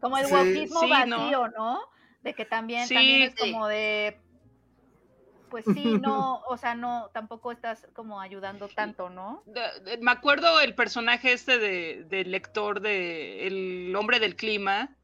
Como 0.00 0.18
el 0.18 0.26
wokismo 0.26 0.88
vacío, 0.88 1.48
¿no? 1.56 1.80
De 2.22 2.34
que 2.34 2.44
también, 2.44 2.88
también 2.88 3.22
es 3.22 3.34
como 3.34 3.66
de 3.68 4.20
pues 5.52 5.66
sí, 5.66 5.84
no, 6.02 6.40
o 6.48 6.56
sea, 6.56 6.74
no, 6.74 7.10
tampoco 7.12 7.52
estás 7.52 7.86
como 7.92 8.22
ayudando 8.22 8.68
tanto, 8.68 9.10
¿no? 9.10 9.44
Me 10.00 10.10
acuerdo 10.10 10.60
el 10.60 10.74
personaje 10.74 11.34
este 11.34 11.58
de, 11.58 12.04
del 12.08 12.30
lector 12.30 12.80
de 12.80 13.46
El 13.46 13.94
hombre 13.94 14.18
del 14.18 14.34
clima, 14.34 14.96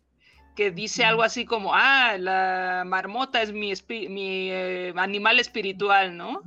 que 0.56 0.70
dice 0.70 1.04
algo 1.04 1.22
así 1.22 1.44
como, 1.44 1.74
ah, 1.74 2.16
la 2.18 2.82
marmota 2.86 3.42
es 3.42 3.52
mi, 3.52 3.74
mi 4.08 4.50
eh, 4.50 4.94
animal 4.96 5.38
espiritual, 5.38 6.16
¿no? 6.16 6.42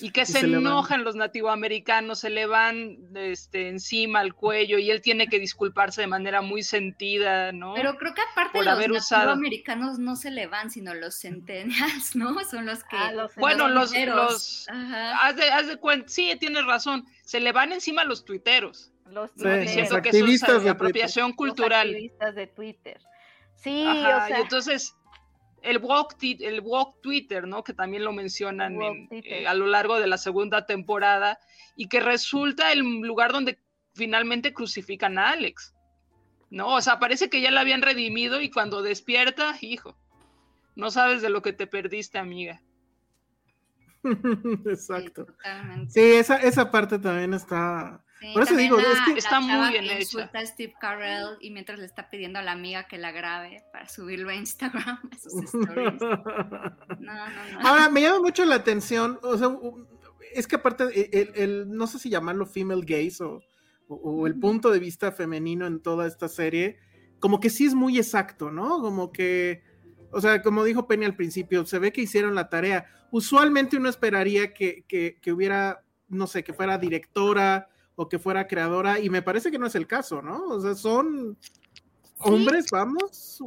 Y 0.00 0.10
que 0.10 0.26
se, 0.26 0.40
enojan 0.40 1.04
los 1.04 1.14
nativoamericanos, 1.14 2.20
se 2.20 2.30
le 2.30 2.46
van 2.46 2.98
este, 3.14 3.68
encima 3.68 4.20
al 4.20 4.34
cuello 4.34 4.78
y 4.78 4.90
él 4.90 5.02
tiene 5.02 5.28
que 5.28 5.38
disculparse 5.38 6.00
de 6.00 6.06
manera 6.06 6.40
muy 6.40 6.62
sentida, 6.62 7.52
¿no? 7.52 7.74
Pero 7.74 7.96
creo 7.96 8.14
que 8.14 8.22
aparte 8.22 8.62
los 8.62 9.10
nativoamericanos 9.10 9.98
no 9.98 10.16
se 10.16 10.30
le 10.30 10.46
van, 10.46 10.70
sino 10.70 10.94
los 10.94 11.20
centennials, 11.20 12.14
¿no? 12.16 12.42
Son 12.44 12.66
los 12.66 12.82
que... 12.84 12.96
Ah, 12.96 13.28
bueno, 13.36 13.68
los... 13.68 13.92
los 13.92 14.66
haz, 14.68 15.36
de, 15.36 15.50
haz 15.50 15.66
de 15.66 15.76
cuenta, 15.76 16.08
sí, 16.08 16.34
tienes 16.38 16.64
razón, 16.64 17.04
se 17.24 17.40
le 17.40 17.52
van 17.52 17.72
encima 17.72 18.04
los 18.04 18.24
tuiteros. 18.24 18.92
Los, 19.06 19.34
diciendo 19.34 20.00
que 20.02 20.10
eso 20.10 20.56
es 20.58 20.66
apropiación 20.66 21.32
cultural. 21.32 21.88
Los 21.88 21.96
activistas 21.96 22.34
de 22.36 22.46
Twitter. 22.46 23.00
Sí, 23.56 23.84
o 23.86 23.92
sea... 23.92 24.30
Y 24.30 24.42
entonces 24.42 24.94
el 25.62 25.78
walk, 25.78 26.16
el 26.22 26.60
walk 26.60 27.00
Twitter, 27.00 27.46
¿no? 27.46 27.62
Que 27.64 27.74
también 27.74 28.04
lo 28.04 28.12
mencionan 28.12 28.78
eh, 29.10 29.46
a 29.46 29.54
lo 29.54 29.66
largo 29.66 30.00
de 30.00 30.06
la 30.06 30.18
segunda 30.18 30.66
temporada 30.66 31.38
y 31.76 31.88
que 31.88 32.00
resulta 32.00 32.72
el 32.72 32.80
lugar 32.80 33.32
donde 33.32 33.58
finalmente 33.94 34.52
crucifican 34.52 35.18
a 35.18 35.30
Alex, 35.30 35.74
¿no? 36.50 36.74
O 36.74 36.80
sea, 36.80 36.98
parece 36.98 37.28
que 37.30 37.40
ya 37.40 37.50
la 37.50 37.60
habían 37.60 37.82
redimido 37.82 38.40
y 38.40 38.50
cuando 38.50 38.82
despierta, 38.82 39.56
hijo, 39.60 39.96
no 40.76 40.90
sabes 40.90 41.22
de 41.22 41.30
lo 41.30 41.42
que 41.42 41.52
te 41.52 41.66
perdiste, 41.66 42.18
amiga. 42.18 42.62
Exacto. 44.66 45.26
Sí, 45.88 46.00
esa, 46.00 46.36
esa 46.36 46.70
parte 46.70 46.98
también 46.98 47.34
está 47.34 48.02
por 48.34 48.42
eso 48.42 48.56
digo, 48.56 48.78
es 48.78 48.86
que 49.06 49.18
está 49.18 49.40
muy 49.40 49.70
bien 49.70 49.84
hecha. 49.84 50.00
Insulta 50.00 50.38
a 50.40 50.46
Steve 50.46 50.74
Carell 50.78 51.38
y 51.40 51.50
mientras 51.50 51.78
le 51.78 51.86
está 51.86 52.10
pidiendo 52.10 52.38
a 52.38 52.42
la 52.42 52.52
amiga 52.52 52.86
que 52.86 52.98
la 52.98 53.12
grabe 53.12 53.64
para 53.72 53.88
subirlo 53.88 54.30
a 54.30 54.34
Instagram, 54.34 54.98
sus 55.20 55.44
stories. 55.44 56.00
No, 57.00 57.14
no, 57.14 57.52
no. 57.52 57.68
Ahora, 57.68 57.88
me 57.88 58.02
llama 58.02 58.20
mucho 58.20 58.44
la 58.44 58.56
atención, 58.56 59.18
o 59.22 59.38
sea, 59.38 59.48
es 60.34 60.46
que 60.46 60.56
aparte, 60.56 60.84
e, 60.94 61.32
el, 61.34 61.70
no 61.70 61.86
sé 61.86 61.98
si 61.98 62.10
llamarlo 62.10 62.46
female 62.46 62.84
gaze 62.84 63.24
o, 63.24 63.40
o, 63.88 64.26
el 64.26 64.38
punto 64.38 64.70
de 64.70 64.78
vista 64.78 65.12
femenino 65.12 65.66
en 65.66 65.80
toda 65.80 66.06
esta 66.06 66.28
serie, 66.28 66.78
como 67.18 67.40
que 67.40 67.48
sí 67.48 67.66
es 67.66 67.74
muy 67.74 67.98
exacto, 67.98 68.50
¿no? 68.50 68.80
Como 68.80 69.12
que, 69.12 69.62
o 70.12 70.20
sea, 70.20 70.42
como 70.42 70.62
dijo 70.62 70.86
Penny 70.86 71.06
al 71.06 71.16
principio, 71.16 71.64
se 71.64 71.78
ve 71.78 71.92
que 71.92 72.02
hicieron 72.02 72.34
la 72.34 72.50
tarea. 72.50 72.86
Usualmente 73.10 73.76
uno 73.76 73.88
esperaría 73.88 74.52
que, 74.52 74.84
que, 74.86 75.18
que 75.20 75.32
hubiera, 75.32 75.84
no 76.08 76.26
sé, 76.26 76.44
que 76.44 76.52
fuera 76.52 76.78
directora, 76.78 77.68
o 78.00 78.08
que 78.08 78.18
fuera 78.18 78.48
creadora, 78.48 78.98
y 78.98 79.10
me 79.10 79.20
parece 79.20 79.50
que 79.50 79.58
no 79.58 79.66
es 79.66 79.74
el 79.74 79.86
caso, 79.86 80.22
¿no? 80.22 80.46
O 80.46 80.58
sea, 80.58 80.74
son 80.74 81.36
hombres, 82.20 82.64
vamos. 82.72 83.38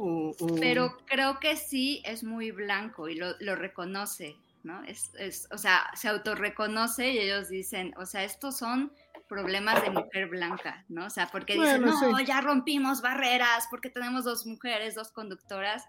Pero 0.60 0.96
creo 1.06 1.40
que 1.40 1.56
sí 1.56 2.00
es 2.04 2.22
muy 2.22 2.52
blanco 2.52 3.08
y 3.08 3.16
lo, 3.16 3.56
reconoce, 3.56 4.36
¿no? 4.62 4.84
Es, 4.84 5.10
es, 5.18 5.48
o 5.50 5.58
sea, 5.58 5.90
se 5.96 6.06
autorreconoce 6.06 7.10
y 7.10 7.18
ellos 7.18 7.48
dicen, 7.48 7.94
o 7.96 8.06
sea, 8.06 8.22
estos 8.22 8.56
son 8.56 8.92
problemas 9.28 9.82
de 9.82 9.90
mujer 9.90 10.28
blanca, 10.28 10.84
¿no? 10.88 11.06
O 11.06 11.10
sea, 11.10 11.26
porque 11.32 11.54
dicen, 11.54 11.82
no, 11.82 12.20
ya 12.20 12.40
rompimos 12.40 13.02
barreras, 13.02 13.66
porque 13.72 13.90
tenemos 13.90 14.24
dos 14.24 14.46
mujeres, 14.46 14.94
dos 14.94 15.10
conductoras. 15.10 15.82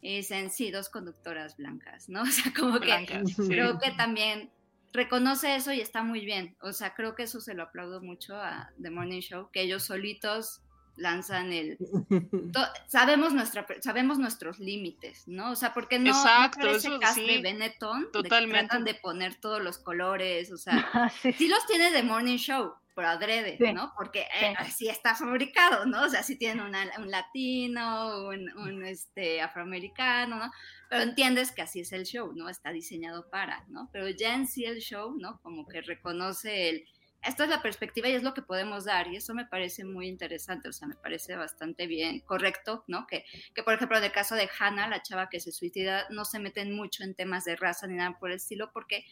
Y 0.00 0.18
dicen, 0.18 0.50
sí, 0.50 0.70
dos 0.70 0.88
conductoras 0.88 1.56
blancas, 1.56 2.08
¿no? 2.08 2.22
O 2.22 2.26
sea, 2.26 2.52
como 2.56 2.78
que 2.78 3.24
creo 3.48 3.80
que 3.80 3.90
también 3.90 4.52
reconoce 4.94 5.56
eso 5.56 5.72
y 5.72 5.80
está 5.80 6.02
muy 6.02 6.24
bien. 6.24 6.56
O 6.62 6.72
sea, 6.72 6.94
creo 6.94 7.14
que 7.14 7.24
eso 7.24 7.40
se 7.40 7.54
lo 7.54 7.64
aplaudo 7.64 8.00
mucho 8.00 8.36
a 8.36 8.70
The 8.80 8.90
Morning 8.90 9.20
Show, 9.20 9.50
que 9.52 9.60
ellos 9.60 9.82
solitos 9.82 10.62
lanzan 10.96 11.52
el 11.52 11.76
sabemos 12.86 13.32
nuestra 13.32 13.66
sabemos 13.80 14.18
nuestros 14.18 14.60
límites 14.60 15.26
no 15.26 15.50
o 15.50 15.56
sea 15.56 15.74
porque 15.74 15.98
no 15.98 16.10
Exacto, 16.10 16.70
ese 16.70 16.98
cast 17.00 17.18
de 17.18 17.42
Benetton 17.42 18.12
totalmente 18.12 18.62
de 18.62 18.68
tratan 18.68 18.84
de 18.84 18.94
poner 18.94 19.34
todos 19.34 19.60
los 19.60 19.78
colores 19.78 20.52
o 20.52 20.56
sea 20.56 21.10
sí. 21.20 21.48
los 21.48 21.66
tiene 21.66 21.90
The 21.90 22.04
Morning 22.04 22.36
Show 22.36 22.74
pero 22.94 23.08
adrede, 23.08 23.58
¿no? 23.72 23.92
Porque 23.96 24.20
eh, 24.20 24.54
así 24.56 24.88
está 24.88 25.14
fabricado, 25.14 25.86
¿no? 25.86 26.04
O 26.04 26.08
sea, 26.08 26.22
si 26.22 26.36
tiene 26.36 26.62
un 26.62 27.10
latino, 27.10 28.28
un, 28.28 28.50
un, 28.58 28.84
este, 28.84 29.40
afroamericano, 29.40 30.36
¿no? 30.36 30.52
Pero 30.88 31.02
entiendes 31.02 31.52
que 31.52 31.62
así 31.62 31.80
es 31.80 31.92
el 31.92 32.04
show, 32.04 32.32
¿no? 32.34 32.48
Está 32.48 32.72
diseñado 32.72 33.28
para, 33.30 33.64
¿no? 33.68 33.88
Pero 33.92 34.08
ya 34.08 34.34
en 34.34 34.46
sí 34.46 34.64
el 34.64 34.80
show, 34.80 35.14
¿no? 35.18 35.40
Como 35.42 35.66
que 35.66 35.80
reconoce 35.80 36.70
el, 36.70 36.84
esta 37.24 37.44
es 37.44 37.50
la 37.50 37.62
perspectiva 37.62 38.08
y 38.08 38.12
es 38.12 38.22
lo 38.22 38.34
que 38.34 38.42
podemos 38.42 38.84
dar 38.84 39.08
y 39.08 39.16
eso 39.16 39.34
me 39.34 39.46
parece 39.46 39.84
muy 39.84 40.08
interesante, 40.08 40.68
o 40.68 40.72
sea, 40.72 40.86
me 40.86 40.94
parece 40.94 41.34
bastante 41.36 41.86
bien, 41.86 42.20
correcto, 42.20 42.84
¿no? 42.86 43.06
Que, 43.06 43.24
que 43.54 43.62
por 43.62 43.74
ejemplo, 43.74 43.96
en 43.96 44.04
el 44.04 44.12
caso 44.12 44.34
de 44.34 44.48
Hannah, 44.58 44.88
la 44.88 45.02
chava 45.02 45.30
que 45.30 45.40
se 45.40 45.50
suicida, 45.50 46.06
no 46.10 46.24
se 46.24 46.38
meten 46.38 46.76
mucho 46.76 47.02
en 47.02 47.14
temas 47.14 47.44
de 47.44 47.56
raza 47.56 47.86
ni 47.86 47.94
nada 47.94 48.18
por 48.18 48.30
el 48.30 48.36
estilo 48.36 48.70
porque 48.72 49.04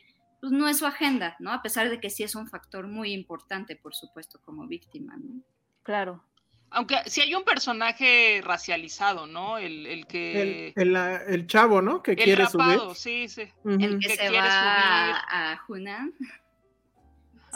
pues, 0.43 0.51
no 0.51 0.69
es 0.69 0.79
su 0.79 0.87
agenda, 0.87 1.37
¿no? 1.39 1.53
A 1.53 1.63
pesar 1.63 1.89
de 1.89 2.01
que 2.01 2.11
sí 2.11 2.25
es 2.25 2.35
un 2.35 2.49
factor 2.49 2.89
muy 2.89 3.13
importante, 3.13 3.77
por 3.77 3.95
supuesto, 3.95 4.41
como 4.45 4.67
víctima, 4.67 5.17
¿no? 5.17 5.41
Claro. 5.85 6.25
Aunque 6.71 6.97
si 7.07 7.21
hay 7.21 7.33
un 7.37 7.45
personaje 7.45 8.41
racializado, 8.43 9.29
¿no? 9.29 9.59
El, 9.59 9.87
el 9.87 10.05
que... 10.09 10.73
El, 10.75 10.97
el, 10.97 11.47
chavo, 11.47 11.81
¿no? 11.81 12.03
Que 12.03 12.17
quiere 12.17 12.45
rapado, 12.45 12.93
sí, 12.93 13.29
sí. 13.29 13.43
El 13.65 14.01
que, 14.01 14.17
se 14.17 14.31
va 14.31 15.17
a 15.21 15.61
Hunan. 15.69 16.13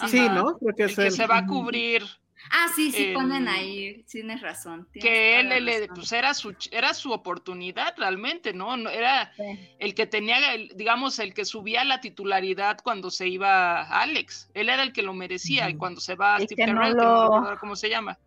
Sí, 0.07 0.29
¿no? 0.29 0.57
Creo 0.57 0.75
que 0.77 0.83
el 0.85 0.95
que 0.95 1.11
se 1.11 1.27
va 1.27 1.39
a 1.39 1.47
cubrir 1.47 2.05
Ah, 2.51 2.68
sí, 2.74 2.93
sí, 2.93 3.12
ponen 3.14 3.48
ahí, 3.48 4.05
tienes 4.10 4.40
razón. 4.40 4.89
que 4.93 5.40
él, 5.40 5.89
pues 5.94 6.12
era 6.12 6.35
su, 6.35 6.55
era 6.70 6.94
su 6.94 7.12
oportunidad 7.12 7.94
realmente, 7.97 8.52
¿no? 8.52 8.77
era 8.89 9.32
el 9.78 9.94
que 9.94 10.06
tenía, 10.06 10.39
digamos, 10.74 11.18
el 11.18 11.35
que 11.35 11.44
subía 11.44 11.85
la 11.85 12.01
titularidad 12.01 12.78
cuando 12.82 13.10
se 13.10 13.28
iba 13.28 13.82
Alex. 13.82 14.51
Él 14.55 14.68
era 14.68 14.82
el 14.82 14.93
que 14.93 15.02
lo 15.02 15.14
merecía, 15.14 15.68
y 15.70 15.77
cuando 15.77 16.01
se 16.01 16.14
va 16.14 16.39
Steve 16.40 16.66
Carell, 16.66 16.97
no 16.97 17.56
cómo 17.60 17.77
se 17.77 17.89
llama. 17.89 18.18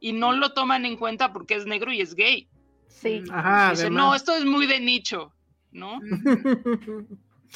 Y 0.00 0.12
no 0.12 0.32
lo 0.32 0.52
toman 0.52 0.84
en 0.84 0.96
cuenta 0.96 1.32
porque 1.32 1.54
es 1.54 1.66
negro 1.66 1.92
y 1.92 2.00
es 2.00 2.14
gay. 2.14 2.48
Sí. 2.88 3.22
Ajá, 3.30 3.70
Dice, 3.70 3.90
no, 3.90 4.14
esto 4.14 4.34
es 4.34 4.44
muy 4.44 4.66
de 4.66 4.80
nicho, 4.80 5.32
¿no? 5.72 6.00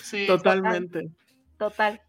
sí. 0.03 0.27
Totalmente. 0.27 1.09
Total. 1.59 2.01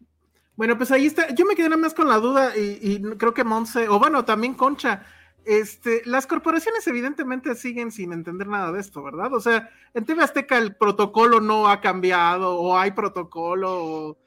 Bueno, 0.60 0.76
pues 0.76 0.90
ahí 0.92 1.06
está. 1.06 1.30
Yo 1.30 1.46
me 1.46 1.54
quedé 1.54 1.70
nada 1.70 1.80
más 1.80 1.94
con 1.94 2.06
la 2.06 2.18
duda 2.18 2.54
y, 2.54 3.00
creo 3.16 3.32
que 3.32 3.44
Monse, 3.44 3.88
o 3.88 3.98
bueno, 3.98 4.26
también 4.26 4.52
Concha. 4.52 5.06
Este, 5.46 6.02
las 6.04 6.26
corporaciones 6.26 6.86
evidentemente 6.86 7.54
siguen 7.54 7.90
sin 7.90 8.12
entender 8.12 8.46
nada 8.46 8.70
de 8.70 8.78
esto, 8.78 9.02
¿verdad? 9.02 9.32
O 9.32 9.40
sea, 9.40 9.70
en 9.94 10.04
TV 10.04 10.22
Azteca 10.22 10.58
el 10.58 10.76
protocolo 10.76 11.40
no 11.40 11.66
ha 11.66 11.80
cambiado, 11.80 12.60
o 12.60 12.76
hay 12.76 12.90
protocolo, 12.90 14.18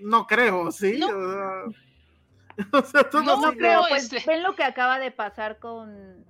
no 0.00 0.26
creo, 0.26 0.72
¿sí? 0.72 0.98
No, 0.98 1.08
o 1.08 2.82
sea, 2.82 3.06
no, 3.22 3.36
no 3.42 3.52
creo, 3.52 3.82
pues 3.90 4.10
ven 4.24 4.42
lo 4.42 4.56
que 4.56 4.64
acaba 4.64 4.98
de 4.98 5.10
pasar 5.10 5.58
con 5.58 6.24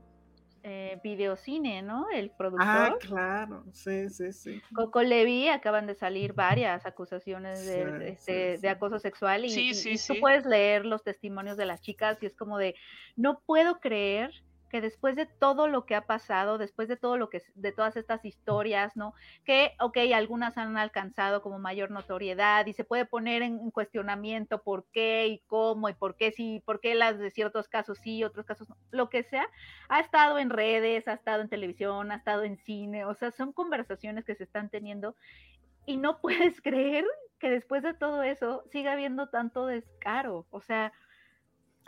eh, 0.63 1.01
videocine, 1.03 1.83
¿no? 1.83 2.07
El 2.11 2.33
Ah, 2.57 2.91
productor. 2.91 2.99
claro, 3.01 3.65
sí, 3.73 4.09
sí, 4.11 4.33
sí. 4.33 4.61
Coco 4.75 5.03
Levi 5.03 5.49
acaban 5.49 5.87
de 5.87 5.95
salir 5.95 6.33
varias 6.33 6.87
acusaciones 6.87 7.65
de, 7.67 7.85
Sí, 7.85 8.13
este, 8.13 8.33
sí, 8.53 8.61
sí. 8.61 8.61
de 8.63 8.69
acoso 8.71 8.99
sexual 8.99 9.45
y, 9.45 9.49
Sí, 9.51 9.69
y- 9.69 9.75
sí, 9.75 9.91
y 9.95 9.99
tú 9.99 10.15
sí. 10.15 10.21
puedes 10.21 10.47
leer 10.47 10.87
los 10.87 11.03
testimonios 11.05 11.57
de 11.59 11.67
las 11.67 11.81
chicas 11.83 12.23
y 12.23 12.27
es 12.27 12.35
como 12.37 12.57
de 12.59 12.75
no 13.17 13.43
puedo 13.47 13.81
creer 13.81 14.31
que 14.73 14.81
después 14.81 15.17
de 15.17 15.27
todo 15.27 15.69
lo 15.69 15.85
que 15.85 15.95
ha 15.95 16.07
pasado, 16.07 16.57
después 16.57 16.89
de 16.89 16.97
todo 16.97 17.19
lo 17.19 17.29
que 17.29 17.43
de 17.55 17.73
todas 17.73 17.95
estas 17.99 18.25
historias, 18.25 18.97
¿no? 18.97 19.13
Que 19.45 19.75
ok, 19.79 19.99
algunas 20.15 20.57
han 20.57 20.79
alcanzado 20.79 21.43
como 21.43 21.59
mayor 21.59 21.91
notoriedad 21.91 22.65
y 22.65 22.73
se 22.73 22.83
puede 22.83 23.05
poner 23.05 23.43
en 23.43 23.71
cuestionamiento 23.71 24.63
por 24.63 24.87
qué 24.91 25.27
y 25.27 25.41
cómo 25.47 25.91
y 25.91 25.93
por 25.93 26.17
qué 26.17 26.33
sí, 26.33 26.63
por 26.65 26.81
qué 26.81 26.95
las 26.95 27.19
de 27.19 27.31
ciertos 27.31 27.69
casos 27.69 27.99
sí, 27.99 28.25
otros 28.25 28.47
casos 28.47 28.71
no, 28.71 28.79
lo 28.91 29.11
que 29.11 29.25
sea, 29.25 29.47
ha 29.91 30.01
estado 30.01 30.39
en 30.39 30.49
redes, 30.49 31.07
ha 31.07 31.13
estado 31.13 31.43
en 31.43 31.51
televisión, 31.51 32.11
ha 32.11 32.17
estado 32.17 32.43
en 32.45 32.57
cine, 32.57 33.05
o 33.05 33.13
sea, 33.13 33.31
son 33.31 33.53
conversaciones 33.53 34.25
que 34.25 34.35
se 34.35 34.45
están 34.45 34.71
teniendo 34.71 35.17
y 35.85 35.99
no 35.99 36.19
puedes 36.23 36.63
creer 36.63 37.05
que 37.39 37.51
después 37.51 37.83
de 37.83 37.93
todo 37.93 38.23
eso 38.23 38.65
siga 38.73 38.93
habiendo 38.93 39.29
tanto 39.29 39.67
descaro, 39.67 40.47
o 40.49 40.63
sea... 40.63 40.95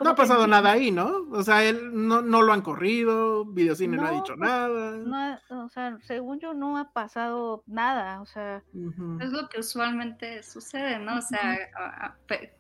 No 0.01 0.11
ha 0.11 0.15
pasado 0.16 0.47
nada 0.49 0.73
ahí, 0.73 0.91
¿no? 0.91 1.27
O 1.31 1.43
sea, 1.45 1.62
él 1.65 1.91
no, 1.93 2.21
no 2.21 2.43
lo 2.43 2.53
han 2.53 2.62
corrido, 2.62 3.45
Videocine 3.45 3.97
no, 3.97 4.07
ha 4.07 4.11
dicho 4.11 4.35
pues, 4.37 4.39
nada. 4.39 4.97
No, 4.97 5.16
ha- 5.16 5.41
o 5.65 5.69
sea, 5.69 5.99
según 6.03 6.41
yo 6.41 6.53
no 6.53 6.77
ha 6.79 6.91
pasado 6.91 7.62
nada, 7.66 8.21
o 8.21 8.27
sea. 8.27 8.62
Es 9.21 9.31
lo 9.31 9.49
que 9.49 9.61
usualmente 9.61 10.43
sucede, 10.43 10.99
¿no? 10.99 11.19
O 11.19 11.23
sea, 11.23 12.16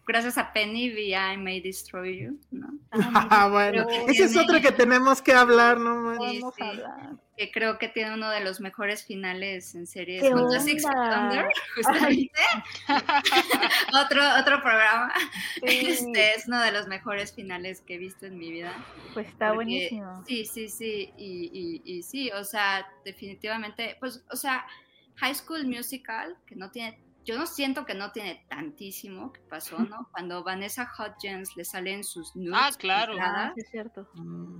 gracias 0.06 0.38
a 0.38 0.52
Penny 0.52 0.90
vía 0.90 1.32
I 1.32 1.36
May 1.36 1.60
Destroy 1.60 2.18
You, 2.22 2.38
¿no? 2.50 2.68
Ah, 2.90 3.48
bueno, 3.52 3.84
Creo 3.86 4.06
que 4.06 4.12
esa 4.12 4.24
es 4.24 4.36
otra 4.36 4.60
que 4.60 4.72
tenemos 4.72 5.20
que 5.22 5.32
hablar, 5.32 5.78
¿no? 5.78 6.14
Sí, 6.30 6.40
sí. 6.56 6.62
hablar. 6.62 7.16
Que 7.36 7.50
creo 7.50 7.78
que 7.78 7.88
tiene 7.88 8.14
uno 8.14 8.30
de 8.30 8.40
los 8.40 8.60
mejores 8.60 9.04
finales 9.04 9.74
en 9.74 9.86
series. 9.88 10.22
¿Qué 10.22 10.30
junto 10.30 10.54
a 10.54 10.60
Six 10.60 10.82
Feet 10.84 10.94
onda? 10.96 11.20
Under, 11.22 11.46
justamente. 11.74 12.40
otro, 14.04 14.22
otro 14.40 14.62
programa. 14.62 15.12
Sí, 15.66 15.86
Este 15.88 16.34
es 16.34 16.46
uno 16.46 16.60
de 16.60 16.72
los 16.72 16.86
mejores 16.86 17.32
finales 17.34 17.80
que 17.80 17.94
he 17.94 17.98
visto 17.98 18.26
en 18.26 18.38
mi 18.38 18.50
vida. 18.52 18.72
pues 19.14 19.26
está 19.28 19.46
Porque- 19.48 19.56
buenísimo. 19.56 20.22
Sí, 20.26 20.44
sí, 20.44 20.68
sí, 20.68 21.12
y, 21.16 21.82
y, 21.84 21.92
y 21.98 22.02
sí, 22.02 22.30
o 22.30 22.44
sea, 22.44 22.86
definitivamente, 23.04 23.96
pues, 24.00 24.22
o 24.30 24.36
sea, 24.36 24.64
High 25.16 25.34
School 25.34 25.66
Musical, 25.66 26.36
que 26.46 26.56
no 26.56 26.70
tiene, 26.70 26.98
yo 27.24 27.38
no 27.38 27.46
siento 27.46 27.84
que 27.84 27.94
no 27.94 28.12
tiene 28.12 28.44
tantísimo 28.48 29.32
que 29.32 29.40
pasó, 29.42 29.78
¿no? 29.78 30.08
Cuando 30.12 30.44
Vanessa 30.44 30.90
Hudgens 30.98 31.56
le 31.56 31.64
salen 31.64 32.04
sus 32.04 32.34
nudes 32.36 32.60
Ah, 32.60 32.70
claro. 32.78 33.16
Ah, 33.20 33.52
sí 33.54 33.62
es 33.62 33.70
cierto. 33.70 34.08
Mm. 34.14 34.58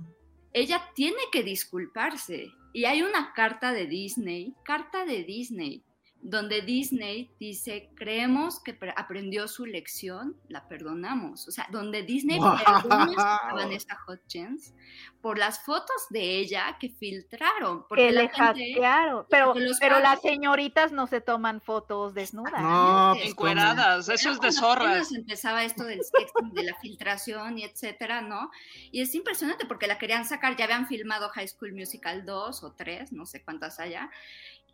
ella 0.53 0.81
tiene 0.93 1.21
que 1.31 1.43
disculparse. 1.43 2.47
Y 2.73 2.85
hay 2.85 3.01
una 3.03 3.33
carta 3.33 3.71
de 3.71 3.87
Disney, 3.87 4.53
carta 4.63 5.05
de 5.05 5.23
Disney, 5.23 5.85
donde 6.27 6.61
Disney 6.63 7.29
dice, 7.39 7.91
creemos 7.95 8.59
que 8.59 8.73
pre- 8.73 8.95
aprendió 8.97 9.47
su 9.47 9.67
lección, 9.67 10.35
la 10.49 10.67
perdonamos. 10.67 11.47
O 11.47 11.51
sea, 11.51 11.67
donde 11.71 12.01
Disney 12.01 12.39
Wow. 12.39 12.55
perdona 12.65 13.35
a 13.37 13.53
Vanessa 13.53 13.95
Hudgens 14.07 14.73
por 15.21 15.37
las 15.37 15.63
fotos 15.63 15.95
de 16.09 16.39
ella 16.39 16.77
que 16.79 16.89
filtraron. 16.89 17.85
Porque 17.87 18.07
que 18.07 18.11
la 18.11 18.21
le 18.23 18.29
gente- 18.29 18.43
hackearon, 18.43 19.25
pero, 19.29 19.53
pero 19.79 19.95
padres- 19.97 20.01
las 20.03 20.21
señoritas 20.21 20.91
no 20.91 21.05
se 21.05 21.21
toman 21.21 21.61
fotos 21.61 22.15
desnudas. 22.15 22.59
No, 22.59 23.13
pues, 23.15 23.29
Encueradas, 23.29 24.09
eso 24.09 24.31
es 24.31 24.39
de 24.39 24.51
zorras. 24.51 25.11
empezaba 25.13 25.63
esto 25.63 25.83
del 25.83 25.99
sexting, 26.03 26.53
de 26.53 26.63
la 26.63 26.75
filtración 26.81 27.59
y 27.59 27.63
etcétera, 27.65 28.21
¿no? 28.21 28.49
Y 28.91 29.01
es 29.01 29.13
impresionante 29.13 29.67
porque 29.67 29.85
la 29.85 29.99
querían 29.99 30.25
sacar, 30.25 30.55
ya 30.57 30.65
habían 30.65 30.87
filmado 30.87 31.29
High 31.29 31.49
School 31.49 31.73
Musical 31.73 32.25
2 32.25 32.63
o 32.63 32.73
3, 32.73 33.11
no 33.13 33.27
sé 33.27 33.43
cuántas 33.43 33.79
haya. 33.79 34.09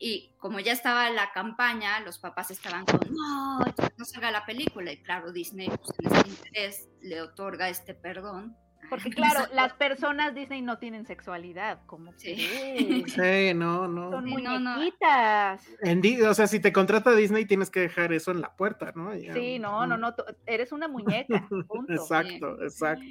Y 0.04 0.34
como 0.40 0.60
ya 0.60 0.72
estaba 0.72 1.12
la 1.12 1.32
campaña, 1.32 2.00
los 2.00 2.18
papás 2.18 2.50
estaban 2.50 2.86
con, 2.86 3.00
no, 3.12 3.60
no 3.98 4.06
salga 4.06 4.32
la 4.32 4.44
película. 4.48 4.92
Y 4.92 4.98
claro, 5.04 5.32
Disney, 5.32 5.68
pues 5.70 5.92
en 6.00 6.16
este 6.16 6.30
interés, 6.30 6.90
le 7.02 7.22
otorga 7.22 7.70
este 7.70 7.94
perdón. 7.94 8.58
Porque 8.90 9.12
claro, 9.12 9.46
las 9.54 9.74
personas 9.74 10.34
Disney 10.34 10.64
no 10.64 10.80
tienen 10.80 11.06
sexualidad, 11.06 11.86
como 11.86 12.14
Sí. 12.18 12.36
que 12.36 13.04
Sí, 13.08 13.54
no, 13.54 13.88
no. 13.88 14.10
son 14.12 14.26
Sí, 14.26 14.36
no. 14.42 14.58
En 15.84 16.26
o 16.28 16.34
sea, 16.34 16.48
si 16.48 16.60
te 16.60 16.74
contrata 16.74 17.16
Disney 17.16 17.46
tienes 17.46 17.70
que 17.70 17.82
dejar 17.82 18.12
eso 18.12 18.32
en 18.32 18.42
la 18.42 18.56
puerta, 18.56 18.92
¿no? 18.96 19.16
Ya. 19.16 19.34
Sí, 19.34 19.60
no, 19.60 19.86
no, 19.86 19.98
no, 19.98 20.16
eres 20.48 20.72
una 20.72 20.88
muñeca, 20.88 21.48
punto. 21.68 21.94
Exacto, 21.94 22.58
Sí. 22.58 22.64
exacto. 22.64 23.06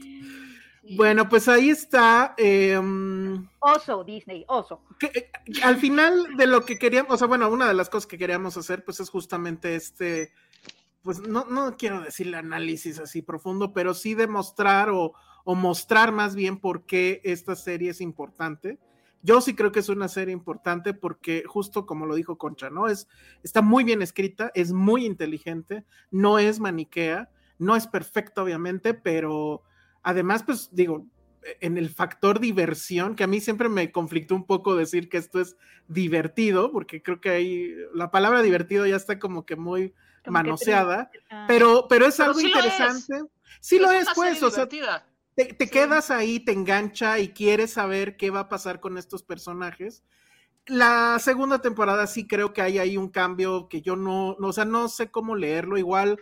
Sí. 0.82 0.96
Bueno, 0.96 1.28
pues 1.28 1.48
ahí 1.48 1.70
está. 1.70 2.34
em, 2.38 3.46
Oso, 3.58 4.02
Disney, 4.04 4.44
oso. 4.48 4.82
que, 4.98 5.06
eh, 5.06 5.30
al 5.62 5.76
final 5.76 6.36
de 6.36 6.46
lo 6.46 6.64
que 6.64 6.78
queríamos, 6.78 7.12
o 7.14 7.18
sea, 7.18 7.26
bueno, 7.26 7.48
una 7.50 7.68
de 7.68 7.74
las 7.74 7.90
cosas 7.90 8.06
que 8.06 8.18
queríamos 8.18 8.56
hacer, 8.56 8.84
pues 8.84 9.00
es 9.00 9.10
justamente 9.10 9.74
este, 9.74 10.32
pues 11.02 11.20
no, 11.20 11.44
no 11.44 11.76
quiero 11.76 12.00
decirle 12.00 12.36
análisis 12.38 12.98
así 12.98 13.22
profundo, 13.22 13.72
pero 13.72 13.94
sí 13.94 14.14
demostrar 14.14 14.90
o, 14.90 15.14
o 15.44 15.54
mostrar 15.54 16.12
más 16.12 16.34
bien 16.34 16.58
por 16.58 16.86
qué 16.86 17.20
esta 17.24 17.56
serie 17.56 17.90
es 17.90 18.00
importante. 18.00 18.78
Yo 19.22 19.42
sí 19.42 19.54
creo 19.54 19.70
que 19.70 19.80
es 19.80 19.90
una 19.90 20.08
serie 20.08 20.32
importante 20.32 20.94
porque 20.94 21.44
justo 21.46 21.84
como 21.84 22.06
lo 22.06 22.14
dijo 22.14 22.38
Concha, 22.38 22.70
¿no? 22.70 22.88
Es, 22.88 23.06
está 23.42 23.60
muy 23.60 23.84
bien 23.84 24.00
escrita, 24.00 24.50
es 24.54 24.72
muy 24.72 25.04
inteligente, 25.04 25.84
no 26.10 26.38
es 26.38 26.58
maniquea, 26.58 27.30
no 27.58 27.76
es 27.76 27.86
perfecta 27.86 28.42
obviamente, 28.42 28.94
pero 28.94 29.62
además, 30.02 30.42
pues 30.44 30.68
digo, 30.72 31.06
en 31.60 31.78
el 31.78 31.88
factor 31.90 32.38
diversión, 32.40 33.14
que 33.16 33.24
a 33.24 33.26
mí 33.26 33.40
siempre 33.40 33.68
me 33.68 33.90
conflictó 33.92 34.34
un 34.34 34.46
poco 34.46 34.76
decir 34.76 35.08
que 35.08 35.16
esto 35.18 35.40
es 35.40 35.56
divertido, 35.88 36.70
porque 36.72 37.02
creo 37.02 37.20
que 37.20 37.30
ahí 37.30 37.74
la 37.94 38.10
palabra 38.10 38.42
divertido 38.42 38.86
ya 38.86 38.96
está 38.96 39.18
como 39.18 39.46
que 39.46 39.56
muy 39.56 39.90
Como 40.24 40.24
que 40.24 40.30
manoseada. 40.30 41.10
Ah. 41.30 41.46
pero, 41.48 41.86
pero 41.88 42.06
es 42.06 42.18
Pero 42.18 42.28
algo 42.28 42.40
sí 42.40 42.48
lo 42.50 42.60
es. 42.60 42.64
interesante. 42.66 43.22
Sí 43.60 43.78
lo 43.78 43.90
es, 43.90 44.08
pues, 44.14 44.42
o 44.42 44.50
sea, 44.50 44.66
divertida. 44.66 45.06
te, 45.34 45.46
te 45.54 45.66
Sí. 45.66 45.70
quedas 45.70 46.10
ahí, 46.10 46.40
te 46.40 46.52
engancha 46.52 47.18
y 47.18 47.30
quieres 47.32 47.72
saber 47.72 48.16
qué 48.16 48.30
va 48.30 48.40
a 48.40 48.48
pasar 48.48 48.80
con 48.80 48.98
estos 48.98 49.22
personajes. 49.22 50.04
La 50.66 51.18
segunda 51.20 51.60
temporada 51.60 52.06
sí 52.06 52.26
creo 52.28 52.52
que 52.52 52.62
hay 52.62 52.78
ahí 52.78 52.96
un 52.96 53.08
cambio 53.10 53.68
que 53.68 53.82
yo 53.82 53.96
no, 53.96 54.36
no, 54.38 54.48
o 54.48 54.52
sea, 54.52 54.64
no 54.66 54.88
sé 54.88 55.10
cómo 55.10 55.34
leerlo. 55.36 55.78
Igual, 55.78 56.20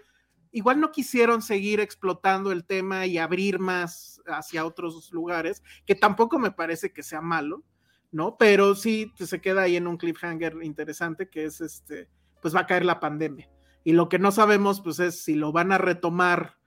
igual 0.53 0.81
no 0.81 0.91
quisieron 0.91 1.43
seguir 1.43 1.81
explotando 1.81 2.53
el 2.53 2.65
tema 2.65 3.07
y 3.07 3.19
abrir 3.19 3.59
más 3.59 4.21
hacia 4.27 4.65
otros 4.65 5.13
lugares, 5.13 5.63
que 5.87 5.95
tampoco 5.95 6.39
me 6.39 6.51
parece 6.51 6.93
que 6.93 7.03
sea 7.03 7.21
malo, 7.21 7.65
¿no? 8.11 8.37
Pero 8.37 8.75
sí 8.75 9.13
pues, 9.17 9.31
se 9.31 9.41
queda 9.41 9.63
ahí 9.63 9.77
en 9.77 9.87
un 9.87 9.97
cliffhanger 9.97 10.57
interesante 10.63 11.29
que 11.29 11.45
es 11.45 11.61
este, 11.61 12.09
pues 12.41 12.55
va 12.55 12.61
a 12.61 12.67
caer 12.67 12.85
la 12.85 13.01
pandemia. 13.01 13.49
Y 13.85 13.93
lo 13.93 14.09
que 14.09 14.19
no 14.19 14.33
sabemos, 14.33 14.81
pues 14.81 14.99
es 14.99 15.23
si 15.23 15.35
lo 15.35 15.53
van 15.53 15.73
a 15.73 15.79
retomar 15.79 16.59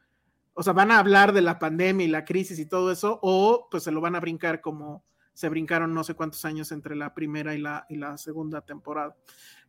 o 0.53 0.63
sea, 0.63 0.73
van 0.73 0.91
a 0.91 0.99
hablar 0.99 1.33
de 1.33 1.41
la 1.41 1.59
pandemia 1.59 2.05
y 2.05 2.09
la 2.09 2.25
crisis 2.25 2.59
y 2.59 2.65
todo 2.65 2.91
eso, 2.91 3.19
o 3.21 3.67
pues 3.71 3.83
se 3.83 3.91
lo 3.91 4.01
van 4.01 4.15
a 4.15 4.19
brincar 4.19 4.61
como 4.61 5.03
se 5.33 5.47
brincaron 5.49 5.93
no 5.93 6.03
sé 6.03 6.13
cuántos 6.13 6.43
años 6.43 6.71
entre 6.71 6.95
la 6.95 7.13
primera 7.13 7.55
y 7.55 7.57
la, 7.57 7.85
y 7.89 7.95
la 7.95 8.17
segunda 8.17 8.61
temporada. 8.61 9.15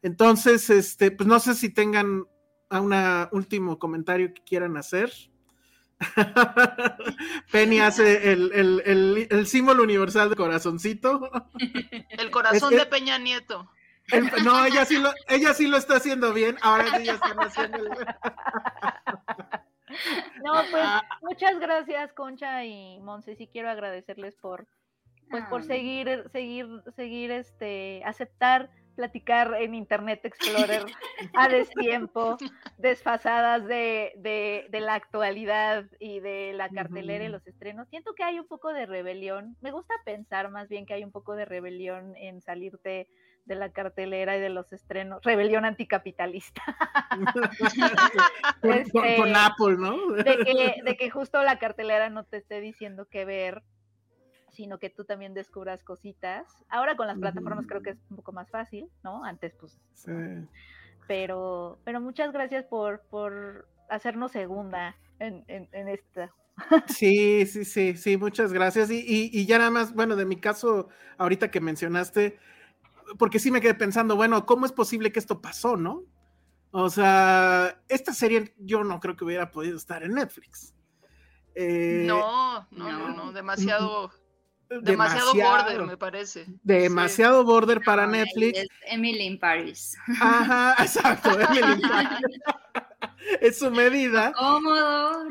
Entonces, 0.02 0.68
este, 0.70 1.12
pues 1.12 1.26
no 1.28 1.38
sé 1.38 1.54
si 1.54 1.70
tengan 1.70 2.24
un 2.80 2.94
último 3.32 3.78
comentario 3.78 4.32
que 4.32 4.42
quieran 4.42 4.76
hacer. 4.76 5.12
Penny 7.52 7.80
hace 7.80 8.32
el, 8.32 8.50
el, 8.52 8.82
el, 8.84 9.28
el, 9.30 9.46
símbolo 9.46 9.82
universal 9.82 10.30
de 10.30 10.36
corazoncito. 10.36 11.30
El 12.10 12.30
corazón 12.30 12.72
Es 12.72 12.78
que- 12.78 12.84
de 12.84 12.90
Peña 12.90 13.18
Nieto. 13.18 13.70
El- 14.08 14.28
no, 14.44 14.64
ella 14.64 14.84
sí, 14.84 14.98
lo, 14.98 15.12
ella 15.28 15.54
sí 15.54 15.68
lo 15.68 15.76
está 15.76 15.96
haciendo 15.96 16.32
bien. 16.32 16.56
Ahora 16.60 16.86
sí 16.98 17.04
ya 17.04 17.12
están 17.14 17.38
haciendo 17.38 17.78
el... 17.78 17.88
No, 20.42 20.54
pues 20.70 20.82
Ah. 20.84 21.02
muchas 21.20 21.60
gracias, 21.60 22.12
Concha 22.14 22.64
y 22.64 22.98
Monse. 23.00 23.36
Sí 23.36 23.46
quiero 23.46 23.70
agradecerles 23.70 24.34
por, 24.36 24.66
pues, 25.30 25.44
por 25.46 25.60
Ah. 25.60 25.64
seguir, 25.64 26.24
seguir, 26.32 26.66
seguir, 26.96 27.30
este, 27.30 28.02
aceptar 28.04 28.70
platicar 28.92 29.54
en 29.60 29.74
Internet 29.74 30.20
Explorer 30.24 30.84
a 31.34 31.48
destiempo, 31.48 32.36
desfasadas 32.78 33.66
de, 33.66 34.12
de, 34.16 34.66
de 34.70 34.80
la 34.80 34.94
actualidad 34.94 35.84
y 35.98 36.20
de 36.20 36.52
la 36.54 36.68
cartelera 36.68 37.24
y 37.24 37.28
los 37.28 37.46
estrenos. 37.46 37.88
Siento 37.88 38.14
que 38.14 38.24
hay 38.24 38.38
un 38.38 38.46
poco 38.46 38.72
de 38.72 38.86
rebelión. 38.86 39.56
Me 39.60 39.70
gusta 39.70 39.94
pensar 40.04 40.50
más 40.50 40.68
bien 40.68 40.86
que 40.86 40.94
hay 40.94 41.04
un 41.04 41.12
poco 41.12 41.34
de 41.36 41.44
rebelión 41.44 42.14
en 42.16 42.40
salirte 42.42 43.08
de 43.44 43.54
la 43.56 43.72
cartelera 43.72 44.36
y 44.36 44.40
de 44.40 44.50
los 44.50 44.72
estrenos. 44.72 45.20
Rebelión 45.24 45.64
anticapitalista. 45.64 46.62
con, 47.32 47.42
con- 48.60 48.72
Este, 48.72 49.16
con 49.16 49.36
Apple, 49.36 49.76
¿no? 49.78 50.12
de 50.12 50.36
que, 50.38 50.74
de 50.84 50.96
que 50.96 51.10
justo 51.10 51.42
la 51.42 51.58
cartelera 51.58 52.08
no 52.10 52.24
te 52.24 52.36
esté 52.36 52.60
diciendo 52.60 53.06
qué 53.10 53.24
ver, 53.24 53.62
sino 54.52 54.78
que 54.78 54.90
tú 54.90 55.04
también 55.04 55.34
descubras 55.34 55.82
cositas. 55.82 56.46
Ahora 56.68 56.96
con 56.96 57.06
las 57.06 57.18
plataformas 57.18 57.66
creo 57.66 57.82
que 57.82 57.90
es 57.90 57.98
un 58.10 58.16
poco 58.16 58.32
más 58.32 58.50
fácil, 58.50 58.88
¿no? 59.02 59.24
Antes, 59.24 59.54
pues, 59.58 59.80
Sí. 59.94 60.12
pero, 61.06 61.78
pero 61.84 62.00
muchas 62.00 62.32
gracias 62.32 62.64
por, 62.66 63.00
por 63.10 63.68
hacernos 63.88 64.32
segunda. 64.32 64.94
en, 65.18 65.44
en, 65.48 65.88
esta. 65.88 66.32
Sí, 66.86 67.46
sí, 67.46 67.64
sí, 67.64 67.96
sí, 67.96 68.16
muchas 68.16 68.52
gracias. 68.52 68.90
Y, 68.90 69.30
y, 69.32 69.46
ya 69.46 69.58
nada 69.58 69.70
más, 69.70 69.94
bueno, 69.94 70.16
de 70.16 70.26
mi 70.26 70.36
caso, 70.36 70.88
ahorita 71.16 71.50
que 71.50 71.60
mencionaste, 71.60 72.38
porque 73.18 73.38
sí 73.38 73.50
me 73.50 73.60
quedé 73.60 73.74
pensando, 73.74 74.16
bueno, 74.16 74.44
¿cómo 74.46 74.66
es 74.66 74.72
posible 74.72 75.12
que 75.12 75.18
esto 75.18 75.40
pasó, 75.40 75.76
no? 75.76 76.02
O 76.72 76.90
sea, 76.90 77.82
esta 77.88 78.12
serie 78.12 78.54
yo 78.58 78.84
no 78.84 79.00
creo 79.00 79.16
que 79.16 79.24
hubiera 79.24 79.50
podido 79.50 79.76
estar 79.76 80.02
en 80.02 80.14
Netflix. 80.14 80.74
Eh, 81.54 82.04
no, 82.06 82.66
no, 82.70 82.92
no, 82.92 83.08
no, 83.14 83.32
demasiado, 83.32 84.10
demasiado, 84.80 85.34
border, 85.34 85.82
me 85.86 85.96
parece. 85.96 86.46
Demasiado 86.62 87.44
border 87.44 87.82
para 87.82 88.06
Netflix. 88.06 88.66
Emily 88.86 89.22
in 89.22 89.38
Paris. 89.38 89.96
Ajá, 90.20 90.74
exacto, 90.82 91.30
Emily 91.38 91.72
in 91.72 91.80
Paris. 91.80 92.18
es 93.40 93.58
su 93.58 93.70
medida. 93.70 94.32
Cómodo. 94.32 95.24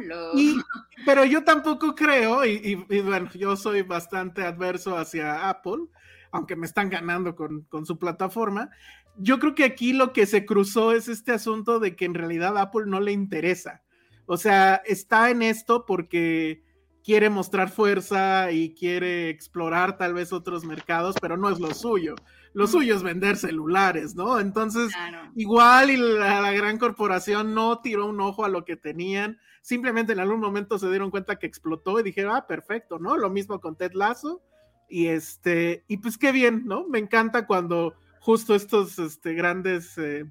pero 1.05 1.25
yo 1.25 1.43
tampoco 1.43 1.95
creo, 1.95 2.45
y, 2.45 2.75
bueno, 2.75 3.29
yo 3.33 3.55
soy 3.55 3.81
bastante 3.81 4.43
adverso 4.43 4.97
hacia 4.97 5.49
Apple, 5.49 5.87
aunque 6.31 6.55
me 6.55 6.65
están 6.65 6.89
ganando 6.89 7.35
con, 7.35 7.61
con 7.63 7.85
su 7.85 7.97
plataforma. 7.97 8.69
Yo 9.17 9.39
creo 9.39 9.55
que 9.55 9.65
aquí 9.65 9.93
lo 9.93 10.13
que 10.13 10.25
se 10.25 10.45
cruzó 10.45 10.93
es 10.93 11.07
este 11.07 11.33
asunto 11.33 11.79
de 11.79 11.95
que 11.95 12.05
en 12.05 12.13
realidad 12.13 12.57
Apple 12.57 12.85
no 12.85 12.99
le 12.99 13.11
interesa. 13.11 13.81
O 14.25 14.37
sea, 14.37 14.75
está 14.85 15.29
en 15.29 15.41
esto 15.41 15.85
porque 15.85 16.63
quiere 17.03 17.29
mostrar 17.29 17.69
fuerza 17.69 18.51
y 18.51 18.73
quiere 18.73 19.29
explorar 19.29 19.97
tal 19.97 20.13
vez 20.13 20.33
otros 20.33 20.63
mercados, 20.63 21.15
pero 21.21 21.37
no 21.37 21.49
es 21.49 21.59
lo 21.59 21.73
suyo. 21.73 22.15
Lo 22.53 22.67
suyo 22.67 22.95
es 22.95 23.03
vender 23.03 23.37
celulares, 23.37 24.15
¿no? 24.15 24.39
Entonces, 24.39 24.91
igual 25.35 25.89
y 25.89 25.97
la, 25.97 26.51
gran 26.51 26.77
corporación 26.77 27.53
no 27.53 27.79
tiró 27.79 28.07
un 28.07 28.19
ojo 28.19 28.43
a 28.43 28.49
lo 28.49 28.65
que 28.65 28.75
tenían, 28.75 29.39
simplemente 29.61 30.13
en 30.13 30.19
algún 30.19 30.41
momento 30.41 30.77
se 30.77 30.89
dieron 30.89 31.11
cuenta 31.11 31.39
que 31.39 31.47
explotó 31.47 31.99
y 31.99 32.03
dijeron, 32.03 32.35
ah, 32.35 32.47
perfecto, 32.47 32.99
¿no? 32.99 33.17
Lo 33.17 33.29
mismo 33.29 33.61
con 33.61 33.77
Ted 33.77 33.93
Lasso. 33.93 34.41
Y 34.89 35.07
este, 35.07 35.85
y 35.87 35.97
pues 35.97 36.17
qué 36.17 36.33
bien, 36.33 36.63
¿no? 36.65 36.85
Me 36.89 36.99
encanta 36.99 37.47
cuando 37.47 37.95
justo 38.19 38.53
estos 38.53 38.99
este, 38.99 39.33
grandes 39.33 39.97
eh, 39.97 40.25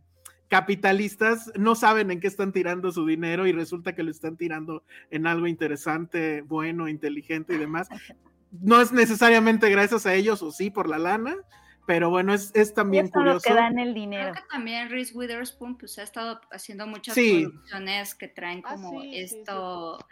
capitalistas 0.51 1.53
no 1.57 1.77
saben 1.77 2.11
en 2.11 2.21
qué 2.21 2.27
están 2.27 2.53
tirando 2.53 2.91
su 2.91 3.07
dinero 3.07 3.47
y 3.47 3.53
resulta 3.53 3.95
que 3.95 4.03
lo 4.03 4.11
están 4.11 4.37
tirando 4.37 4.83
en 5.11 5.29
algo 5.29 5.47
interesante, 5.47 6.43
bueno, 6.43 6.89
inteligente 6.89 7.55
y 7.55 7.57
demás. 7.57 7.89
No 8.51 8.81
es 8.81 8.91
necesariamente 8.91 9.71
gracias 9.71 10.07
a 10.07 10.15
ellos 10.15 10.43
o 10.43 10.51
sí 10.51 10.69
por 10.71 10.89
la 10.89 10.99
lana, 10.99 11.37
pero 11.87 12.11
bueno, 12.11 12.35
es, 12.35 12.51
es 12.55 12.75
también 12.75 13.09
curioso. 13.09 13.49
que 13.49 13.55
dan 13.55 13.79
el 13.79 13.95
dinero. 13.95 14.33
Creo 14.33 14.43
que 14.43 14.51
también 14.51 14.91
Reese 14.91 15.17
Witherspoon 15.17 15.79
pues 15.79 15.97
ha 16.01 16.03
estado 16.03 16.41
haciendo 16.51 16.85
muchas 16.89 17.15
producciones 17.15 18.17
que 18.17 18.27
traen 18.27 18.63
ah, 18.65 18.75
como 18.75 19.03
esto 19.05 20.05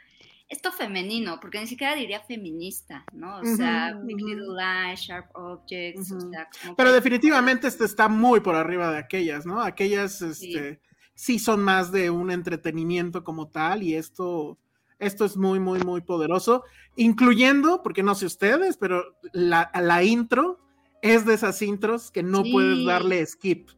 esto 0.49 0.73
femenino, 0.73 1.39
porque 1.41 1.61
ni 1.61 1.67
siquiera 1.67 1.95
diría 1.95 2.21
feminista, 2.21 3.05
¿no? 3.13 3.39
O 3.41 3.45
sea, 3.45 3.99
Big 4.03 4.17
Little 4.17 4.57
Lies, 4.57 5.01
Sharp 5.01 5.27
Objects, 5.35 6.11
o 6.11 6.21
sea, 6.21 6.49
Pero 6.75 6.93
definitivamente 6.93 7.69
este 7.69 7.85
está 7.85 8.09
muy 8.09 8.41
por 8.41 8.55
arriba 8.55 8.91
de 8.91 8.99
aquellas, 8.99 9.45
¿no? 9.45 9.61
Aquellas, 9.61 10.23
este, 10.23 10.81
sí. 11.15 11.39
son 11.39 11.61
más 11.61 11.93
de 11.93 12.09
un 12.11 12.31
entretenimiento 12.31 13.25
como 13.25 13.49
tal 13.49 13.83
y 13.83 13.95
esto, 13.95 14.59
esto 14.99 15.27
es 15.27 15.37
muy, 15.37 15.61
muy, 15.61 15.81
muy 15.81 16.01
poderoso, 16.01 16.65
incluyendo, 16.97 17.83
porque 17.83 18.03
no 18.03 18.15
sé 18.15 18.25
ustedes, 18.25 18.79
pero 18.79 19.19
la, 19.33 19.71
la 19.75 20.03
intro 20.03 20.61
es 21.03 21.27
de 21.27 21.35
esas 21.35 21.61
intros 21.61 22.11
que 22.11 22.23
no 22.23 22.43
puedes 22.43 22.87
darle 22.87 23.25
skip. 23.27 23.69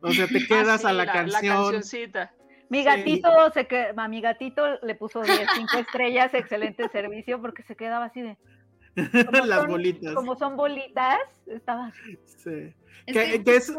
O 0.00 0.12
sea, 0.12 0.26
te 0.26 0.38
ah, 0.42 0.46
quedas 0.48 0.84
a 0.84 0.92
la, 0.92 1.06
canción. 1.06 1.82
Mi 2.68 2.82
gatito 2.82 3.28
se 3.52 3.66
que 3.66 3.92
a 3.96 4.08
mi 4.08 4.20
gatito 4.20 4.78
le 4.82 4.94
puso 4.94 5.22
10, 5.22 5.38
5 5.54 5.78
estrellas, 5.78 6.34
excelente 6.34 6.88
servicio, 6.88 7.40
porque 7.40 7.62
se 7.62 7.76
quedaba 7.76 8.06
así 8.06 8.22
de. 8.22 8.36
Las 9.46 9.66
bolitas. 9.66 10.14
Como 10.14 10.36
son 10.36 10.56
bolitas, 10.56 11.18
estaba. 11.46 11.92
Sí. 12.24 12.74
que, 13.06 13.42
es, 13.44 13.72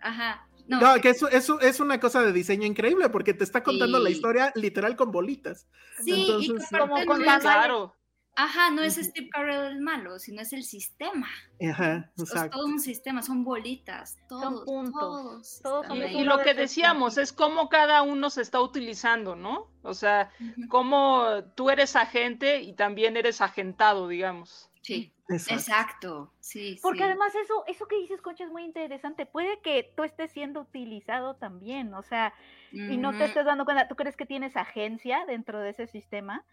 Ajá. 0.00 0.46
No, 0.66 0.94
que 1.00 1.10
eso, 1.10 1.28
eso 1.28 1.60
es 1.60 1.80
una 1.80 1.98
cosa 1.98 2.22
de 2.22 2.32
diseño 2.32 2.64
increíble 2.64 3.08
porque 3.08 3.34
te 3.34 3.42
está 3.42 3.62
contando 3.62 3.98
la 3.98 4.10
historia 4.10 4.52
literal 4.54 4.94
con 4.94 5.10
bolitas. 5.10 5.66
Sí, 6.04 6.26
Entonces, 6.28 6.68
y 6.70 6.76
como 6.76 7.04
con 7.04 7.22
claro. 7.22 7.94
Ajá, 8.42 8.70
no 8.70 8.82
es 8.82 8.94
Steve 8.94 9.28
Carell 9.28 9.72
el 9.72 9.80
malo, 9.82 10.18
sino 10.18 10.40
es 10.40 10.54
el 10.54 10.62
sistema. 10.62 11.28
Ajá, 11.70 12.10
exacto. 12.18 12.44
Es 12.44 12.50
todo 12.50 12.64
un 12.64 12.80
sistema, 12.80 13.22
son 13.22 13.44
bolitas, 13.44 14.16
todos, 14.28 14.42
son 14.42 14.64
puntos. 14.64 15.60
Todos, 15.62 15.86
y, 15.94 16.24
lo 16.24 16.38
que 16.38 16.54
decíamos 16.54 17.18
es 17.18 17.34
cómo 17.34 17.68
cada 17.68 18.00
uno 18.00 18.30
se 18.30 18.40
está 18.40 18.62
utilizando, 18.62 19.36
¿no? 19.36 19.68
O 19.82 19.92
sea, 19.92 20.30
cómo 20.70 21.44
tú 21.54 21.68
eres 21.68 21.96
agente 21.96 22.62
y 22.62 22.72
también 22.72 23.18
eres 23.18 23.42
agentado, 23.42 24.08
digamos. 24.08 24.70
Sí, 24.80 25.12
exacto. 25.28 26.32
Sí, 26.40 26.78
Porque 26.80 27.04
además 27.04 27.34
eso, 27.34 27.64
eso 27.66 27.86
que 27.86 27.96
dices, 27.96 28.22
Concha, 28.22 28.44
es 28.44 28.50
muy 28.50 28.64
interesante. 28.64 29.26
Puede 29.26 29.60
que 29.60 29.92
tú 29.94 30.02
estés 30.02 30.32
siendo 30.32 30.62
utilizado 30.62 31.36
también, 31.36 31.92
o 31.92 32.02
sea, 32.02 32.32
y 32.72 32.96
no 32.96 33.12
te 33.12 33.24
estés 33.26 33.44
dando 33.44 33.66
cuenta. 33.66 33.86
¿Tú 33.86 33.96
crees 33.96 34.16
que 34.16 34.24
tienes 34.24 34.56
agencia 34.56 35.26
dentro 35.26 35.60
de 35.60 35.70
ese 35.70 35.86
sistema? 35.86 36.46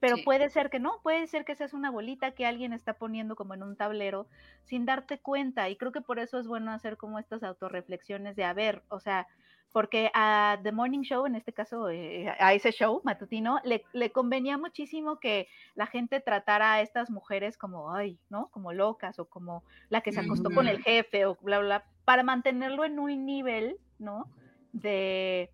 Pero 0.00 0.16
puede 0.24 0.48
ser 0.48 0.70
que 0.70 0.80
no, 0.80 1.00
puede 1.02 1.26
ser 1.26 1.44
que 1.44 1.54
seas 1.54 1.74
una 1.74 1.90
bolita 1.90 2.32
que 2.32 2.46
alguien 2.46 2.72
está 2.72 2.94
poniendo 2.94 3.36
como 3.36 3.54
en 3.54 3.62
un 3.62 3.76
tablero 3.76 4.26
sin 4.64 4.86
darte 4.86 5.18
cuenta 5.18 5.68
y 5.68 5.76
creo 5.76 5.92
que 5.92 6.00
por 6.00 6.18
eso 6.18 6.38
es 6.38 6.46
bueno 6.46 6.72
hacer 6.72 6.96
como 6.96 7.18
estas 7.18 7.42
autorreflexiones 7.42 8.34
de 8.34 8.44
a 8.44 8.54
ver, 8.54 8.82
o 8.88 8.98
sea, 8.98 9.28
porque 9.72 10.10
a 10.14 10.58
The 10.62 10.72
Morning 10.72 11.02
Show, 11.02 11.26
en 11.26 11.36
este 11.36 11.52
caso 11.52 11.90
eh, 11.90 12.34
a 12.38 12.54
ese 12.54 12.72
show 12.72 13.00
matutino, 13.04 13.60
le, 13.62 13.84
le, 13.92 14.10
convenía 14.10 14.58
muchísimo 14.58 15.20
que 15.20 15.46
la 15.74 15.86
gente 15.86 16.20
tratara 16.20 16.72
a 16.72 16.80
estas 16.80 17.10
mujeres 17.10 17.56
como, 17.56 17.94
ay, 17.94 18.18
¿no? 18.30 18.48
Como 18.48 18.72
locas 18.72 19.18
o 19.18 19.26
como 19.26 19.62
la 19.88 20.00
que 20.00 20.12
se 20.12 20.20
acostó 20.20 20.50
con 20.50 20.66
el 20.66 20.82
jefe 20.82 21.26
o 21.26 21.36
bla, 21.40 21.60
bla, 21.60 21.84
para 22.04 22.24
mantenerlo 22.24 22.84
en 22.84 22.98
un 22.98 23.24
nivel, 23.24 23.76
¿no? 23.98 24.28
De, 24.72 25.50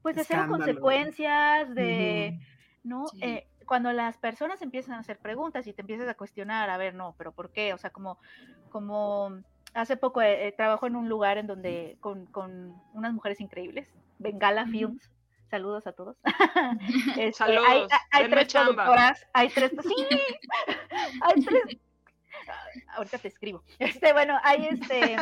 pues 0.00 0.16
de 0.16 0.24
cero 0.24 0.46
consecuencias, 0.48 1.74
de, 1.74 2.38
¿no? 2.82 3.04
Eh, 3.20 3.46
cuando 3.70 3.92
las 3.92 4.16
personas 4.16 4.60
empiezan 4.62 4.94
a 4.94 4.98
hacer 4.98 5.20
preguntas 5.20 5.64
y 5.68 5.72
te 5.72 5.82
empiezas 5.82 6.08
a 6.08 6.14
cuestionar, 6.14 6.70
a 6.70 6.76
ver, 6.76 6.92
no, 6.92 7.14
pero 7.16 7.30
¿por 7.30 7.52
qué? 7.52 7.72
O 7.72 7.78
sea, 7.78 7.90
como, 7.90 8.18
como 8.68 9.44
hace 9.74 9.96
poco 9.96 10.20
eh, 10.22 10.48
eh, 10.48 10.50
trabajo 10.50 10.88
en 10.88 10.96
un 10.96 11.08
lugar 11.08 11.38
en 11.38 11.46
donde 11.46 11.96
con, 12.00 12.26
con 12.26 12.74
unas 12.94 13.12
mujeres 13.12 13.40
increíbles, 13.40 13.88
Bengala 14.18 14.66
Films, 14.66 15.08
saludos 15.50 15.86
a 15.86 15.92
todos. 15.92 16.16
Este, 17.10 17.32
saludos. 17.32 17.64
Hay, 18.10 18.28
tres 18.28 18.52
productoras, 18.52 19.24
hay 19.32 19.48
tres, 19.50 19.70
sí, 19.84 19.94
hay 21.22 21.40
tres, 21.40 21.78
ahorita 22.96 23.18
te 23.18 23.28
escribo. 23.28 23.62
Este, 23.78 24.12
bueno, 24.12 24.36
hay 24.42 24.66
este 24.66 25.16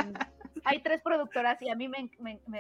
hay 0.65 0.83
tres 0.83 1.03
productoras 1.03 1.61
y 1.63 1.69
a 1.69 1.75
mí 1.75 1.89
me, 1.89 2.11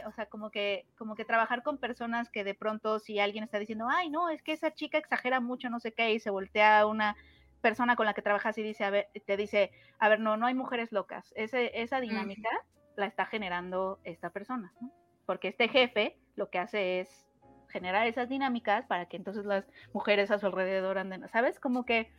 o 0.06 0.12
sea, 0.12 0.26
como 0.26 0.50
que, 0.50 0.86
como 0.96 1.14
que 1.14 1.24
trabajar 1.24 1.62
con 1.62 1.78
personas 1.78 2.30
que 2.30 2.44
de 2.44 2.54
pronto 2.54 2.98
si 2.98 3.18
alguien 3.18 3.44
está 3.44 3.58
diciendo, 3.58 3.86
ay, 3.90 4.10
no, 4.10 4.28
es 4.28 4.42
que 4.42 4.52
esa 4.52 4.72
chica 4.72 4.98
exagera 4.98 5.40
mucho, 5.40 5.70
no 5.70 5.80
sé 5.80 5.92
qué, 5.92 6.12
y 6.12 6.20
se 6.20 6.30
voltea 6.30 6.80
a 6.80 6.86
una 6.86 7.16
persona 7.60 7.96
con 7.96 8.06
la 8.06 8.14
que 8.14 8.22
trabajas 8.22 8.56
y 8.58 8.62
dice, 8.62 8.84
a 8.84 8.90
ver, 8.90 9.08
te 9.26 9.36
dice, 9.36 9.72
a 9.98 10.08
ver, 10.08 10.20
no, 10.20 10.36
no 10.36 10.46
hay 10.46 10.54
mujeres 10.54 10.92
locas. 10.92 11.32
Ese, 11.36 11.70
esa 11.80 12.00
dinámica 12.00 12.50
la 12.96 13.06
está 13.06 13.26
generando 13.26 13.98
esta 14.04 14.30
persona, 14.30 14.72
¿no? 14.80 14.92
Porque 15.26 15.48
este 15.48 15.68
jefe 15.68 16.16
lo 16.36 16.50
que 16.50 16.58
hace 16.58 17.00
es 17.00 17.26
generar 17.68 18.06
esas 18.06 18.28
dinámicas 18.28 18.86
para 18.86 19.06
que 19.06 19.16
entonces 19.16 19.44
las 19.44 19.64
mujeres 19.92 20.30
a 20.30 20.38
su 20.38 20.46
alrededor 20.46 20.98
anden, 20.98 21.28
¿sabes? 21.28 21.60
Como 21.60 21.84
que 21.84 22.12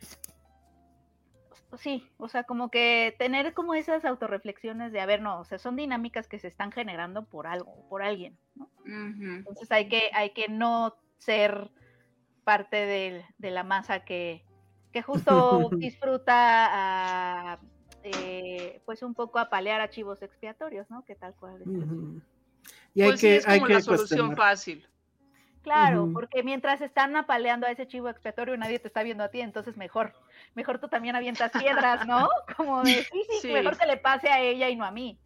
sí, 1.76 2.08
o 2.18 2.28
sea, 2.28 2.44
como 2.44 2.70
que 2.70 3.14
tener 3.18 3.54
como 3.54 3.74
esas 3.74 4.04
autorreflexiones 4.04 4.92
de, 4.92 5.00
a 5.00 5.06
ver, 5.06 5.22
no, 5.22 5.40
o 5.40 5.44
sea, 5.44 5.58
son 5.58 5.76
dinámicas 5.76 6.26
que 6.26 6.38
se 6.38 6.48
están 6.48 6.72
generando 6.72 7.24
por 7.24 7.46
algo, 7.46 7.86
por 7.88 8.02
alguien, 8.02 8.36
¿no? 8.54 8.70
Entonces 8.84 9.70
hay 9.70 9.88
que, 9.88 10.10
hay 10.12 10.30
que 10.30 10.48
no 10.48 10.96
ser 11.18 11.70
parte 12.44 12.76
de, 12.76 13.24
la 13.50 13.62
masa 13.62 14.04
que, 14.04 14.44
que 14.92 15.02
justo 15.02 15.70
disfruta 15.78 16.32
a, 16.34 17.60
eh, 18.02 18.82
pues 18.84 19.02
un 19.02 19.14
poco 19.14 19.38
a 19.38 19.50
palear 19.50 19.80
archivos 19.80 20.22
expiatorios, 20.22 20.90
¿no? 20.90 21.04
Que 21.04 21.14
tal 21.14 21.34
cual. 21.34 21.62
Y 22.94 23.02
hay 23.02 23.10
pues 23.10 23.20
que, 23.20 23.36
es 23.36 23.46
como 23.46 23.68
la 23.68 23.80
solución 23.80 24.36
fácil. 24.36 24.86
Claro, 25.62 26.10
porque 26.12 26.42
mientras 26.42 26.80
están 26.80 27.16
apaleando 27.16 27.66
a 27.66 27.70
ese 27.70 27.86
chivo 27.86 28.08
expiatorio 28.08 28.56
nadie 28.56 28.78
te 28.78 28.88
está 28.88 29.02
viendo 29.02 29.24
a 29.24 29.28
ti, 29.28 29.40
entonces 29.40 29.76
mejor, 29.76 30.14
mejor 30.54 30.78
tú 30.78 30.88
también 30.88 31.16
avientas 31.16 31.52
piedras, 31.52 32.06
¿no? 32.06 32.28
Como 32.56 32.82
de, 32.82 33.04
sí, 33.04 33.22
sí, 33.42 33.52
mejor 33.52 33.76
que 33.76 33.86
le 33.86 33.98
pase 33.98 34.28
a 34.28 34.40
ella 34.40 34.68
y 34.70 34.76
no 34.76 34.84
a 34.84 34.90
mí. 34.90 35.18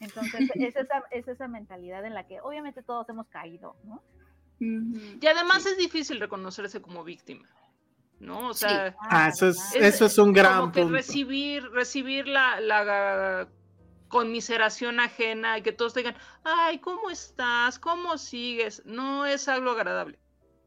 Entonces, 0.00 0.50
es 0.54 0.76
esa, 0.76 1.02
es 1.10 1.28
esa 1.28 1.48
mentalidad 1.48 2.04
en 2.04 2.14
la 2.14 2.26
que 2.26 2.40
obviamente 2.40 2.82
todos 2.82 3.08
hemos 3.08 3.28
caído, 3.28 3.76
¿no? 3.84 4.02
Y 4.58 5.26
además 5.26 5.64
es 5.64 5.78
difícil 5.78 6.20
reconocerse 6.20 6.82
como 6.82 7.02
víctima, 7.02 7.48
¿no? 8.18 8.48
O 8.48 8.54
sea, 8.54 8.94
ah, 9.00 9.28
eso, 9.28 9.48
es, 9.48 9.74
eso 9.74 10.04
es 10.04 10.18
un 10.18 10.34
gran 10.34 10.60
como 10.60 10.72
que 10.72 10.84
recibir, 10.84 11.64
recibir 11.70 12.28
la, 12.28 12.60
la 12.60 13.48
conmiseración 14.10 15.00
ajena 15.00 15.56
y 15.56 15.62
que 15.62 15.72
todos 15.72 15.94
digan, 15.94 16.14
ay, 16.44 16.78
¿cómo 16.80 17.08
estás? 17.08 17.78
¿Cómo 17.78 18.18
sigues? 18.18 18.82
No 18.84 19.24
es 19.24 19.48
algo 19.48 19.70
agradable. 19.70 20.18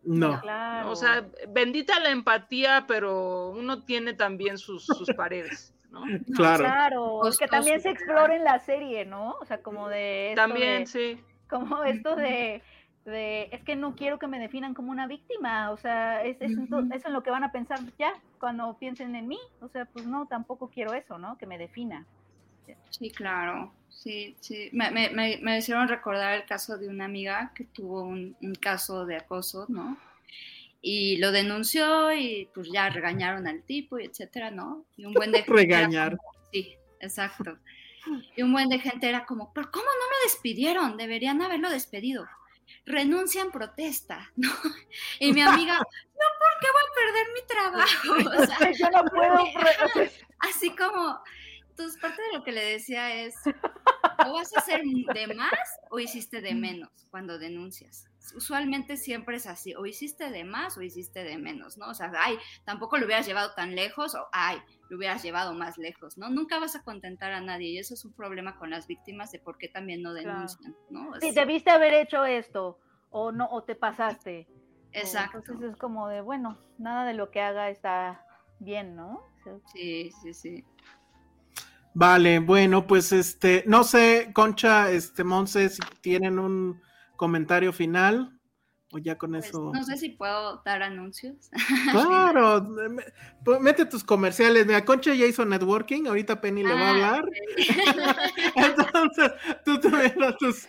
No. 0.02 0.41
O 0.88 0.95
sea, 0.95 1.28
bendita 1.49 1.99
la 1.99 2.10
empatía, 2.10 2.86
pero 2.88 3.49
uno 3.49 3.84
tiene 3.84 4.14
también 4.14 4.57
sus, 4.57 4.86
sus 4.86 5.07
paredes. 5.18 5.76
¿no? 5.91 6.03
Claro. 6.36 6.64
Claro, 6.64 7.28
es 7.28 7.38
que 7.38 7.48
también 7.48 7.80
se 7.80 7.91
explora 7.91 8.36
en 8.36 8.44
la 8.44 8.60
serie, 8.60 9.06
¿no? 9.06 9.36
O 9.40 9.45
sea, 9.45 9.61
como 9.61 9.90
de... 9.90 10.34
también, 10.36 10.88
sí. 10.88 11.22
Como 11.48 11.84
esto 11.84 12.15
de, 12.15 12.64
de, 13.06 13.49
es 13.52 13.64
que 13.64 13.76
no 13.76 13.95
quiero 13.95 14.18
que 14.18 14.28
me 14.28 14.40
definan 14.40 14.74
como 14.74 14.90
una 14.90 15.06
víctima, 15.06 15.70
o 15.70 15.78
sea, 15.78 16.24
es, 16.24 16.41
es, 16.41 16.52
eso 16.52 16.80
es 16.91 17.10
lo 17.10 17.22
que 17.22 17.30
van 17.30 17.44
a 17.44 17.52
pensar 17.52 17.80
ya 17.99 18.14
cuando 18.40 18.76
piensen 18.80 19.15
en 19.15 19.28
mí, 19.28 19.40
o 19.61 19.68
sea, 19.68 19.86
pues 19.86 20.07
no, 20.07 20.26
tampoco 20.26 20.70
quiero 20.70 20.94
eso, 20.95 21.20
¿no? 21.20 21.38
Que 21.38 21.45
me 21.45 21.60
defina. 21.60 22.07
Sí, 22.90 23.10
claro, 23.10 23.73
sí, 23.90 24.35
sí. 24.40 24.69
Me, 24.72 24.91
me, 24.91 25.10
me, 25.10 25.57
hicieron 25.57 25.88
recordar 25.88 26.34
el 26.35 26.45
caso 26.45 26.77
de 26.77 26.88
una 26.88 27.06
amiga 27.06 27.52
que 27.56 27.64
tuvo 27.65 28.03
un, 28.03 28.35
un 28.41 28.56
caso 28.56 29.06
de 29.06 29.18
acoso, 29.18 29.65
¿no? 29.69 29.98
y 30.85 31.15
lo 31.15 31.31
denunció 31.31 32.11
y 32.11 32.49
pues 32.53 32.69
ya 32.72 32.90
regañaron 32.90 33.48
al 33.48 33.64
tipo 33.64 33.98
y 33.98 34.06
etcétera, 34.06 34.52
¿no? 34.52 34.85
Y 34.98 35.06
un 35.06 35.14
buen 35.14 35.31
de 35.31 35.41
regañar. 35.48 36.18
sí, 36.52 36.76
exacto. 36.99 37.57
Y 38.35 38.41
un 38.41 38.52
buen 38.52 38.68
de 38.68 38.80
gente 38.80 39.07
era 39.07 39.26
como, 39.26 39.53
pero 39.53 39.72
¿cómo 39.72 39.85
no 39.85 39.91
lo 39.91 40.23
despidieron? 40.26 40.98
Deberían 40.98 41.41
haberlo 41.41 41.69
despedido. 41.69 42.27
Renuncia 42.85 43.41
en 43.41 43.52
protesta, 43.52 44.30
¿no? 44.35 44.52
Y 45.22 45.31
mi 45.31 45.41
amiga, 45.41 45.77
no, 45.77 46.26
porque 46.41 46.68
voy 46.73 46.84
a 46.84 46.95
perder 46.99 47.27
mi 47.34 47.48
trabajo. 47.48 48.41
O 48.44 48.45
sea, 48.45 48.72
yo 48.72 48.90
no 48.91 49.06
puedo. 49.06 49.45
Así 50.40 50.69
como, 50.76 51.18
entonces 51.74 52.00
parte 52.00 52.22
de 52.22 52.38
lo 52.38 52.44
que 52.44 52.52
le 52.52 52.64
decía 52.64 53.24
es, 53.24 53.36
o 54.28 54.34
vas 54.34 54.56
a 54.56 54.60
hacer 54.60 54.84
de 54.84 55.34
más 55.36 55.52
o 55.90 56.00
hiciste 56.00 56.41
de 56.41 56.54
menos 56.54 56.91
cuando 57.10 57.40
denuncias 57.40 58.06
usualmente 58.36 58.98
siempre 58.98 59.38
es 59.38 59.48
así, 59.48 59.76
o 59.76 59.86
hiciste 59.86 60.30
de 60.30 60.44
más 60.44 60.78
o 60.78 60.82
hiciste 60.82 61.24
de 61.24 61.38
menos, 61.38 61.78
¿no? 61.78 61.90
O 61.90 61.94
sea, 61.94 62.12
ay, 62.18 62.38
tampoco 62.64 62.98
lo 62.98 63.06
hubieras 63.06 63.26
llevado 63.26 63.54
tan 63.54 63.76
lejos 63.76 64.16
o 64.16 64.28
ay, 64.32 64.58
lo 64.90 64.98
hubieras 64.98 65.22
llevado 65.24 65.54
más 65.54 65.78
lejos, 65.78 66.18
¿no? 66.18 66.30
Nunca 66.30 66.60
vas 66.60 66.76
a 66.76 66.84
contentar 66.84 67.32
a 67.32 67.41
nadie 67.41 67.70
y 67.70 67.78
eso 67.78 67.94
es 67.94 68.06
un 68.06 68.14
problema 68.14 68.58
con 68.58 68.70
las 68.70 68.88
víctimas 68.88 69.32
de 69.32 69.40
por 69.40 69.58
qué 69.58 69.68
también 69.68 70.02
no 70.02 70.14
denuncian, 70.14 70.76
¿no? 70.90 71.12
Sí, 71.20 71.32
debiste 71.32 71.70
haber 71.70 71.94
hecho 71.94 72.26
esto 72.26 72.80
o 73.10 73.32
no, 73.32 73.50
o 73.50 73.64
te 73.64 73.76
pasaste. 73.76 74.48
Exacto. 74.91 75.40
entonces 75.40 75.72
es 75.72 75.78
como 75.78 76.08
de, 76.08 76.22
bueno, 76.22 76.60
nada 76.78 77.06
de 77.06 77.14
lo 77.14 77.32
que 77.32 77.41
haga 77.41 77.70
está 77.70 78.26
bien, 78.60 78.95
¿no? 78.95 79.24
Sí, 79.74 80.12
sí, 80.22 80.34
sí. 80.34 80.66
Vale, 81.95 82.40
bueno, 82.40 82.88
pues 82.88 83.11
este, 83.11 83.64
no 83.68 83.84
sé, 83.84 84.32
Concha, 84.34 84.90
este, 84.91 85.24
Monse, 85.24 85.70
si 85.70 85.80
tienen 86.02 86.40
un 86.40 86.82
comentario 87.15 87.72
final. 87.72 88.40
O 88.94 88.99
ya 88.99 89.18
con 89.18 89.32
pues, 89.32 89.48
eso. 89.48 89.72
No 89.74 89.84
sé 89.84 89.98
si 89.98 90.10
puedo 90.10 90.61
dar 90.64 90.84
anuncios. 90.84 91.49
Claro, 91.91 92.65
pues, 93.44 93.60
mete 93.60 93.86
tus 93.86 94.03
comerciales. 94.03 94.65
Mira, 94.65 94.86
Concha 94.86 95.14
ya 95.14 95.26
hizo 95.26 95.45
networking, 95.45 96.06
ahorita 96.07 96.41
Penny 96.41 96.64
le 96.64 96.74
va 96.74 96.80
a 96.80 96.84
ah, 96.84 96.90
hablar. 96.90 97.26
Entonces, 98.56 99.32
tú 99.65 99.80
tuvieras 99.80 100.38
tus, 100.38 100.68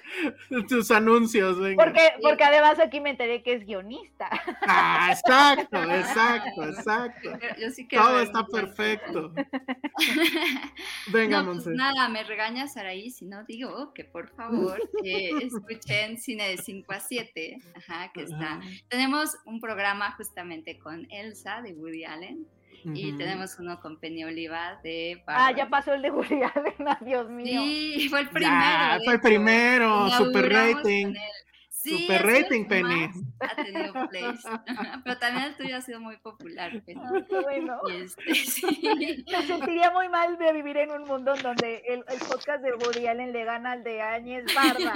tus 0.68 0.90
anuncios. 0.90 1.56
Porque, 1.76 2.00
porque 2.22 2.44
además 2.44 2.78
aquí 2.80 3.00
me 3.00 3.10
enteré 3.10 3.42
que 3.42 3.54
es 3.54 3.66
guionista. 3.66 4.28
Ah, 4.66 5.10
exacto, 5.12 5.82
exacto, 5.82 6.64
exacto. 6.64 7.30
Yo 7.58 7.70
sí 7.70 7.86
Todo 7.88 8.20
está 8.20 8.46
perfecto. 8.46 9.32
Venga, 11.08 11.42
no, 11.42 11.52
pues 11.52 11.66
nada, 11.66 12.08
me 12.08 12.24
regaña 12.24 12.66
Saraí 12.68 13.10
si 13.10 13.26
no 13.26 13.44
digo 13.44 13.92
que 13.92 14.04
por 14.04 14.28
favor 14.30 14.80
escuchen 15.02 16.18
cine 16.18 16.48
de 16.48 16.56
5 16.56 16.92
a 16.92 17.00
7. 17.00 17.58
Ajá 17.76 18.12
que 18.14 18.22
está. 18.22 18.60
Tenemos 18.88 19.36
un 19.44 19.60
programa 19.60 20.12
justamente 20.12 20.78
con 20.78 21.06
Elsa 21.10 21.60
de 21.60 21.74
Woody 21.74 22.04
Allen. 22.04 22.46
Y 22.86 23.16
tenemos 23.16 23.58
uno 23.58 23.80
con 23.80 23.98
Penny 23.98 24.24
Oliva 24.24 24.78
de 24.82 25.22
Ah, 25.26 25.52
ya 25.52 25.70
pasó 25.70 25.94
el 25.94 26.02
de 26.02 26.10
Woody 26.10 26.42
Allen, 26.54 26.74
Dios 27.00 27.30
mío. 27.30 27.62
Sí, 27.62 28.08
fue 28.10 28.20
el 28.20 28.28
primero. 28.28 29.04
fue 29.04 29.14
el 29.14 29.20
primero, 29.20 30.10
super 30.10 30.52
rating. 30.52 31.14
Super 31.90 32.26
rating, 32.26 32.64
Penny. 32.66 33.10
Ha 33.40 33.54
tenido 33.56 33.92
plays. 34.10 34.42
Pero 35.04 35.18
también 35.18 35.46
el 35.46 35.56
tuyo 35.56 35.76
ha 35.76 35.80
sido 35.80 36.00
muy 36.00 36.16
popular, 36.18 36.70
Penny. 36.84 37.00
bueno. 37.42 37.80
Este, 37.92 38.22
Me 39.30 39.46
sentiría 39.46 39.90
muy 39.90 40.08
mal 40.08 40.38
de 40.38 40.52
vivir 40.52 40.76
en 40.78 40.90
un 40.90 41.04
mundo 41.04 41.34
donde 41.42 41.82
el, 41.88 42.04
el 42.08 42.18
podcast 42.28 42.62
de 42.62 42.72
Woody 42.74 43.06
Allen 43.06 43.32
le 43.32 43.44
gana 43.44 43.72
al 43.72 43.84
de 43.84 44.00
Áñez 44.02 44.44
Barba. 44.54 44.92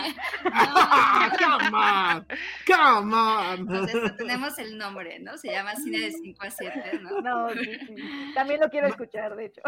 come 1.39 1.77
on, 1.77 2.27
come 2.67 3.15
on. 3.17 3.59
Entonces, 3.61 4.17
tenemos 4.17 4.59
el 4.59 4.79
nombre, 4.79 5.19
¿no? 5.19 5.37
Se 5.37 5.51
llama 5.51 5.75
Cine 5.77 6.01
de 6.01 6.13
5 6.13 6.43
a 6.45 6.51
7, 6.51 7.01
¿no? 7.03 7.21
No, 7.21 7.51
sí, 7.51 7.79
sí. 7.87 7.95
También 8.35 8.61
lo 8.61 8.69
quiero 8.71 8.87
escuchar, 8.89 9.37
de 9.37 9.47
hecho. 9.47 9.63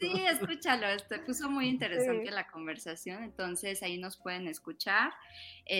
Sí, 0.00 0.24
escúchalo. 0.26 0.86
Esto 0.86 1.16
puso 1.24 1.48
muy 1.50 1.68
interesante 1.68 2.30
la 2.30 2.46
conversación. 2.46 3.22
Entonces, 3.22 3.82
ahí 3.82 3.98
nos 3.98 4.16
pueden 4.16 4.48
escuchar. 4.48 5.12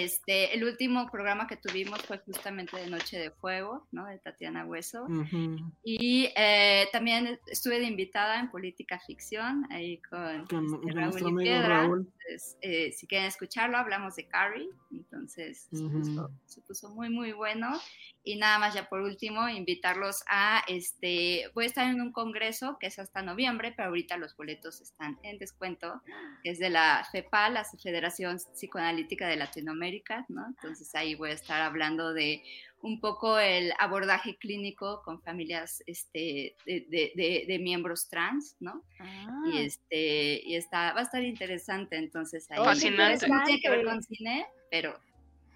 Este, 0.02 0.52
el 0.52 0.64
último 0.64 1.08
programa 1.08 1.46
que 1.46 1.56
tuvimos 1.56 2.02
fue 2.02 2.18
justamente 2.18 2.76
de 2.76 2.88
Noche 2.88 3.16
de 3.16 3.30
Fuego, 3.30 3.86
¿no? 3.92 4.06
De 4.06 4.18
Tatiana 4.18 4.66
Hueso. 4.66 5.06
Y 5.84 6.30
eh, 6.36 6.88
también 6.90 7.38
estuve 7.46 7.78
de 7.78 7.86
invitada 7.86 8.40
en 8.40 8.50
Política 8.50 8.98
Ficción, 9.06 9.64
ahí 9.70 9.98
con, 9.98 10.48
este, 10.50 10.92
Raúl 10.92 11.40
y 11.40 11.44
Piedra. 11.44 11.88
Eh, 12.60 12.92
si 12.92 13.06
quieren 13.06 13.26
escucharlo, 13.26 13.76
hablamos 13.76 14.16
de 14.16 14.26
Carrie, 14.26 14.70
entonces 14.90 15.68
se, 15.70 16.60
puso, 16.62 16.90
muy, 16.90 17.10
muy 17.10 17.32
bueno. 17.32 17.78
Y 18.22 18.36
nada 18.36 18.58
más 18.58 18.74
ya 18.74 18.88
por 18.88 19.00
último, 19.00 19.48
invitarlos 19.48 20.24
a, 20.28 20.62
este, 20.66 21.50
voy 21.54 21.64
a 21.64 21.66
estar 21.66 21.86
en 21.86 22.00
un 22.00 22.12
congreso 22.12 22.78
que 22.80 22.86
es 22.86 22.98
hasta 22.98 23.20
noviembre, 23.20 23.74
pero 23.76 23.88
ahorita 23.88 24.16
los 24.16 24.34
boletos 24.36 24.80
están 24.80 25.18
en 25.22 25.38
descuento, 25.38 26.02
que 26.42 26.50
es 26.50 26.58
de 26.58 26.70
la 26.70 27.06
FEPA, 27.12 27.50
la 27.50 27.64
Federación 27.64 28.38
Psicoanalítica 28.54 29.28
de 29.28 29.36
Latinoamérica, 29.36 30.24
¿no? 30.28 30.46
Entonces 30.46 30.94
ahí 30.94 31.14
voy 31.14 31.30
a 31.30 31.34
estar 31.34 31.60
hablando 31.60 32.14
de 32.14 32.42
un 32.84 33.00
poco 33.00 33.38
el 33.38 33.72
abordaje 33.78 34.36
clínico 34.36 35.00
con 35.02 35.22
familias 35.22 35.82
este, 35.86 36.54
de, 36.66 37.58
miembros 37.58 38.10
trans, 38.10 38.56
¿no? 38.60 38.82
Y, 38.98 39.00
ah. 39.00 39.42
este, 39.54 40.42
y 40.44 40.54
está, 40.54 40.92
va 40.92 41.00
a 41.00 41.04
estar 41.04 41.22
interesante, 41.22 41.96
entonces 41.96 42.46
ahí. 42.50 42.62
Fascinante. 42.62 43.26
No 43.26 43.42
tiene 43.44 43.62
que 43.62 43.70
ver 43.70 43.86
con 43.86 44.02
cine, 44.02 44.46
pero... 44.70 45.00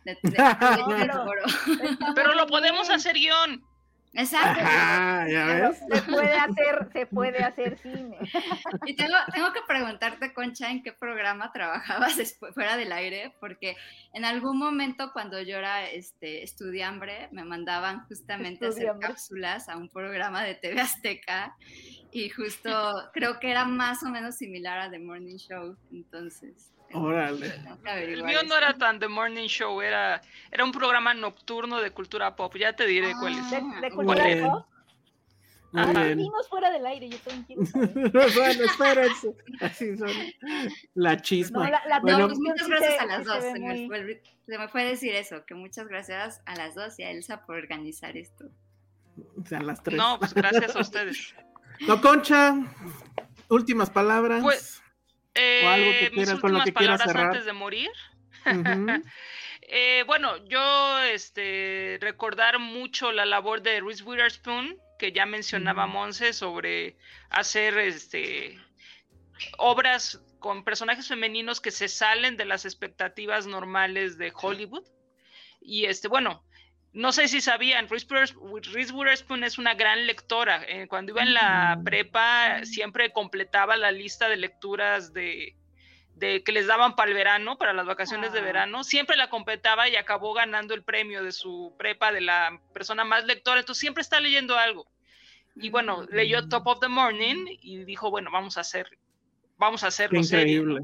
pero 2.14 2.34
lo 2.34 2.46
podemos 2.46 2.88
hacer 2.88 3.14
guion. 3.14 3.62
Exacto. 4.14 4.60
Se 5.92 6.02
puede 6.02 6.34
hacer, 6.34 6.88
se 6.92 7.06
puede 7.14 7.38
hacer 7.38 7.78
cine. 7.78 8.16
Y 8.86 8.96
tengo, 8.96 9.14
tengo 9.32 9.52
que 9.52 9.60
preguntarte, 9.66 10.32
Concha, 10.32 10.70
en 10.70 10.82
qué 10.82 10.92
programa 10.92 11.52
trabajabas 11.52 12.16
después, 12.16 12.54
fuera 12.54 12.76
del 12.76 12.92
aire, 12.92 13.34
porque 13.40 13.76
en 14.12 14.24
algún 14.24 14.58
momento 14.58 15.12
cuando 15.12 15.40
yo 15.40 15.58
era 15.58 15.88
este, 15.88 16.42
estudiambre, 16.42 17.28
me 17.32 17.44
mandaban 17.44 18.04
justamente 18.06 18.66
a 18.66 18.68
hacer 18.70 18.92
cápsulas 19.00 19.68
a 19.68 19.76
un 19.76 19.88
programa 19.88 20.42
de 20.42 20.54
TV 20.54 20.80
Azteca 20.80 21.54
y 22.10 22.30
justo 22.30 23.10
creo 23.12 23.38
que 23.38 23.50
era 23.50 23.64
más 23.64 24.02
o 24.02 24.08
menos 24.08 24.36
similar 24.36 24.78
a 24.78 24.90
The 24.90 24.98
Morning 24.98 25.36
Show, 25.36 25.76
entonces. 25.92 26.72
Órale. 26.92 27.52
El 27.84 28.24
mío 28.24 28.42
no 28.44 28.56
era 28.56 28.74
tan 28.74 28.98
The 28.98 29.08
Morning 29.08 29.46
Show, 29.46 29.80
era, 29.82 30.22
era 30.50 30.64
un 30.64 30.72
programa 30.72 31.12
nocturno 31.14 31.80
de 31.80 31.90
cultura 31.90 32.34
pop. 32.34 32.56
Ya 32.56 32.72
te 32.74 32.86
diré 32.86 33.12
cuál 33.20 33.38
es. 33.38 33.50
¿De, 33.50 33.90
cultura 33.90 34.24
pop? 34.42 34.66
Vimos 35.70 36.48
fuera 36.48 36.70
del 36.70 36.86
aire, 36.86 37.10
yo 37.10 37.18
también 37.18 37.44
quiero 37.44 37.66
saber. 37.66 38.12
bueno, 38.34 38.64
espérense. 38.64 39.36
Así 39.60 39.96
son. 39.98 40.10
La 40.94 41.20
chisma. 41.20 41.64
No, 41.64 41.70
la, 41.70 41.82
la 41.86 42.00
bueno, 42.00 42.28
pues 42.28 42.38
muchas 42.38 42.68
gracias 42.68 43.00
a 43.00 43.06
las 43.06 43.24
dos. 43.26 43.42
Se, 43.42 43.58
me 43.58 43.86
fue, 43.86 44.22
se, 44.46 44.58
me 44.58 44.68
fue, 44.68 44.84
decir 44.84 45.14
eso, 45.14 45.44
que 45.44 45.54
muchas 45.54 45.86
gracias 45.86 46.40
a 46.46 46.56
las 46.56 46.74
dos 46.74 46.98
y 46.98 47.02
a 47.02 47.10
Elsa 47.10 47.44
por 47.44 47.56
organizar 47.56 48.16
esto. 48.16 48.46
O 49.36 49.44
sea, 49.44 49.60
las 49.60 49.82
tres. 49.82 49.98
No, 49.98 50.18
pues 50.18 50.32
gracias 50.32 50.74
a 50.74 50.80
ustedes. 50.80 51.34
No, 51.86 52.00
Concha, 52.00 52.56
últimas 53.48 53.88
palabras. 53.88 54.42
Pues, 54.42 54.82
eh, 55.38 55.62
o 55.64 55.68
algo 55.68 55.90
que 55.92 56.10
quieras, 56.10 56.40
con 56.40 56.52
lo 56.52 56.64
que 56.64 56.72
quieras 56.72 57.02
cerrar. 57.02 57.26
antes 57.26 57.44
de 57.44 57.52
morir. 57.52 57.90
eh, 59.62 60.04
bueno, 60.06 60.36
yo 60.46 60.98
este, 61.02 61.98
recordar 62.00 62.58
mucho 62.58 63.12
la 63.12 63.24
labor 63.24 63.62
de 63.62 63.80
Reese 63.80 64.02
Witherspoon, 64.02 64.76
que 64.98 65.12
ya 65.12 65.26
mencionaba 65.26 65.86
Monse, 65.86 66.32
sobre 66.32 66.96
hacer 67.30 67.78
este, 67.78 68.58
obras 69.58 70.20
con 70.38 70.64
personajes 70.64 71.08
femeninos 71.08 71.60
que 71.60 71.70
se 71.70 71.88
salen 71.88 72.36
de 72.36 72.44
las 72.44 72.64
expectativas 72.64 73.46
normales 73.46 74.18
de 74.18 74.32
Hollywood. 74.34 74.84
Y 75.60 75.86
este, 75.86 76.08
bueno, 76.08 76.44
no 76.92 77.12
sé 77.12 77.28
si 77.28 77.40
sabían, 77.40 77.88
Reese 77.88 78.92
Witherspoon 78.92 79.44
es 79.44 79.58
una 79.58 79.74
gran 79.74 80.06
lectora. 80.06 80.62
Eh, 80.66 80.86
cuando 80.88 81.12
iba 81.12 81.22
en 81.22 81.34
la 81.34 81.80
prepa 81.84 82.64
siempre 82.64 83.12
completaba 83.12 83.76
la 83.76 83.92
lista 83.92 84.28
de 84.28 84.36
lecturas 84.36 85.12
de, 85.12 85.54
de 86.16 86.42
que 86.42 86.52
les 86.52 86.66
daban 86.66 86.96
para 86.96 87.10
el 87.10 87.16
verano, 87.16 87.58
para 87.58 87.72
las 87.72 87.86
vacaciones 87.86 88.32
de 88.32 88.40
ah. 88.40 88.42
verano, 88.42 88.84
siempre 88.84 89.16
la 89.16 89.28
completaba 89.28 89.88
y 89.88 89.96
acabó 89.96 90.32
ganando 90.32 90.74
el 90.74 90.82
premio 90.82 91.22
de 91.22 91.32
su 91.32 91.74
prepa 91.78 92.12
de 92.12 92.22
la 92.22 92.60
persona 92.72 93.04
más 93.04 93.24
lectora, 93.26 93.60
entonces 93.60 93.80
siempre 93.80 94.02
está 94.02 94.20
leyendo 94.20 94.56
algo. 94.56 94.86
Y 95.56 95.70
bueno, 95.70 96.06
leyó 96.10 96.48
Top 96.48 96.66
of 96.66 96.80
the 96.80 96.88
Morning 96.88 97.46
y 97.60 97.84
dijo, 97.84 98.10
bueno, 98.10 98.30
vamos 98.30 98.56
a 98.58 98.60
hacer, 98.60 98.98
vamos 99.56 99.82
a 99.84 99.88
hacerlo. 99.88 100.20
increíble. 100.20 100.80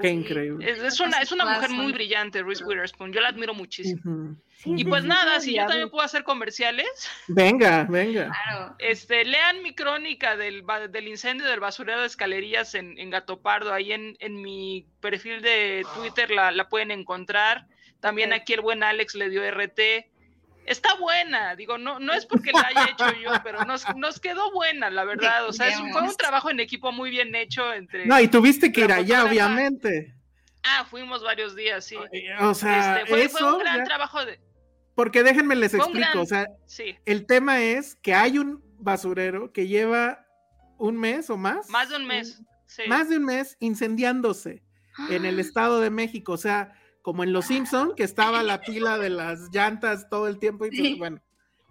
Qué 0.00 0.10
increíble. 0.10 0.70
Es, 0.70 1.00
una, 1.00 1.20
es 1.20 1.32
una 1.32 1.44
mujer 1.46 1.70
muy 1.70 1.92
brillante, 1.92 2.42
Reese 2.42 2.64
Witherspoon. 2.64 3.12
Yo 3.12 3.20
la 3.20 3.28
admiro 3.28 3.54
muchísimo. 3.54 4.36
Y 4.64 4.84
pues 4.84 5.04
nada, 5.04 5.40
si 5.40 5.54
yo 5.54 5.66
también 5.66 5.90
puedo 5.90 6.04
hacer 6.04 6.24
comerciales. 6.24 6.88
Venga, 7.28 7.84
venga. 7.88 8.32
Este, 8.78 9.24
lean 9.24 9.62
mi 9.62 9.74
crónica 9.74 10.36
del, 10.36 10.64
del 10.90 11.08
incendio 11.08 11.46
del 11.46 11.60
basurero 11.60 12.00
de 12.00 12.06
escalerías 12.06 12.74
en, 12.74 12.98
en 12.98 13.10
Gato 13.10 13.40
Pardo. 13.40 13.72
Ahí 13.72 13.92
en, 13.92 14.16
en 14.20 14.40
mi 14.42 14.86
perfil 15.00 15.42
de 15.42 15.86
Twitter 15.94 16.30
la, 16.30 16.50
la 16.50 16.68
pueden 16.68 16.90
encontrar. 16.90 17.66
También 18.00 18.32
aquí 18.32 18.52
el 18.52 18.60
buen 18.60 18.82
Alex 18.82 19.14
le 19.14 19.30
dio 19.30 19.48
RT 19.48 19.80
está 20.68 20.94
buena, 20.94 21.56
digo, 21.56 21.78
no, 21.78 21.98
no 21.98 22.12
es 22.12 22.26
porque 22.26 22.52
la 22.52 22.68
haya 22.68 22.90
hecho 22.92 23.06
yo, 23.20 23.30
pero 23.44 23.64
nos, 23.64 23.84
nos 23.96 24.20
quedó 24.20 24.52
buena, 24.52 24.90
la 24.90 25.04
verdad, 25.04 25.46
o 25.46 25.52
sea, 25.52 25.70
fue 25.90 26.02
un 26.02 26.14
trabajo 26.16 26.50
en 26.50 26.60
equipo 26.60 26.92
muy 26.92 27.10
bien 27.10 27.34
hecho 27.34 27.72
entre... 27.72 28.06
No, 28.06 28.20
y 28.20 28.28
tuviste 28.28 28.70
que 28.70 28.82
ir 28.82 28.92
allá, 28.92 29.24
obviamente. 29.24 30.14
Ah, 30.62 30.84
fuimos 30.88 31.22
varios 31.22 31.56
días, 31.56 31.84
sí. 31.84 31.96
O 32.40 32.54
sea, 32.54 33.00
este, 33.00 33.28
fue, 33.28 33.52
un 33.52 33.58
gran 33.58 33.84
trabajo 33.84 34.24
de... 34.24 34.38
Porque 34.98 35.22
déjenme 35.22 35.54
les 35.54 35.74
explico, 35.74 36.20
o 36.20 36.26
sea, 36.26 36.48
el 37.04 37.24
tema 37.26 37.62
es 37.62 37.94
que 37.94 38.14
hay 38.14 38.36
un 38.36 38.60
basurero 38.80 39.52
que 39.52 39.68
lleva 39.68 40.26
un 40.76 40.98
mes 40.98 41.30
o 41.30 41.36
más. 41.36 41.70
Más 41.70 41.88
de 41.88 41.98
un 41.98 42.04
mes, 42.04 42.42
sí. 42.66 42.82
Más 42.88 43.08
de 43.08 43.18
un 43.18 43.24
mes 43.24 43.56
incendiándose 43.60 44.64
en 45.08 45.24
el 45.24 45.38
Estado 45.38 45.78
de 45.78 45.90
México, 45.90 46.32
o 46.32 46.36
sea 46.36 46.72
como 47.00 47.22
en 47.22 47.32
Los 47.32 47.44
Simpson, 47.44 47.94
que 47.94 48.02
estaba 48.02 48.42
la 48.42 48.60
pila 48.60 48.98
de 48.98 49.10
las 49.10 49.50
llantas 49.52 50.08
todo 50.08 50.26
el 50.26 50.40
tiempo 50.40 50.66
y 50.66 50.70
pues, 50.70 50.98
bueno. 50.98 51.22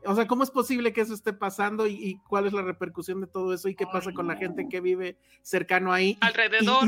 O 0.06 0.16
sea, 0.16 0.26
¿cómo 0.26 0.46
es 0.46 0.50
posible 0.50 0.94
que 0.94 1.02
eso 1.02 1.14
esté 1.14 1.34
pasando 1.34 1.86
y, 1.86 2.22
cuál 2.30 2.48
es 2.48 2.54
la 2.54 2.62
repercusión 2.62 3.20
de 3.20 3.28
todo 3.28 3.54
eso 3.54 3.68
y 3.68 3.76
qué 3.76 3.88
pasa 3.88 4.14
con 4.14 4.28
la 4.28 4.38
gente 4.38 4.70
que 4.70 4.80
vive 4.80 5.18
cercano 5.42 5.92
ahí? 5.92 6.18
Alrededor. 6.22 6.88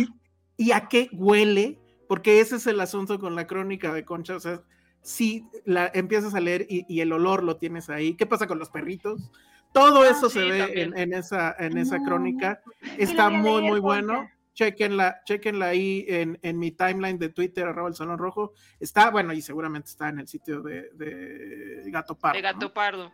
Y, 0.56 0.72
a 0.72 0.88
qué 0.88 1.10
huele? 1.12 1.80
Porque 2.08 2.40
ese 2.40 2.56
es 2.56 2.66
el 2.66 2.80
asunto 2.80 3.20
con 3.20 3.36
la 3.36 3.46
crónica 3.46 3.94
de 3.94 4.06
Concha. 4.06 4.38
O 4.38 4.40
sea, 4.40 4.64
si 5.02 5.46
la 5.66 5.90
empiezas 5.94 6.36
a 6.36 6.40
leer 6.40 6.66
y, 6.70 7.00
el 7.00 7.12
olor 7.12 7.44
lo 7.44 7.58
tienes 7.58 7.90
ahí, 7.90 8.16
¿qué 8.16 8.26
pasa 8.26 8.48
con 8.48 8.60
los 8.60 8.70
perritos? 8.70 9.32
Todo 9.72 10.02
ah, 10.02 10.10
eso 10.10 10.30
se 10.30 10.40
ve 10.40 10.82
en, 10.82 11.14
esa, 11.14 11.56
en 11.60 11.78
esa 11.78 12.00
crónica. 12.04 12.62
Está 12.98 13.30
muy, 13.30 13.62
muy 13.62 13.80
bueno 13.80 14.28
chequenla, 14.60 15.22
chequenla 15.24 15.68
ahí 15.68 16.06
en, 16.10 16.38
en, 16.42 16.60
mi 16.60 16.72
timeline 16.72 17.18
de 17.18 17.30
Twitter, 17.30 17.66
arroba 17.66 17.88
el 17.88 17.96
Salón 17.96 18.18
Rojo. 18.18 18.52
Está, 18.78 19.10
bueno, 19.10 19.32
y 19.32 19.42
seguramente 19.42 19.90
está 19.90 20.10
en 20.10 20.20
el 20.20 20.28
sitio 20.28 20.62
de, 20.62 21.84
Gato 21.86 22.18
Pardo. 22.18 22.36
De 22.36 22.42
Gato 22.42 22.74
Pardo. 22.74 23.10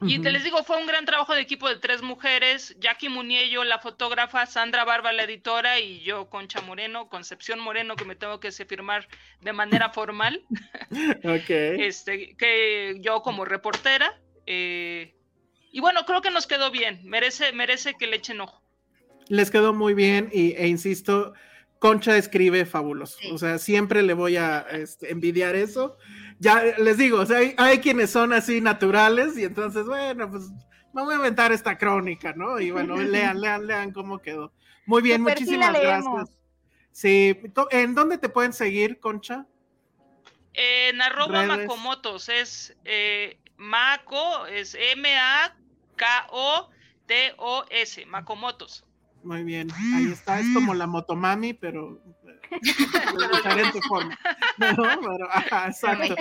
Y 0.00 0.20
te 0.20 0.30
les 0.30 0.44
digo, 0.44 0.62
fue 0.62 0.78
un 0.78 0.86
gran 0.86 1.04
trabajo 1.04 1.34
de 1.34 1.40
equipo 1.40 1.68
de 1.68 1.76
tres 1.76 2.02
mujeres, 2.02 2.76
Jackie 2.78 3.08
Muniello, 3.08 3.64
la 3.64 3.78
fotógrafa, 3.78 4.46
Sandra 4.46 4.84
Barba, 4.84 5.12
la 5.12 5.24
editora, 5.24 5.80
y 5.80 6.00
yo, 6.00 6.28
Concha 6.30 6.60
Moreno, 6.60 7.08
Concepción 7.08 7.58
Moreno, 7.58 7.96
que 7.96 8.04
me 8.04 8.14
tengo 8.14 8.38
que 8.38 8.52
firmar 8.52 9.08
de 9.40 9.52
manera 9.52 9.90
formal. 9.90 10.44
ok. 11.24 11.50
Este, 11.50 12.36
que 12.36 12.96
yo 13.00 13.22
como 13.22 13.44
reportera. 13.44 14.20
Eh, 14.46 15.14
y 15.72 15.80
bueno, 15.80 16.04
creo 16.06 16.22
que 16.22 16.30
nos 16.30 16.46
quedó 16.46 16.70
bien, 16.70 17.00
merece, 17.04 17.52
merece 17.52 17.94
que 17.98 18.06
le 18.06 18.16
echen 18.16 18.40
ojo 18.40 18.62
les 19.28 19.50
quedó 19.50 19.72
muy 19.74 19.94
bien 19.94 20.30
y, 20.32 20.52
e 20.52 20.66
insisto, 20.66 21.34
Concha 21.78 22.16
escribe 22.16 22.66
fabuloso. 22.66 23.18
O 23.32 23.38
sea, 23.38 23.58
siempre 23.58 24.02
le 24.02 24.14
voy 24.14 24.36
a 24.36 24.66
este, 24.72 25.12
envidiar 25.12 25.54
eso. 25.54 25.96
Ya 26.40 26.62
les 26.62 26.96
digo, 26.96 27.20
o 27.20 27.26
sea, 27.26 27.40
hay, 27.56 27.78
quienes 27.78 28.10
son 28.10 28.32
así 28.32 28.60
naturales 28.60 29.36
y 29.36 29.44
entonces, 29.44 29.86
bueno, 29.86 30.30
pues 30.30 30.50
me 30.92 31.02
voy 31.02 31.14
a 31.14 31.16
inventar 31.16 31.50
esta 31.52 31.76
crónica, 31.76 32.32
¿no? 32.34 32.60
Y 32.60 32.70
bueno, 32.70 32.96
lean, 32.96 33.40
lean, 33.40 33.66
lean 33.66 33.92
cómo 33.92 34.18
quedó. 34.18 34.52
Muy 34.86 35.02
bien, 35.02 35.22
muchísimas 35.22 35.72
gracias. 35.72 36.30
Sí, 36.92 37.36
¿en 37.70 37.94
dónde 37.94 38.18
te 38.18 38.28
pueden 38.28 38.52
seguir, 38.52 38.98
Concha? 39.00 39.46
En 40.54 41.00
arroba 41.00 41.44
Macomotos, 41.44 42.28
es 42.28 42.76
eh, 42.84 43.38
Maco, 43.56 44.46
es 44.46 44.74
M-A-K-O-T-O-S, 44.74 45.56
Macomotos. 48.06 48.84
Muy 49.22 49.44
bien, 49.44 49.70
ahí 49.72 50.10
está, 50.10 50.40
es 50.40 50.46
como 50.54 50.74
la 50.74 50.86
motomami, 50.86 51.52
pero 51.52 52.00
de 53.18 53.28
diferente 53.36 53.80
forma. 53.88 54.18
exacto. 55.68 56.14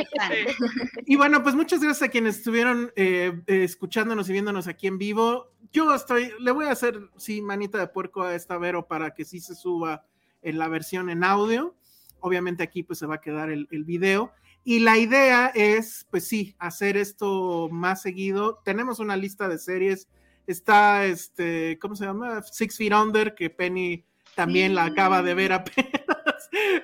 Y 1.05 1.15
bueno, 1.15 1.43
pues 1.43 1.55
muchas 1.55 1.81
gracias 1.81 2.09
a 2.09 2.11
quienes 2.11 2.37
estuvieron 2.37 2.91
eh, 2.95 3.41
escuchándonos 3.47 4.29
y 4.29 4.33
viéndonos 4.33 4.67
aquí 4.67 4.87
en 4.87 4.97
vivo. 4.97 5.51
Yo 5.71 5.93
estoy, 5.93 6.31
le 6.39 6.51
voy 6.51 6.65
a 6.65 6.71
hacer, 6.71 6.99
sí, 7.17 7.41
manita 7.41 7.77
de 7.77 7.87
puerco 7.87 8.23
a 8.23 8.35
esta 8.35 8.57
Vero 8.57 8.87
para 8.87 9.13
que 9.13 9.25
sí 9.25 9.39
se 9.39 9.55
suba 9.55 10.05
en 10.41 10.57
la 10.57 10.67
versión 10.67 11.09
en 11.09 11.23
audio. 11.23 11.75
Obviamente 12.19 12.63
aquí 12.63 12.83
pues 12.83 12.99
se 12.99 13.05
va 13.05 13.15
a 13.15 13.21
quedar 13.21 13.49
el, 13.49 13.67
el 13.71 13.83
video. 13.83 14.31
Y 14.63 14.79
la 14.79 14.97
idea 14.97 15.47
es, 15.55 16.07
pues 16.11 16.27
sí, 16.27 16.55
hacer 16.59 16.97
esto 16.97 17.69
más 17.71 18.01
seguido. 18.01 18.61
Tenemos 18.65 18.99
una 18.99 19.15
lista 19.15 19.47
de 19.47 19.57
series 19.59 20.07
Está, 20.47 21.03
este, 21.05 21.77
¿cómo 21.77 21.97
se 21.97 22.05
llama? 22.05 22.41
Six 22.41 22.77
Feet 22.77 22.93
Under, 22.93 23.35
que 23.35 23.49
Penny 23.49 24.05
también 24.38 24.76
la 24.76 24.85
acaba 24.85 25.22
de 25.22 25.34
ver 25.34 25.51
apenas. 25.51 25.91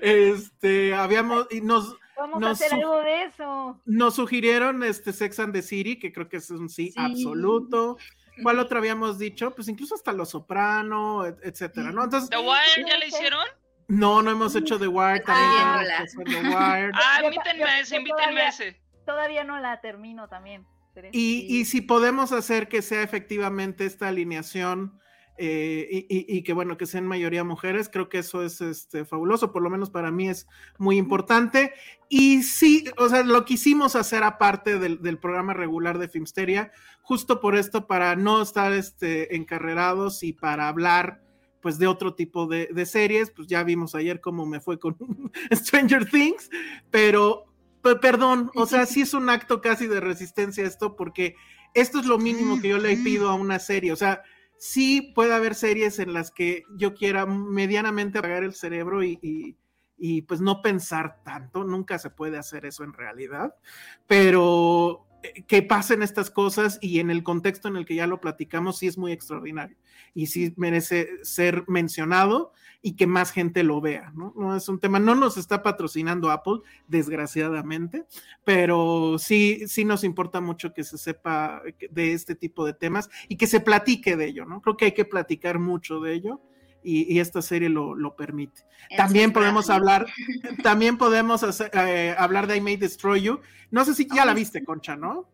Este, 0.02 0.94
habíamos, 0.94 1.48
y 1.50 1.62
nos, 1.62 1.96
Vamos 2.18 2.44
a 2.44 2.50
hacer 2.52 2.74
algo 2.74 3.02
de 3.02 3.24
eso. 3.24 3.80
Nos 3.86 4.16
sugirieron 4.16 4.84
este 4.84 5.14
Sex 5.14 5.40
and 5.40 5.54
the 5.54 5.62
City, 5.62 5.98
que 5.98 6.12
creo 6.12 6.28
que 6.28 6.38
es 6.38 6.50
un 6.50 6.68
sí, 6.68 6.94
absoluto. 6.98 7.98
¿Cuál 8.42 8.60
otro 8.60 8.80
habíamos 8.80 9.18
dicho? 9.18 9.56
Pues 9.56 9.70
incluso 9.70 9.96
hasta 9.96 10.12
Los 10.12 10.32
Soprano, 10.32 11.26
etcétera, 11.26 11.92
¿no? 11.92 12.04
Entonces, 12.04 12.30
¿The 12.30 12.38
Wire 12.38 12.90
ya 12.90 12.98
le 12.98 13.08
hicieron? 13.08 13.46
No, 13.88 14.22
no 14.22 14.32
hemos 14.32 14.56
hecho 14.56 14.78
The 14.78 14.88
Wire 14.88 15.22
también. 15.22 16.54
Ah, 16.56 17.22
invítenme 17.24 17.80
ese, 17.80 17.98
invítenme 17.98 18.48
ese. 18.48 18.82
Todavía 19.06 19.44
no 19.44 19.60
la 19.60 19.80
termino 19.80 20.28
también. 20.28 20.66
Y, 21.12 21.66
si 21.66 21.82
podemos 21.82 22.32
hacer 22.32 22.68
que 22.68 22.82
sea 22.82 23.02
efectivamente 23.02 23.86
esta 23.86 24.10
alineación 24.10 25.00
eh, 25.38 26.06
y, 26.10 26.44
que 26.44 26.54
bueno, 26.54 26.78
que 26.78 26.86
sean 26.86 27.08
mayoría 27.08 27.44
mujeres, 27.44 27.90
creo 27.92 28.08
que 28.08 28.20
eso 28.20 28.44
es 28.44 28.62
este, 28.62 29.06
fabuloso, 29.06 29.52
por 29.52 29.64
lo 29.64 29.70
menos 29.70 29.90
para 29.90 30.12
mí 30.12 30.30
es 30.30 30.48
muy 30.78 30.98
importante. 30.98 31.74
Y 32.10 32.44
sí, 32.44 32.86
o 32.98 33.10
sea, 33.10 33.24
lo 33.24 33.44
quisimos 33.46 33.96
hacer 33.96 34.24
aparte 34.24 34.78
del, 34.78 35.18
programa 35.18 35.54
regular 35.54 35.98
de 35.98 36.08
Filmsteria, 36.08 36.72
justo 37.02 37.40
por 37.40 37.56
esto, 37.56 37.88
para 37.88 38.16
no 38.16 38.42
estar 38.42 38.74
este, 38.74 39.36
encarrerados 39.36 40.24
y 40.24 40.34
para 40.34 40.68
hablar 40.68 41.22
pues 41.62 41.80
de 41.80 41.88
otro 41.88 42.14
tipo 42.14 42.46
de, 42.46 42.68
de 42.74 42.86
series, 42.86 43.32
pues 43.32 43.48
ya 43.48 43.64
vimos 43.64 43.96
ayer 43.96 44.20
cómo 44.20 44.46
me 44.46 44.60
fue 44.60 44.80
con 44.80 44.98
Stranger 45.52 46.10
Things, 46.10 46.50
pero 46.92 47.46
perdón, 48.02 48.52
o 48.56 48.66
sea, 48.66 48.86
sí 48.86 49.02
es 49.02 49.14
un 49.14 49.30
acto 49.30 49.62
casi 49.62 49.88
de 49.88 50.00
resistencia 50.00 50.66
esto, 50.66 50.96
porque 50.96 51.36
esto 51.74 52.00
es 52.00 52.06
lo 52.06 52.18
mínimo 52.18 52.62
que 52.62 52.70
yo 52.70 52.78
le 52.78 52.96
pido 52.98 53.30
a 53.30 53.36
una 53.36 53.60
serie. 53.60 53.92
O 53.92 53.96
sea, 53.96 54.22
sí 54.58 55.14
puede 55.14 55.34
haber 55.34 55.56
series 55.56 56.00
en 56.00 56.14
las 56.14 56.32
que 56.32 56.64
yo 56.76 56.94
quiera 56.94 57.26
medianamente 57.26 58.20
apagar 58.20 58.44
el 58.44 58.54
cerebro 58.54 59.04
y, 59.04 59.58
y, 59.98 60.22
pues 60.24 60.42
no 60.42 60.62
pensar 60.62 61.24
tanto. 61.24 61.64
Nunca 61.64 62.00
se 62.00 62.10
puede 62.10 62.38
hacer 62.38 62.66
eso 62.66 62.84
en 62.84 62.94
realidad, 62.94 63.56
pero 64.08 65.06
que 65.48 65.62
pasen 65.62 66.04
estas 66.04 66.30
cosas 66.30 66.80
y 66.82 67.00
en 67.00 67.10
el 67.10 67.24
contexto 67.24 67.68
en 67.68 67.76
el 67.76 67.86
que 67.86 67.96
ya 67.96 68.08
lo 68.08 68.20
platicamos, 68.22 68.78
sí 68.78 68.88
es 68.88 68.98
muy 68.98 69.12
extraordinario 69.12 69.78
y 70.14 70.28
sí 70.28 70.54
merece 70.58 71.10
ser 71.24 71.64
mencionado 71.68 72.54
y 72.82 72.96
que 72.96 73.08
más 73.08 73.32
gente 73.32 73.64
lo 73.64 73.80
vea, 73.82 74.12
¿no? 74.16 74.34
No 74.36 74.56
es 74.56 74.68
un 74.68 74.80
tema, 74.80 75.00
no 75.00 75.16
nos 75.16 75.38
está 75.38 75.64
patrocinando 75.64 76.30
Apple, 76.30 76.60
desgraciadamente, 76.88 78.06
pero 78.44 79.18
sí, 79.18 79.68
sí 79.68 79.86
nos 79.86 80.04
importa 80.04 80.42
mucho 80.42 80.74
que 80.74 80.84
se 80.84 80.98
sepa 80.98 81.62
de 81.90 82.14
este 82.14 82.36
tipo 82.36 82.66
de 82.66 82.74
temas 82.74 83.10
y 83.30 83.38
que 83.38 83.48
se 83.48 83.62
platique 83.62 84.18
de 84.18 84.26
ello, 84.26 84.46
¿no? 84.46 84.62
Creo 84.62 84.78
que 84.78 84.86
hay 84.86 84.92
que 84.92 85.06
platicar 85.06 85.60
mucho 85.60 86.00
de 86.02 86.14
ello. 86.14 86.42
Y, 86.84 87.20
esta 87.20 87.42
serie 87.42 87.70
lo, 87.70 88.16
permite. 88.16 88.62
también 88.98 89.32
podemos 89.32 89.70
hablar, 89.70 90.06
también 90.62 90.98
podemos 90.98 91.44
eh, 91.74 92.16
hablar 92.18 92.48
de 92.48 92.58
I 92.58 92.62
May 92.62 92.78
Destroy 92.78 93.22
You. 93.22 93.40
No 93.72 93.86
sé 93.86 93.96
si 93.96 94.08
ya 94.14 94.26
la 94.26 94.34
viste, 94.34 94.64
Concha, 94.64 94.96
¿no? 94.96 95.30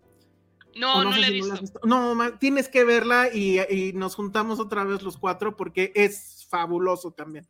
No, 0.77 1.03
no, 1.03 1.15
la 1.15 1.27
he 1.27 1.31
visto. 1.31 1.79
No, 1.83 2.15
tienes 2.37 2.69
que 2.69 2.83
verla 2.83 3.33
y, 3.33 3.91
nos 3.93 4.15
juntamos 4.15 4.59
otra 4.59 4.83
vez 4.83 5.01
los 5.01 5.17
cuatro 5.17 5.55
porque 5.55 5.91
es 5.95 6.47
fabuloso 6.49 7.11
también. 7.11 7.47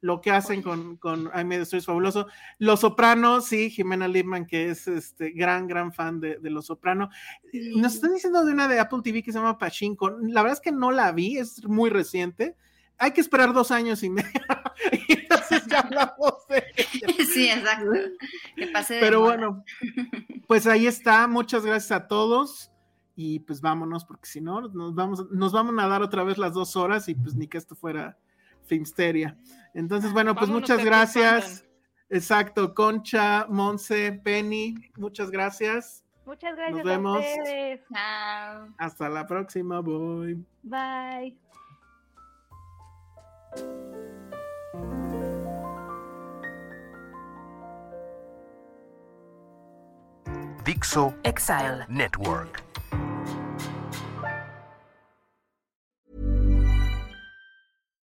Lo 0.00 0.20
que 0.20 0.32
hacen 0.32 0.62
con, 0.62 0.96
con 0.96 1.30
I 1.32 1.44
May 1.44 1.58
es 1.58 1.86
fabuloso. 1.86 2.26
Los 2.58 2.80
Sopranos, 2.80 3.46
sí, 3.46 3.70
Jimena 3.70 4.08
Lipman, 4.08 4.46
que 4.46 4.70
es 4.70 4.88
este 4.88 5.30
gran, 5.30 5.68
gran 5.68 5.92
fan 5.92 6.18
de, 6.18 6.38
Los 6.42 6.66
Sopranos. 6.66 7.14
Nos 7.76 7.94
están 7.94 8.12
diciendo 8.12 8.44
de 8.44 8.52
una 8.52 8.66
de 8.66 8.80
Apple 8.80 8.98
TV 9.04 9.22
que 9.22 9.30
se 9.30 9.38
llama 9.38 9.58
Pachinko. 9.58 10.18
La 10.22 10.42
verdad 10.42 10.58
es 10.58 10.60
que 10.60 10.72
no 10.72 10.90
la 10.90 11.12
vi, 11.12 11.38
es 11.38 11.64
muy 11.64 11.88
reciente. 11.88 12.56
Hay 12.98 13.12
que 13.12 13.20
esperar 13.20 13.52
dos 13.52 13.70
años 13.70 14.02
y 14.02 14.10
medio. 14.10 14.30
y 15.08 15.12
entonces 15.12 15.66
ya 15.66 15.80
hablamos 15.80 16.46
de 16.48 16.64
Sí, 17.24 17.48
exacto. 17.48 17.90
Que 18.56 18.66
pase 18.68 18.98
Pero 19.00 19.20
bueno, 19.20 19.64
pues 20.46 20.66
ahí 20.66 20.86
está. 20.86 21.26
Muchas 21.26 21.64
gracias 21.64 21.92
a 21.92 22.08
todos. 22.08 22.70
Y 23.14 23.40
pues 23.40 23.60
vámonos, 23.60 24.04
porque 24.04 24.26
si 24.26 24.40
no, 24.40 24.62
nos 24.68 24.94
vamos, 24.94 25.30
nos 25.30 25.52
vamos 25.52 25.74
a 25.82 25.86
dar 25.86 26.02
otra 26.02 26.24
vez 26.24 26.38
las 26.38 26.54
dos 26.54 26.76
horas 26.76 27.08
y 27.08 27.14
pues 27.14 27.34
ni 27.34 27.46
que 27.46 27.58
esto 27.58 27.74
fuera 27.74 28.18
Filmsteria. 28.64 29.36
Entonces, 29.74 30.12
bueno, 30.12 30.34
pues 30.34 30.50
muchas 30.50 30.82
gracias. 30.82 31.66
Exacto, 32.08 32.74
Concha, 32.74 33.46
Monse, 33.48 34.12
Penny, 34.24 34.74
muchas 34.96 35.30
gracias. 35.30 36.04
Muchas 36.26 36.54
gracias. 36.54 36.76
Nos 36.76 36.84
vemos. 36.84 37.24
Chao. 37.92 38.68
Hasta 38.78 39.08
la 39.08 39.26
próxima, 39.26 39.80
boy. 39.80 40.44
Bye. 40.62 41.36
Dixo 50.64 51.14
Exile 51.24 51.84
Network. 51.88 52.71